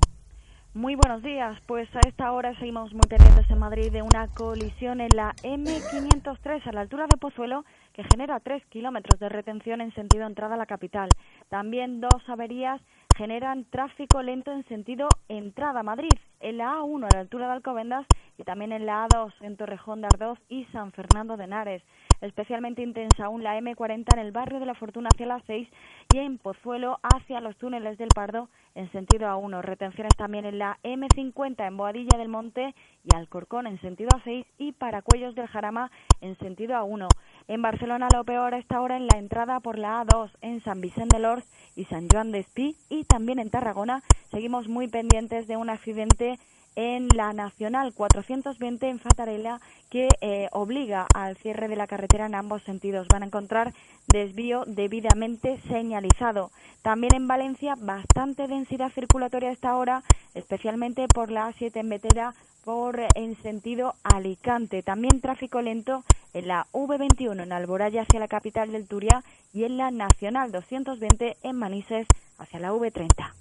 Muy 0.74 0.94
buenos 0.94 1.24
días. 1.24 1.58
Pues 1.66 1.88
a 1.96 2.08
esta 2.08 2.30
hora 2.30 2.56
seguimos 2.60 2.92
muy 2.92 3.02
pendientes 3.08 3.50
en 3.50 3.58
Madrid 3.58 3.90
de 3.90 4.02
una 4.02 4.28
colisión 4.28 5.00
en 5.00 5.08
la 5.12 5.34
M503 5.42 6.64
a 6.64 6.72
la 6.72 6.82
altura 6.82 7.06
de 7.10 7.16
Pozuelo 7.16 7.64
que 7.98 8.04
genera 8.04 8.38
tres 8.38 8.64
kilómetros 8.66 9.18
de 9.18 9.28
retención 9.28 9.80
en 9.80 9.92
sentido 9.92 10.24
entrada 10.24 10.54
a 10.54 10.56
la 10.56 10.66
capital. 10.66 11.08
También 11.48 12.00
dos 12.00 12.22
averías 12.28 12.80
generan 13.16 13.64
tráfico 13.64 14.22
lento 14.22 14.52
en 14.52 14.64
sentido 14.68 15.08
entrada 15.26 15.80
a 15.80 15.82
Madrid, 15.82 16.16
en 16.38 16.58
la 16.58 16.74
A1 16.74 17.08
a 17.10 17.14
la 17.16 17.20
altura 17.22 17.48
de 17.48 17.54
Alcobendas 17.54 18.06
y 18.38 18.44
también 18.44 18.70
en 18.70 18.86
la 18.86 19.08
A2 19.08 19.32
en 19.40 19.56
Torrejón 19.56 20.00
de 20.00 20.06
Ardoz 20.06 20.38
y 20.48 20.64
San 20.66 20.92
Fernando 20.92 21.36
de 21.36 21.42
Henares. 21.42 21.82
Especialmente 22.20 22.82
intensa 22.82 23.24
aún 23.24 23.42
la 23.42 23.58
M40 23.58 24.04
en 24.12 24.18
el 24.20 24.30
barrio 24.30 24.60
de 24.60 24.66
la 24.66 24.76
Fortuna 24.76 25.08
hacia 25.12 25.26
las 25.26 25.42
6 25.46 25.68
y 26.14 26.18
en 26.18 26.38
Pozuelo 26.38 27.00
hacia 27.02 27.40
los 27.40 27.56
túneles 27.56 27.98
del 27.98 28.08
Pardo 28.08 28.48
en 28.74 28.90
sentido 28.92 29.26
A1. 29.26 29.60
Retenciones 29.60 30.16
también 30.16 30.46
en 30.46 30.58
la 30.58 30.78
M50 30.82 31.66
en 31.66 31.76
Boadilla 31.76 32.16
del 32.16 32.28
Monte 32.28 32.74
y 33.04 33.14
Alcorcón 33.14 33.66
en 33.66 33.78
sentido 33.80 34.10
A6 34.10 34.46
y 34.56 34.72
Paracuellos 34.72 35.34
del 35.34 35.48
Jarama 35.48 35.90
en 36.22 36.38
sentido 36.38 36.76
A1. 36.76 37.08
En 37.48 37.60
Barcelona 37.60 38.08
lo 38.12 38.24
peor 38.24 38.54
a 38.54 38.58
esta 38.58 38.80
hora 38.80 38.96
en 38.96 39.06
la 39.06 39.18
entrada 39.18 39.60
por 39.60 39.78
la 39.78 40.02
A2 40.02 40.30
en 40.40 40.60
San 40.62 40.80
Vicente 40.80 41.16
de 41.16 41.22
Lors 41.22 41.46
y 41.76 41.84
San 41.84 42.08
Joan 42.08 42.32
de 42.32 42.38
Espí 42.38 42.76
y 42.88 43.04
también 43.04 43.38
en 43.38 43.50
Tarragona 43.50 44.02
seguimos 44.30 44.66
muy 44.66 44.88
pendientes 44.88 45.46
de 45.46 45.56
un 45.58 45.68
accidente 45.68 46.38
en 46.78 47.08
la 47.08 47.32
Nacional 47.32 47.92
420 47.92 48.88
en 48.88 49.00
Fatarella 49.00 49.60
que 49.90 50.06
eh, 50.20 50.48
obliga 50.52 51.08
al 51.12 51.36
cierre 51.36 51.66
de 51.66 51.74
la 51.74 51.88
carretera 51.88 52.26
en 52.26 52.36
ambos 52.36 52.62
sentidos. 52.62 53.08
Van 53.08 53.24
a 53.24 53.26
encontrar 53.26 53.74
desvío 54.06 54.62
debidamente 54.64 55.58
señalizado. 55.66 56.52
También 56.82 57.16
en 57.16 57.26
Valencia 57.26 57.74
bastante 57.76 58.46
densidad 58.46 58.92
circulatoria 58.92 59.48
a 59.48 59.52
esta 59.52 59.76
hora, 59.76 60.04
especialmente 60.34 61.08
por 61.08 61.32
la 61.32 61.48
A7 61.48 61.72
en 61.74 61.88
Betera 61.88 62.34
por 62.64 63.00
en 63.16 63.34
sentido 63.42 63.94
Alicante. 64.04 64.84
También 64.84 65.20
tráfico 65.20 65.60
lento 65.60 66.04
en 66.32 66.46
la 66.46 66.68
V21 66.72 67.42
en 67.42 67.52
Alboraya 67.52 68.02
hacia 68.02 68.20
la 68.20 68.28
capital 68.28 68.70
del 68.70 68.86
Turia 68.86 69.24
y 69.52 69.64
en 69.64 69.78
la 69.78 69.90
Nacional 69.90 70.52
220 70.52 71.38
en 71.42 71.56
Manises 71.56 72.06
hacia 72.38 72.60
la 72.60 72.70
V30. 72.70 73.32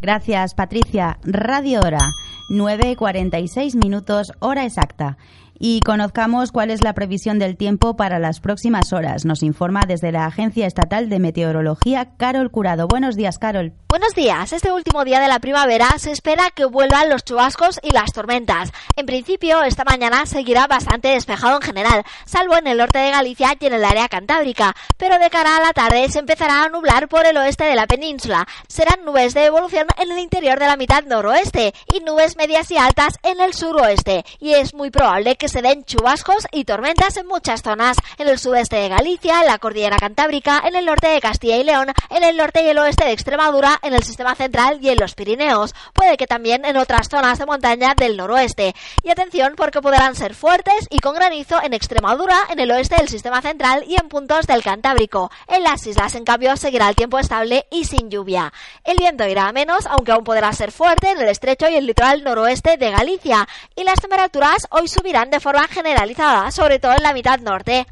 Gracias, 0.00 0.54
Patricia. 0.54 1.18
Radio 1.22 1.80
Hora. 1.80 2.14
9.46 2.50 3.76
minutos, 3.76 4.32
hora 4.40 4.64
exacta. 4.64 5.16
Y 5.62 5.80
conozcamos 5.80 6.52
cuál 6.52 6.70
es 6.70 6.82
la 6.82 6.94
previsión 6.94 7.38
del 7.38 7.58
tiempo 7.58 7.94
para 7.94 8.18
las 8.18 8.40
próximas 8.40 8.94
horas. 8.94 9.26
Nos 9.26 9.42
informa 9.42 9.82
desde 9.86 10.10
la 10.10 10.24
Agencia 10.24 10.66
Estatal 10.66 11.10
de 11.10 11.18
Meteorología, 11.18 12.16
Carol 12.16 12.50
Curado. 12.50 12.88
Buenos 12.88 13.14
días, 13.14 13.38
Carol. 13.38 13.74
Buenos 13.90 14.14
días. 14.14 14.54
Este 14.54 14.72
último 14.72 15.04
día 15.04 15.20
de 15.20 15.28
la 15.28 15.38
primavera 15.38 15.90
se 15.98 16.12
espera 16.12 16.50
que 16.54 16.64
vuelvan 16.64 17.10
los 17.10 17.24
chubascos 17.24 17.78
y 17.82 17.90
las 17.90 18.12
tormentas. 18.14 18.72
En 18.96 19.04
principio, 19.04 19.62
esta 19.62 19.84
mañana 19.84 20.24
seguirá 20.24 20.66
bastante 20.66 21.08
despejado 21.08 21.56
en 21.56 21.62
general, 21.62 22.04
salvo 22.24 22.56
en 22.56 22.66
el 22.66 22.78
norte 22.78 22.98
de 22.98 23.10
Galicia 23.10 23.54
y 23.60 23.66
en 23.66 23.74
el 23.74 23.84
área 23.84 24.08
cantábrica. 24.08 24.74
Pero 24.96 25.18
de 25.18 25.28
cara 25.28 25.58
a 25.58 25.60
la 25.60 25.74
tarde 25.74 26.08
se 26.08 26.20
empezará 26.20 26.62
a 26.62 26.68
nublar 26.70 27.08
por 27.08 27.26
el 27.26 27.36
oeste 27.36 27.64
de 27.64 27.74
la 27.74 27.86
península. 27.86 28.48
Serán 28.66 29.04
nubes 29.04 29.34
de 29.34 29.44
evolución 29.44 29.88
en 29.98 30.10
el 30.10 30.20
interior 30.20 30.58
de 30.58 30.68
la 30.68 30.76
mitad 30.76 31.04
noroeste 31.04 31.74
y 31.92 32.00
nubes 32.00 32.38
medias 32.38 32.70
y 32.70 32.78
altas 32.78 33.18
en 33.22 33.42
el 33.42 33.52
suroeste. 33.52 34.24
Y 34.38 34.54
es 34.54 34.72
muy 34.72 34.90
probable 34.90 35.36
que 35.36 35.49
se 35.50 35.62
den 35.62 35.84
chubascos 35.84 36.46
y 36.52 36.64
tormentas 36.64 37.16
en 37.16 37.26
muchas 37.26 37.62
zonas, 37.62 37.96
en 38.18 38.28
el 38.28 38.38
sudeste 38.38 38.76
de 38.76 38.88
Galicia, 38.88 39.40
en 39.40 39.46
la 39.46 39.58
cordillera 39.58 39.96
cantábrica, 39.96 40.62
en 40.64 40.76
el 40.76 40.86
norte 40.86 41.08
de 41.08 41.20
Castilla 41.20 41.56
y 41.56 41.64
León, 41.64 41.88
en 42.08 42.22
el 42.22 42.36
norte 42.36 42.62
y 42.62 42.68
el 42.68 42.78
oeste 42.78 43.04
de 43.04 43.12
Extremadura, 43.12 43.78
en 43.82 43.92
el 43.92 44.04
sistema 44.04 44.36
central 44.36 44.78
y 44.80 44.90
en 44.90 44.98
los 44.98 45.14
Pirineos. 45.14 45.74
Puede 45.92 46.16
que 46.16 46.28
también 46.28 46.64
en 46.64 46.76
otras 46.76 47.08
zonas 47.10 47.38
de 47.38 47.46
montaña 47.46 47.94
del 47.96 48.16
noroeste. 48.16 48.74
Y 49.02 49.10
atención 49.10 49.54
porque 49.56 49.82
podrán 49.82 50.14
ser 50.14 50.34
fuertes 50.34 50.86
y 50.88 51.00
con 51.00 51.14
granizo 51.14 51.60
en 51.62 51.74
Extremadura, 51.74 52.38
en 52.48 52.60
el 52.60 52.70
oeste 52.70 52.96
del 52.96 53.08
sistema 53.08 53.42
central 53.42 53.84
y 53.88 53.96
en 54.00 54.08
puntos 54.08 54.46
del 54.46 54.62
Cantábrico. 54.62 55.32
En 55.48 55.64
las 55.64 55.84
islas, 55.86 56.14
en 56.14 56.24
cambio, 56.24 56.56
seguirá 56.56 56.88
el 56.88 56.94
tiempo 56.94 57.18
estable 57.18 57.66
y 57.72 57.86
sin 57.86 58.08
lluvia. 58.08 58.52
El 58.84 58.98
viento 58.98 59.26
irá 59.26 59.48
a 59.48 59.52
menos, 59.52 59.86
aunque 59.86 60.12
aún 60.12 60.24
podrá 60.24 60.52
ser 60.52 60.70
fuerte 60.70 61.10
en 61.10 61.18
el 61.18 61.28
estrecho 61.28 61.68
y 61.68 61.74
el 61.74 61.86
litoral 61.86 62.22
noroeste 62.22 62.76
de 62.76 62.90
Galicia. 62.90 63.48
Y 63.74 63.82
las 63.82 64.00
temperaturas 64.00 64.68
hoy 64.70 64.86
subirán 64.86 65.30
de 65.30 65.39
forma 65.40 65.66
generalizada, 65.68 66.50
sobre 66.50 66.78
todo 66.78 66.92
en 66.92 67.02
la 67.02 67.12
mitad 67.12 67.40
norte. 67.40 67.86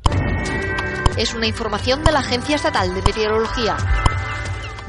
Es 1.16 1.34
una 1.34 1.46
información 1.46 2.04
de 2.04 2.12
la 2.12 2.20
Agencia 2.20 2.56
Estatal 2.56 2.94
de 2.94 3.02
Meteorología. 3.02 3.76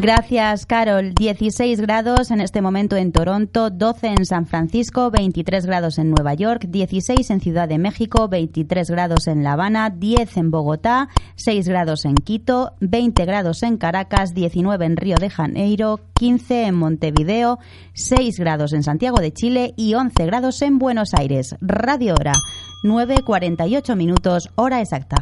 Gracias, 0.01 0.65
Carol. 0.65 1.13
16 1.13 1.81
grados 1.81 2.31
en 2.31 2.39
este 2.39 2.61
momento 2.61 2.95
en 2.95 3.11
Toronto, 3.11 3.69
12 3.69 4.07
en 4.07 4.25
San 4.25 4.45
Francisco, 4.45 5.11
23 5.11 5.65
grados 5.65 5.97
en 5.97 6.11
Nueva 6.11 6.35
York, 6.35 6.67
16 6.69 7.29
en 7.29 7.41
Ciudad 7.41 7.67
de 7.67 7.79
México, 7.79 8.29
23 8.29 8.89
grados 8.89 9.27
en 9.27 9.43
La 9.43 9.53
Habana, 9.53 9.89
10 9.89 10.37
en 10.37 10.51
Bogotá, 10.51 11.09
6 11.35 11.67
grados 11.67 12.05
en 12.05 12.15
Quito, 12.15 12.75
20 12.79 13.25
grados 13.25 13.61
en 13.61 13.75
Caracas, 13.75 14.33
19 14.33 14.85
en 14.85 14.95
Río 14.95 15.17
de 15.17 15.29
Janeiro, 15.29 15.99
15 16.13 16.67
en 16.67 16.75
Montevideo, 16.75 17.59
6 17.93 18.39
grados 18.39 18.71
en 18.71 18.83
Santiago 18.83 19.19
de 19.19 19.33
Chile 19.33 19.73
y 19.75 19.95
11 19.95 20.25
grados 20.25 20.61
en 20.61 20.79
Buenos 20.79 21.13
Aires. 21.13 21.57
Radio 21.59 22.13
Hora, 22.13 22.33
9.48 22.85 23.97
minutos, 23.97 24.49
hora 24.55 24.79
exacta. 24.79 25.17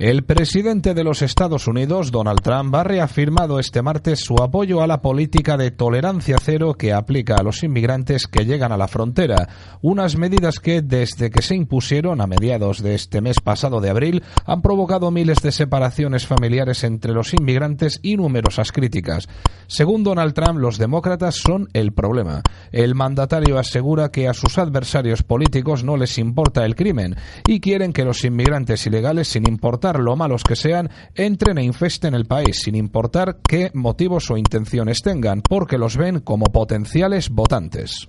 El 0.00 0.24
presidente 0.24 0.94
de 0.94 1.04
los 1.04 1.20
Estados 1.20 1.68
Unidos, 1.68 2.10
Donald 2.10 2.40
Trump, 2.40 2.74
ha 2.74 2.84
reafirmado 2.84 3.58
este 3.58 3.82
martes 3.82 4.20
su 4.20 4.42
apoyo 4.42 4.80
a 4.80 4.86
la 4.86 5.02
política 5.02 5.58
de 5.58 5.72
tolerancia 5.72 6.38
cero 6.42 6.72
que 6.72 6.94
aplica 6.94 7.34
a 7.34 7.42
los 7.42 7.62
inmigrantes 7.62 8.26
que 8.26 8.46
llegan 8.46 8.72
a 8.72 8.78
la 8.78 8.88
frontera, 8.88 9.46
unas 9.82 10.16
medidas 10.16 10.58
que, 10.58 10.80
desde 10.80 11.28
que 11.28 11.42
se 11.42 11.54
impusieron 11.54 12.22
a 12.22 12.26
mediados 12.26 12.82
de 12.82 12.94
este 12.94 13.20
mes 13.20 13.40
pasado 13.44 13.82
de 13.82 13.90
abril, 13.90 14.22
han 14.46 14.62
provocado 14.62 15.10
miles 15.10 15.42
de 15.42 15.52
separaciones 15.52 16.26
familiares 16.26 16.82
entre 16.82 17.12
los 17.12 17.34
inmigrantes 17.34 18.00
y 18.02 18.16
numerosas 18.16 18.72
críticas. 18.72 19.28
Según 19.66 20.02
Donald 20.02 20.32
Trump, 20.32 20.60
los 20.60 20.78
demócratas 20.78 21.34
son 21.34 21.68
el 21.74 21.92
problema. 21.92 22.40
El 22.72 22.94
mandatario 22.94 23.58
asegura 23.58 24.10
que 24.10 24.28
a 24.28 24.32
sus 24.32 24.56
adversarios 24.56 25.22
políticos 25.22 25.84
no 25.84 25.98
les 25.98 26.16
importa 26.16 26.64
el 26.64 26.74
crimen 26.74 27.16
y 27.46 27.60
quieren 27.60 27.92
que 27.92 28.06
los 28.06 28.24
inmigrantes 28.24 28.86
ilegales, 28.86 29.28
sin 29.28 29.46
importar 29.46 29.89
lo 29.98 30.14
malos 30.14 30.44
que 30.44 30.56
sean, 30.56 30.90
entren 31.14 31.58
e 31.58 31.64
infesten 31.64 32.14
el 32.14 32.26
país, 32.26 32.60
sin 32.62 32.76
importar 32.76 33.38
qué 33.46 33.70
motivos 33.74 34.30
o 34.30 34.36
intenciones 34.36 35.02
tengan, 35.02 35.42
porque 35.42 35.78
los 35.78 35.96
ven 35.96 36.20
como 36.20 36.46
potenciales 36.46 37.30
votantes. 37.30 38.08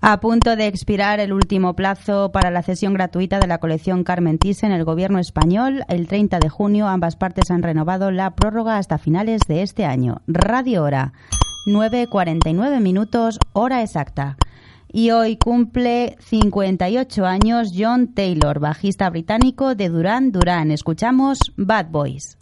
A 0.00 0.20
punto 0.20 0.54
de 0.54 0.68
expirar 0.68 1.18
el 1.18 1.32
último 1.32 1.74
plazo 1.74 2.30
para 2.30 2.52
la 2.52 2.62
cesión 2.62 2.94
gratuita 2.94 3.40
de 3.40 3.48
la 3.48 3.58
colección 3.58 4.04
Carmen 4.04 4.38
Thyssen, 4.38 4.70
el 4.70 4.84
gobierno 4.84 5.18
español, 5.18 5.82
el 5.88 6.06
30 6.06 6.38
de 6.38 6.48
junio, 6.48 6.86
ambas 6.86 7.16
partes 7.16 7.50
han 7.50 7.64
renovado 7.64 8.12
la 8.12 8.36
prórroga 8.36 8.78
hasta 8.78 8.98
finales 8.98 9.40
de 9.48 9.62
este 9.62 9.84
año. 9.84 10.20
Radio 10.28 10.84
Hora, 10.84 11.14
9.49 11.66 12.80
minutos, 12.80 13.40
hora 13.52 13.82
exacta. 13.82 14.36
Y 14.90 15.10
hoy 15.10 15.36
cumple 15.36 16.16
58 16.20 17.26
años 17.26 17.72
John 17.76 18.14
Taylor, 18.14 18.58
bajista 18.58 19.10
británico 19.10 19.74
de 19.74 19.90
Duran 19.90 20.32
Duran. 20.32 20.70
Escuchamos 20.70 21.38
Bad 21.56 21.90
Boys. 21.90 22.37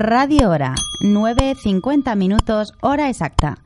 Radio 0.00 0.50
Hora, 0.50 0.76
9.50 1.00 2.14
minutos, 2.14 2.72
hora 2.82 3.08
exacta. 3.08 3.56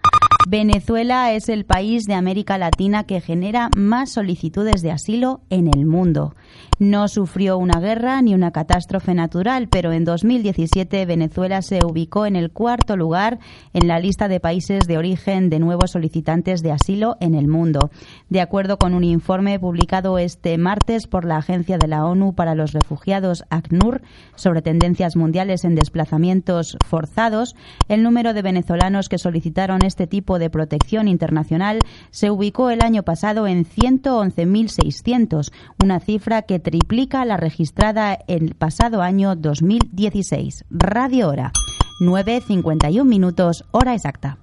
Venezuela 0.49 1.31
es 1.31 1.51
el 1.51 1.67
país 1.67 2.05
de 2.05 2.15
América 2.15 2.57
Latina 2.57 3.05
que 3.05 3.21
genera 3.21 3.69
más 3.77 4.13
solicitudes 4.13 4.81
de 4.81 4.93
asilo 4.93 5.43
en 5.51 5.69
el 5.69 5.85
mundo. 5.85 6.35
No 6.79 7.09
sufrió 7.09 7.59
una 7.59 7.81
guerra 7.81 8.21
ni 8.23 8.35
una 8.35 8.51
catástrofe 8.51 9.15
natural, 9.15 9.69
pero 9.69 9.93
en 9.93 10.05
2017 10.05 11.07
Venezuela 11.07 11.63
se 11.63 11.81
ubicó 11.85 12.27
en 12.27 12.37
el 12.37 12.51
cuarto 12.51 12.97
lugar 12.97 13.39
en 13.73 13.89
la 13.89 14.01
lista 14.01 14.29
de 14.29 14.41
países 14.41 14.87
de 14.87 14.99
origen 14.99 15.51
de 15.51 15.59
nuevos 15.59 15.93
solicitantes 15.93 16.63
de 16.63 16.73
asilo 16.73 17.17
en 17.21 17.35
el 17.35 17.49
mundo. 17.49 17.91
De 18.31 18.41
acuerdo 18.41 18.79
con 18.79 18.95
un 18.95 19.05
informe 19.05 19.59
publicado 19.61 20.19
este 20.19 20.59
martes 20.59 21.07
por 21.07 21.25
la 21.25 21.37
Agencia 21.37 21.79
de 21.79 21.89
la 21.89 22.05
ONU 22.05 22.35
para 22.35 22.55
los 22.55 22.73
Refugiados, 22.73 23.45
ACNUR, 23.51 24.03
sobre 24.35 24.63
tendencias 24.63 25.17
mundiales 25.17 25.65
en 25.65 25.75
desplazamientos 25.75 26.77
forzados, 26.87 27.55
el 27.89 28.03
número 28.03 28.33
de 28.35 28.43
venezolanos 28.43 29.09
que 29.09 29.19
solicitaron 29.19 29.85
este 29.85 30.07
tipo 30.07 30.39
de 30.39 30.51
protección 30.51 31.09
internacional 31.09 31.79
se 32.11 32.31
ubicó 32.31 32.71
el 32.71 32.83
año 32.83 33.03
pasado 33.03 33.47
en 33.47 33.65
111.600, 33.65 35.53
una 35.83 36.01
cifra 36.01 36.42
que 36.43 36.59
triplica 36.59 37.25
la 37.25 37.37
registrada 37.37 38.19
el 38.27 38.55
pasado 38.55 39.03
año 39.03 39.37
2016. 39.37 40.65
Radio 40.71 41.29
Hora, 41.29 41.53
9.51 42.01 43.05
minutos, 43.05 43.65
hora 43.71 43.95
exacta. 43.95 44.39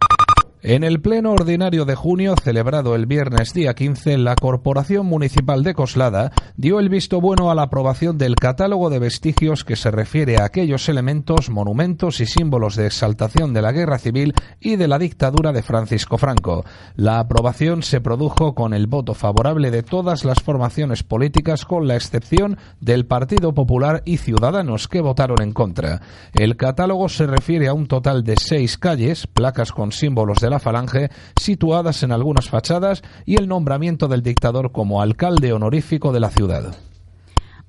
En 0.62 0.84
el 0.84 1.00
pleno 1.00 1.32
ordinario 1.32 1.86
de 1.86 1.96
junio, 1.96 2.36
celebrado 2.44 2.94
el 2.94 3.06
viernes 3.06 3.54
día 3.54 3.76
15, 3.76 4.18
la 4.18 4.36
Corporación 4.36 5.06
Municipal 5.06 5.64
de 5.64 5.74
Coslada 5.74 6.34
dio 6.58 6.82
el 6.82 6.90
visto 6.90 7.22
bueno 7.22 7.50
a 7.50 7.56
la 7.56 7.62
aprobación 7.62 8.18
del 8.18 8.36
catálogo 8.36 8.90
de 8.90 9.00
vestigios 9.00 9.64
que 9.64 9.78
se 9.78 9.90
refiere 9.90 10.36
a 10.36 10.44
aquellos 10.44 10.90
elementos, 10.90 11.50
monumentos 11.50 12.20
y 12.20 12.26
símbolos 12.26 12.76
de 12.76 12.88
exaltación 12.88 13.54
de 13.54 13.62
la 13.62 13.72
guerra 13.72 14.00
civil 14.00 14.34
y 14.60 14.76
de 14.76 14.90
la 14.90 15.00
dictadura 15.00 15.54
de 15.54 15.64
Francisco 15.64 16.18
Franco. 16.18 16.66
La 16.98 17.20
aprobación 17.20 17.82
se 17.82 18.02
produjo 18.02 18.54
con 18.54 18.74
el 18.74 18.88
voto 18.88 19.14
favorable 19.14 19.72
de 19.72 19.84
todas 19.84 20.26
las 20.26 20.42
formaciones 20.42 21.04
políticas, 21.04 21.64
con 21.64 21.88
la 21.88 21.96
excepción 21.96 22.58
del 22.82 23.06
Partido 23.06 23.54
Popular 23.54 24.04
y 24.04 24.18
Ciudadanos, 24.18 24.90
que 24.90 25.00
votaron 25.00 25.42
en 25.42 25.54
contra. 25.54 26.02
El 26.34 26.58
catálogo 26.58 27.08
se 27.08 27.28
refiere 27.28 27.70
a 27.70 27.74
un 27.74 27.88
total 27.88 28.26
de 28.26 28.36
seis 28.36 28.78
calles, 28.78 29.26
placas 29.26 29.72
con 29.72 29.94
símbolos 29.94 30.40
de 30.42 30.49
la 30.50 30.60
Falange 30.60 31.10
situadas 31.40 32.04
en 32.04 32.12
algunas 32.12 32.50
fachadas 32.50 33.02
y 33.26 33.38
el 33.38 33.48
nombramiento 33.48 34.08
del 34.08 34.24
dictador 34.24 34.72
como 34.72 35.02
alcalde 35.02 35.54
honorífico 35.54 36.12
de 36.12 36.20
la 36.20 36.30
ciudad. 36.30 36.76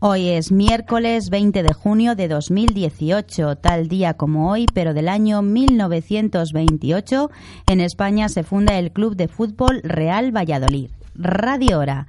Hoy 0.02 0.30
es 0.30 0.50
miércoles 0.50 1.28
20 1.28 1.62
de 1.62 1.74
junio 1.74 2.14
de 2.14 2.26
2018, 2.26 3.56
tal 3.56 3.86
día 3.86 4.14
como 4.14 4.50
hoy, 4.50 4.64
pero 4.72 4.94
del 4.94 5.10
año 5.10 5.42
1928, 5.42 7.30
en 7.68 7.80
España 7.82 8.30
se 8.30 8.42
funda 8.42 8.78
el 8.78 8.92
Club 8.92 9.14
de 9.14 9.28
Fútbol 9.28 9.82
Real 9.84 10.34
Valladolid. 10.34 10.88
Radio 11.14 11.80
Hora, 11.80 12.06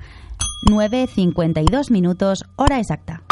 9.52 0.69 1.91
minutos, 1.91 2.45
hora 2.55 2.79
exacta. 2.79 3.23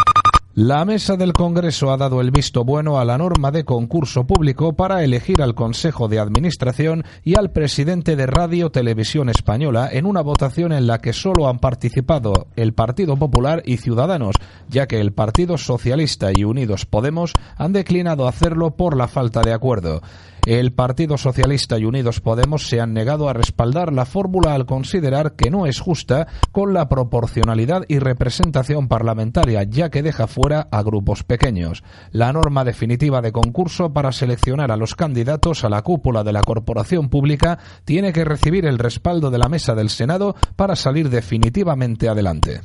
La 0.62 0.84
mesa 0.84 1.16
del 1.16 1.32
Congreso 1.32 1.90
ha 1.90 1.96
dado 1.96 2.20
el 2.20 2.32
visto 2.32 2.66
bueno 2.66 3.00
a 3.00 3.06
la 3.06 3.18
norma 3.18 3.50
de 3.50 3.64
concurso 3.64 4.28
público 4.28 4.74
para 4.74 5.06
elegir 5.06 5.42
al 5.42 5.56
Consejo 5.56 6.10
de 6.10 6.20
Administración 6.20 7.06
y 7.24 7.38
al 7.38 7.52
presidente 7.52 8.18
de 8.18 8.26
Radio 8.26 8.70
Televisión 8.70 9.30
Española 9.30 9.88
en 9.90 10.06
una 10.06 10.20
votación 10.20 10.74
en 10.74 10.86
la 10.86 10.98
que 10.98 11.14
solo 11.14 11.48
han 11.48 11.60
participado 11.60 12.48
el 12.58 12.74
Partido 12.74 13.16
Popular 13.16 13.64
y 13.64 13.78
Ciudadanos, 13.78 14.36
ya 14.68 14.86
que 14.86 15.00
el 15.00 15.14
Partido 15.14 15.58
Socialista 15.58 16.30
y 16.36 16.44
Unidos 16.44 16.86
Podemos 16.86 17.32
han 17.56 17.72
declinado 17.72 18.28
hacerlo 18.28 18.72
por 18.72 18.98
la 18.98 19.08
falta 19.08 19.40
de 19.40 19.54
acuerdo. 19.54 20.02
El 20.46 20.74
Partido 20.74 21.18
Socialista 21.18 21.78
y 21.78 21.86
Unidos 21.86 22.22
Podemos 22.22 22.68
se 22.68 22.82
han 22.82 22.94
negado 22.94 23.30
a 23.30 23.34
respaldar 23.34 23.94
la 23.94 24.06
fórmula 24.06 24.56
al 24.56 24.66
considerar 24.66 25.36
que 25.36 25.52
no 25.52 25.68
es 25.68 25.80
justa 25.80 26.28
con 26.52 26.74
la 26.74 26.90
proporcionalidad 26.90 27.84
y 27.88 28.00
representación 28.00 28.88
parlamentaria, 28.88 29.64
ya 29.64 29.90
que 29.90 30.02
deja 30.02 30.28
fuera 30.28 30.49
a 30.54 30.84
grupos 30.84 31.24
pequeños. 31.24 31.84
La 32.12 32.34
norma 32.34 32.64
definitiva 32.64 33.22
de 33.22 33.32
concurso 33.32 33.94
para 33.94 34.12
seleccionar 34.12 34.72
a 34.72 34.78
los 34.78 34.96
candidatos 34.96 35.64
a 35.64 35.70
la 35.70 35.82
cúpula 35.82 36.24
de 36.24 36.34
la 36.34 36.42
corporación 36.42 37.10
pública 37.10 37.60
tiene 37.86 38.14
que 38.14 38.26
recibir 38.26 38.66
el 38.66 38.80
respaldo 38.80 39.32
de 39.32 39.38
la 39.38 39.50
mesa 39.50 39.76
del 39.76 39.90
Senado 39.90 40.36
para 40.56 40.76
salir 40.76 41.10
definitivamente 41.10 42.10
adelante. 42.10 42.62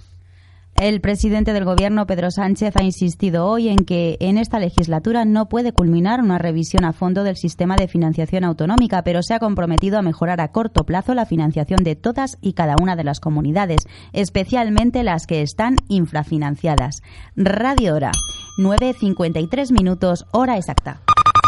El 0.77 1.01
presidente 1.01 1.53
del 1.53 1.65
Gobierno, 1.65 2.07
Pedro 2.07 2.33
Sánchez, 2.33 2.75
ha 2.77 2.83
insistido 2.83 3.47
hoy 3.47 3.69
en 3.69 3.85
que 3.85 4.17
en 4.19 4.39
esta 4.39 4.59
legislatura 4.59 5.25
no 5.25 5.49
puede 5.49 5.73
culminar 5.73 6.21
una 6.21 6.39
revisión 6.39 6.85
a 6.85 6.93
fondo 6.93 7.23
del 7.23 7.37
sistema 7.37 7.77
de 7.77 7.87
financiación 7.87 8.43
autonómica, 8.43 9.05
pero 9.05 9.23
se 9.23 9.35
ha 9.35 9.39
comprometido 9.39 9.99
a 9.99 10.03
mejorar 10.03 10.41
a 10.41 10.49
corto 10.49 10.85
plazo 10.85 11.15
la 11.15 11.27
financiación 11.27 11.85
de 11.85 11.95
todas 11.95 12.39
y 12.41 12.55
cada 12.55 12.75
una 12.83 12.97
de 12.97 13.05
las 13.05 13.21
comunidades, 13.21 13.87
especialmente 14.13 15.05
las 15.05 15.29
que 15.29 15.43
están 15.43 15.77
infrafinanciadas. 15.89 17.03
Radio 17.37 17.95
Hora, 17.95 18.11
9.53 18.59 19.71
minutos, 19.71 20.27
hora 20.33 20.57
exacta. 20.57 21.03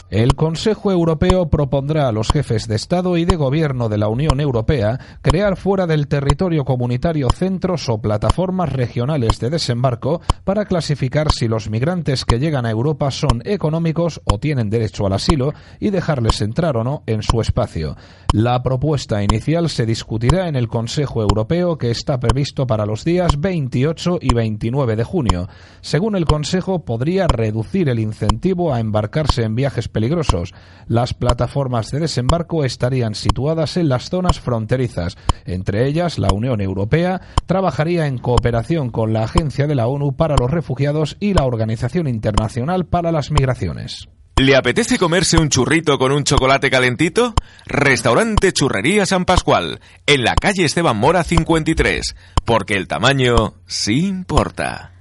El 0.09 0.37
Consejo 0.37 0.93
Europeo 0.93 1.51
propondrá 1.51 2.07
a 2.07 2.13
los 2.13 2.31
jefes 2.31 2.69
de 2.69 2.77
Estado 2.77 3.17
y 3.17 3.25
de 3.25 3.35
Gobierno 3.35 3.89
de 3.89 3.99
la 3.99 4.07
Unión 4.07 4.39
Europea 4.39 5.01
crear 5.21 5.57
fuera 5.57 5.89
del 5.89 6.07
territorio 6.07 6.65
comunitario 6.65 7.29
centros 7.29 7.89
o 7.89 8.01
plataformas 8.01 8.73
regionales 8.73 9.41
de 9.41 9.51
desembarco 9.51 10.21
para 10.45 10.67
clasificar 10.67 11.33
si 11.33 11.49
los 11.49 11.69
migrantes 11.71 12.25
que 12.25 12.39
llegan 12.39 12.67
a 12.67 12.71
Europa 12.71 13.11
son 13.11 13.43
económicos 13.45 14.21
o 14.27 14.39
tienen 14.39 14.71
derecho 14.71 15.07
al 15.07 15.15
asilo 15.15 15.53
y 15.81 15.91
dejarles 15.91 16.41
entrar 16.41 16.77
o 16.77 16.85
no 16.85 17.03
en 17.07 17.25
su 17.25 17.41
espacio. 17.41 17.97
La 18.33 18.63
propuesta 18.63 19.25
inicial 19.25 19.69
se 19.69 19.87
discutirá 19.87 20.47
en 20.47 20.55
el 20.55 20.69
Consejo 20.69 21.23
Europeo 21.23 21.79
que 21.79 21.91
está 21.91 22.21
previsto 22.21 22.65
para 22.69 22.87
los 22.87 23.05
días 23.05 23.41
28 23.41 24.19
y 24.21 24.33
29 24.33 24.95
de 24.95 25.05
junio. 25.05 25.49
Según 25.81 26.15
el 26.15 26.27
Consejo, 26.27 26.85
podría 26.85 27.27
reducir 27.27 27.89
el 27.89 27.99
incentivo 27.99 28.73
a 28.73 28.79
embarcarse 28.79 29.43
en 29.43 29.57
viajes 29.57 29.89
peligrosos. 29.97 30.53
Las 30.89 31.15
plataformas 31.15 31.91
de 31.91 32.01
desembarco 32.01 32.67
estarían 32.67 33.15
situadas 33.15 33.79
en 33.79 33.89
las 33.89 34.11
zonas 34.11 34.41
fronterizas. 34.41 35.17
Entre 35.47 35.89
ellas, 35.89 36.19
la 36.19 36.29
Unión 36.35 36.61
Europea 36.61 37.23
trabajaría 37.47 38.07
en 38.07 38.19
cooperación 38.19 38.91
con 38.91 39.15
la 39.15 39.25
Agencia 39.25 39.67
de 39.67 39.75
la 39.75 39.87
ONU 39.87 40.15
para 40.15 40.37
los 40.37 40.51
Refugiados 40.51 41.17
y 41.19 41.33
la 41.33 41.45
Organización 41.45 42.09
Internacional 42.09 42.85
para 42.85 43.11
las 43.11 43.31
Migraciones. 43.31 44.11
¿Le 44.39 44.55
apetece 44.55 44.99
comerse 44.99 45.39
un 45.39 45.49
churrito 45.49 45.97
con 45.99 46.13
un 46.13 46.25
chocolate 46.25 46.71
calentito? 46.71 47.33
Restaurante 47.65 48.53
Churrería 48.53 49.07
San 49.07 49.25
Pascual, 49.25 49.81
en 50.05 50.25
la 50.25 50.35
calle 50.35 50.67
Esteban 50.67 50.99
Mora 50.99 51.25
53, 51.25 52.15
porque 52.45 52.75
el 52.75 52.87
tamaño 52.87 53.55
sí 53.67 54.07
importa. 54.07 54.93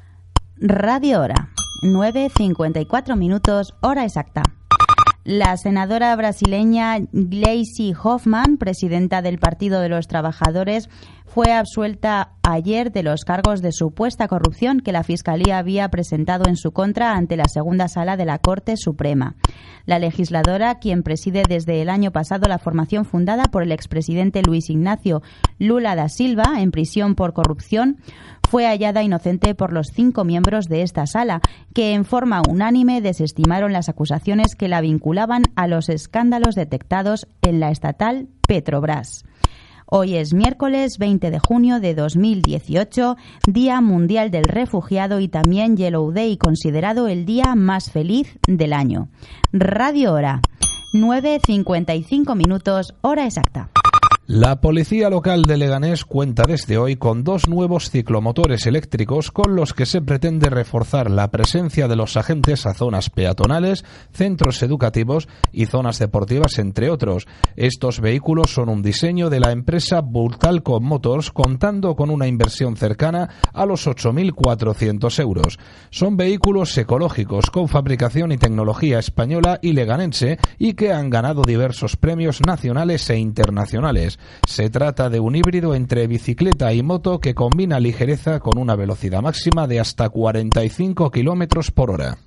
Radio 0.57 1.19
Hora, 1.19 1.49
9.54 1.83 3.17
minutos, 3.17 3.73
hora 3.81 4.03
exacta. 4.05 4.43
La 5.25 5.57
senadora 5.57 6.15
brasileña 6.15 6.99
Gleisi 7.11 7.95
Hoffmann, 7.99 8.57
presidenta 8.57 9.23
del 9.23 9.39
Partido 9.39 9.81
de 9.81 9.89
los 9.89 10.07
Trabajadores, 10.07 10.87
fue 11.25 11.51
absuelta 11.51 12.33
ayer 12.43 12.91
de 12.91 13.01
los 13.01 13.25
cargos 13.25 13.63
de 13.63 13.71
supuesta 13.71 14.27
corrupción 14.27 14.81
que 14.81 14.91
la 14.91 15.03
Fiscalía 15.03 15.57
había 15.57 15.89
presentado 15.89 16.47
en 16.47 16.55
su 16.55 16.73
contra 16.73 17.13
ante 17.13 17.37
la 17.37 17.47
segunda 17.47 17.87
sala 17.87 18.17
de 18.17 18.25
la 18.25 18.37
Corte 18.37 18.77
Suprema. 18.77 19.35
La 19.87 19.97
legisladora, 19.97 20.77
quien 20.77 21.01
preside 21.01 21.41
desde 21.49 21.81
el 21.81 21.89
año 21.89 22.11
pasado 22.11 22.47
la 22.47 22.59
formación 22.59 23.03
fundada 23.03 23.45
por 23.45 23.63
el 23.63 23.71
expresidente 23.71 24.43
Luis 24.43 24.69
Ignacio 24.69 25.23
Lula 25.57 25.95
da 25.95 26.07
Silva 26.07 26.59
en 26.61 26.69
prisión 26.69 27.15
por 27.15 27.33
corrupción, 27.33 27.97
fue 28.49 28.65
hallada 28.65 29.03
inocente 29.03 29.55
por 29.55 29.73
los 29.73 29.87
cinco 29.87 30.23
miembros 30.23 30.67
de 30.67 30.81
esta 30.81 31.05
sala, 31.07 31.41
que 31.73 31.93
en 31.93 32.05
forma 32.05 32.41
unánime 32.47 33.01
desestimaron 33.01 33.73
las 33.73 33.89
acusaciones 33.89 34.55
que 34.55 34.67
la 34.67 34.81
vinculaban 34.81 35.43
a 35.55 35.67
los 35.67 35.89
escándalos 35.89 36.55
detectados 36.55 37.27
en 37.41 37.59
la 37.59 37.71
estatal 37.71 38.27
Petrobras. 38.47 39.25
Hoy 39.87 40.15
es 40.15 40.33
miércoles 40.33 40.97
20 40.97 41.29
de 41.29 41.39
junio 41.39 41.79
de 41.79 41.93
2018, 41.93 43.17
Día 43.47 43.81
Mundial 43.81 44.31
del 44.31 44.45
Refugiado 44.45 45.19
y 45.19 45.27
también 45.27 45.77
Yellow 45.77 46.11
Day, 46.11 46.37
considerado 46.37 47.07
el 47.07 47.25
día 47.25 47.53
más 47.55 47.91
feliz 47.91 48.39
del 48.47 48.73
año. 48.73 49.09
Radio 49.53 50.13
Hora, 50.13 50.41
9.55 50.93 52.35
minutos, 52.35 52.95
hora 53.01 53.25
exacta. 53.25 53.69
La 54.27 54.59
policía 54.59 55.11
local 55.11 55.43
de 55.43 55.55
Leganés 55.55 56.03
cuenta 56.03 56.45
desde 56.47 56.79
hoy 56.79 56.95
con 56.95 57.23
dos 57.23 57.47
nuevos 57.47 57.91
ciclomotores 57.91 58.65
eléctricos 58.65 59.29
con 59.29 59.55
los 59.55 59.75
que 59.75 59.85
se 59.85 60.01
pretende 60.01 60.49
reforzar 60.49 61.11
la 61.11 61.29
presencia 61.29 61.87
de 61.87 61.95
los 61.95 62.17
agentes 62.17 62.65
a 62.65 62.73
zonas 62.73 63.11
peatonales, 63.11 63.85
centros 64.11 64.63
educativos 64.63 65.27
y 65.51 65.67
zonas 65.67 65.99
deportivas, 65.99 66.57
entre 66.57 66.89
otros. 66.89 67.27
Estos 67.55 67.99
vehículos 67.99 68.49
son 68.49 68.69
un 68.69 68.81
diseño 68.81 69.29
de 69.29 69.39
la 69.39 69.51
empresa 69.51 70.01
Bultalco 70.01 70.79
Motors 70.79 71.29
contando 71.29 71.95
con 71.95 72.09
una 72.09 72.25
inversión 72.25 72.77
cercana 72.77 73.29
a 73.53 73.67
los 73.67 73.85
8.400 73.85 75.19
euros. 75.19 75.59
Son 75.91 76.17
vehículos 76.17 76.75
ecológicos 76.79 77.51
con 77.51 77.67
fabricación 77.67 78.31
y 78.31 78.39
tecnología 78.39 78.97
española 78.97 79.59
y 79.61 79.73
leganense 79.73 80.39
y 80.57 80.73
que 80.73 80.91
han 80.91 81.11
ganado 81.11 81.43
diversos 81.43 81.95
premios 81.95 82.41
nacionales 82.43 83.07
e 83.11 83.17
internacionales. 83.19 84.14
Se 84.47 84.69
trata 84.69 85.09
de 85.09 85.19
un 85.19 85.35
híbrido 85.35 85.75
entre 85.75 86.07
bicicleta 86.07 86.73
y 86.73 86.83
moto 86.83 87.19
que 87.19 87.35
combina 87.35 87.79
ligereza 87.79 88.39
con 88.39 88.57
una 88.57 88.75
velocidad 88.75 89.21
máxima 89.21 89.67
de 89.67 89.79
hasta 89.79 90.09
45 90.09 91.11
kilómetros 91.11 91.71
por 91.71 91.91
hora. 91.91 92.17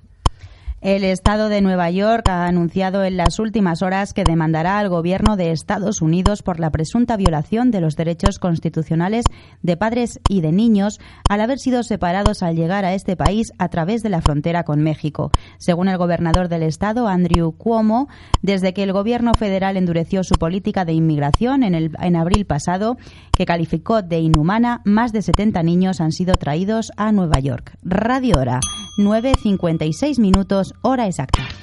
El 0.81 1.03
Estado 1.03 1.49
de 1.49 1.61
Nueva 1.61 1.91
York 1.91 2.29
ha 2.29 2.45
anunciado 2.45 3.03
en 3.03 3.17
las 3.17 3.37
últimas 3.39 3.81
horas 3.81 4.13
que 4.13 4.23
demandará 4.23 4.79
al 4.79 4.87
gobierno 4.87 5.35
de 5.35 5.51
Estados 5.51 6.01
Unidos 6.01 6.41
por 6.41 6.61
la 6.61 6.69
presunta 6.69 7.17
violación 7.17 7.69
de 7.69 7.81
los 7.81 7.97
derechos 7.97 8.39
constitucionales 8.39 9.25
de 9.61 9.75
padres 9.75 10.21
y 10.29 10.39
de 10.39 10.53
niños 10.53 11.01
al 11.27 11.41
haber 11.41 11.59
sido 11.59 11.83
separados 11.83 12.43
al 12.43 12.55
llegar 12.55 12.85
a 12.85 12.93
este 12.93 13.17
país 13.17 13.51
a 13.57 13.67
través 13.67 14.03
de 14.03 14.09
la 14.09 14.21
frontera 14.21 14.63
con 14.63 14.79
México. 14.81 15.31
Según 15.57 15.89
el 15.89 15.97
gobernador 15.97 16.47
del 16.47 16.63
Estado, 16.63 17.09
Andrew 17.09 17.51
Cuomo, 17.51 18.07
desde 18.41 18.73
que 18.73 18.83
el 18.83 18.93
gobierno 18.93 19.33
federal 19.37 19.75
endureció 19.75 20.23
su 20.23 20.35
política 20.35 20.85
de 20.85 20.93
inmigración 20.93 21.63
en, 21.63 21.75
el, 21.75 21.91
en 21.99 22.15
abril 22.15 22.45
pasado, 22.45 22.95
que 23.35 23.45
calificó 23.45 24.01
de 24.01 24.19
inhumana, 24.19 24.81
más 24.85 25.11
de 25.11 25.23
70 25.23 25.61
niños 25.61 25.99
han 25.99 26.13
sido 26.13 26.35
traídos 26.35 26.93
a 26.95 27.11
Nueva 27.11 27.39
York. 27.39 27.77
Radio 27.83 28.37
Hora, 28.39 28.61
9.56 28.99 30.19
minutos, 30.19 30.73
hora 30.81 31.07
exacta. 31.07 31.58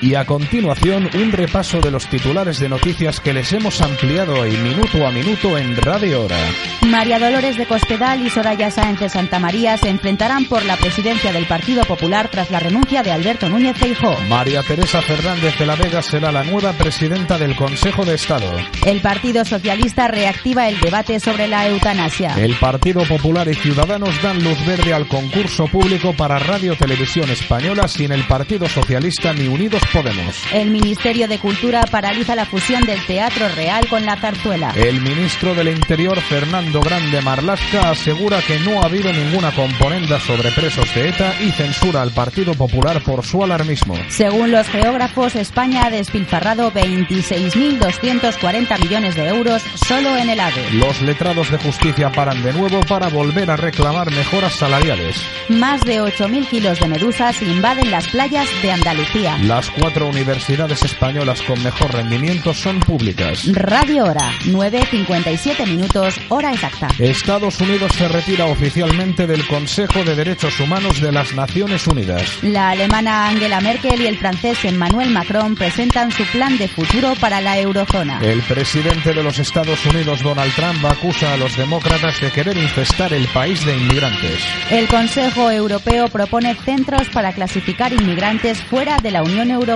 Y 0.00 0.14
a 0.14 0.24
continuación, 0.24 1.10
un 1.14 1.32
repaso 1.32 1.80
de 1.80 1.90
los 1.90 2.06
titulares 2.06 2.60
de 2.60 2.68
noticias 2.68 3.18
que 3.18 3.32
les 3.32 3.52
hemos 3.52 3.80
ampliado 3.80 4.40
hoy 4.40 4.52
minuto 4.58 5.04
a 5.04 5.10
minuto 5.10 5.58
en 5.58 5.76
Radio 5.76 6.24
Hora. 6.24 6.38
María 6.86 7.18
Dolores 7.18 7.56
de 7.56 7.66
Cospedal 7.66 8.24
y 8.24 8.30
Soraya 8.30 8.70
Sáenz 8.70 9.00
de 9.00 9.08
Santa 9.08 9.38
María 9.40 9.76
se 9.76 9.88
enfrentarán 9.88 10.44
por 10.44 10.64
la 10.64 10.76
presidencia 10.76 11.32
del 11.32 11.46
Partido 11.46 11.84
Popular 11.84 12.28
tras 12.30 12.50
la 12.50 12.60
renuncia 12.60 13.02
de 13.02 13.10
Alberto 13.10 13.48
Núñez 13.48 13.76
Feijóo. 13.76 14.16
María 14.28 14.62
Teresa 14.62 15.02
Fernández 15.02 15.58
de 15.58 15.66
la 15.66 15.74
Vega 15.74 16.00
será 16.00 16.30
la 16.30 16.44
nueva 16.44 16.72
presidenta 16.72 17.36
del 17.36 17.56
Consejo 17.56 18.04
de 18.04 18.14
Estado. 18.14 18.50
El 18.86 19.00
Partido 19.00 19.44
Socialista 19.44 20.06
reactiva 20.06 20.68
el 20.68 20.78
debate 20.80 21.18
sobre 21.18 21.48
la 21.48 21.66
eutanasia. 21.66 22.34
El 22.38 22.54
Partido 22.54 23.02
Popular 23.02 23.48
y 23.48 23.54
Ciudadanos 23.54 24.22
dan 24.22 24.42
luz 24.44 24.64
verde 24.64 24.94
al 24.94 25.08
concurso 25.08 25.66
público 25.66 26.14
para 26.14 26.38
Radio 26.38 26.76
Televisión 26.76 27.28
Española 27.30 27.88
sin 27.88 28.12
el 28.12 28.22
Partido 28.24 28.68
Socialista 28.68 29.32
ni 29.32 29.48
Unidos 29.48 29.82
Podemos. 29.92 30.36
El 30.52 30.70
Ministerio 30.70 31.28
de 31.28 31.38
Cultura 31.38 31.84
paraliza 31.90 32.34
la 32.34 32.46
fusión 32.46 32.84
del 32.84 33.04
Teatro 33.06 33.48
Real 33.56 33.86
con 33.88 34.04
la 34.04 34.16
zarzuela. 34.16 34.72
El 34.76 35.00
ministro 35.00 35.54
del 35.54 35.68
Interior, 35.68 36.20
Fernando 36.20 36.80
Grande 36.80 37.22
Marlasca, 37.22 37.90
asegura 37.90 38.40
que 38.42 38.58
no 38.60 38.80
ha 38.80 38.86
habido 38.86 39.12
ninguna 39.12 39.52
componenda 39.52 40.18
sobre 40.20 40.50
presos 40.52 40.94
de 40.94 41.08
ETA 41.08 41.34
y 41.40 41.50
censura 41.52 42.02
al 42.02 42.12
Partido 42.12 42.54
Popular 42.54 43.02
por 43.02 43.24
su 43.24 43.42
alarmismo. 43.42 43.96
Según 44.08 44.50
los 44.50 44.68
geógrafos, 44.68 45.36
España 45.36 45.86
ha 45.86 45.90
despilfarrado 45.90 46.70
26.240 46.72 48.80
millones 48.80 49.14
de 49.14 49.28
euros 49.28 49.62
solo 49.86 50.16
en 50.16 50.30
el 50.30 50.40
AVE. 50.40 50.70
Los 50.72 51.00
letrados 51.02 51.50
de 51.50 51.58
justicia 51.58 52.10
paran 52.12 52.42
de 52.42 52.52
nuevo 52.52 52.80
para 52.80 53.08
volver 53.08 53.50
a 53.50 53.56
reclamar 53.56 54.10
mejoras 54.10 54.54
salariales. 54.54 55.22
Más 55.48 55.82
de 55.82 56.02
8.000 56.02 56.48
kilos 56.48 56.80
de 56.80 56.88
medusas 56.88 57.40
invaden 57.42 57.90
las 57.90 58.08
playas 58.08 58.48
de 58.62 58.72
Andalucía. 58.72 59.36
Las 59.42 59.70
cuatro 59.80 60.08
universidades 60.08 60.82
españolas 60.82 61.40
con 61.42 61.62
mejor 61.62 61.92
rendimiento 61.92 62.52
son 62.52 62.80
públicas. 62.80 63.44
Radio 63.52 64.04
Hora, 64.04 64.30
9.57 64.44 65.66
minutos, 65.66 66.20
hora 66.28 66.52
exacta. 66.52 66.88
Estados 66.98 67.60
Unidos 67.60 67.92
se 67.92 68.08
retira 68.08 68.46
oficialmente 68.46 69.26
del 69.26 69.46
Consejo 69.46 70.02
de 70.04 70.14
Derechos 70.14 70.58
Humanos 70.60 71.00
de 71.00 71.12
las 71.12 71.34
Naciones 71.34 71.86
Unidas. 71.86 72.42
La 72.42 72.70
alemana 72.70 73.28
Angela 73.28 73.60
Merkel 73.60 74.00
y 74.00 74.06
el 74.06 74.18
francés 74.18 74.64
Emmanuel 74.64 75.10
Macron 75.10 75.54
presentan 75.54 76.10
su 76.10 76.24
plan 76.24 76.58
de 76.58 76.68
futuro 76.68 77.14
para 77.20 77.40
la 77.40 77.58
eurozona. 77.58 78.20
El 78.22 78.42
presidente 78.42 79.12
de 79.12 79.22
los 79.22 79.38
Estados 79.38 79.84
Unidos, 79.86 80.22
Donald 80.22 80.52
Trump, 80.54 80.84
acusa 80.84 81.34
a 81.34 81.36
los 81.36 81.56
demócratas 81.56 82.20
de 82.20 82.30
querer 82.30 82.56
infestar 82.56 83.12
el 83.12 83.26
país 83.28 83.64
de 83.64 83.76
inmigrantes. 83.76 84.44
El 84.70 84.88
Consejo 84.88 85.50
Europeo 85.50 86.08
propone 86.08 86.54
centros 86.54 87.08
para 87.10 87.32
clasificar 87.32 87.92
inmigrantes 87.92 88.62
fuera 88.62 88.98
de 88.98 89.10
la 89.10 89.22
Unión 89.22 89.50
Europea. 89.50 89.67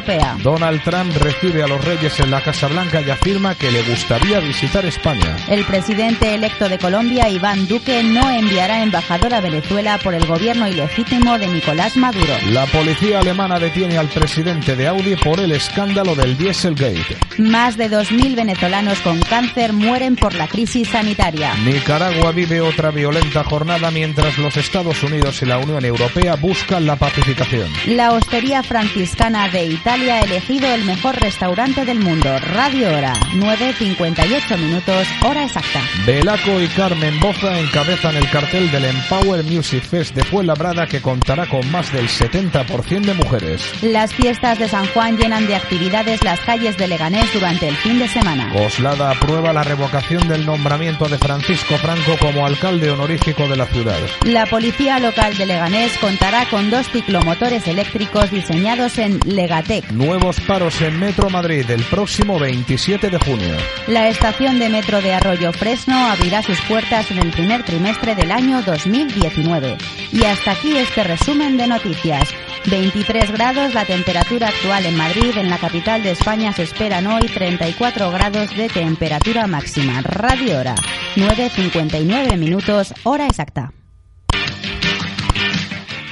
Donald 0.43 0.82
Trump 0.82 1.14
recibe 1.19 1.62
a 1.62 1.66
los 1.66 1.85
reyes 1.85 2.19
en 2.20 2.31
la 2.31 2.40
Casa 2.40 2.66
Blanca 2.66 3.02
y 3.02 3.10
afirma 3.10 3.55
que 3.55 3.70
le 3.70 3.82
gustaría 3.82 4.40
visitar 4.40 4.86
España. 4.86 5.36
El 5.48 5.64
presidente 5.64 6.35
electo 6.35 6.69
de 6.70 6.78
Colombia, 6.78 7.28
Iván 7.28 7.69
Duque, 7.69 8.02
no 8.02 8.31
enviará 8.31 8.82
embajador 8.82 9.35
a 9.35 9.40
Venezuela 9.43 9.98
por 9.98 10.14
el 10.14 10.27
gobierno 10.27 10.66
ilegítimo 10.66 11.39
de 11.39 11.47
Nicolás 11.48 11.97
Maduro. 11.98 12.35
La 12.51 12.64
policía 12.66 13.20
alemana 13.20 13.59
detiene 13.59 13.98
al 13.98 14.09
presidente 14.09 14.77
de 14.77 14.86
Audi 14.89 15.14
por 15.16 15.39
el 15.40 15.52
escándalo 15.52 16.14
del 16.14 16.39
Dieselgate. 16.39 17.19
Más 17.36 17.77
de 17.77 17.90
2.000 17.90 18.35
venezolanos 18.35 18.98
con 19.01 19.20
cáncer 19.20 19.74
mueren 19.74 20.16
por 20.16 20.35
la 20.35 20.48
crisis 20.48 20.89
sanitaria. 20.89 21.55
Nicaragua 21.64 22.32
vive 22.32 22.62
otra 22.62 22.90
violenta 22.90 23.44
jornada 23.44 23.90
mientras 23.90 24.39
los 24.39 24.56
Estados 24.56 25.02
Unidos 25.02 25.43
y 25.43 25.47
la 25.47 25.59
Unión 25.59 25.85
Europea 25.85 26.36
buscan 26.36 26.86
la 26.86 26.97
pacificación. 26.97 27.69
La 27.86 28.12
hostería 28.12 28.62
franciscana 28.62 29.48
de 29.48 29.64
Italia 29.82 30.14
ha 30.14 30.20
elegido 30.20 30.72
el 30.72 30.84
mejor 30.84 31.20
restaurante 31.20 31.84
del 31.84 31.98
mundo. 31.98 32.38
Radio 32.54 32.86
Hora, 32.96 33.14
9.58 33.34 34.56
minutos, 34.56 35.09
hora 35.24 35.42
exacta. 35.42 35.80
Belaco 36.06 36.60
y 36.60 36.68
Carmen 36.68 37.18
Boza 37.18 37.59
encabezan 37.59 38.14
el 38.14 38.30
cartel 38.30 38.70
del 38.70 38.84
Empower 38.84 39.42
Music 39.42 39.82
Fest 39.82 40.14
de 40.14 40.22
Fuenlabrada 40.22 40.86
que 40.86 41.02
contará 41.02 41.48
con 41.48 41.68
más 41.72 41.92
del 41.92 42.06
70% 42.06 43.00
de 43.00 43.14
mujeres. 43.14 43.82
Las 43.82 44.14
fiestas 44.14 44.60
de 44.60 44.68
San 44.68 44.86
Juan 44.86 45.16
llenan 45.16 45.48
de 45.48 45.56
actividades 45.56 46.22
las 46.22 46.38
calles 46.38 46.76
de 46.76 46.86
Leganés 46.86 47.32
durante 47.32 47.66
el 47.66 47.74
fin 47.74 47.98
de 47.98 48.06
semana. 48.06 48.52
Coslada 48.52 49.10
aprueba 49.10 49.52
la 49.52 49.64
revocación 49.64 50.28
del 50.28 50.46
nombramiento 50.46 51.09
de 51.09 51.18
Francisco 51.18 51.76
Franco 51.78 52.16
como 52.20 52.46
alcalde 52.46 52.88
honorífico 52.88 53.48
de 53.48 53.56
la 53.56 53.66
ciudad. 53.66 53.98
La 54.26 54.46
policía 54.46 55.00
local 55.00 55.36
de 55.36 55.46
Leganés 55.46 55.98
contará 55.98 56.48
con 56.48 56.70
dos 56.70 56.88
ciclomotores 56.88 57.66
eléctricos 57.66 58.30
diseñados 58.30 58.98
en 58.98 59.18
Nuevos 59.93 60.39
paros 60.40 60.82
en 60.82 60.99
Metro 61.01 61.31
Madrid 61.31 61.65
el 61.70 61.82
próximo 61.85 62.39
27 62.39 63.09
de 63.09 63.19
junio. 63.19 63.57
La 63.86 64.09
estación 64.09 64.59
de 64.59 64.69
metro 64.69 65.01
de 65.01 65.15
Arroyo 65.15 65.53
Fresno 65.53 66.11
abrirá 66.11 66.43
sus 66.43 66.61
puertas 66.62 67.11
en 67.11 67.19
el 67.19 67.31
primer 67.31 67.65
trimestre 67.65 68.15
del 68.15 68.32
año 68.32 68.62
2019. 68.62 69.78
Y 70.12 70.24
hasta 70.24 70.53
aquí 70.53 70.77
este 70.77 71.05
resumen 71.05 71.57
de 71.57 71.66
noticias. 71.66 72.28
23 72.70 73.32
grados 73.32 73.73
la 73.73 73.86
temperatura 73.86 74.49
actual 74.49 74.85
en 74.85 74.97
Madrid, 74.97 75.36
en 75.36 75.49
la 75.49 75.59
capital 75.59 76.03
de 76.03 76.11
España 76.12 76.53
se 76.53 76.65
esperan 76.65 77.07
hoy 77.07 77.27
34 77.27 78.11
grados 78.11 78.55
de 78.55 78.69
temperatura 78.69 79.47
máxima. 79.47 80.03
Radio 80.03 80.59
Hora, 80.59 80.74
9.59 81.16 82.36
minutos, 82.36 82.93
hora 83.05 83.27
exacta. 83.27 83.73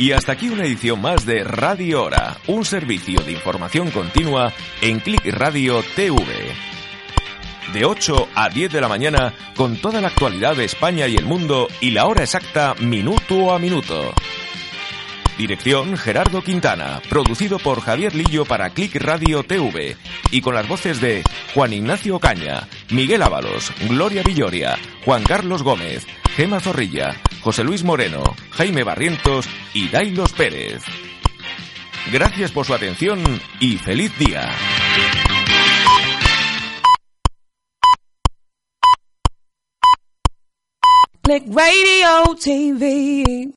Y 0.00 0.12
hasta 0.12 0.32
aquí 0.32 0.48
una 0.48 0.64
edición 0.64 1.02
más 1.02 1.26
de 1.26 1.44
Radio 1.44 2.04
Hora, 2.04 2.38
un 2.46 2.64
servicio 2.64 3.20
de 3.20 3.32
información 3.32 3.90
continua 3.90 4.50
en 4.80 4.98
Click 4.98 5.26
Radio 5.26 5.84
TV. 5.94 6.24
De 7.74 7.84
8 7.84 8.28
a 8.34 8.48
10 8.48 8.72
de 8.72 8.80
la 8.80 8.88
mañana, 8.88 9.34
con 9.54 9.76
toda 9.76 10.00
la 10.00 10.08
actualidad 10.08 10.56
de 10.56 10.64
España 10.64 11.06
y 11.06 11.16
el 11.16 11.26
mundo 11.26 11.68
y 11.82 11.90
la 11.90 12.06
hora 12.06 12.22
exacta 12.22 12.74
minuto 12.80 13.52
a 13.52 13.58
minuto. 13.58 14.14
Dirección 15.40 15.96
Gerardo 15.96 16.42
Quintana, 16.42 17.00
producido 17.08 17.58
por 17.58 17.80
Javier 17.80 18.14
Lillo 18.14 18.44
para 18.44 18.68
Click 18.68 18.96
Radio 18.96 19.42
TV 19.42 19.96
y 20.30 20.42
con 20.42 20.54
las 20.54 20.68
voces 20.68 21.00
de 21.00 21.22
Juan 21.54 21.72
Ignacio 21.72 22.18
Caña, 22.18 22.68
Miguel 22.90 23.22
Ábalos, 23.22 23.72
Gloria 23.88 24.22
Villoria, 24.22 24.76
Juan 25.02 25.22
Carlos 25.22 25.62
Gómez, 25.62 26.06
Gema 26.36 26.60
Zorrilla, 26.60 27.16
José 27.40 27.64
Luis 27.64 27.84
Moreno, 27.84 28.22
Jaime 28.50 28.84
Barrientos 28.84 29.48
y 29.72 29.88
Dailos 29.88 30.34
Pérez. 30.34 30.82
Gracias 32.12 32.52
por 32.52 32.66
su 32.66 32.74
atención 32.74 33.22
y 33.60 33.78
feliz 33.78 34.12
día. 34.18 34.46
Click 41.22 41.44
Radio 41.46 42.36
TV. 42.38 43.48